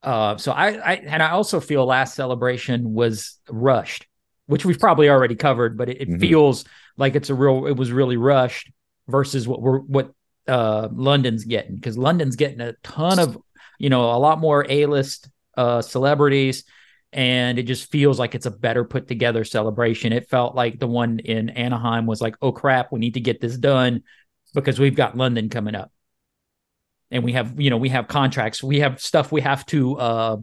Uh 0.03 0.39
so 0.39 0.53
I 0.53 0.69
I 0.71 0.93
and 0.95 1.23
I 1.23 1.31
also 1.31 1.61
feel 1.61 1.85
last 1.85 2.15
celebration 2.15 2.95
was 2.95 3.39
rushed, 3.51 4.07
which 4.47 4.65
we've 4.65 4.81
probably 4.81 5.11
already 5.11 5.35
covered, 5.37 5.77
but 5.77 5.91
it, 5.91 6.01
it 6.01 6.09
Mhm. 6.09 6.21
feels 6.21 6.65
like 6.97 7.15
it's 7.15 7.29
a 7.31 7.35
real 7.35 7.67
it 7.67 7.77
was 7.77 7.93
really 7.93 8.17
rushed 8.17 8.71
versus 9.07 9.47
what 9.47 9.61
we're 9.61 9.81
what 9.81 10.13
uh 10.49 10.89
London's 10.93 11.45
getting 11.45 11.77
because 11.77 11.97
London's 11.97 12.37
getting 12.37 12.61
a 12.61 12.73
ton 12.83 13.19
of, 13.19 13.39
you 13.79 13.91
know, 13.91 14.03
a 14.13 14.19
lot 14.19 14.39
more 14.39 14.67
A-list 14.69 15.29
uh 15.57 15.83
celebrities 15.83 16.65
and 17.13 17.59
it 17.59 17.65
just 17.65 17.91
feels 17.91 18.19
like 18.19 18.35
it's 18.35 18.47
a 18.47 18.51
better 18.51 18.85
put 18.85 19.07
together 19.07 19.45
celebration. 19.45 20.13
It 20.13 20.31
felt 20.31 20.55
like 20.55 20.79
the 20.79 20.87
one 20.87 21.19
in 21.19 21.51
Anaheim 21.51 22.07
was 22.07 22.21
like, 22.21 22.37
oh 22.41 22.53
crap, 22.53 22.91
we 22.91 23.01
need 23.01 23.15
to 23.15 23.21
get 23.21 23.41
this 23.41 23.57
done 23.57 24.03
because 24.55 24.79
we've 24.79 24.97
got 24.97 25.17
London 25.17 25.49
coming 25.49 25.75
up. 25.75 25.93
And 27.11 27.23
we 27.23 27.33
have, 27.33 27.61
you 27.61 27.69
know, 27.69 27.77
we 27.77 27.91
have 27.91 28.09
contracts, 28.09 28.63
we 28.63 28.81
have 28.81 29.01
stuff 29.01 29.31
we 29.31 29.43
have 29.43 29.67
to 29.67 29.99
uh 29.99 30.37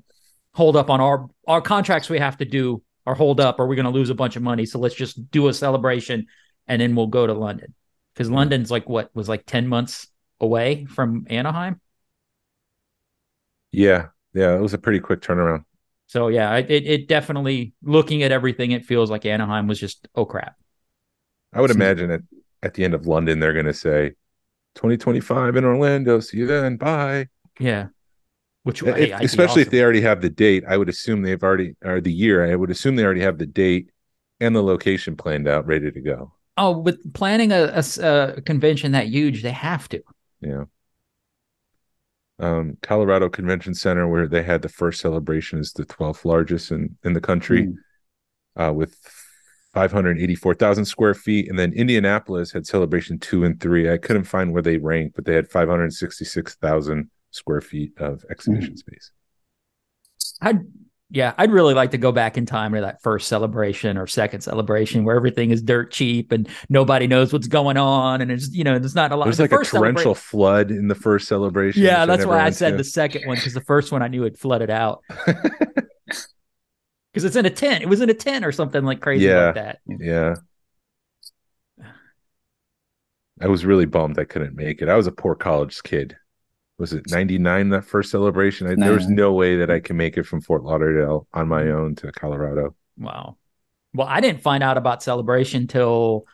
hold 0.53 0.75
up 0.75 0.89
on 0.89 1.01
our 1.01 1.27
our 1.47 1.61
contracts 1.61 2.09
we 2.09 2.19
have 2.19 2.37
to 2.37 2.45
do 2.45 2.83
or 3.05 3.15
hold 3.15 3.39
up 3.39 3.59
or 3.59 3.67
we're 3.67 3.75
going 3.75 3.85
to 3.85 3.91
lose 3.91 4.09
a 4.09 4.15
bunch 4.15 4.35
of 4.35 4.43
money. 4.43 4.65
So 4.65 4.77
let's 4.77 4.95
just 4.95 5.31
do 5.31 5.47
a 5.47 5.53
celebration 5.53 6.27
and 6.67 6.79
then 6.79 6.95
we'll 6.95 7.07
go 7.07 7.25
to 7.25 7.33
London. 7.33 7.73
Cuz 8.19 8.29
London's 8.29 8.69
like 8.69 8.87
what 8.87 9.09
was 9.15 9.27
like 9.27 9.45
10 9.45 9.67
months 9.67 10.07
away 10.39 10.85
from 10.85 11.25
Anaheim. 11.29 11.79
Yeah. 13.71 14.07
Yeah. 14.33 14.55
It 14.55 14.61
was 14.61 14.73
a 14.73 14.77
pretty 14.77 14.99
quick 14.99 15.21
turnaround. 15.21 15.63
So 16.07 16.27
yeah, 16.27 16.55
it, 16.55 16.71
it 16.71 16.87
it 16.87 17.07
definitely 17.07 17.73
looking 17.83 18.23
at 18.23 18.31
everything, 18.31 18.71
it 18.71 18.83
feels 18.85 19.11
like 19.11 19.25
Anaheim 19.25 19.67
was 19.67 19.79
just 19.79 20.07
oh 20.15 20.25
crap. 20.25 20.55
I 21.53 21.61
would 21.61 21.69
See- 21.71 21.75
imagine 21.75 22.11
at, 22.11 22.21
at 22.63 22.73
the 22.73 22.83
end 22.83 22.93
of 22.93 23.05
London, 23.07 23.39
they're 23.39 23.53
going 23.53 23.65
to 23.65 23.73
say 23.73 24.13
2025 24.75 25.55
in 25.55 25.65
Orlando. 25.65 26.19
See 26.19 26.37
you 26.37 26.47
then. 26.47 26.77
Bye. 26.77 27.27
Yeah, 27.59 27.87
which 28.63 28.81
If- 28.81 28.95
hey, 28.95 29.11
especially 29.11 29.61
if 29.61 29.69
they 29.69 29.83
already 29.83 30.01
have 30.01 30.21
the 30.21 30.29
date, 30.29 30.63
I 30.67 30.77
would 30.77 30.89
assume 30.89 31.21
they've 31.21 31.43
already, 31.43 31.75
or 31.83 32.01
the 32.01 32.11
year, 32.13 32.43
I 32.43 32.55
would 32.55 32.71
assume 32.71 32.95
they 32.95 33.05
already 33.05 33.21
have 33.21 33.37
the 33.37 33.45
date 33.45 33.91
and 34.39 34.55
the 34.55 34.63
location 34.63 35.15
planned 35.15 35.47
out, 35.47 35.67
ready 35.67 35.91
to 35.91 36.01
go. 36.01 36.33
Oh, 36.59 36.77
with 36.77 37.13
planning 37.13 37.51
a 37.51 38.41
convention 38.45 38.91
that 38.91 39.07
huge, 39.07 39.41
they 39.41 39.51
have 39.51 39.89
to. 39.89 40.03
Yeah. 40.41 40.65
Um, 42.37 42.77
Colorado 42.81 43.29
Convention 43.29 43.73
Center, 43.73 44.07
where 44.07 44.27
they 44.27 44.43
had 44.43 44.61
the 44.61 44.69
first 44.69 45.01
celebration, 45.01 45.59
is 45.59 45.73
the 45.73 45.85
12th 45.85 46.23
largest 46.23 46.71
in, 46.71 46.97
in 47.03 47.13
the 47.13 47.21
country 47.21 47.65
Hmm. 47.65 48.61
uh, 48.61 48.71
with 48.71 48.97
584,000 49.73 50.85
square 50.85 51.13
feet. 51.13 51.49
And 51.49 51.57
then 51.59 51.73
Indianapolis 51.73 52.51
had 52.51 52.65
celebration 52.65 53.19
two 53.19 53.43
and 53.43 53.59
three. 53.59 53.91
I 53.91 53.97
couldn't 53.97 54.23
find 54.23 54.53
where 54.53 54.61
they 54.61 54.77
ranked, 54.77 55.15
but 55.15 55.25
they 55.25 55.35
had 55.35 55.49
566,000 55.49 57.09
square 57.31 57.61
feet 57.61 57.91
of 57.97 58.23
exhibition 58.29 58.77
space. 58.77 59.11
I'd 60.41 60.61
yeah, 61.11 61.33
I'd 61.37 61.51
really 61.51 61.73
like 61.73 61.91
to 61.91 61.97
go 61.97 62.11
back 62.11 62.37
in 62.37 62.45
time 62.45 62.73
to 62.73 62.81
that 62.81 63.01
first 63.01 63.27
celebration 63.27 63.97
or 63.97 64.05
second 64.05 64.41
celebration 64.41 65.03
where 65.05 65.15
everything 65.15 65.49
is 65.49 65.61
dirt 65.61 65.91
cheap 65.91 66.31
and 66.31 66.47
nobody 66.69 67.07
knows 67.07 67.33
what's 67.33 67.47
going 67.47 67.77
on 67.77 68.21
and 68.21 68.31
it's 68.31 68.53
you 68.53 68.63
know 68.63 68.77
there's 68.77 68.93
not 68.95 69.11
a 69.11 69.15
lot. 69.15 69.23
There's 69.25 69.37
the 69.37 69.43
like 69.43 69.53
a 69.53 69.63
torrential 69.65 70.13
flood 70.13 70.69
in 70.69 70.87
the 70.87 70.95
first 70.95 71.27
celebration. 71.27 71.81
Yeah, 71.81 72.05
that's 72.05 72.19
never 72.19 72.31
why 72.31 72.43
I 72.43 72.51
said 72.51 72.71
to. 72.71 72.77
the 72.77 72.83
second 72.83 73.25
one 73.27 73.37
because 73.37 73.53
the 73.55 73.61
first 73.65 73.91
one 73.91 74.03
I 74.03 74.07
knew 74.07 74.23
it 74.25 74.37
flooded 74.37 74.69
out. 74.69 75.01
Because 75.25 76.27
because 77.13 77.23
it's 77.25 77.35
in 77.35 77.45
a 77.47 77.49
tent. 77.49 77.81
It 77.81 77.89
was 77.89 78.01
in 78.01 78.09
a 78.11 78.13
tent 78.13 78.45
or 78.45 78.51
something 78.51 78.83
like 78.83 79.01
crazy 79.01 79.25
Yeah. 79.25 79.45
like 79.47 79.55
that. 79.55 79.79
Yeah. 79.87 80.35
I 83.41 83.47
was 83.47 83.65
really 83.65 83.85
bummed 83.85 84.19
I 84.19 84.25
couldn't 84.25 84.55
make 84.55 84.81
it. 84.83 84.89
I 84.89 84.95
was 84.95 85.07
a 85.07 85.11
poor 85.11 85.33
college 85.33 85.81
kid. 85.81 86.17
Was 86.79 86.93
it 86.93 87.11
99 87.11 87.69
that 87.69 87.83
first 87.83 88.09
celebration? 88.09 88.65
I, 88.65 88.75
there 88.75 88.93
was 88.93 89.09
no 89.09 89.33
way 89.33 89.57
that 89.57 89.69
I 89.69 89.81
can 89.81 89.97
make 89.97 90.17
it 90.17 90.23
from 90.23 90.39
Fort 90.39 90.63
Lauderdale 90.63 91.27
on 91.33 91.49
my 91.49 91.63
mm. 91.63 91.75
own 91.75 91.95
to 91.95 92.11
Colorado. 92.13 92.73
Wow. 92.97 93.37
Well, 93.93 94.07
I 94.07 94.21
didn't 94.21 94.41
find 94.41 94.63
out 94.63 94.77
about 94.77 95.03
celebration 95.03 95.67
till 95.67 96.25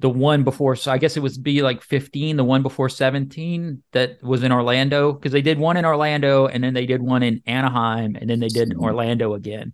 the 0.00 0.10
one 0.10 0.42
before. 0.42 0.74
So 0.74 0.90
I 0.90 0.98
guess 0.98 1.16
it 1.16 1.20
was 1.20 1.38
be 1.38 1.62
like 1.62 1.82
15, 1.82 2.36
the 2.36 2.42
one 2.42 2.62
before 2.62 2.88
17 2.88 3.82
that 3.92 4.20
was 4.24 4.42
in 4.42 4.50
Orlando 4.50 5.12
because 5.12 5.32
they 5.32 5.40
did 5.40 5.58
one 5.58 5.76
in 5.76 5.84
Orlando 5.84 6.46
and 6.46 6.64
then 6.64 6.74
they 6.74 6.86
did 6.86 7.00
one 7.00 7.22
in 7.22 7.42
Anaheim 7.46 8.16
and 8.16 8.28
then 8.28 8.40
they 8.40 8.48
did 8.48 8.72
hmm. 8.72 8.82
Orlando 8.82 9.34
again. 9.34 9.72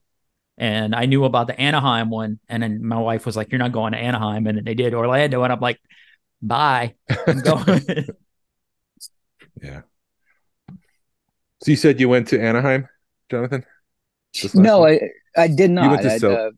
And 0.58 0.94
I 0.94 1.06
knew 1.06 1.24
about 1.24 1.46
the 1.46 1.58
Anaheim 1.58 2.10
one. 2.10 2.38
And 2.50 2.62
then 2.62 2.84
my 2.84 2.98
wife 2.98 3.24
was 3.24 3.34
like, 3.34 3.50
You're 3.50 3.58
not 3.58 3.72
going 3.72 3.92
to 3.92 3.98
Anaheim. 3.98 4.46
And 4.46 4.58
then 4.58 4.64
they 4.64 4.74
did 4.74 4.92
Orlando. 4.92 5.42
And 5.42 5.52
I'm 5.52 5.60
like, 5.60 5.80
Bye. 6.42 6.96
I'm 7.26 7.40
going. 7.42 8.06
Yeah. 9.62 9.82
So 11.62 11.70
you 11.70 11.76
said 11.76 12.00
you 12.00 12.08
went 12.08 12.28
to 12.28 12.40
Anaheim, 12.40 12.88
Jonathan? 13.30 13.64
No? 14.54 14.86
I 14.86 15.00
I 15.36 15.46
did 15.46 15.70
not. 15.70 16.02
went 16.02 16.20
to 16.20 16.38
uh, 16.38 16.50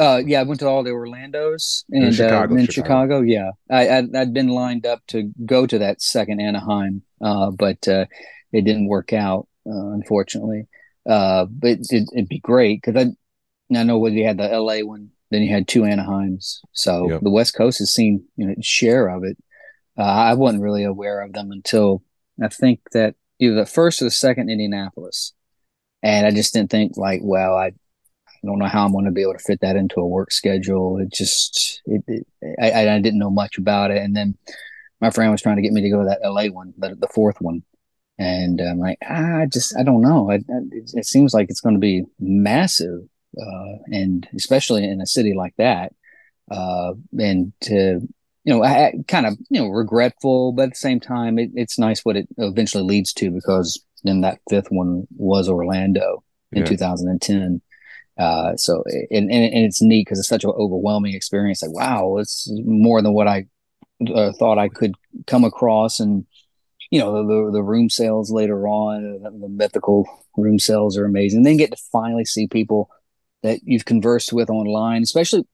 uh, 0.00 0.22
yeah, 0.24 0.40
I 0.40 0.42
went 0.44 0.60
to 0.60 0.68
all 0.68 0.82
the 0.82 0.90
Orlando's 0.90 1.84
In 1.90 2.04
and 2.04 2.14
Chicago, 2.14 2.54
uh, 2.54 2.58
in 2.58 2.66
Chicago. 2.66 2.70
Chicago. 2.70 3.20
Yeah, 3.20 3.50
I 3.70 3.88
I'd, 3.88 4.14
I'd 4.14 4.34
been 4.34 4.48
lined 4.48 4.86
up 4.86 5.02
to 5.08 5.32
go 5.44 5.66
to 5.66 5.78
that 5.78 6.00
second 6.02 6.40
Anaheim, 6.40 7.02
uh, 7.20 7.50
but 7.50 7.86
uh, 7.88 8.06
it 8.52 8.64
didn't 8.64 8.88
work 8.88 9.12
out, 9.12 9.48
uh, 9.66 9.88
unfortunately. 9.90 10.66
Uh, 11.08 11.46
but 11.46 11.78
it, 11.90 12.08
it'd 12.12 12.28
be 12.28 12.40
great 12.40 12.82
because 12.82 13.06
I 13.06 13.76
I 13.76 13.82
know 13.82 13.98
when 13.98 14.14
you 14.14 14.24
had 14.24 14.38
the 14.38 14.48
LA 14.48 14.80
one, 14.80 15.10
then 15.30 15.42
you 15.42 15.50
had 15.52 15.68
two 15.68 15.82
Anaheims, 15.82 16.58
so 16.72 17.10
Yep. 17.10 17.20
the 17.22 17.30
West 17.30 17.54
Coast 17.54 17.78
has 17.78 17.92
seen 17.92 18.24
you 18.36 18.46
know 18.46 18.54
share 18.60 19.08
of 19.08 19.24
it. 19.24 19.36
Uh, 19.96 20.02
I 20.02 20.34
wasn't 20.34 20.62
really 20.62 20.84
aware 20.84 21.22
of 21.22 21.32
them 21.32 21.50
until 21.50 22.02
I 22.42 22.48
think 22.48 22.80
that 22.92 23.14
either 23.38 23.54
the 23.54 23.66
first 23.66 24.02
or 24.02 24.06
the 24.06 24.10
second 24.10 24.50
Indianapolis, 24.50 25.32
and 26.02 26.26
I 26.26 26.30
just 26.30 26.52
didn't 26.54 26.70
think 26.70 26.96
like, 26.96 27.20
well, 27.22 27.54
I 27.56 27.72
I 28.42 28.46
don't 28.46 28.58
know 28.58 28.66
how 28.66 28.84
I'm 28.84 28.92
going 28.92 29.04
to 29.06 29.10
be 29.10 29.22
able 29.22 29.32
to 29.34 29.38
fit 29.38 29.60
that 29.62 29.76
into 29.76 30.00
a 30.00 30.06
work 30.06 30.30
schedule. 30.30 30.98
It 30.98 31.12
just, 31.12 31.82
it, 31.86 32.04
it, 32.06 32.26
I, 32.60 32.88
I 32.88 33.00
didn't 33.00 33.18
know 33.18 33.30
much 33.30 33.58
about 33.58 33.90
it. 33.90 33.98
And 33.98 34.14
then 34.14 34.36
my 35.00 35.10
friend 35.10 35.32
was 35.32 35.42
trying 35.42 35.56
to 35.56 35.62
get 35.62 35.72
me 35.72 35.82
to 35.82 35.90
go 35.90 36.02
to 36.02 36.08
that 36.08 36.22
LA 36.22 36.46
one, 36.46 36.72
the, 36.78 36.94
the 36.94 37.08
fourth 37.08 37.40
one. 37.40 37.62
And 38.16 38.60
I'm 38.60 38.78
like, 38.78 38.98
ah, 39.08 39.38
I 39.38 39.46
just, 39.46 39.76
I 39.76 39.82
don't 39.82 40.02
know. 40.02 40.30
I, 40.30 40.36
I, 40.36 40.58
it, 40.70 40.90
it 40.94 41.06
seems 41.06 41.34
like 41.34 41.50
it's 41.50 41.60
going 41.60 41.74
to 41.74 41.80
be 41.80 42.04
massive. 42.20 43.00
Uh, 43.36 43.78
and 43.86 44.28
especially 44.34 44.84
in 44.84 45.00
a 45.00 45.06
city 45.06 45.34
like 45.34 45.54
that. 45.58 45.92
Uh, 46.50 46.94
and 47.18 47.52
to, 47.62 48.00
you 48.44 48.54
know, 48.54 48.62
I, 48.64 48.92
kind 49.08 49.26
of, 49.26 49.34
you 49.50 49.60
know, 49.60 49.68
regretful, 49.68 50.52
but 50.52 50.62
at 50.64 50.70
the 50.70 50.76
same 50.76 51.00
time, 51.00 51.38
it, 51.38 51.50
it's 51.54 51.78
nice 51.78 52.04
what 52.04 52.16
it 52.16 52.28
eventually 52.38 52.84
leads 52.84 53.12
to 53.14 53.30
because 53.30 53.82
then 54.04 54.20
that 54.22 54.38
fifth 54.48 54.70
one 54.70 55.06
was 55.16 55.48
Orlando 55.48 56.22
in 56.52 56.60
Yeah. 56.60 56.66
2010. 56.68 57.60
Uh, 58.16 58.56
so 58.56 58.82
and, 59.10 59.30
and, 59.30 59.54
and 59.54 59.64
it's 59.64 59.80
neat 59.82 60.04
because 60.04 60.18
it's 60.18 60.28
such 60.28 60.44
an 60.44 60.50
overwhelming 60.50 61.14
experience. 61.14 61.62
Like, 61.62 61.72
wow, 61.72 62.16
it's 62.16 62.50
more 62.64 63.00
than 63.02 63.12
what 63.12 63.28
I 63.28 63.46
uh, 64.12 64.32
thought 64.32 64.58
I 64.58 64.68
could 64.68 64.94
come 65.26 65.44
across. 65.44 66.00
And, 66.00 66.26
you 66.90 66.98
know, 66.98 67.26
the, 67.26 67.52
the 67.52 67.62
room 67.62 67.90
sales 67.90 68.30
later 68.30 68.66
on, 68.66 69.20
uh, 69.24 69.30
the 69.30 69.48
mythical 69.48 70.08
room 70.36 70.58
sales 70.58 70.96
are 70.96 71.04
amazing. 71.04 71.42
Then 71.42 71.58
get 71.58 71.70
to 71.70 71.82
finally 71.92 72.24
see 72.24 72.46
people 72.48 72.90
that 73.42 73.60
you've 73.62 73.84
conversed 73.84 74.32
with 74.32 74.50
online, 74.50 75.02
especially, 75.02 75.44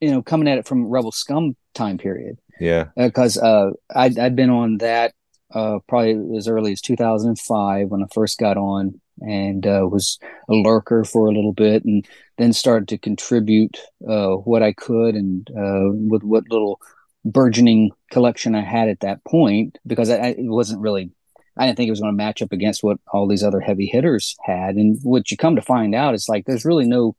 you 0.00 0.10
know, 0.10 0.22
coming 0.22 0.48
at 0.48 0.58
it 0.58 0.66
from 0.66 0.86
Rebel 0.86 1.12
Scum 1.12 1.56
time 1.74 1.98
period 1.98 2.38
Yeah. 2.60 2.86
because 2.96 3.36
uh, 3.38 3.70
I'd, 3.94 4.18
I'd 4.18 4.36
been 4.36 4.50
on 4.50 4.78
that 4.78 5.12
uh, 5.54 5.78
probably 5.88 6.36
as 6.36 6.48
early 6.48 6.72
as 6.72 6.80
2005 6.80 7.88
when 7.88 8.02
I 8.02 8.06
first 8.12 8.38
got 8.38 8.56
on 8.56 9.00
and 9.20 9.66
uh, 9.66 9.86
was 9.90 10.18
a 10.48 10.54
lurker 10.54 11.04
for 11.04 11.26
a 11.26 11.32
little 11.32 11.52
bit 11.52 11.84
and 11.84 12.06
then 12.38 12.52
started 12.52 12.88
to 12.88 12.98
contribute 12.98 13.78
uh, 14.08 14.32
what 14.32 14.62
I 14.62 14.72
could 14.72 15.14
and 15.14 15.48
uh, 15.50 15.90
with 15.92 16.22
what 16.22 16.50
little 16.50 16.80
burgeoning 17.24 17.90
collection 18.10 18.54
I 18.54 18.62
had 18.62 18.88
at 18.88 19.00
that 19.00 19.24
point 19.24 19.78
because 19.86 20.10
I, 20.10 20.16
I 20.16 20.26
it 20.28 20.36
wasn't 20.38 20.80
really 20.80 21.10
I 21.56 21.66
didn't 21.66 21.76
think 21.78 21.88
it 21.88 21.92
was 21.92 22.00
going 22.00 22.12
to 22.12 22.16
match 22.16 22.42
up 22.42 22.52
against 22.52 22.82
what 22.82 22.98
all 23.12 23.26
these 23.26 23.42
other 23.42 23.60
heavy 23.60 23.86
hitters 23.86 24.36
had 24.44 24.74
and 24.76 24.98
what 25.02 25.30
you 25.30 25.36
come 25.36 25.56
to 25.56 25.62
find 25.62 25.94
out 25.94 26.14
is 26.14 26.28
like 26.28 26.44
there's 26.44 26.64
really 26.66 26.86
no 26.86 27.16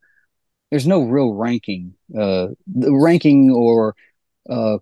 there's 0.70 0.88
no 0.88 1.02
real 1.04 1.34
ranking 1.34 1.94
uh 2.18 2.48
the 2.68 2.94
ranking 2.94 3.50
or 3.52 3.96
uh 4.50 4.78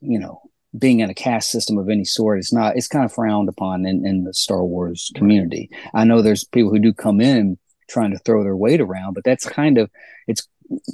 you 0.00 0.18
know 0.18 0.40
being 0.78 1.00
in 1.00 1.08
a 1.10 1.14
caste 1.14 1.50
system 1.50 1.78
of 1.78 1.88
any 1.88 2.04
sort 2.04 2.38
is 2.38 2.52
not 2.52 2.76
it's 2.76 2.88
kind 2.88 3.04
of 3.04 3.12
frowned 3.12 3.48
upon 3.48 3.86
in, 3.86 4.06
in 4.06 4.24
the 4.24 4.34
star 4.34 4.64
wars 4.64 5.10
community 5.14 5.70
i 5.94 6.04
know 6.04 6.20
there's 6.22 6.44
people 6.44 6.70
who 6.70 6.78
do 6.78 6.92
come 6.92 7.20
in 7.20 7.56
trying 7.88 8.10
to 8.10 8.18
throw 8.18 8.42
their 8.42 8.56
weight 8.56 8.80
around 8.80 9.14
but 9.14 9.24
that's 9.24 9.46
kind 9.48 9.78
of 9.78 9.90
it's 10.26 10.46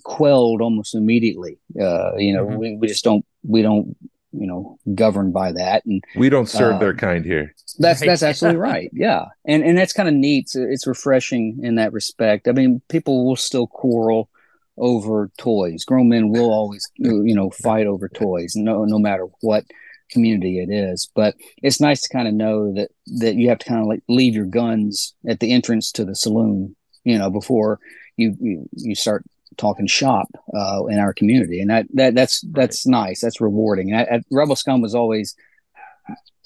quelled 0.05 0.61
almost 0.61 0.95
immediately 0.95 1.59
uh 1.81 2.15
you 2.17 2.33
know 2.33 2.47
Mhm. 2.47 2.57
we, 2.59 2.77
we 2.77 2.87
just 2.87 3.05
don't 3.05 3.25
we 3.43 3.63
don't 3.63 3.97
you 4.39 4.47
know 4.47 4.79
governed 4.95 5.33
by 5.33 5.53
that 5.53 5.85
and 5.87 6.03
We 6.17 6.29
don't 6.29 6.49
serve 6.49 6.77
Uh, 6.77 6.79
their 6.79 6.95
kind 6.95 7.25
here. 7.25 7.55
that's 7.79 8.01
Right. 8.01 8.07
that's 8.09 8.23
absolutely 8.23 8.59
right. 8.73 8.91
Yeah, 8.93 9.27
and 9.45 9.63
and 9.65 9.77
that's 9.79 9.93
kind 9.93 10.09
of 10.09 10.15
neat. 10.15 10.45
It's, 10.45 10.57
it's 10.57 10.87
refreshing 10.87 11.61
in 11.63 11.77
that 11.77 11.93
respect. 11.93 12.49
I 12.49 12.53
mean, 12.53 12.83
people 12.89 13.25
will 13.27 13.37
still 13.37 13.67
quarrel 13.67 14.29
over 14.77 15.31
toys. 15.39 15.85
Grown 15.85 16.09
men 16.09 16.31
will 16.31 16.51
always 16.51 16.85
you 16.99 17.35
know 17.35 17.51
fight 17.51 17.87
over 17.87 18.09
toys, 18.09 18.53
no 18.57 18.85
no 18.85 18.99
matter 18.99 19.27
what 19.41 19.65
community 20.11 20.59
it 20.59 20.71
is. 20.73 21.09
But 21.15 21.35
it's 21.63 21.81
nice 21.81 22.01
to 22.03 22.09
kind 22.13 22.29
of 22.29 22.35
know 22.35 22.73
that 22.75 22.91
that 23.21 23.37
you 23.37 23.49
have 23.49 23.59
to 23.61 23.67
kind 23.69 23.81
of 23.81 23.87
like 23.87 24.03
leave 24.09 24.35
your 24.35 24.47
guns 24.47 25.15
at 25.29 25.41
the 25.41 25.53
entrance 25.53 25.91
to 25.93 26.05
the 26.05 26.15
saloon, 26.15 26.77
you 27.05 27.19
know, 27.19 27.31
before 27.31 27.79
you 28.17 28.37
you, 28.41 28.69
you 28.73 28.95
start 28.95 29.25
talking 29.57 29.87
shop 29.87 30.29
uh, 30.57 30.85
in 30.87 30.99
our 30.99 31.15
community, 31.15 31.61
and 31.61 31.71
that 31.71 31.87
that 31.95 32.15
that's 32.15 32.43
that's 32.53 32.87
nice. 32.87 33.21
That's 33.21 33.41
rewarding. 33.41 33.93
And 33.93 34.01
I, 34.01 34.17
I, 34.17 34.21
Rebel 34.31 34.57
Scum 34.57 34.81
was 34.83 34.95
always. 34.95 35.35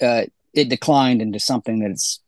Uh, 0.01 0.23
it 0.53 0.69
declined 0.69 1.21
into 1.21 1.39
something 1.39 1.79
that's 1.79 2.21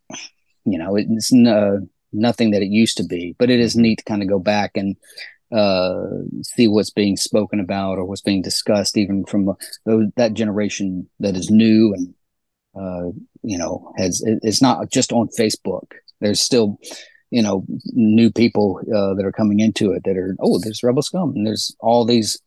you 0.66 0.78
know 0.78 0.96
it's 0.96 1.34
n- 1.34 1.48
uh, 1.48 1.78
nothing 2.14 2.52
that 2.52 2.62
it 2.62 2.70
used 2.70 2.98
to 2.98 3.04
be 3.04 3.36
but 3.40 3.50
it 3.50 3.60
is 3.60 3.76
neat 3.76 4.00
to 4.00 4.04
kind 4.06 4.22
of 4.22 4.30
go 4.30 4.40
back 4.40 4.72
and 4.76 4.96
uh, 5.54 6.06
see 6.44 6.68
what's 6.68 6.92
being 6.92 7.18
spoken 7.18 7.60
about 7.60 7.98
or 7.98 8.06
what's 8.06 8.22
being 8.22 8.42
discussed 8.42 8.98
even 8.98 9.26
from 9.26 9.50
uh, 9.50 9.54
those, 9.86 10.06
that 10.18 10.34
generation 10.34 11.10
that 11.20 11.36
is 11.36 11.50
new 11.50 11.94
and 11.94 12.14
uh, 12.76 13.12
you 13.44 13.58
know 13.58 13.94
has 13.98 14.22
it- 14.26 14.40
it's 14.44 14.62
not 14.62 14.90
just 14.92 15.12
on 15.14 15.28
facebook 15.40 15.92
there's 16.22 16.40
still 16.42 16.80
you 17.32 17.42
know 17.42 17.66
new 17.94 18.32
people 18.32 18.80
uh, 18.96 19.14
that 19.16 19.26
are 19.26 19.32
coming 19.32 19.60
into 19.60 19.92
it 19.94 20.04
that 20.04 20.18
are 20.18 20.36
oh 20.40 20.60
there's 20.60 20.84
rebel 20.84 21.02
scum 21.02 21.34
and 21.36 21.48
there's 21.48 21.76
all 21.80 22.06
these 22.06 22.40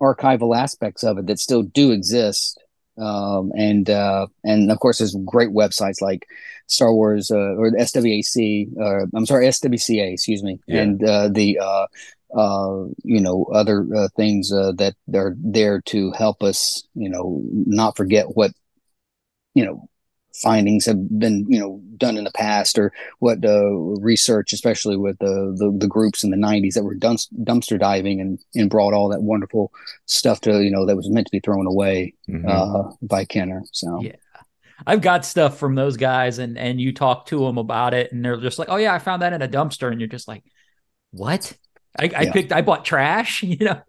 archival 0.00 0.56
aspects 0.56 1.02
of 1.04 1.16
it 1.18 1.26
that 1.26 1.38
still 1.38 1.62
do 1.62 1.90
exist 1.92 2.60
um, 2.98 3.50
and 3.56 3.88
uh, 3.90 4.26
and 4.44 4.70
of 4.70 4.78
course 4.80 4.98
there's 4.98 5.16
great 5.24 5.50
websites 5.50 6.00
like 6.00 6.26
Star 6.66 6.92
Wars 6.92 7.30
uh, 7.30 7.54
or 7.56 7.70
the 7.70 7.78
SWAC 7.78 8.68
uh, 8.80 9.06
I'm 9.16 9.26
sorry 9.26 9.46
SWCA 9.48 10.12
excuse 10.12 10.42
me 10.42 10.58
Yeah. 10.66 10.82
and 10.82 11.04
uh, 11.04 11.28
the 11.28 11.58
uh, 11.58 11.86
uh, 12.36 12.86
you 13.04 13.20
know 13.20 13.46
other 13.54 13.86
uh, 13.94 14.08
things 14.16 14.52
uh, 14.52 14.72
that 14.78 14.94
are 15.14 15.34
there 15.38 15.80
to 15.82 16.10
help 16.12 16.42
us 16.42 16.82
you 16.94 17.08
know 17.08 17.40
not 17.50 17.96
forget 17.96 18.26
what 18.36 18.50
you 19.54 19.64
know 19.64 19.88
findings 20.42 20.84
have 20.86 20.96
been 21.18 21.46
you 21.48 21.58
know 21.60 21.80
done 21.96 22.16
in 22.16 22.24
the 22.24 22.32
past 22.32 22.78
or 22.78 22.92
what 23.20 23.44
uh, 23.44 23.70
research 24.00 24.52
especially 24.52 24.96
with 24.96 25.16
the, 25.18 25.54
the 25.58 25.72
the 25.78 25.86
groups 25.86 26.24
in 26.24 26.30
the 26.30 26.36
90s 26.36 26.74
that 26.74 26.82
were 26.82 26.94
dumps- 26.94 27.28
dumpster 27.44 27.78
diving 27.78 28.20
and 28.20 28.38
and 28.54 28.68
brought 28.68 28.92
all 28.92 29.08
that 29.08 29.22
wonderful 29.22 29.72
stuff 30.06 30.40
to 30.40 30.62
you 30.62 30.70
know 30.70 30.84
that 30.86 30.96
was 30.96 31.08
meant 31.08 31.26
to 31.26 31.30
be 31.30 31.40
thrown 31.40 31.66
away 31.66 32.14
Mhm. 32.28 32.48
uh, 32.48 32.92
by 33.02 33.24
Kenner. 33.24 33.62
So 33.72 34.00
Yeah. 34.02 34.12
I've 34.88 35.00
got 35.02 35.24
stuff 35.24 35.56
from 35.56 35.76
those 35.76 35.96
guys, 35.96 36.38
and 36.40 36.58
and 36.58 36.80
you 36.80 36.92
talk 36.92 37.26
to 37.26 37.38
them 37.38 37.58
about 37.58 37.94
it, 37.94 38.10
and 38.10 38.24
they're 38.24 38.36
just 38.40 38.58
like, 38.58 38.68
"Oh 38.68 38.76
yeah, 38.76 38.92
I 38.92 38.98
found 38.98 39.22
that 39.22 39.32
in 39.32 39.40
a 39.40 39.46
dumpster," 39.48 39.90
and 39.92 40.00
you're 40.00 40.08
just 40.08 40.26
like, 40.26 40.42
"What?" 41.12 41.52
I, 41.96 42.06
I 42.06 42.22
Yeah. 42.22 42.32
picked, 42.32 42.52
I 42.52 42.60
bought 42.60 42.84
trash, 42.84 43.42
you 43.44 43.56
know. 43.64 43.80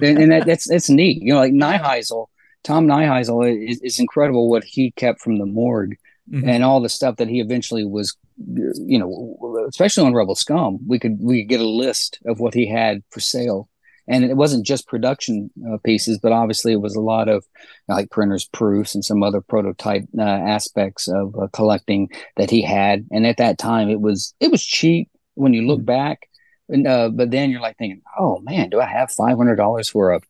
and, 0.00 0.18
and 0.18 0.30
that, 0.32 0.46
that's 0.46 0.68
that's 0.68 0.88
neat. 0.88 1.20
You 1.20 1.32
know, 1.34 1.40
like 1.40 1.52
Nyheisel, 1.52 2.26
Tom 2.64 2.86
Nyheisel 2.86 3.68
is, 3.68 3.80
is 3.80 3.98
incredible 3.98 4.50
what 4.50 4.64
he 4.64 4.90
kept 4.92 5.20
from 5.20 5.38
the 5.38 5.46
morgue 5.46 5.96
Mhm. 6.30 6.46
and 6.46 6.62
all 6.64 6.80
the 6.80 6.88
stuff 6.88 7.16
that 7.16 7.26
he 7.28 7.40
eventually 7.40 7.84
was, 7.84 8.16
you 8.36 8.98
know, 8.98 9.64
especially 9.68 10.06
on 10.06 10.14
Rebel 10.14 10.36
Scum. 10.36 10.78
We 10.86 10.98
could 11.00 11.18
we 11.20 11.42
could 11.42 11.48
get 11.48 11.60
a 11.60 11.68
list 11.68 12.20
of 12.24 12.38
what 12.38 12.54
he 12.54 12.68
had 12.68 13.02
for 13.10 13.18
sale. 13.20 13.68
And 14.06 14.24
it 14.24 14.36
wasn't 14.36 14.64
just 14.66 14.86
production 14.88 15.50
uh, 15.68 15.78
pieces, 15.84 16.18
but 16.22 16.32
obviously 16.32 16.72
it 16.72 16.80
was 16.80 16.94
a 16.96 17.00
lot 17.00 17.28
of 17.28 17.44
like 17.88 18.10
printers, 18.10 18.44
proofs, 18.44 18.94
and 18.94 19.04
some 19.04 19.22
other 19.24 19.40
prototype 19.40 20.04
uh, 20.18 20.22
aspects 20.22 21.08
of 21.08 21.34
uh, 21.36 21.48
collecting 21.52 22.08
that 22.36 22.50
he 22.50 22.62
had. 22.62 23.06
And 23.10 23.26
at 23.26 23.36
that 23.38 23.58
time, 23.58 23.88
it 23.88 24.00
was 24.00 24.34
it 24.40 24.50
was 24.52 24.64
cheap 24.64 25.08
when 25.34 25.52
you 25.52 25.66
look 25.66 25.84
back 25.84 26.28
and, 26.68 26.86
uh, 26.86 27.08
but 27.08 27.30
then 27.32 27.50
you're 27.50 27.60
like 27.60 27.76
thinking, 27.76 28.02
oh 28.18 28.38
man, 28.40 28.70
do 28.70 28.80
I 28.80 28.86
have 28.86 29.10
five 29.10 29.36
hundred 29.36 29.56
dollars 29.56 29.88
for 29.88 30.12
a, 30.12 30.20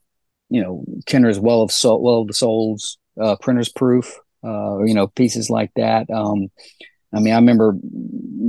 you 0.51 0.61
know, 0.61 0.85
Kenner's 1.07 1.39
Well 1.39 1.63
of 1.63 1.73
Soul, 1.73 2.03
Well 2.03 2.23
of 2.23 2.27
the 2.27 2.35
Souls, 2.35 2.99
uh, 3.21 3.37
printer's 3.37 3.69
proof, 3.69 4.19
uh, 4.45 4.83
you 4.85 4.95
know, 4.95 5.07
pieces 5.07 5.49
like 5.49 5.71
that. 5.77 6.11
Um, 6.11 6.49
I 7.15 7.21
mean, 7.21 7.33
I 7.33 7.37
remember 7.37 7.75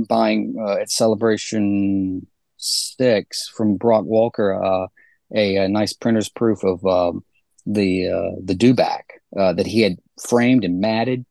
buying 0.08 0.56
uh, 0.60 0.76
at 0.76 0.90
Celebration 0.90 2.26
Six 2.58 3.48
from 3.48 3.76
Brock 3.76 4.04
Walker 4.04 4.62
uh, 4.62 4.86
a, 5.34 5.56
a 5.56 5.68
nice 5.68 5.92
printer's 5.92 6.28
proof 6.28 6.62
of 6.64 6.84
um, 6.86 7.24
the 7.66 8.08
uh, 8.08 8.40
the 8.42 8.54
dewback 8.54 9.02
uh, 9.36 9.52
that 9.54 9.66
he 9.66 9.80
had 9.80 9.96
framed 10.28 10.64
and 10.64 10.80
matted, 10.80 11.24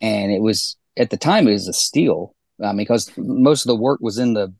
and 0.00 0.32
it 0.32 0.40
was 0.40 0.76
at 0.96 1.10
the 1.10 1.16
time 1.16 1.48
it 1.48 1.52
was 1.52 1.68
a 1.68 1.72
steal. 1.72 2.34
I 2.62 2.68
mean, 2.68 2.78
because 2.78 3.10
most 3.16 3.62
of 3.62 3.68
the 3.68 3.76
work 3.76 4.00
was 4.00 4.18
in 4.18 4.34
the 4.34 4.54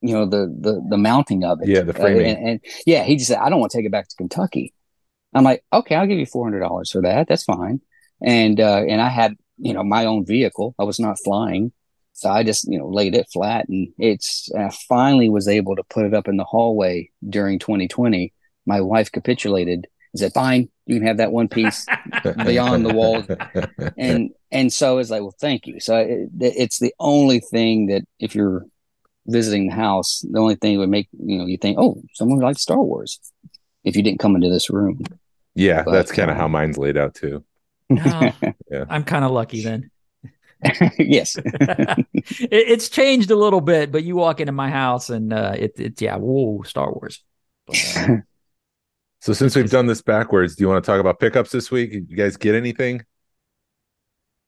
you 0.00 0.14
know 0.14 0.26
the 0.26 0.54
the 0.60 0.84
the 0.90 0.96
mounting 0.96 1.44
of 1.44 1.60
it. 1.62 1.68
Yeah, 1.68 1.82
the 1.82 1.94
framing. 1.94 2.26
Uh, 2.26 2.38
and, 2.38 2.48
and, 2.48 2.60
yeah, 2.86 3.04
he 3.04 3.16
just 3.16 3.28
said, 3.28 3.38
"I 3.38 3.48
don't 3.48 3.60
want 3.60 3.72
to 3.72 3.78
take 3.78 3.86
it 3.86 3.92
back 3.92 4.08
to 4.08 4.16
Kentucky." 4.16 4.72
I'm 5.36 5.44
like, 5.44 5.64
"Okay, 5.72 5.94
I'll 5.94 6.06
give 6.06 6.18
you 6.18 6.26
four 6.26 6.44
hundred 6.44 6.60
dollars 6.60 6.90
for 6.90 7.02
that. 7.02 7.28
That's 7.28 7.44
fine." 7.44 7.80
And 8.22 8.60
uh, 8.60 8.82
and 8.88 9.00
I 9.00 9.08
had 9.08 9.34
you 9.58 9.74
know 9.74 9.82
my 9.82 10.06
own 10.06 10.24
vehicle. 10.24 10.74
I 10.78 10.84
was 10.84 10.98
not 10.98 11.18
flying, 11.22 11.72
so 12.12 12.30
I 12.30 12.42
just 12.42 12.66
you 12.68 12.78
know 12.78 12.88
laid 12.88 13.14
it 13.14 13.28
flat, 13.32 13.68
and 13.68 13.88
it's. 13.98 14.48
I 14.56 14.70
finally 14.88 15.28
was 15.28 15.48
able 15.48 15.76
to 15.76 15.82
put 15.84 16.06
it 16.06 16.14
up 16.14 16.28
in 16.28 16.36
the 16.36 16.44
hallway 16.44 17.10
during 17.28 17.58
2020. 17.58 18.32
My 18.66 18.80
wife 18.80 19.12
capitulated. 19.12 19.86
Said, 20.14 20.32
"Fine, 20.32 20.70
you 20.86 20.96
can 20.96 21.06
have 21.06 21.18
that 21.18 21.32
one 21.32 21.48
piece 21.48 21.84
beyond 22.46 22.86
the 22.86 22.94
walls." 22.94 23.26
And 23.98 24.30
and 24.50 24.72
so 24.72 24.96
it's 24.96 25.10
like, 25.10 25.20
well, 25.20 25.34
thank 25.38 25.66
you. 25.66 25.78
So 25.80 25.98
it, 25.98 26.30
it's 26.40 26.78
the 26.78 26.94
only 26.98 27.40
thing 27.40 27.88
that 27.88 28.02
if 28.18 28.34
you're 28.34 28.64
visiting 29.26 29.68
the 29.68 29.74
house, 29.74 30.24
the 30.30 30.38
only 30.38 30.54
thing 30.54 30.78
would 30.78 30.88
make 30.88 31.08
you 31.12 31.36
know 31.36 31.44
you 31.44 31.58
think, 31.58 31.76
oh, 31.78 32.02
someone 32.14 32.38
likes 32.38 32.62
Star 32.62 32.80
Wars. 32.80 33.20
If 33.84 33.94
you 33.94 34.02
didn't 34.02 34.20
come 34.20 34.34
into 34.34 34.48
this 34.48 34.70
room, 34.70 35.02
Yeah, 35.56 35.82
But, 35.84 35.92
that's 35.92 36.12
kind 36.12 36.30
of 36.30 36.36
um, 36.36 36.40
how 36.42 36.48
mine's 36.48 36.78
laid 36.78 36.96
out 36.96 37.14
too. 37.14 37.44
Oh, 37.90 38.32
Yeah. 38.70 38.84
I'm 38.88 39.04
kind 39.04 39.24
of 39.24 39.30
lucky 39.32 39.62
then. 39.62 39.90
yes, 40.98 41.36
it, 41.44 42.06
it's 42.50 42.88
changed 42.88 43.30
a 43.30 43.36
little 43.36 43.60
bit, 43.60 43.92
but 43.92 44.04
you 44.04 44.16
walk 44.16 44.40
into 44.40 44.52
my 44.52 44.70
house 44.70 45.10
and 45.10 45.32
uh, 45.32 45.54
it, 45.56 45.74
it's 45.78 46.02
yeah, 46.02 46.16
whoa, 46.16 46.62
Star 46.64 46.92
Wars. 46.92 47.22
But, 47.66 47.82
uh, 47.96 48.08
So 49.20 49.32
since 49.32 49.56
we've 49.56 49.70
done 49.70 49.86
this 49.86 50.02
backwards, 50.02 50.56
do 50.56 50.64
you 50.64 50.68
want 50.68 50.84
to 50.84 50.90
talk 50.90 51.00
about 51.00 51.18
pickups 51.20 51.50
this 51.50 51.70
week? 51.70 51.92
You 51.92 52.02
guys 52.02 52.36
get 52.36 52.54
anything? 52.54 53.04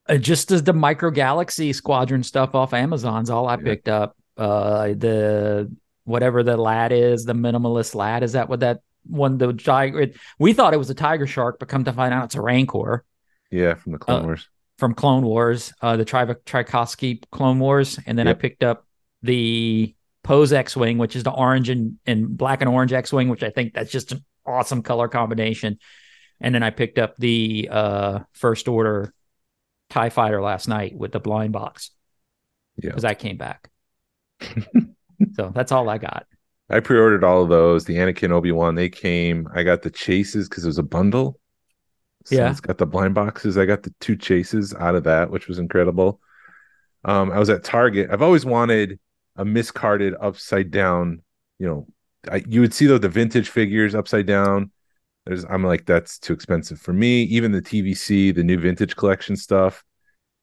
uh, 0.08 0.16
just 0.16 0.50
as 0.50 0.62
the 0.62 0.72
micro 0.72 1.10
galaxy 1.10 1.72
squadron 1.72 2.22
stuff 2.22 2.54
off 2.54 2.72
Amazon's 2.72 3.30
all 3.30 3.46
I 3.48 3.56
Yeah. 3.56 3.62
picked 3.64 3.88
up. 3.88 4.16
Uh, 4.36 4.88
the 4.88 5.74
whatever 6.04 6.42
the 6.42 6.56
lad 6.56 6.92
is, 6.92 7.24
the 7.24 7.34
minimalist 7.34 7.94
lad 7.94 8.22
is 8.22 8.32
that 8.32 8.48
what 8.48 8.60
that 8.60 8.80
one 9.06 9.38
the 9.38 9.52
tiger? 9.52 10.08
We 10.38 10.52
thought 10.52 10.74
it 10.74 10.78
was 10.78 10.90
a 10.90 10.94
tiger 10.94 11.26
shark, 11.26 11.58
but 11.58 11.68
come 11.68 11.84
to 11.84 11.92
find 11.92 12.12
out 12.14 12.24
it's 12.24 12.34
a 12.34 12.40
rancor 12.42 13.04
Yeah, 13.50 13.74
from 13.74 13.92
the 13.92 13.98
Clone 13.98 14.22
Uh, 14.22 14.26
Wars. 14.26 14.48
from 14.78 14.94
Clone 14.94 15.24
Wars, 15.24 15.72
uh, 15.82 15.96
the 15.96 16.04
Tri- 16.04 16.24
Tartakovsky 16.26 17.22
Clone 17.30 17.58
Wars, 17.58 17.98
and 18.06 18.18
then 18.18 18.26
Yep. 18.26 18.36
I 18.36 18.40
picked 18.40 18.62
up 18.64 18.86
the 19.22 19.94
Poe's 20.22 20.52
X-wing, 20.52 20.98
which 20.98 21.16
is 21.16 21.22
the 21.24 21.32
orange 21.32 21.68
and, 21.70 21.98
and 22.06 22.36
black 22.36 22.60
and 22.60 22.68
orange 22.70 22.92
X-wing, 22.92 23.28
which 23.28 23.42
I 23.42 23.50
think 23.50 23.74
that's 23.74 23.90
just 23.90 24.12
an 24.12 24.24
awesome 24.46 24.82
color 24.82 25.08
combination. 25.08 25.78
And 26.40 26.54
then 26.54 26.62
I 26.62 26.70
picked 26.70 26.98
up 26.98 27.16
the 27.16 27.68
uh, 27.72 28.18
First 28.32 28.68
Order 28.68 29.12
Tie 29.90 30.10
Fighter 30.10 30.40
last 30.42 30.68
night 30.68 30.94
with 30.96 31.12
the 31.12 31.18
blind 31.20 31.52
box 31.52 31.90
Yeah. 32.76 32.90
because 32.90 33.04
I 33.04 33.14
came 33.14 33.38
back. 33.38 33.70
so 35.34 35.50
that's 35.54 35.72
all 35.72 35.88
I 35.88 35.98
got. 35.98 36.26
I 36.70 36.80
pre-ordered 36.80 37.24
all 37.24 37.42
of 37.42 37.48
those. 37.48 37.84
The 37.84 37.96
Anakin 37.96 38.30
Obi 38.30 38.52
Wan 38.52 38.74
they 38.74 38.88
came. 38.88 39.48
I 39.54 39.62
got 39.62 39.82
the 39.82 39.90
chases 39.90 40.48
because 40.48 40.64
it 40.64 40.68
was 40.68 40.78
a 40.78 40.82
bundle. 40.82 41.40
So 42.24 42.34
Yeah. 42.36 42.50
it's 42.50 42.60
got 42.60 42.78
the 42.78 42.86
blind 42.86 43.14
boxes. 43.14 43.56
I 43.56 43.64
got 43.64 43.82
the 43.82 43.94
two 44.00 44.16
chases 44.16 44.74
out 44.74 44.94
of 44.94 45.04
that, 45.04 45.30
which 45.30 45.48
was 45.48 45.58
incredible. 45.58 46.20
Um, 47.04 47.30
I 47.30 47.38
was 47.38 47.48
at 47.48 47.64
Target. 47.64 48.10
I've 48.10 48.22
always 48.22 48.44
wanted 48.44 48.98
a 49.36 49.44
miscarded 49.44 50.14
upside 50.20 50.70
down. 50.70 51.22
You 51.58 51.66
know, 51.66 51.86
I, 52.30 52.42
you 52.46 52.60
would 52.60 52.74
see 52.74 52.86
though 52.86 52.98
the 52.98 53.08
vintage 53.08 53.48
figures 53.48 53.94
upside 53.94 54.26
down. 54.26 54.70
There's, 55.24 55.44
I'm 55.44 55.64
like, 55.64 55.86
that's 55.86 56.18
too 56.18 56.32
expensive 56.32 56.80
for 56.80 56.92
me. 56.92 57.22
Even 57.24 57.52
the 57.52 57.62
TVC, 57.62 58.34
the 58.34 58.44
new 58.44 58.58
vintage 58.58 58.96
collection 58.96 59.36
stuff. 59.36 59.84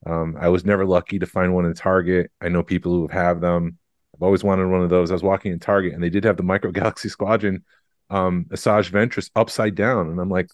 Um, 0.05 0.37
I 0.39 0.49
was 0.49 0.65
never 0.65 0.85
lucky 0.85 1.19
to 1.19 1.25
find 1.25 1.53
one 1.53 1.65
in 1.65 1.73
Target. 1.73 2.31
I 2.39 2.49
know 2.49 2.63
people 2.63 2.91
who 2.93 3.07
have 3.07 3.41
them. 3.41 3.77
I've 4.15 4.23
always 4.23 4.43
wanted 4.43 4.67
one 4.67 4.81
of 4.81 4.89
those. 4.89 5.11
I 5.11 5.13
was 5.15 5.23
walking 5.23 5.51
in 5.51 5.59
Target 5.59 5.93
and 5.93 6.03
they 6.03 6.09
did 6.09 6.23
have 6.23 6.37
the 6.37 6.43
Micro 6.43 6.71
Galaxy 6.71 7.09
Squadron 7.09 7.63
um 8.09 8.45
Asajj 8.51 8.91
Ventress 8.91 9.29
upside 9.35 9.75
down. 9.75 10.09
And 10.09 10.19
I'm 10.19 10.29
like, 10.29 10.49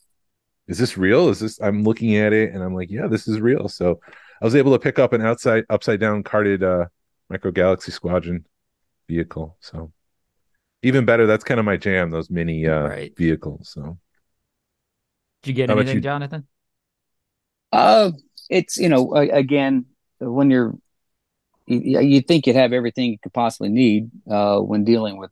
is 0.68 0.78
this 0.78 0.98
real? 0.98 1.30
Is 1.30 1.40
this 1.40 1.60
I'm 1.62 1.84
looking 1.84 2.16
at 2.16 2.34
it 2.34 2.54
and 2.54 2.64
I'm 2.64 2.74
like, 2.76 2.92
yeah, 2.92 3.08
this 3.08 3.28
is 3.28 3.40
real. 3.42 3.68
So 3.70 4.00
I 4.42 4.46
was 4.46 4.56
able 4.56 4.74
to 4.74 4.80
pick 4.80 5.00
up 5.00 5.14
an 5.14 5.22
outside 5.22 5.66
upside 5.70 6.00
down 6.00 6.24
carded 6.24 6.64
uh 6.64 6.86
Micro 7.30 7.52
Galaxy 7.52 7.92
Squadron 7.92 8.46
vehicle. 9.08 9.58
So 9.62 9.92
even 10.84 11.06
better, 11.06 11.28
that's 11.28 11.44
kind 11.44 11.60
of 11.60 11.66
my 11.66 11.78
jam, 11.78 12.12
those 12.12 12.30
mini 12.30 12.68
uh 12.68 12.88
Right. 12.88 13.16
vehicles. 13.18 13.70
So 13.70 13.98
Did 15.44 15.50
you 15.50 15.54
get 15.56 15.70
How 15.70 15.78
anything, 15.78 15.98
you? 15.98 16.02
Jonathan? 16.02 16.48
uh, 17.72 18.12
it's 18.50 18.78
you 18.78 18.90
know 18.90 19.14
again 19.16 19.86
when 20.20 20.50
you're 20.52 20.76
you, 21.76 22.00
you 22.00 22.22
think 22.22 22.46
you'd 22.48 22.56
have 22.56 22.74
everything 22.74 23.12
you 23.12 23.20
could 23.24 23.34
possibly 23.34 23.70
need 23.70 24.10
uh, 24.30 24.60
when 24.60 24.84
dealing 24.84 25.18
with 25.18 25.32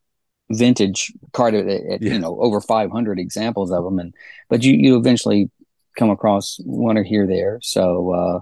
vintage 0.52 1.14
carded 1.32 1.68
at, 1.70 2.02
Yeah. 2.02 2.14
you 2.14 2.20
know 2.20 2.40
over 2.42 2.60
500 2.60 3.20
examples 3.20 3.72
of 3.72 3.84
them 3.84 4.00
and 4.00 4.14
but 4.50 4.64
you 4.64 4.74
you 4.74 4.98
eventually 4.98 5.52
come 5.98 6.10
across 6.10 6.60
one 6.66 6.98
or 6.98 7.04
here 7.04 7.28
there 7.28 7.60
so 7.62 8.14
uh 8.14 8.40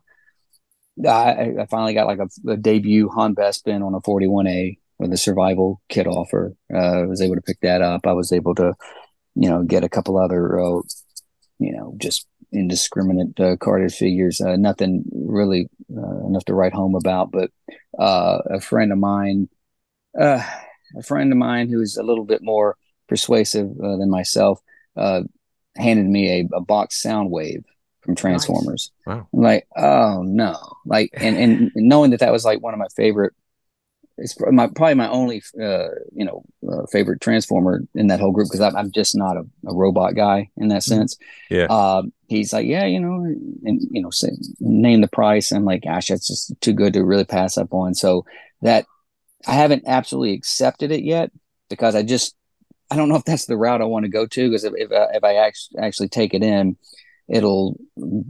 I, 1.06 1.54
I 1.62 1.66
finally 1.70 1.94
got 1.94 2.08
like 2.08 2.20
a, 2.20 2.52
a 2.52 2.58
debut 2.58 3.10
Han 3.10 3.36
Bespin 3.36 3.86
on 3.86 3.94
a 3.94 4.00
41A 4.02 4.80
with 4.98 5.14
a 5.14 5.18
survival 5.18 5.80
kit 5.90 6.08
offer. 6.08 6.56
Uh, 6.74 7.02
I 7.02 7.06
was 7.06 7.22
able 7.22 7.36
to 7.36 7.42
pick 7.42 7.60
that 7.62 7.84
up. 7.84 8.08
I 8.08 8.14
was 8.14 8.32
able 8.32 8.56
to, 8.56 8.74
you 9.36 9.48
know, 9.48 9.62
get 9.62 9.84
a 9.84 9.90
couple 9.90 10.18
other, 10.18 10.60
uh, 10.60 10.82
you 11.60 11.72
know, 11.72 11.94
just 11.98 12.26
indiscriminate 12.52 13.40
uh, 13.40 13.58
carded 13.58 13.94
figures. 13.94 14.42
Uh, 14.42 14.56
nothing 14.56 15.04
really 15.14 15.70
uh, 15.96 16.28
enough 16.28 16.46
to 16.46 16.54
write 16.54 16.74
home 16.74 16.96
about, 16.96 17.32
but 17.32 17.52
uh, 18.00 18.40
a 18.50 18.62
friend 18.62 18.92
of 18.92 18.98
mine, 18.98 19.50
uh, 20.20 20.44
a 20.96 21.04
friend 21.04 21.32
of 21.32 21.38
mine 21.38 21.70
who's 21.70 21.98
a 21.98 22.04
little 22.04 22.26
bit 22.26 22.42
more 22.42 22.78
persuasive 23.08 23.70
uh, 23.82 23.98
than 23.98 24.10
myself, 24.10 24.62
uh, 24.96 25.22
handed 25.76 26.08
me 26.08 26.42
a, 26.42 26.58
a 26.58 26.62
box 26.62 27.02
Soundwave 27.02 27.64
from 28.02 28.16
Transformers. 28.16 28.92
wow. 29.06 29.28
I'm 29.34 29.42
like, 29.42 29.68
oh 29.76 30.24
no, 30.24 30.58
like, 30.86 31.12
and 31.14 31.38
and 31.38 31.72
knowing 31.76 32.12
that 32.12 32.22
that 32.22 32.32
was 32.32 32.46
like 32.46 32.62
one 32.62 32.74
of 32.74 32.80
my 32.80 32.88
favorite, 32.96 33.34
it's 34.18 34.36
my 34.52 34.68
probably 34.68 34.96
my 34.96 35.10
only, 35.10 35.44
uh, 35.62 35.90
you 36.14 36.26
know, 36.26 36.44
uh, 36.68 36.86
favorite 36.92 37.22
Transformer 37.22 37.82
in 37.94 38.08
that 38.08 38.20
whole 38.20 38.32
group 38.32 38.48
because 38.48 38.62
I'm, 38.62 38.76
I'm 38.76 38.92
just 38.92 39.16
not 39.16 39.38
a, 39.38 39.44
a 39.68 39.76
robot 39.76 40.16
guy 40.16 40.50
in 40.58 40.70
that 40.70 40.84
sense. 40.84 41.18
Yeah. 41.50 41.66
Um, 41.66 42.12
he's 42.28 42.52
like, 42.52 42.66
yeah, 42.66 42.86
you 42.86 43.00
know, 43.00 43.24
and 43.64 43.82
you 43.92 44.02
know, 44.02 44.10
say, 44.10 44.30
name 44.60 45.02
the 45.02 45.08
price. 45.08 45.52
I'm 45.52 45.66
like, 45.66 45.84
gosh, 45.84 46.08
that's 46.08 46.28
just 46.28 46.60
too 46.62 46.74
good 46.74 46.94
to 46.94 47.04
really 47.04 47.26
pass 47.26 47.58
up 47.58 47.74
on. 47.74 47.94
So 47.94 48.26
that 48.62 48.86
I 49.48 49.54
haven't 49.54 49.84
absolutely 49.86 50.34
accepted 50.34 50.92
it 50.92 51.04
yet 51.04 51.32
because 51.70 51.96
I 51.96 52.02
just 52.04 52.36
I 52.90 52.96
don't 52.96 53.10
know 53.10 53.18
if 53.18 53.26
that's 53.26 53.46
the 53.46 53.58
route 53.58 53.82
I 53.82 53.86
want 53.86 54.06
to 54.06 54.10
go 54.10 54.26
to 54.26 54.50
because 54.50 54.64
if 54.64 54.74
if 54.76 54.92
I, 54.92 55.08
if 55.16 55.24
I 55.24 55.36
actually 55.36 55.80
actually 55.80 56.10
take 56.10 56.34
it 56.34 56.42
in, 56.42 56.76
it'll 57.28 57.78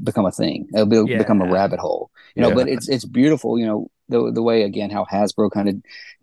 become 0.03 0.26
a 0.26 0.31
thing. 0.31 0.68
It'll 0.73 0.85
be, 0.85 1.11
Yeah. 1.11 1.19
become 1.19 1.41
a 1.41 1.49
rabbit 1.51 1.80
hole, 1.80 2.11
you 2.35 2.41
know. 2.41 2.49
Yeah. 2.49 2.55
But 2.55 2.68
it's 2.68 2.89
it's 2.89 3.05
beautiful, 3.05 3.57
you 3.57 3.65
know, 3.65 3.89
the 4.09 4.31
the 4.31 4.41
way 4.43 4.63
again 4.63 4.89
how 4.89 5.05
Hasbro 5.05 5.51
kind 5.51 5.69
of 5.69 5.75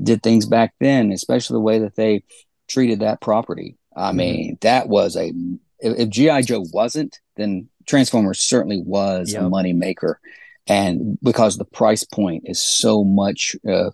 did 0.02 0.22
things 0.22 0.46
back 0.46 0.74
then, 0.80 1.12
especially 1.12 1.54
the 1.54 1.60
way 1.60 1.78
that 1.80 1.96
they 1.96 2.22
treated 2.68 3.00
that 3.00 3.20
property. 3.20 3.76
I 3.96 4.10
Mhm. 4.12 4.16
mean, 4.16 4.58
that 4.62 4.88
was 4.88 5.16
a 5.16 5.32
if, 5.80 5.98
if 5.98 6.08
GI 6.08 6.42
Joe 6.42 6.64
wasn't, 6.72 7.20
then 7.36 7.68
Transformers 7.86 8.40
certainly 8.40 8.80
was 8.80 9.32
a 9.46 9.48
money 9.50 9.72
maker, 9.74 10.18
and 10.66 11.18
because 11.22 11.56
the 11.58 11.64
price 11.66 12.04
point 12.04 12.44
is 12.46 12.62
so 12.62 13.04
much. 13.04 13.54
Uh, 13.68 13.90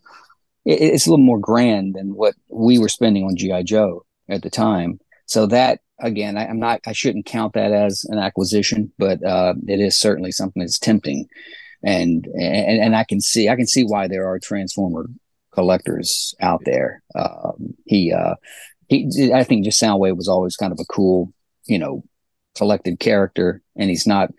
it- 0.65 0.81
it's 0.93 1.07
a 1.07 1.11
little 1.11 1.25
more 1.25 1.39
grand 1.41 1.95
than 1.95 2.15
what 2.15 2.35
we 2.51 2.79
were 2.79 2.89
spending 2.89 3.25
on 3.25 3.35
GI 3.37 3.63
Joe 3.65 4.05
at 4.29 4.43
the 4.43 4.51
time. 4.51 5.01
So 5.27 5.47
that 5.47 5.81
again, 5.99 6.37
I, 6.37 6.47
I'm 6.47 6.59
not. 6.61 6.81
I 6.87 6.93
shouldn't 6.93 7.27
count 7.27 7.55
that 7.55 7.73
as 7.73 8.05
an 8.09 8.19
acquisition, 8.19 8.93
but 8.99 9.23
uh, 9.25 9.55
it 9.67 9.81
is 9.81 9.97
certainly 9.97 10.31
something 10.33 10.61
that's 10.61 10.79
tempting, 10.79 11.29
and 11.83 12.27
and 12.27 12.81
and 12.81 12.97
I 12.97 13.05
can 13.05 13.21
see 13.21 13.49
I 13.49 13.57
can 13.57 13.67
see 13.67 13.85
why 13.85 14.09
there 14.09 14.27
are 14.27 14.39
Transformer 14.39 15.07
collectors 15.53 16.35
out 16.41 16.63
there. 16.65 17.03
Um, 17.15 17.75
he 17.87 18.13
uh, 18.13 18.35
he, 18.89 19.33
I 19.35 19.45
think 19.45 19.65
just 19.65 19.81
Soundwave 19.81 20.17
was 20.17 20.29
always 20.29 20.57
kind 20.57 20.73
of 20.73 20.79
a 20.81 20.93
cool, 20.93 21.33
you 21.67 21.79
know, 21.79 22.03
collected 22.57 23.01
character, 23.01 23.63
and 23.77 23.91
he's 23.91 24.07
not. 24.07 24.31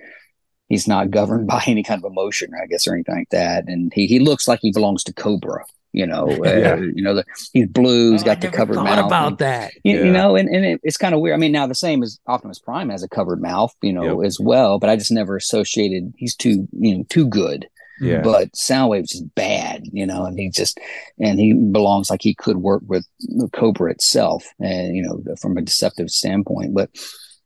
He's 0.70 0.88
not 0.88 1.12
governed 1.12 1.48
by 1.56 1.62
any 1.68 1.84
kind 1.84 2.02
of 2.02 2.10
emotion, 2.10 2.52
I 2.56 2.66
guess, 2.66 2.88
or 2.88 2.94
anything 2.94 3.16
like 3.16 3.30
that. 3.32 3.66
And 3.68 3.92
he, 3.94 4.08
he 4.08 4.20
looks 4.20 4.48
like 4.48 4.60
he 4.62 4.72
belongs 4.72 5.04
to 5.04 5.14
Cobra 5.14 5.66
You 5.94 6.06
know, 6.08 6.28
uh, 6.46 6.78
you 6.78 7.02
know, 7.04 7.16
the, 7.16 7.26
he's 7.54 7.68
blue. 7.68 8.14
He's 8.14 8.22
Oh, 8.24 8.26
got 8.26 8.38
I 8.38 8.40
the 8.40 8.46
never 8.48 8.58
covered 8.58 8.76
thought 8.76 8.84
mouth. 8.86 9.06
about 9.06 9.28
and- 9.28 9.38
that. 9.40 9.74
you, 9.84 10.06
you 10.06 10.12
know, 10.12 10.36
and, 10.36 10.48
and 10.50 10.66
it, 10.66 10.82
it's 10.84 10.98
kind 10.98 11.14
of 11.14 11.20
weird. 11.22 11.34
I 11.36 11.38
mean, 11.38 11.52
now 11.52 11.68
the 11.68 11.76
same 11.76 12.02
as 12.04 12.20
Optimus 12.28 12.60
Prime 12.60 12.90
has 12.90 13.04
a 13.04 13.10
covered 13.10 13.42
mouth, 13.42 13.74
you 13.82 13.92
know, 13.94 14.22
Yep. 14.22 14.28
as 14.28 14.40
well. 14.40 14.80
But 14.80 14.90
I 14.90 14.96
just 14.96 15.12
never 15.12 15.36
associated 15.36 16.14
he's 16.18 16.36
too, 16.36 16.68
you 16.72 16.98
know, 17.00 17.04
too 17.10 17.28
good. 17.28 17.68
Yeah. 18.00 18.22
But 18.22 18.54
Soundwave's 18.54 19.12
just 19.12 19.36
bad, 19.36 19.84
you 19.92 20.08
know, 20.08 20.26
and 20.26 20.40
he 20.40 20.50
just 20.50 20.80
and 21.20 21.40
he 21.40 21.54
belongs 21.54 22.10
like 22.10 22.22
he 22.24 22.34
could 22.34 22.58
work 22.58 22.82
with 22.88 23.06
Cobra 23.54 23.92
itself, 23.92 24.44
and 24.60 24.96
you 24.96 25.04
know, 25.04 25.36
from 25.36 25.56
a 25.58 25.62
deceptive 25.62 26.10
standpoint. 26.10 26.74
But 26.74 26.90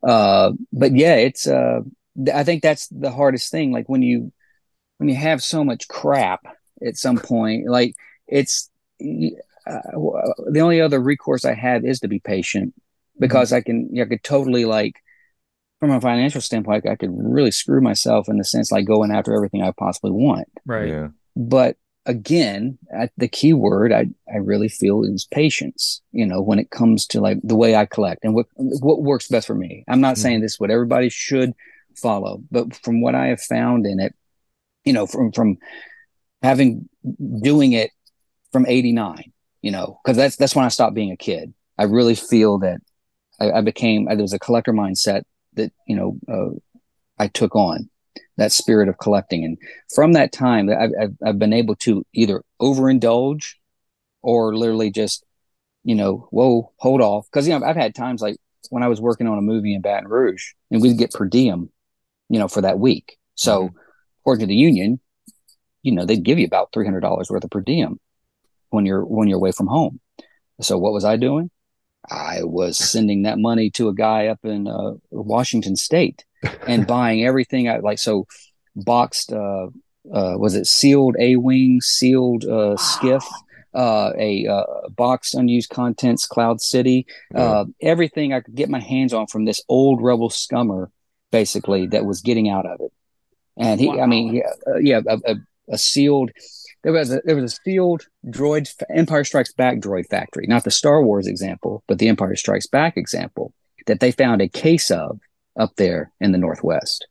uh, 0.07 0.51
but 0.71 0.95
yeah, 0.95 1.15
it's 1.15 1.45
uh, 1.45 1.81
I 2.33 2.43
think 2.45 2.61
that's 2.63 2.87
the 2.87 3.11
hardest 3.11 3.51
thing. 3.51 3.73
Like 3.73 3.89
when 3.89 4.01
you 4.01 4.31
when 4.97 5.09
you 5.09 5.15
have 5.15 5.43
so 5.43 5.65
much 5.65 5.89
crap 5.89 6.45
at 6.85 6.95
some 6.95 7.17
point, 7.17 7.67
like 7.67 7.93
it's 8.27 8.69
uh, 9.01 9.79
the 10.51 10.59
only 10.61 10.81
other 10.81 10.99
recourse 10.99 11.45
I 11.45 11.53
have 11.53 11.85
is 11.85 11.99
to 12.01 12.07
be 12.07 12.19
patient 12.19 12.73
because 13.19 13.53
I 13.53 13.61
can 13.61 13.89
I 13.99 14.05
could 14.05 14.23
totally 14.23 14.65
like 14.65 14.95
from 15.79 15.91
a 15.91 16.01
financial 16.01 16.41
standpoint 16.41 16.87
I 16.87 16.95
could 16.95 17.11
really 17.13 17.51
screw 17.51 17.81
myself 17.81 18.29
in 18.29 18.37
the 18.37 18.43
sense 18.43 18.71
like 18.71 18.85
going 18.85 19.11
after 19.11 19.33
everything 19.33 19.61
I 19.61 19.71
possibly 19.71 20.11
want. 20.11 20.47
Right. 20.65 20.89
Yeah. 20.89 21.07
But 21.35 21.77
again, 22.05 22.77
at 22.93 23.11
the 23.17 23.27
key 23.27 23.53
word 23.53 23.91
I 23.91 24.07
I 24.31 24.37
really 24.37 24.69
feel 24.69 25.03
is 25.03 25.25
patience. 25.31 26.01
You 26.11 26.25
know, 26.25 26.41
when 26.41 26.59
it 26.59 26.69
comes 26.69 27.07
to 27.07 27.21
like 27.21 27.39
the 27.43 27.55
way 27.55 27.75
I 27.75 27.85
collect 27.85 28.23
and 28.23 28.35
what 28.35 28.47
what 28.55 29.01
works 29.01 29.27
best 29.27 29.47
for 29.47 29.55
me. 29.55 29.83
I'm 29.87 30.01
not 30.01 30.15
Mhm. 30.15 30.19
saying 30.19 30.41
this 30.41 30.53
is 30.53 30.59
what 30.59 30.71
everybody 30.71 31.09
should 31.09 31.53
follow, 31.95 32.43
but 32.51 32.75
from 32.75 33.01
what 33.01 33.15
I 33.15 33.27
have 33.27 33.41
found 33.41 33.85
in 33.85 33.99
it, 33.99 34.13
you 34.83 34.93
know, 34.93 35.07
from 35.07 35.31
from 35.31 35.57
having 36.43 36.87
doing 37.41 37.73
it 37.73 37.91
from 38.55 38.65
89 38.65 39.33
you 39.61 39.71
know 39.71 39.99
because 40.01 40.15
that's 40.15 40.37
that's 40.37 40.55
when 40.55 40.63
i 40.63 40.69
stopped 40.69 40.95
being 40.95 41.11
a 41.11 41.17
kid. 41.17 41.53
I 41.77 41.83
really 41.83 42.15
feel 42.15 42.59
that 42.59 42.79
i, 43.41 43.51
I 43.51 43.61
became 43.61 44.05
there 44.05 44.15
was 44.15 44.31
a 44.31 44.39
collector 44.39 44.71
mindset 44.71 45.23
that 45.55 45.73
you 45.85 45.97
know 45.97 46.17
uh, 46.33 46.55
i 47.19 47.27
took 47.27 47.53
on 47.53 47.89
that 48.37 48.53
spirit 48.53 48.87
of 48.87 48.97
collecting. 48.97 49.43
And 49.43 49.57
from 49.93 50.13
that 50.13 50.31
time 50.31 50.69
I've, 50.69 50.91
I've, 51.01 51.15
I've 51.25 51.39
been 51.39 51.51
able 51.51 51.75
to 51.77 52.05
either 52.13 52.43
overindulge 52.61 53.55
or 54.21 54.55
literally 54.55 54.89
just 54.89 55.25
you 55.83 55.95
know 55.95 56.29
whoa 56.31 56.71
hold 56.77 57.01
off. 57.01 57.27
Because 57.29 57.45
you 57.45 57.59
know 57.59 57.65
i've 57.65 57.75
had 57.75 57.93
times 57.93 58.21
like 58.21 58.37
when 58.69 58.83
i 58.83 58.87
was 58.87 59.01
working 59.01 59.27
on 59.27 59.37
a 59.37 59.41
movie 59.41 59.75
in 59.75 59.81
baton 59.81 60.07
rouge 60.07 60.53
and 60.71 60.81
we'd 60.81 60.97
get 60.97 61.11
per 61.11 61.25
diem 61.25 61.69
you 62.29 62.39
know 62.39 62.47
for 62.47 62.61
that 62.61 62.79
week. 62.79 63.17
So 63.35 63.71
according 64.21 64.47
to 64.47 64.47
the 64.47 64.55
union 64.55 65.01
you 65.85 65.91
know 65.91 66.05
they'd 66.05 66.23
give 66.23 66.39
you 66.39 66.45
about 66.45 66.71
$300 66.71 67.29
worth 67.29 67.43
of 67.43 67.49
per 67.49 67.61
diem 67.61 67.99
when 68.75 68.85
you're 68.85 69.03
when 69.03 69.27
you're 69.27 69.37
away 69.37 69.51
from 69.51 69.67
home. 69.67 69.99
So 70.61 70.77
what 70.77 70.93
was 70.93 71.05
i 71.05 71.15
doing? 71.17 71.49
I 72.09 72.43
was 72.43 72.77
sending 72.77 73.23
that 73.23 73.39
money 73.39 73.69
to 73.71 73.89
a 73.89 73.93
guy 73.93 74.27
up 74.27 74.39
in 74.43 74.67
uh, 74.67 74.93
washington 75.09 75.75
state 75.75 76.23
and 76.67 76.85
buying 76.85 77.23
everything 77.25 77.67
i 77.67 77.77
like 77.77 77.97
so 77.97 78.27
boxed 78.75 79.31
uh 79.33 79.67
uh 80.13 80.35
was 80.37 80.55
it 80.55 80.67
sealed 80.67 81.15
a 81.19 81.35
wing 81.37 81.81
sealed 81.81 82.45
uh 82.45 82.77
skiff 82.77 83.23
uh 83.73 84.11
a 84.17 84.45
uh 84.45 84.63
boxed 84.89 85.33
unused 85.33 85.69
contents 85.69 86.25
cloud 86.25 86.61
city 86.61 87.05
uh 87.33 87.65
everything 87.81 88.33
i 88.33 88.39
could 88.39 88.55
get 88.55 88.69
my 88.69 88.79
hands 88.79 89.13
on 89.13 89.25
from 89.27 89.45
this 89.45 89.61
old 89.67 90.01
rebel 90.01 90.29
scummer 90.29 90.87
basically 91.31 91.87
that 91.87 92.05
was 92.05 92.21
getting 92.21 92.49
out 92.49 92.65
of 92.65 92.79
it. 92.79 92.93
And 93.57 93.79
he 93.79 93.89
i 93.89 94.05
mean 94.05 94.35
yeah 94.35 94.51
uh, 94.67 94.77
yeah 94.77 95.01
a, 95.07 95.17
a, 95.31 95.35
a 95.69 95.77
sealed 95.77 96.31
there 96.85 96.93
was 96.93 97.11
a 97.11 97.21
there 97.25 97.35
was 97.35 97.51
a 97.51 97.55
sealed 97.63 98.07
droid 98.25 98.69
empire 98.89 99.25
strikes 99.25 99.51
back 99.51 99.79
droid 99.79 100.07
factory 100.07 100.45
not 100.47 100.63
the 100.63 100.71
star 100.71 101.03
wars 101.03 101.27
example 101.27 101.83
but 101.87 101.99
the 101.99 102.07
empire 102.07 102.35
strikes 102.35 102.67
back 102.67 102.95
example 102.95 103.53
that 103.85 103.99
they 103.99 104.11
found 104.11 104.41
a 104.41 104.47
case 104.47 104.91
of 104.91 105.19
up 105.57 105.75
there 105.75 106.11
in 106.19 106.31
the 106.31 106.37
northwest. 106.37 107.07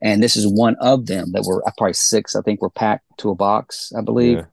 And 0.00 0.22
this 0.22 0.36
is 0.36 0.46
one 0.46 0.76
of 0.80 1.06
them 1.06 1.32
that 1.32 1.44
were 1.46 1.66
uh, 1.66 1.70
probably 1.76 1.94
six 1.94 2.34
i 2.34 2.42
think 2.42 2.60
were 2.60 2.70
packed 2.70 3.04
to 3.18 3.30
a 3.30 3.34
box 3.34 3.92
i 3.96 4.00
believe. 4.00 4.38
Yeah. 4.38 4.44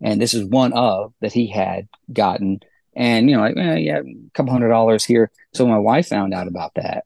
and 0.00 0.20
this 0.20 0.34
is 0.34 0.44
one 0.44 0.72
of 0.72 1.12
that 1.20 1.32
he 1.32 1.48
had 1.48 1.88
gotten. 2.12 2.60
And 2.94 3.30
you 3.30 3.36
know 3.36 3.42
like 3.42 3.56
eh, 3.56 3.76
yeah 3.76 4.00
a 4.00 4.30
couple 4.34 4.52
hundred 4.52 4.70
dollars 4.70 5.04
here. 5.04 5.30
So 5.54 5.66
my 5.66 5.78
wife 5.78 6.08
found 6.08 6.34
out 6.34 6.48
about 6.48 6.72
that 6.74 7.04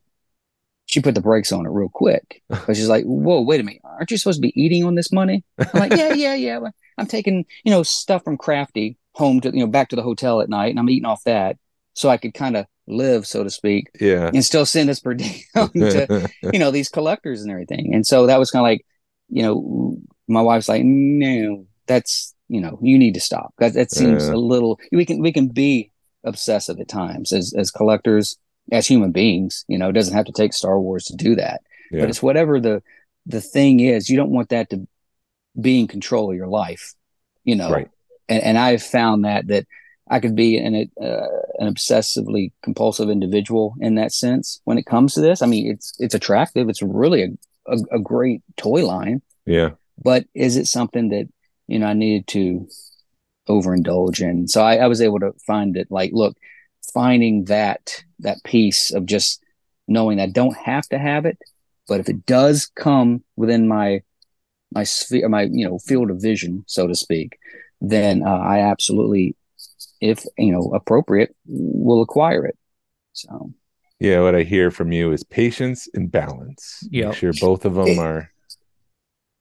she 0.93 1.01
put 1.01 1.15
the 1.15 1.21
brakes 1.23 1.53
on 1.53 1.65
it 1.67 1.71
real 1.71 1.89
quick. 1.89 2.43
Because 2.49 2.77
she's 2.77 2.89
like 2.89 3.05
whoa 3.05 3.41
wait 3.41 3.61
a 3.61 3.65
minute. 3.65 3.81
Aren't 3.85 4.11
you 4.11 4.19
supposed 4.19 4.39
to 4.39 4.47
be 4.49 4.53
eating 4.63 4.85
on 4.85 4.95
this 4.95 5.11
money? 5.13 5.43
I'm 5.59 5.69
like 5.81 5.93
yeah 5.97 6.13
yeah 6.13 6.35
yeah. 6.35 6.61
I'm 6.99 7.07
taking 7.07 7.45
you 7.65 7.71
know 7.73 7.83
stuff 7.83 8.23
from 8.25 8.37
crafty 8.37 8.97
home 9.15 9.41
to 9.41 9.49
you 9.51 9.61
know 9.61 9.67
back 9.67 9.89
to 9.91 9.97
the 9.97 10.03
hotel 10.03 10.41
at 10.41 10.49
night 10.49 10.71
and 10.71 10.79
i'm 10.79 10.89
eating 10.89 11.05
off 11.05 11.23
that 11.25 11.59
so 11.93 12.09
i 12.09 12.17
could 12.17 12.33
kind 12.33 12.57
of 12.57 12.65
live 12.87 13.27
so 13.27 13.45
to 13.45 13.51
speak 13.51 13.91
Yeah. 14.01 14.31
and 14.33 14.43
still 14.43 14.65
send 14.65 14.89
this 14.89 15.01
per 15.01 15.13
diem 15.21 15.43
to 15.55 16.31
you 16.53 16.59
know 16.59 16.71
these 16.71 16.89
collectors 16.89 17.43
and 17.43 17.51
everything. 17.51 17.93
And 17.95 18.07
so 18.07 18.27
that 18.27 18.39
was 18.39 18.51
kind 18.51 18.61
of 18.63 18.69
like 18.71 18.87
you 19.29 19.43
know 19.43 19.97
my 20.29 20.41
wife's 20.41 20.69
like 20.69 20.83
no 20.85 21.67
that's 21.87 22.35
you 22.49 22.61
know 22.61 22.79
you 22.83 22.99
need 22.99 23.15
to 23.15 23.21
stop. 23.21 23.53
That, 23.59 23.75
that 23.75 23.91
seems 23.91 24.27
Yeah. 24.29 24.35
a 24.35 24.37
little 24.37 24.79
we 24.93 25.05
can 25.05 25.21
we 25.21 25.33
can 25.33 25.49
be 25.49 25.91
obsessive 26.25 26.79
at 26.81 26.89
times 26.89 27.33
as 27.33 27.53
as 27.57 27.71
collectors 27.71 28.37
as 28.71 28.87
human 28.87 29.11
beings 29.13 29.65
you 29.69 29.79
know 29.79 29.89
it 29.89 29.93
doesn't 29.93 30.15
have 30.15 30.27
to 30.27 30.33
take 30.33 30.53
star 30.53 30.79
wars 30.79 31.05
to 31.05 31.17
do 31.17 31.35
that 31.35 31.63
yeah. 31.91 32.01
but 32.01 32.09
it's 32.09 32.23
whatever 32.23 32.61
the 32.61 32.83
the 33.27 33.41
thing 33.41 33.81
is 33.81 34.09
you 34.09 34.17
don't 34.17 34.31
want 34.31 34.49
that 34.51 34.71
to 34.71 34.87
be 35.61 35.81
in 35.81 35.87
control 35.89 36.31
of 36.31 36.37
your 36.37 36.47
life 36.49 36.95
you 37.45 37.55
know 37.57 37.71
Right. 37.71 37.89
and, 38.29 38.43
and 38.43 38.59
i've 38.59 38.83
found 38.83 39.25
that 39.25 39.49
that 39.49 39.67
i 40.09 40.21
could 40.21 40.35
be 40.35 40.57
an 40.57 40.91
uh, 41.03 41.27
an 41.59 41.73
obsessively 41.73 42.53
compulsive 42.63 43.11
individual 43.11 43.75
in 43.81 43.97
that 43.97 44.13
sense 44.13 44.61
when 44.65 44.79
it 44.79 44.87
comes 44.87 45.15
to 45.15 45.21
this 45.21 45.43
i 45.43 45.47
mean 45.47 45.71
it's 45.71 45.95
it's 45.99 46.15
attractive 46.15 46.69
it's 46.69 46.83
really 46.83 47.23
a, 47.23 47.29
a, 47.73 47.97
a 47.97 47.99
great 47.99 48.43
toy 48.57 48.87
line 48.87 49.21
yeah. 49.45 49.71
but 50.03 50.25
is 50.35 50.57
it 50.57 50.67
something 50.67 51.09
that 51.11 51.29
you 51.67 51.79
know 51.79 51.87
i 51.87 51.93
needed 51.93 52.27
to 52.29 52.67
overindulge 53.49 54.21
in 54.21 54.47
so 54.47 54.63
I, 54.63 54.77
I 54.77 54.87
was 54.87 55.01
able 55.03 55.21
to 55.21 55.33
find 55.47 55.77
it 55.77 55.89
like 55.91 56.13
look 56.13 56.37
finding 56.93 57.45
that 57.45 58.03
that 58.21 58.39
piece 58.45 58.93
of 58.93 59.07
just 59.07 59.41
knowing 59.89 60.21
i 60.21 60.27
don't 60.27 60.57
have 60.57 60.87
to 60.89 60.99
have 60.99 61.25
it 61.27 61.39
but 61.89 62.01
if 62.01 62.09
it 62.09 62.25
does 62.27 62.71
come 62.77 63.23
within 63.37 63.67
my 63.69 64.01
my 64.73 64.85
sphere 64.85 65.29
my 65.29 65.43
you 65.51 65.67
know 65.69 65.79
field 65.79 66.11
of 66.11 66.21
vision 66.21 66.65
so 66.67 66.87
to 66.87 66.95
speak 66.95 67.39
then 67.81 68.23
uh, 68.27 68.31
i 68.39 68.59
absolutely 68.59 69.35
if 70.01 70.25
you 70.39 70.53
know 70.53 70.73
appropriate 70.75 71.35
will 71.47 72.03
acquire 72.03 72.45
it 72.47 72.57
so 73.13 73.53
Yeah. 74.01 74.21
What 74.23 74.35
I 74.35 74.43
hear 74.43 74.71
from 74.73 74.91
you 74.91 75.13
is 75.13 75.23
patience 75.23 75.87
and 75.95 76.11
balance. 76.11 76.83
Yep. 76.91 77.09
Make 77.09 77.17
sure 77.19 77.33
both 77.41 77.65
of 77.65 77.75
them 77.75 77.87
It- 77.89 77.99
are. 77.99 78.31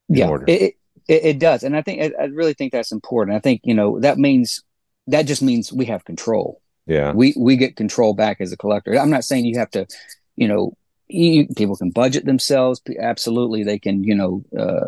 in 0.09 0.15
yeah 0.17 0.29
order. 0.29 0.45
it, 0.47 0.75
it, 1.07 1.21
it 1.31 1.39
does 1.39 1.63
and 1.63 1.75
i 1.75 1.81
think 1.81 2.01
I, 2.01 2.23
I 2.23 2.25
really 2.25 2.53
think 2.53 2.71
that's 2.73 2.91
important 2.91 3.35
i 3.37 3.39
think 3.39 3.61
you 3.63 3.73
know 3.73 3.99
that 4.01 4.17
means 4.17 4.61
that 5.07 5.23
just 5.23 5.41
means 5.41 5.71
we 5.73 5.85
have 5.85 6.03
control 6.05 6.61
Yeah. 6.91 7.11
we 7.13 7.27
we 7.47 7.53
get 7.63 7.75
control 7.83 8.13
back 8.23 8.37
as 8.41 8.51
a 8.51 8.57
collector. 8.57 8.91
I'm 8.99 9.09
not 9.17 9.23
saying 9.29 9.45
you 9.45 9.57
have 9.59 9.71
to 9.71 9.83
you 10.41 10.47
know 10.47 10.61
you, 11.07 11.47
people 11.61 11.75
can 11.75 11.91
budget 11.91 12.23
themselves. 12.25 12.81
Absolutely 12.99 13.63
they 13.63 13.79
can 13.85 14.03
you 14.09 14.15
know 14.19 14.43
uh, 14.63 14.87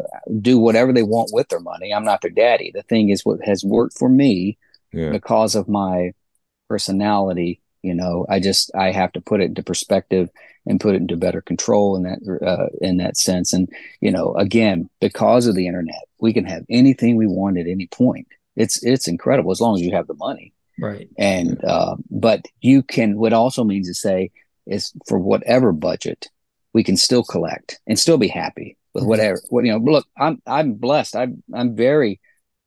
do 0.50 0.56
whatever 0.66 0.92
they 0.94 1.04
want 1.04 1.30
with 1.34 1.48
their 1.50 1.60
money. 1.72 1.94
I'm 1.94 2.06
not 2.12 2.22
their 2.22 2.32
daddy. 2.44 2.72
The 2.74 2.84
thing 2.92 3.10
is 3.10 3.26
what 3.26 3.40
has 3.52 3.64
worked 3.78 3.98
for 3.98 4.10
me 4.24 4.58
Yeah. 5.00 5.12
because 5.12 5.54
of 5.60 5.68
my 5.68 6.14
personality 6.70 7.60
you 7.84 7.94
know 7.94 8.26
i 8.30 8.40
just 8.40 8.72
i 8.74 8.90
have 8.90 9.12
to 9.12 9.22
put 9.30 9.42
it 9.42 9.50
into 9.52 9.62
perspective 9.62 10.30
and 10.66 10.80
put 10.80 10.96
it 10.96 11.02
into 11.02 11.18
better 11.18 11.42
control 11.42 11.96
in 11.98 12.04
that 12.04 12.20
uh, 12.52 12.68
in 12.82 12.98
that 12.98 13.18
sense. 13.18 13.52
And 13.54 13.68
you 14.06 14.12
know 14.16 14.34
again 14.48 14.90
because 15.02 15.46
of 15.46 15.56
the 15.56 15.68
internet 15.68 16.04
we 16.20 16.32
can 16.38 16.46
have 16.46 16.64
anything 16.70 17.12
we 17.18 17.28
want 17.28 17.58
at 17.58 17.68
any 17.68 17.88
point. 17.88 18.28
It's 18.56 18.82
it's 18.84 19.08
incredible 19.10 19.52
as 19.52 19.60
long 19.60 19.76
as 19.76 19.82
you 19.82 19.92
have 19.98 20.08
the 20.08 20.14
money 20.28 20.54
Right. 20.80 21.08
and 21.18 21.64
uh, 21.64 21.96
but 22.10 22.46
you 22.62 22.82
can 22.84 23.18
what 23.18 23.34
also 23.34 23.64
means 23.64 23.88
to 23.88 23.94
say 23.94 24.32
is 24.66 24.92
for 25.08 25.20
whatever 25.20 25.72
budget 25.72 26.30
we 26.74 26.84
can 26.84 26.98
still 26.98 27.24
collect 27.24 27.80
and 27.88 28.00
still 28.00 28.18
be 28.18 28.28
happy 28.28 28.78
with 28.94 29.04
Mhm. 29.04 29.08
whatever 29.08 29.42
what 29.50 29.66
you 29.66 29.72
know 29.72 29.78
look 29.78 30.08
i'm 30.18 30.42
i'm 30.48 30.74
blessed 30.74 31.16
i'm 31.16 31.44
i'm 31.54 31.76
very 31.76 32.20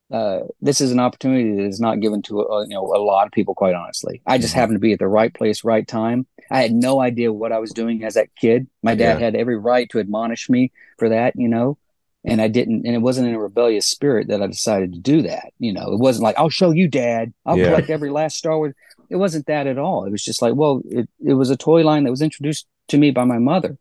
uh, 0.09 0.39
this 0.61 0.79
is 0.79 0.91
an 0.93 0.99
opportunity 1.01 1.53
that 1.57 1.65
is 1.65 1.81
not 1.81 1.99
given 1.99 2.21
to 2.21 2.47
uh, 2.49 2.61
you 2.61 2.69
know 2.69 2.85
a 2.95 3.01
lot 3.03 3.25
of 3.27 3.33
people 3.33 3.53
quite 3.53 3.75
honestly 3.75 4.21
i 4.25 4.37
just 4.37 4.53
Mhm. 4.53 4.59
happened 4.59 4.75
to 4.75 4.79
be 4.87 4.93
at 4.93 4.99
the 4.99 5.07
right 5.07 5.33
place 5.33 5.65
right 5.65 5.85
time 5.85 6.25
i 6.49 6.61
had 6.61 6.71
no 6.71 7.01
idea 7.01 7.33
what 7.33 7.51
i 7.51 7.59
was 7.59 7.71
doing 7.71 8.03
as 8.05 8.13
that 8.13 8.29
kid 8.39 8.67
my 8.83 8.95
dad 8.95 9.19
Yeah. 9.19 9.25
had 9.25 9.35
every 9.35 9.57
right 9.57 9.89
to 9.89 9.99
admonish 9.99 10.49
me 10.49 10.71
for 10.97 11.09
that 11.09 11.33
you 11.35 11.49
know 11.49 11.77
and 12.25 12.41
i 12.41 12.47
didn't 12.47 12.85
and 12.85 12.95
it 12.95 13.01
wasn't 13.01 13.27
in 13.27 13.35
a 13.35 13.39
rebellious 13.39 13.85
spirit 13.87 14.27
that 14.27 14.41
i 14.41 14.47
decided 14.47 14.91
to 14.93 14.99
do 14.99 15.21
that 15.21 15.51
you 15.59 15.71
know. 15.73 15.93
It 15.93 15.99
wasn't 15.99 16.23
like 16.23 16.37
i'll 16.37 16.49
show 16.49 16.71
you 16.71 16.87
dad. 16.87 17.33
I'll 17.45 17.57
Yeah. 17.57 17.67
collect 17.67 17.89
every 17.89 18.09
last 18.09 18.37
star 18.37 18.57
wars. 18.57 18.73
It 19.09 19.15
wasn't 19.15 19.45
that 19.47 19.67
at 19.67 19.77
all. 19.77 20.05
It 20.05 20.11
was 20.11 20.23
just 20.23 20.41
like 20.41 20.55
well 20.55 20.81
it, 20.85 21.07
it 21.25 21.33
was 21.35 21.49
a 21.49 21.57
toy 21.57 21.83
line 21.83 22.03
that 22.03 22.11
was 22.11 22.21
introduced 22.21 22.65
to 22.89 22.97
me 22.97 23.11
by 23.11 23.23
my 23.23 23.37
mother 23.37 23.77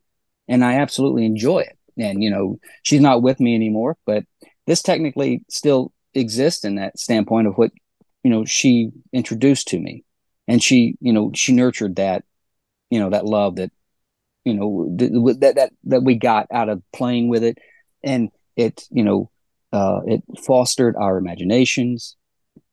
and 0.49 0.65
i 0.65 0.75
absolutely 0.75 1.25
enjoy 1.25 1.61
it. 1.61 1.77
And 1.99 2.23
you 2.23 2.31
know 2.31 2.59
she's 2.83 3.01
not 3.01 3.23
with 3.23 3.41
me 3.41 3.55
anymore 3.55 3.97
but 4.07 4.25
this 4.67 4.83
technically 4.83 5.43
still 5.49 5.93
exists 6.15 6.65
in 6.65 6.75
that 6.77 6.99
standpoint 6.99 7.47
of 7.47 7.55
what 7.55 7.71
you 8.23 8.31
know 8.31 8.45
she 8.45 8.91
introduced 9.13 9.69
to 9.69 9.79
me. 9.79 10.05
And 10.49 10.63
she 10.63 10.97
you 11.01 11.13
know 11.13 11.31
she 11.35 11.53
nurtured 11.53 11.97
that 11.97 12.25
you 12.91 13.01
know 13.01 13.11
that 13.11 13.25
love 13.25 13.57
that 13.57 13.71
you 14.45 14.55
know 14.55 14.89
that 14.99 15.55
that 15.57 15.73
that 15.85 16.03
we 16.05 16.15
got 16.15 16.47
out 16.53 16.69
of 16.69 16.83
playing 16.93 17.29
with 17.29 17.43
it 17.43 17.59
and 18.03 18.31
it 18.57 18.87
you 18.91 19.05
know 19.05 19.31
uh, 19.73 20.01
it 20.07 20.23
fostered 20.45 20.97
our 20.97 21.19
imaginations 21.19 22.17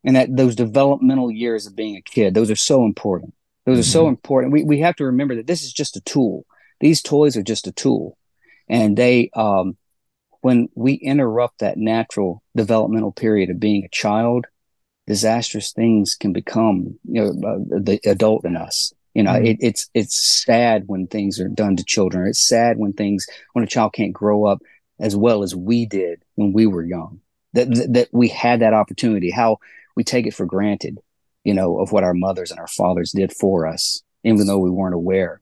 and 0.04 0.16
that 0.16 0.36
those 0.36 0.56
developmental 0.56 1.32
years 1.32 1.66
of 1.66 1.76
being 1.76 1.96
a 1.96 2.02
kid 2.02 2.34
those 2.34 2.52
are 2.52 2.56
so 2.56 2.86
important. 2.86 3.34
Those 3.66 3.80
are 3.80 3.84
so 3.84 4.02
mm-hmm. 4.02 4.10
important. 4.10 4.54
We, 4.54 4.64
we 4.64 4.80
have 4.80 4.96
to 4.98 5.06
remember 5.06 5.36
that 5.36 5.48
this 5.48 5.64
is 5.64 5.72
just 5.72 5.96
a 5.96 6.02
tool. 6.02 6.46
These 6.82 7.02
toys 7.02 7.38
are 7.38 7.44
just 7.44 7.68
a 7.68 7.72
tool. 7.72 8.18
And 8.68 8.98
they 8.98 9.30
um 9.36 9.78
when 10.42 10.68
we 10.76 10.94
interrupt 10.94 11.60
that 11.60 11.78
natural 11.78 12.44
developmental 12.56 13.14
period 13.14 13.50
of 13.50 13.60
being 13.60 13.86
a 13.86 13.90
child 13.90 14.46
disastrous 15.06 15.74
things 15.74 16.16
can 16.16 16.32
become 16.32 16.98
you 17.04 17.22
know 17.22 17.50
uh, 17.50 17.80
the 17.80 18.00
adult 18.06 18.46
in 18.46 18.56
us. 18.56 18.94
You 19.14 19.24
know 19.24 19.32
mm-hmm. 19.32 19.46
it, 19.46 19.58
it's 19.60 19.90
it's 19.94 20.44
sad 20.44 20.84
when 20.88 21.08
things 21.08 21.40
are 21.40 21.48
done 21.50 21.76
to 21.78 21.84
children. 21.84 22.28
It's 22.28 22.46
sad 22.46 22.78
when 22.78 22.94
things 22.94 23.26
when 23.54 23.64
a 23.64 23.68
child 23.68 23.94
can't 23.94 24.14
grow 24.14 24.46
up 24.46 24.62
as 25.00 25.16
well 25.16 25.44
as 25.44 25.56
we 25.56 25.86
did 25.86 26.24
when 26.36 26.54
we 26.54 26.66
were 26.68 26.84
young 26.84 27.20
that 27.54 27.68
that 27.94 28.10
we 28.12 28.28
had 28.28 28.62
that 28.62 28.74
opportunity 28.74 29.32
how 29.32 29.58
we 29.96 30.04
take 30.04 30.26
it 30.26 30.34
for 30.34 30.46
granted 30.46 31.00
you 31.44 31.54
know 31.54 31.80
of 31.80 31.92
what 31.92 32.04
our 32.04 32.14
mothers 32.14 32.52
and 32.52 32.60
our 32.60 32.68
fathers 32.68 33.12
did 33.12 33.32
for 33.34 33.68
us 33.68 34.02
even 34.24 34.48
though 34.48 34.60
we 34.60 34.70
weren't 34.70 34.96
aware 34.96 35.42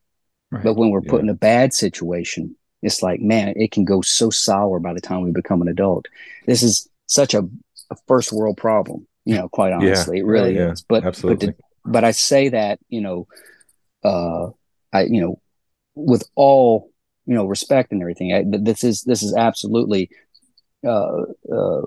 right. 0.52 0.64
but 0.64 0.76
when 0.76 0.90
we're 0.90 1.02
put 1.02 1.18
yeah. 1.18 1.24
in 1.24 1.30
a 1.30 1.36
bad 1.36 1.74
situation 1.74 2.56
it's 2.82 3.02
like 3.02 3.22
man 3.22 3.54
it 3.56 3.72
can 3.72 3.86
go 3.86 4.02
so 4.02 4.30
sour 4.30 4.80
by 4.80 4.94
the 4.94 5.02
time 5.02 5.22
we 5.22 5.32
become 5.32 5.62
an 5.62 5.68
adult 5.68 6.08
this 6.46 6.64
is 6.64 6.88
such 7.08 7.34
a, 7.34 7.48
a 7.90 7.96
first 8.08 8.32
world 8.32 8.58
problem 8.58 9.06
you 9.26 9.36
know 9.36 9.50
quite 9.50 9.74
honestly 9.74 10.18
yeah. 10.18 10.24
it 10.24 10.26
really 10.26 10.56
yeah, 10.56 10.72
is 10.72 10.84
but 10.88 11.04
Absolutely. 11.06 11.48
but, 11.48 11.58
to, 11.58 11.64
but 11.86 12.04
i 12.04 12.12
say 12.12 12.50
that 12.50 12.80
you 12.90 13.02
know 13.02 13.28
uh 14.04 14.50
i 14.94 15.04
you 15.04 15.22
know 15.22 15.42
with 15.96 16.24
all 16.36 16.91
you 17.32 17.38
know 17.38 17.46
respect 17.46 17.94
and 17.94 18.02
everything 18.02 18.34
I, 18.34 18.44
this 18.46 18.84
is 18.84 19.04
this 19.04 19.24
is 19.24 19.34
absolutely 19.34 20.10
uh, 20.86 21.22
uh, 21.54 21.82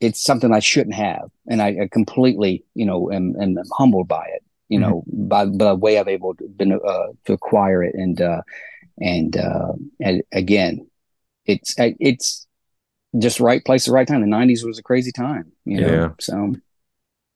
it's 0.00 0.22
something 0.22 0.52
I 0.52 0.60
shouldn't 0.60 0.96
have, 0.96 1.30
and 1.46 1.60
I, 1.62 1.68
I 1.82 1.88
completely, 1.90 2.64
you 2.74 2.86
know, 2.86 3.12
am, 3.12 3.36
am 3.40 3.56
humbled 3.76 4.08
by 4.08 4.24
it. 4.34 4.42
You 4.68 4.80
mm-hmm. 4.80 4.90
know, 4.90 5.04
by, 5.06 5.44
by 5.44 5.66
the 5.66 5.74
way 5.76 5.98
I've 5.98 6.08
able 6.08 6.34
to 6.36 6.48
been 6.48 6.72
uh, 6.72 7.06
to 7.26 7.32
acquire 7.32 7.82
it, 7.82 7.94
and 7.94 8.20
uh, 8.20 8.42
and 9.00 9.36
uh, 9.36 9.72
and 10.00 10.22
again, 10.32 10.88
it's 11.44 11.74
it's 11.78 12.46
just 13.18 13.38
right 13.38 13.64
place, 13.64 13.84
the 13.84 13.92
right 13.92 14.08
time. 14.08 14.22
The 14.22 14.26
'90s 14.26 14.64
was 14.64 14.78
a 14.78 14.82
crazy 14.82 15.12
time, 15.12 15.52
you 15.64 15.80
know. 15.80 15.92
Yeah. 15.92 16.08
So 16.20 16.54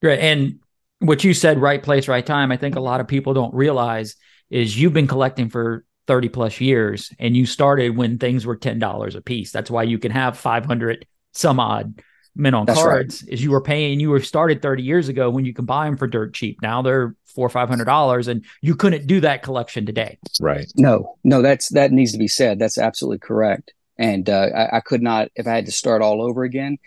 great, 0.03 0.21
and 0.21 0.59
what 0.99 1.23
you 1.23 1.35
said, 1.35 1.61
right 1.61 1.83
place, 1.83 2.09
right 2.09 2.27
time. 2.27 2.51
I 2.51 2.57
think 2.57 2.75
a 2.75 2.81
lot 2.81 3.01
of 3.01 3.07
people 3.07 3.33
don't 3.35 3.55
realize 3.55 4.17
is 4.51 4.81
you've 4.81 4.93
been 4.93 5.09
collecting 5.09 5.51
for 5.51 5.85
30 6.07 6.29
plus 6.29 6.61
years 6.61 7.13
and 7.19 7.37
you 7.37 7.47
started 7.47 7.97
when 7.97 8.19
things 8.19 8.47
were 8.47 8.57
$10 8.57 9.15
a 9.15 9.21
piece. 9.21 9.51
That's 9.51 9.71
why 9.71 9.83
you 9.85 9.99
can 9.99 10.13
have 10.13 10.39
500 10.39 11.07
some 11.33 11.61
odd 11.61 12.03
men 12.35 12.55
on 12.55 12.67
That's 12.67 12.81
cards 12.81 13.23
right. 13.23 13.33
is 13.33 13.43
you 13.43 13.51
were 13.51 13.61
paying, 13.61 13.99
you 13.99 14.11
were 14.11 14.21
started 14.21 14.63
30 14.63 14.83
years 14.83 15.09
ago 15.09 15.31
when 15.31 15.45
you 15.45 15.55
can 15.55 15.65
buy 15.65 15.87
them 15.87 15.97
for 15.97 16.07
dirt 16.07 16.35
cheap. 16.35 16.59
Now 16.63 16.83
they're 16.83 17.15
four 17.25 17.47
or 17.47 17.51
five 17.51 17.69
hundred 17.69 17.85
dollars 17.85 18.29
and 18.29 18.45
you 18.63 18.75
couldn't 18.77 19.07
do 19.07 19.21
that 19.21 19.43
collection 19.43 19.85
today. 19.87 20.19
Right. 20.41 20.71
No, 20.77 21.17
no, 21.25 21.43
that's, 21.43 21.71
that 21.71 21.93
needs 21.93 22.13
to 22.13 22.19
be 22.19 22.29
said. 22.29 22.59
That's 22.59 22.79
absolutely 22.79 23.19
correct. 23.19 23.73
And 23.99 24.29
uh, 24.29 24.49
I, 24.55 24.77
I 24.77 24.81
could 24.81 25.03
not, 25.03 25.29
if 25.35 25.47
I 25.47 25.55
had 25.55 25.67
to 25.67 25.73
start 25.73 26.03
all 26.03 26.23
over 26.23 26.45
again, 26.45 26.79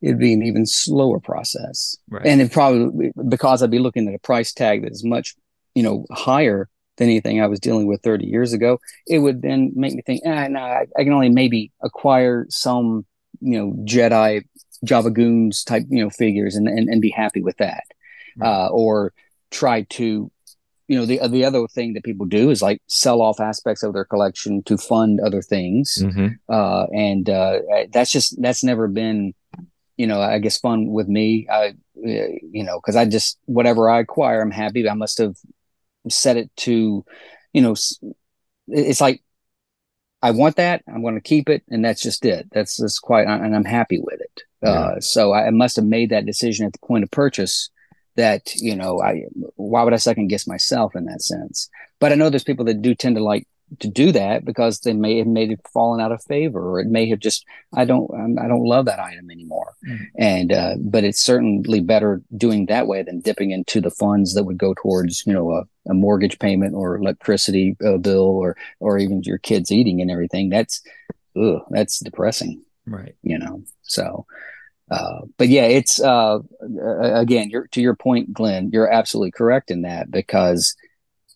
it'd 0.00 0.18
be 0.18 0.32
an 0.32 0.42
even 0.42 0.66
slower 0.66 1.20
process. 1.20 1.96
Right. 2.08 2.26
And 2.26 2.40
it 2.40 2.52
probably 2.52 3.12
because 3.28 3.62
I'd 3.62 3.70
be 3.70 3.78
looking 3.78 4.08
at 4.08 4.14
a 4.14 4.18
price 4.18 4.52
tag 4.52 4.82
that 4.82 4.92
is 4.92 5.04
much, 5.04 5.34
you 5.74 5.82
know, 5.82 6.06
higher 6.10 6.68
than 6.96 7.08
anything 7.08 7.40
I 7.40 7.46
was 7.46 7.60
dealing 7.60 7.86
with 7.86 8.02
30 8.02 8.26
years 8.26 8.52
ago, 8.52 8.80
it 9.06 9.18
would 9.18 9.42
then 9.42 9.72
make 9.74 9.94
me 9.94 10.02
think, 10.02 10.22
ah, 10.26 10.46
no, 10.48 10.60
I, 10.60 10.86
I, 10.96 11.04
can 11.04 11.12
only 11.12 11.28
maybe 11.28 11.72
acquire 11.82 12.46
some, 12.50 13.04
you 13.40 13.58
know, 13.58 13.72
Jedi 13.84 14.44
Jabba 14.86 15.12
Goons 15.12 15.64
type, 15.64 15.84
you 15.88 16.02
know, 16.02 16.10
figures 16.10 16.54
and, 16.56 16.68
and, 16.68 16.88
and 16.88 17.00
be 17.00 17.10
happy 17.10 17.42
with 17.42 17.56
that. 17.58 17.84
Right. 18.36 18.48
Uh, 18.48 18.68
or 18.68 19.12
try 19.50 19.82
to, 19.82 20.30
you 20.88 20.98
know, 20.98 21.06
the, 21.06 21.20
the 21.28 21.44
other 21.44 21.66
thing 21.66 21.94
that 21.94 22.04
people 22.04 22.26
do 22.26 22.50
is 22.50 22.60
like 22.62 22.80
sell 22.86 23.22
off 23.22 23.40
aspects 23.40 23.82
of 23.82 23.92
their 23.94 24.04
collection 24.04 24.62
to 24.64 24.76
fund 24.76 25.20
other 25.20 25.42
things. 25.42 25.98
Mm-hmm. 26.00 26.28
Uh, 26.48 26.86
and 26.92 27.28
uh, 27.30 27.60
that's 27.90 28.12
just, 28.12 28.40
that's 28.40 28.62
never 28.62 28.86
been, 28.88 29.34
you 29.96 30.06
know, 30.06 30.20
I 30.20 30.38
guess 30.40 30.58
fun 30.58 30.88
with 30.88 31.08
me. 31.08 31.46
I, 31.50 31.74
you 31.94 32.64
know, 32.64 32.80
because 32.80 32.96
I 32.96 33.04
just 33.04 33.38
whatever 33.46 33.88
I 33.88 34.00
acquire, 34.00 34.42
I'm 34.42 34.50
happy. 34.50 34.88
I 34.88 34.94
must 34.94 35.18
have 35.18 35.36
set 36.08 36.36
it 36.36 36.50
to, 36.58 37.04
you 37.52 37.62
know, 37.62 37.74
it's 38.68 39.00
like 39.00 39.22
I 40.24 40.30
want 40.30 40.56
that. 40.56 40.82
I'm 40.88 41.02
going 41.02 41.16
to 41.16 41.20
keep 41.20 41.50
it, 41.50 41.64
and 41.68 41.84
that's 41.84 42.02
just 42.02 42.24
it. 42.24 42.48
That's 42.50 42.78
just 42.78 43.02
quite, 43.02 43.26
and 43.26 43.54
I'm 43.54 43.64
happy 43.64 44.00
with 44.00 44.20
it. 44.20 44.42
Yeah. 44.62 44.70
Uh, 44.70 45.00
so 45.00 45.34
I 45.34 45.50
must 45.50 45.76
have 45.76 45.84
made 45.84 46.10
that 46.10 46.24
decision 46.24 46.64
at 46.64 46.72
the 46.72 46.78
point 46.78 47.04
of 47.04 47.10
purchase. 47.10 47.68
That 48.16 48.54
you 48.54 48.76
know, 48.76 49.02
I 49.02 49.24
why 49.56 49.82
would 49.82 49.92
I 49.92 49.96
second 49.96 50.28
guess 50.28 50.46
myself 50.46 50.94
in 50.94 51.04
that 51.06 51.20
sense? 51.20 51.68
But 51.98 52.12
I 52.12 52.14
know 52.14 52.30
there's 52.30 52.44
people 52.44 52.64
that 52.66 52.80
do 52.80 52.94
tend 52.94 53.16
to 53.16 53.22
like 53.22 53.46
to 53.80 53.88
do 53.88 54.12
that 54.12 54.44
because 54.44 54.80
they 54.80 54.92
may 54.92 55.18
have 55.18 55.26
made 55.26 55.50
it 55.50 55.60
fallen 55.72 56.00
out 56.00 56.12
of 56.12 56.22
favor 56.24 56.70
or 56.70 56.80
it 56.80 56.86
may 56.86 57.08
have 57.08 57.18
just 57.18 57.44
i 57.74 57.84
don't 57.84 58.10
i 58.38 58.48
don't 58.48 58.64
love 58.64 58.86
that 58.86 58.98
item 58.98 59.30
anymore 59.30 59.74
mm. 59.86 59.98
and 60.16 60.52
uh, 60.52 60.74
but 60.80 61.04
it's 61.04 61.20
certainly 61.20 61.80
better 61.80 62.22
doing 62.36 62.66
that 62.66 62.86
way 62.86 63.02
than 63.02 63.20
dipping 63.20 63.50
into 63.50 63.80
the 63.80 63.90
funds 63.90 64.34
that 64.34 64.44
would 64.44 64.58
go 64.58 64.74
towards 64.74 65.24
you 65.26 65.32
know 65.32 65.52
a, 65.52 65.64
a 65.88 65.94
mortgage 65.94 66.38
payment 66.38 66.74
or 66.74 66.96
electricity 66.96 67.76
uh, 67.84 67.96
bill 67.96 68.22
or 68.22 68.56
or 68.80 68.98
even 68.98 69.22
your 69.22 69.38
kids 69.38 69.70
eating 69.70 70.00
and 70.00 70.10
everything 70.10 70.48
that's 70.48 70.82
ugh, 71.40 71.62
that's 71.70 72.00
depressing 72.00 72.62
right 72.86 73.14
you 73.22 73.38
know 73.38 73.62
so 73.82 74.26
uh, 74.90 75.20
but 75.38 75.48
yeah, 75.48 75.64
it's 75.64 75.98
uh, 75.98 76.40
again, 77.00 77.50
to 77.72 77.80
your 77.80 77.96
point, 77.96 78.32
Glenn. 78.34 78.70
You're 78.70 78.92
absolutely 78.92 79.30
correct 79.30 79.70
in 79.70 79.82
that 79.82 80.10
because 80.10 80.76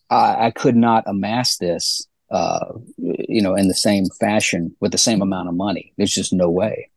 I, 0.09 0.47
I 0.47 0.51
could 0.51 0.75
not 0.75 1.03
amass 1.07 1.57
this 1.57 2.07
uh, 2.31 2.73
you 2.97 3.41
know, 3.41 3.55
in 3.55 3.67
the 3.67 3.73
same 3.73 4.05
fashion 4.19 4.75
with 4.79 4.91
the 4.91 4.97
same 4.97 5.21
amount 5.21 5.49
of 5.49 5.55
money. 5.55 5.93
There's 5.97 6.13
just 6.13 6.33
no 6.33 6.49
way. 6.49 6.89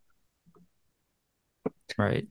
Right. 1.97 2.27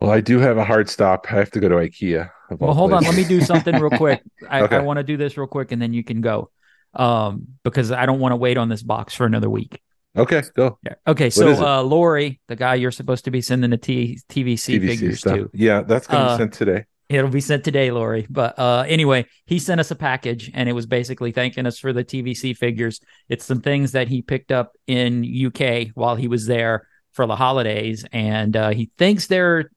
Well, 0.00 0.10
I 0.10 0.20
do 0.20 0.38
have 0.38 0.58
a 0.58 0.64
hard 0.64 0.88
stop. 0.88 1.26
I 1.30 1.36
have 1.36 1.50
to 1.52 1.60
go 1.60 1.68
to 1.68 1.76
IKEA. 1.76 2.30
Well, 2.50 2.72
hold 2.72 2.90
places. 2.90 3.08
on. 3.08 3.16
Let 3.16 3.22
me 3.22 3.28
do 3.28 3.44
something 3.44 3.74
real 3.74 3.90
quick. 3.90 4.22
I, 4.48 4.62
okay. 4.62 4.76
I 4.76 4.80
want 4.80 4.98
to 4.98 5.02
do 5.02 5.16
this 5.16 5.36
real 5.36 5.48
quick 5.48 5.72
and 5.72 5.82
then 5.82 5.92
you 5.92 6.04
can 6.04 6.20
go. 6.20 6.50
Um, 6.94 7.48
because 7.64 7.92
I 7.92 8.06
don't 8.06 8.20
want 8.20 8.32
to 8.32 8.36
wait 8.36 8.56
on 8.56 8.68
this 8.68 8.82
box 8.82 9.14
for 9.14 9.26
another 9.26 9.50
week. 9.50 9.80
Okay, 10.16 10.42
go. 10.54 10.78
Yeah. 10.82 10.94
Okay, 11.06 11.30
so 11.30 11.50
uh 11.64 11.82
Lori, 11.82 12.40
the 12.48 12.56
guy 12.56 12.76
you're 12.76 12.90
supposed 12.90 13.26
to 13.26 13.30
be 13.30 13.40
sending 13.40 13.70
the 13.70 13.76
T- 13.76 14.18
TVC, 14.28 14.80
TVC 14.80 14.86
figures 14.86 15.18
stuff. 15.20 15.36
to. 15.36 15.50
Yeah, 15.52 15.82
that's 15.82 16.06
gonna 16.06 16.24
uh, 16.24 16.36
be 16.36 16.40
sent 16.42 16.54
today. 16.54 16.86
It'll 17.08 17.30
be 17.30 17.40
sent 17.40 17.64
today, 17.64 17.90
Lori. 17.90 18.26
But 18.28 18.58
uh, 18.58 18.84
anyway, 18.86 19.26
he 19.46 19.58
sent 19.58 19.80
us 19.80 19.90
a 19.90 19.94
package 19.94 20.50
and 20.52 20.68
it 20.68 20.74
was 20.74 20.86
basically 20.86 21.32
thanking 21.32 21.64
us 21.64 21.78
for 21.78 21.92
the 21.92 22.04
TVC 22.04 22.54
figures. 22.56 23.00
It's 23.28 23.46
some 23.46 23.62
things 23.62 23.92
that 23.92 24.08
he 24.08 24.20
picked 24.20 24.52
up 24.52 24.76
in 24.86 25.24
UK 25.24 25.88
while 25.94 26.16
he 26.16 26.28
was 26.28 26.46
there 26.46 26.86
for 27.12 27.26
the 27.26 27.36
holidays. 27.36 28.04
And 28.12 28.54
uh, 28.56 28.70
he 28.70 28.90
thinks 28.98 29.26
they're 29.26 29.70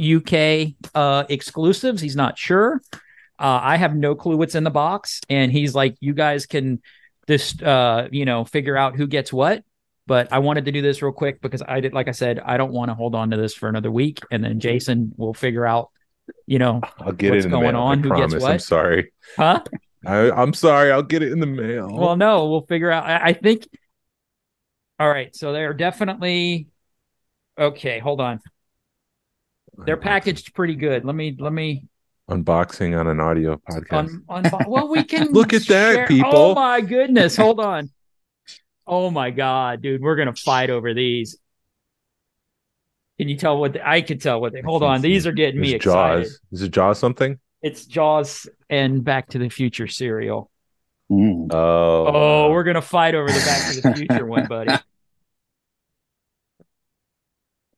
UK 0.00 0.68
uh, 0.94 1.24
exclusives. 1.28 2.00
He's 2.00 2.16
not 2.16 2.38
sure. 2.38 2.80
Uh, 3.38 3.60
I 3.62 3.76
have 3.76 3.94
no 3.94 4.14
clue 4.14 4.36
what's 4.36 4.54
in 4.54 4.64
the 4.64 4.70
box. 4.70 5.20
And 5.28 5.52
he's 5.52 5.74
like, 5.74 5.96
you 6.00 6.14
guys 6.14 6.46
can 6.46 6.80
this, 7.26 7.60
uh, 7.60 8.08
you 8.10 8.24
know, 8.24 8.46
figure 8.46 8.76
out 8.76 8.96
who 8.96 9.06
gets 9.06 9.30
what. 9.32 9.62
But 10.06 10.32
I 10.32 10.38
wanted 10.38 10.64
to 10.64 10.72
do 10.72 10.80
this 10.80 11.02
real 11.02 11.12
quick 11.12 11.42
because 11.42 11.60
I 11.60 11.80
did, 11.80 11.92
like 11.92 12.08
I 12.08 12.12
said, 12.12 12.40
I 12.40 12.56
don't 12.56 12.72
want 12.72 12.90
to 12.90 12.94
hold 12.94 13.14
on 13.14 13.30
to 13.30 13.36
this 13.36 13.52
for 13.52 13.68
another 13.68 13.90
week. 13.90 14.20
And 14.30 14.42
then 14.42 14.58
Jason 14.58 15.12
will 15.18 15.34
figure 15.34 15.66
out 15.66 15.90
you 16.46 16.58
know, 16.58 16.80
I'll 16.98 17.12
get 17.12 17.30
what's 17.30 17.44
it 17.44 17.46
in 17.46 17.50
going 17.50 17.66
the 17.66 17.72
mail. 17.72 17.82
on. 17.82 17.98
I 17.98 18.02
who 18.02 18.08
promise. 18.08 18.32
gets 18.32 18.42
what? 18.42 18.52
I'm 18.52 18.58
sorry. 18.58 19.12
Huh? 19.36 19.62
I, 20.06 20.42
am 20.42 20.54
sorry. 20.54 20.92
I'll 20.92 21.02
get 21.02 21.22
it 21.22 21.32
in 21.32 21.40
the 21.40 21.46
mail. 21.46 21.88
Well, 21.92 22.16
no, 22.16 22.48
we'll 22.48 22.66
figure 22.66 22.90
out. 22.90 23.04
I, 23.04 23.28
I 23.28 23.32
think. 23.32 23.68
All 25.00 25.08
right, 25.08 25.34
so 25.34 25.52
they're 25.52 25.74
definitely 25.74 26.68
okay. 27.58 27.98
Hold 27.98 28.20
on. 28.20 28.40
They're 29.76 29.96
packaged 29.96 30.54
pretty 30.54 30.74
good. 30.74 31.04
Let 31.04 31.14
me 31.14 31.36
let 31.38 31.52
me 31.52 31.84
unboxing 32.28 32.98
on 32.98 33.06
an 33.06 33.20
audio 33.20 33.56
podcast. 33.56 34.20
Un, 34.28 34.50
well, 34.66 34.88
we 34.88 35.04
can 35.04 35.28
look 35.32 35.52
at 35.52 35.62
share. 35.62 35.94
that, 35.94 36.08
people. 36.08 36.32
Oh 36.34 36.54
my 36.54 36.80
goodness! 36.80 37.36
Hold 37.36 37.60
on. 37.60 37.90
Oh 38.86 39.10
my 39.10 39.30
god, 39.30 39.82
dude, 39.82 40.02
we're 40.02 40.16
gonna 40.16 40.34
fight 40.34 40.70
over 40.70 40.94
these. 40.94 41.38
Can 43.18 43.28
you 43.28 43.36
tell 43.36 43.58
what 43.58 43.72
the, 43.72 43.86
I 43.88 44.00
could 44.02 44.20
tell 44.20 44.40
what 44.40 44.52
they? 44.52 44.60
Hold 44.62 44.82
on, 44.82 45.00
these 45.00 45.26
are 45.26 45.32
getting 45.32 45.60
me 45.60 45.74
excited. 45.74 46.24
Jaws. 46.24 46.40
Is 46.52 46.62
it 46.62 46.70
Jaws 46.70 46.98
something? 46.98 47.38
It's 47.62 47.84
Jaws 47.86 48.48
and 48.70 49.02
Back 49.04 49.28
to 49.30 49.38
the 49.38 49.48
Future 49.48 49.88
cereal. 49.88 50.50
Mm. 51.10 51.52
Oh, 51.52 52.06
oh, 52.06 52.50
we're 52.50 52.62
gonna 52.64 52.80
fight 52.82 53.14
over 53.14 53.26
the 53.26 53.40
Back 53.40 53.72
to 53.74 53.80
the 53.80 53.94
Future 53.96 54.26
one, 54.26 54.46
buddy. 54.48 54.72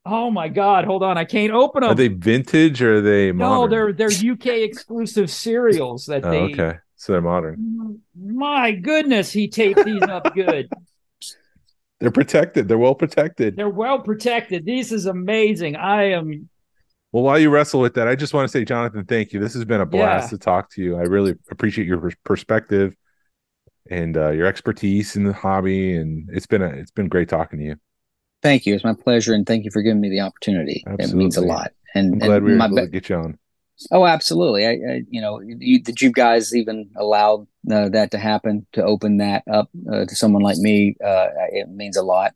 Oh 0.05 0.31
my 0.31 0.49
god, 0.49 0.85
hold 0.85 1.03
on, 1.03 1.17
I 1.19 1.25
can't 1.25 1.53
open 1.53 1.83
them. 1.83 1.91
Are 1.91 1.95
they 1.95 2.09
vintage 2.09 2.83
or 2.83 2.97
are 2.97 3.01
they 3.01 3.33
modern? 3.33 3.61
no, 3.61 3.69
they're 3.69 3.93
they're 3.93 4.33
UK 4.33 4.47
exclusive 4.65 5.31
cereals 5.31 6.07
that 6.07 6.25
Oh, 6.25 6.31
they. 6.31 6.39
okay. 6.55 6.79
So 6.97 7.13
they're 7.13 7.23
modern. 7.23 8.01
My 8.19 8.73
goodness, 8.73 9.31
he 9.33 9.49
taped 9.49 9.85
these 9.85 10.03
up 10.03 10.35
good. 10.35 10.69
They're 12.01 12.11
protected. 12.11 12.67
They're 12.67 12.79
well 12.79 12.95
protected. 12.95 13.57
They're 13.57 13.69
well 13.69 14.01
protected. 14.01 14.65
This 14.65 14.91
is 14.91 15.07
amazing. 15.07 15.77
I 15.77 16.13
am. 16.13 16.49
Well, 17.13 17.25
while 17.25 17.39
you 17.39 17.51
wrestle 17.51 17.81
with 17.81 17.95
that, 17.95 18.09
I 18.09 18.15
just 18.15 18.33
want 18.33 18.45
to 18.49 18.53
say, 18.53 18.65
Jonathan, 18.65 19.05
thank 19.05 19.33
you. 19.33 19.41
This 19.41 19.53
has 19.55 19.65
been 19.65 19.81
a 19.81 19.87
blast 19.87 20.27
Yeah. 20.33 20.39
to 20.39 20.39
talk 20.39 20.71
to 20.73 20.83
you. 20.83 20.97
I 20.97 21.03
really 21.03 21.35
appreciate 21.51 21.87
your 21.87 22.11
perspective 22.25 22.95
and 23.91 24.17
uh, 24.17 24.31
your 24.31 24.47
expertise 24.47 25.17
in 25.17 25.25
the 25.25 25.33
hobby, 25.33 25.97
and 25.97 26.29
it's 26.33 26.47
been 26.47 26.63
a 26.63 26.69
it's 26.69 26.93
been 26.93 27.09
great 27.09 27.29
talking 27.29 27.59
to 27.59 27.65
you. 27.65 27.77
Thank 28.43 28.65
you. 28.65 28.75
It's 28.75 28.85
my 28.85 28.95
pleasure, 28.95 29.35
and 29.35 29.45
thank 29.47 29.65
you 29.65 29.71
for 29.71 29.83
giving 29.83 30.01
me 30.01 30.09
the 30.09 30.21
opportunity. 30.21 30.83
It 30.99 31.13
means 31.13 31.37
a 31.37 31.43
lot. 31.43 31.73
And, 31.95 32.15
I'm 32.15 32.19
glad 32.21 32.37
and 32.37 32.45
we 32.45 32.53
were 32.53 32.57
my 32.57 32.67
able 32.67 32.77
be- 32.77 32.83
to 32.83 32.89
get 32.89 33.09
you 33.09 33.17
on. 33.17 33.39
Oh, 33.91 34.07
absolutely. 34.07 34.67
I, 34.67 34.71
I 34.71 35.03
you 35.09 35.21
know, 35.21 35.41
you, 35.41 35.83
did 35.83 36.01
you 36.01 36.13
guys 36.13 36.55
even 36.55 36.91
allow 36.97 37.47
uh, 37.71 37.89
that 37.91 38.11
to 38.11 38.19
happen 38.19 38.67
to 38.73 38.85
open 38.85 39.19
that 39.19 39.43
up 39.51 39.71
uh, 39.91 40.05
to 40.05 40.15
someone 40.15 40.43
like 40.43 40.59
me? 40.59 40.97
Uh, 41.05 41.29
it 41.51 41.69
means 41.69 41.97
a 41.97 42.03
lot, 42.03 42.35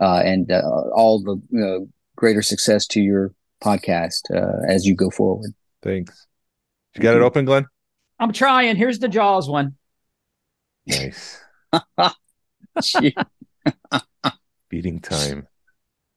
uh, 0.00 0.22
and 0.24 0.50
uh, 0.50 0.62
all 0.94 1.22
the 1.22 1.36
you 1.50 1.60
know, 1.60 1.88
greater 2.16 2.42
success 2.42 2.86
to 2.86 3.00
your 3.00 3.34
podcast 3.62 4.22
uh, 4.34 4.64
as 4.66 4.86
you 4.86 4.94
go 4.94 5.10
forward. 5.10 5.52
Thanks. 5.82 6.26
You 6.94 7.02
got 7.02 7.16
it 7.16 7.22
open, 7.22 7.44
Glenn? 7.44 7.66
I'm 8.18 8.32
trying. 8.32 8.76
Here's 8.76 8.98
the 8.98 9.08
Jaws 9.08 9.48
one. 9.48 9.76
Nice. 10.86 11.38
Beating 14.70 15.00
time. 15.00 15.46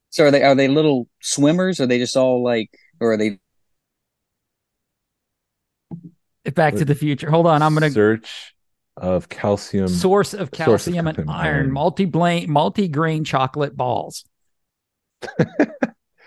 so 0.09 0.25
are 0.25 0.31
they 0.31 0.43
are 0.43 0.55
they 0.55 0.67
little 0.67 1.07
swimmers? 1.21 1.79
Are 1.79 1.87
they 1.87 1.99
just 1.99 2.15
all 2.15 2.43
like, 2.43 2.71
or 2.99 3.13
are 3.13 3.17
they? 3.17 3.39
Back 6.55 6.75
to 6.75 6.85
the 6.85 6.95
Future. 6.95 7.29
Hold 7.29 7.47
on, 7.47 7.61
I'm 7.61 7.73
gonna 7.73 7.91
search 7.91 8.53
of 8.97 9.29
calcium. 9.29 9.87
source 9.87 10.33
of 10.33 10.39
Source 10.39 10.41
of 10.41 10.51
calcium 10.51 11.07
and 11.07 11.15
calcium, 11.17 11.29
iron, 11.35 11.55
iron. 11.55 11.71
multi 11.71 12.05
blane, 12.05 12.49
multi 12.51 12.87
grain 12.87 13.23
chocolate 13.23 13.75
balls. 13.77 14.25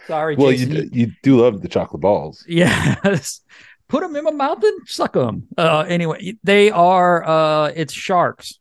Sorry, 0.07 0.37
well, 0.37 0.51
Jason. 0.51 0.71
you 0.73 0.83
you- 0.83 0.91
you 0.93 1.13
do 1.23 1.41
love 1.41 1.63
the 1.63 1.69
chocolate 1.69 2.01
balls. 2.03 2.45
Yes. 2.47 3.41
Put 3.89 4.01
them 4.03 4.17
in 4.17 4.25
my 4.25 4.31
mouth 4.31 4.63
and 4.63 4.87
suck 4.89 5.13
them. 5.15 5.47
Uh, 5.57 5.81
anyway, 5.89 6.35
they 6.43 6.71
are. 6.71 7.25
Uh, 7.25 7.73
it's 7.75 7.93
sharks, 7.93 8.59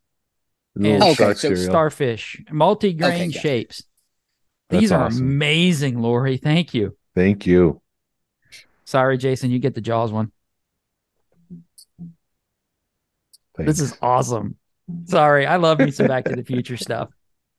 And- 0.75 1.01
Okay, 1.03 1.13
shark 1.15 1.37
so 1.37 1.55
starfish, 1.55 2.41
multi-grain 2.51 3.29
Okay, 3.29 3.39
shapes. 3.39 3.83
That's 4.69 4.81
These 4.81 4.91
are 4.91 5.05
awesome. 5.05 5.21
amazing, 5.27 5.99
Lori. 6.01 6.37
Thank 6.37 6.73
you. 6.73 6.97
Thank 7.15 7.45
you. 7.45 7.81
Sorry, 8.85 9.17
Jason. 9.17 9.51
You 9.51 9.59
get 9.59 9.75
the 9.75 9.81
Jaws 9.81 10.11
one. 10.11 10.31
Thanks. 13.55 13.71
This 13.71 13.91
is 13.91 13.97
awesome. 14.01 14.57
Sorry, 15.05 15.45
I 15.45 15.57
love 15.57 15.79
me 15.79 15.91
some 15.91 16.07
Back 16.07 16.25
to 16.25 16.35
the 16.35 16.43
Future 16.43 16.77
stuff. 16.77 17.09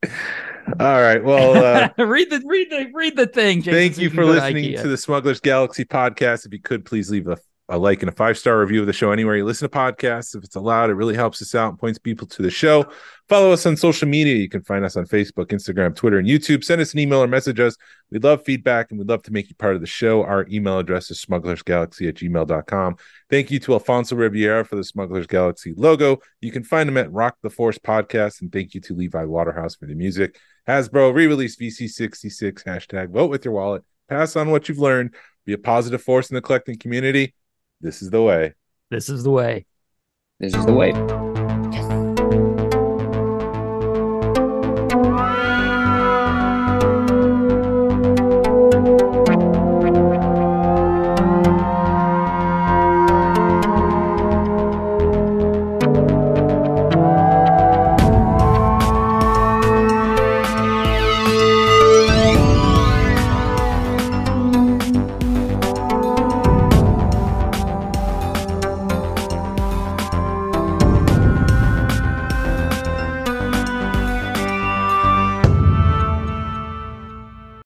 all 0.04 1.00
right. 1.00 1.22
Well, 1.22 1.56
uh, 1.56 1.88
read 2.04 2.30
the 2.30 2.42
read 2.44 2.70
the 2.70 2.90
read 2.92 3.16
the 3.16 3.26
thing. 3.26 3.62
Jason, 3.62 3.72
Thank 3.72 3.98
you 3.98 4.10
for 4.10 4.24
listening 4.24 4.64
IKEA. 4.64 4.82
to 4.82 4.88
the 4.88 4.96
Smugglers 4.96 5.40
Galaxy 5.40 5.84
podcast. 5.84 6.46
If 6.46 6.52
you 6.52 6.60
could, 6.60 6.84
please 6.84 7.10
leave 7.10 7.28
a, 7.28 7.38
a 7.70 7.78
like 7.78 8.02
and 8.02 8.10
a 8.10 8.12
five 8.12 8.36
star 8.36 8.60
review 8.60 8.80
of 8.80 8.86
the 8.86 8.92
show 8.92 9.10
anywhere 9.10 9.36
you 9.36 9.44
listen 9.44 9.68
to 9.68 9.74
podcasts. 9.74 10.36
If 10.36 10.44
it's 10.44 10.56
allowed, 10.56 10.90
it 10.90 10.94
really 10.94 11.14
helps 11.14 11.40
us 11.40 11.54
out 11.54 11.70
and 11.70 11.78
points 11.78 11.98
people 11.98 12.26
to 12.28 12.42
the 12.42 12.50
show. 12.50 12.86
Follow 13.26 13.52
us 13.52 13.64
on 13.64 13.76
social 13.76 14.06
media. 14.06 14.34
You 14.34 14.50
can 14.50 14.62
find 14.62 14.84
us 14.84 14.96
on 14.96 15.06
Facebook, 15.06 15.46
Instagram, 15.46 15.96
Twitter, 15.96 16.18
and 16.18 16.28
YouTube. 16.28 16.62
Send 16.62 16.82
us 16.82 16.92
an 16.92 16.98
email 16.98 17.22
or 17.22 17.26
message 17.26 17.58
us. 17.60 17.74
We'd 18.10 18.22
love 18.22 18.44
feedback 18.44 18.90
and 18.90 18.98
we'd 18.98 19.08
love 19.08 19.22
to 19.22 19.32
make 19.32 19.48
you 19.48 19.54
part 19.54 19.74
of 19.74 19.80
the 19.80 19.86
show. 19.86 20.22
Our 20.22 20.46
email 20.50 20.78
address 20.78 21.10
is 21.10 21.24
smugglersgalaxy 21.24 22.06
at 22.06 22.16
gmail.com. 22.16 22.96
Thank 23.30 23.50
you 23.50 23.58
to 23.60 23.72
Alfonso 23.72 24.14
Riviera 24.14 24.64
for 24.64 24.76
the 24.76 24.84
Smugglers 24.84 25.26
Galaxy 25.26 25.72
logo. 25.74 26.18
You 26.42 26.52
can 26.52 26.64
find 26.64 26.86
him 26.86 26.98
at 26.98 27.10
Rock 27.12 27.38
the 27.42 27.50
Force 27.50 27.78
Podcast. 27.78 28.42
And 28.42 28.52
thank 28.52 28.74
you 28.74 28.82
to 28.82 28.94
Levi 28.94 29.24
Waterhouse 29.24 29.74
for 29.74 29.86
the 29.86 29.94
music. 29.94 30.38
Hasbro 30.68 31.14
re-release 31.14 31.56
VC66 31.56 32.62
hashtag 32.64 33.10
vote 33.10 33.30
with 33.30 33.46
your 33.46 33.54
wallet. 33.54 33.84
Pass 34.10 34.36
on 34.36 34.50
what 34.50 34.68
you've 34.68 34.78
learned. 34.78 35.14
Be 35.46 35.54
a 35.54 35.58
positive 35.58 36.02
force 36.02 36.30
in 36.30 36.34
the 36.34 36.42
collecting 36.42 36.78
community. 36.78 37.34
This 37.80 38.02
is 38.02 38.10
the 38.10 38.22
way. 38.22 38.54
This 38.90 39.08
is 39.08 39.24
the 39.24 39.30
way. 39.30 39.66
This 40.40 40.54
is 40.54 40.66
the 40.66 40.74
way. 40.74 41.23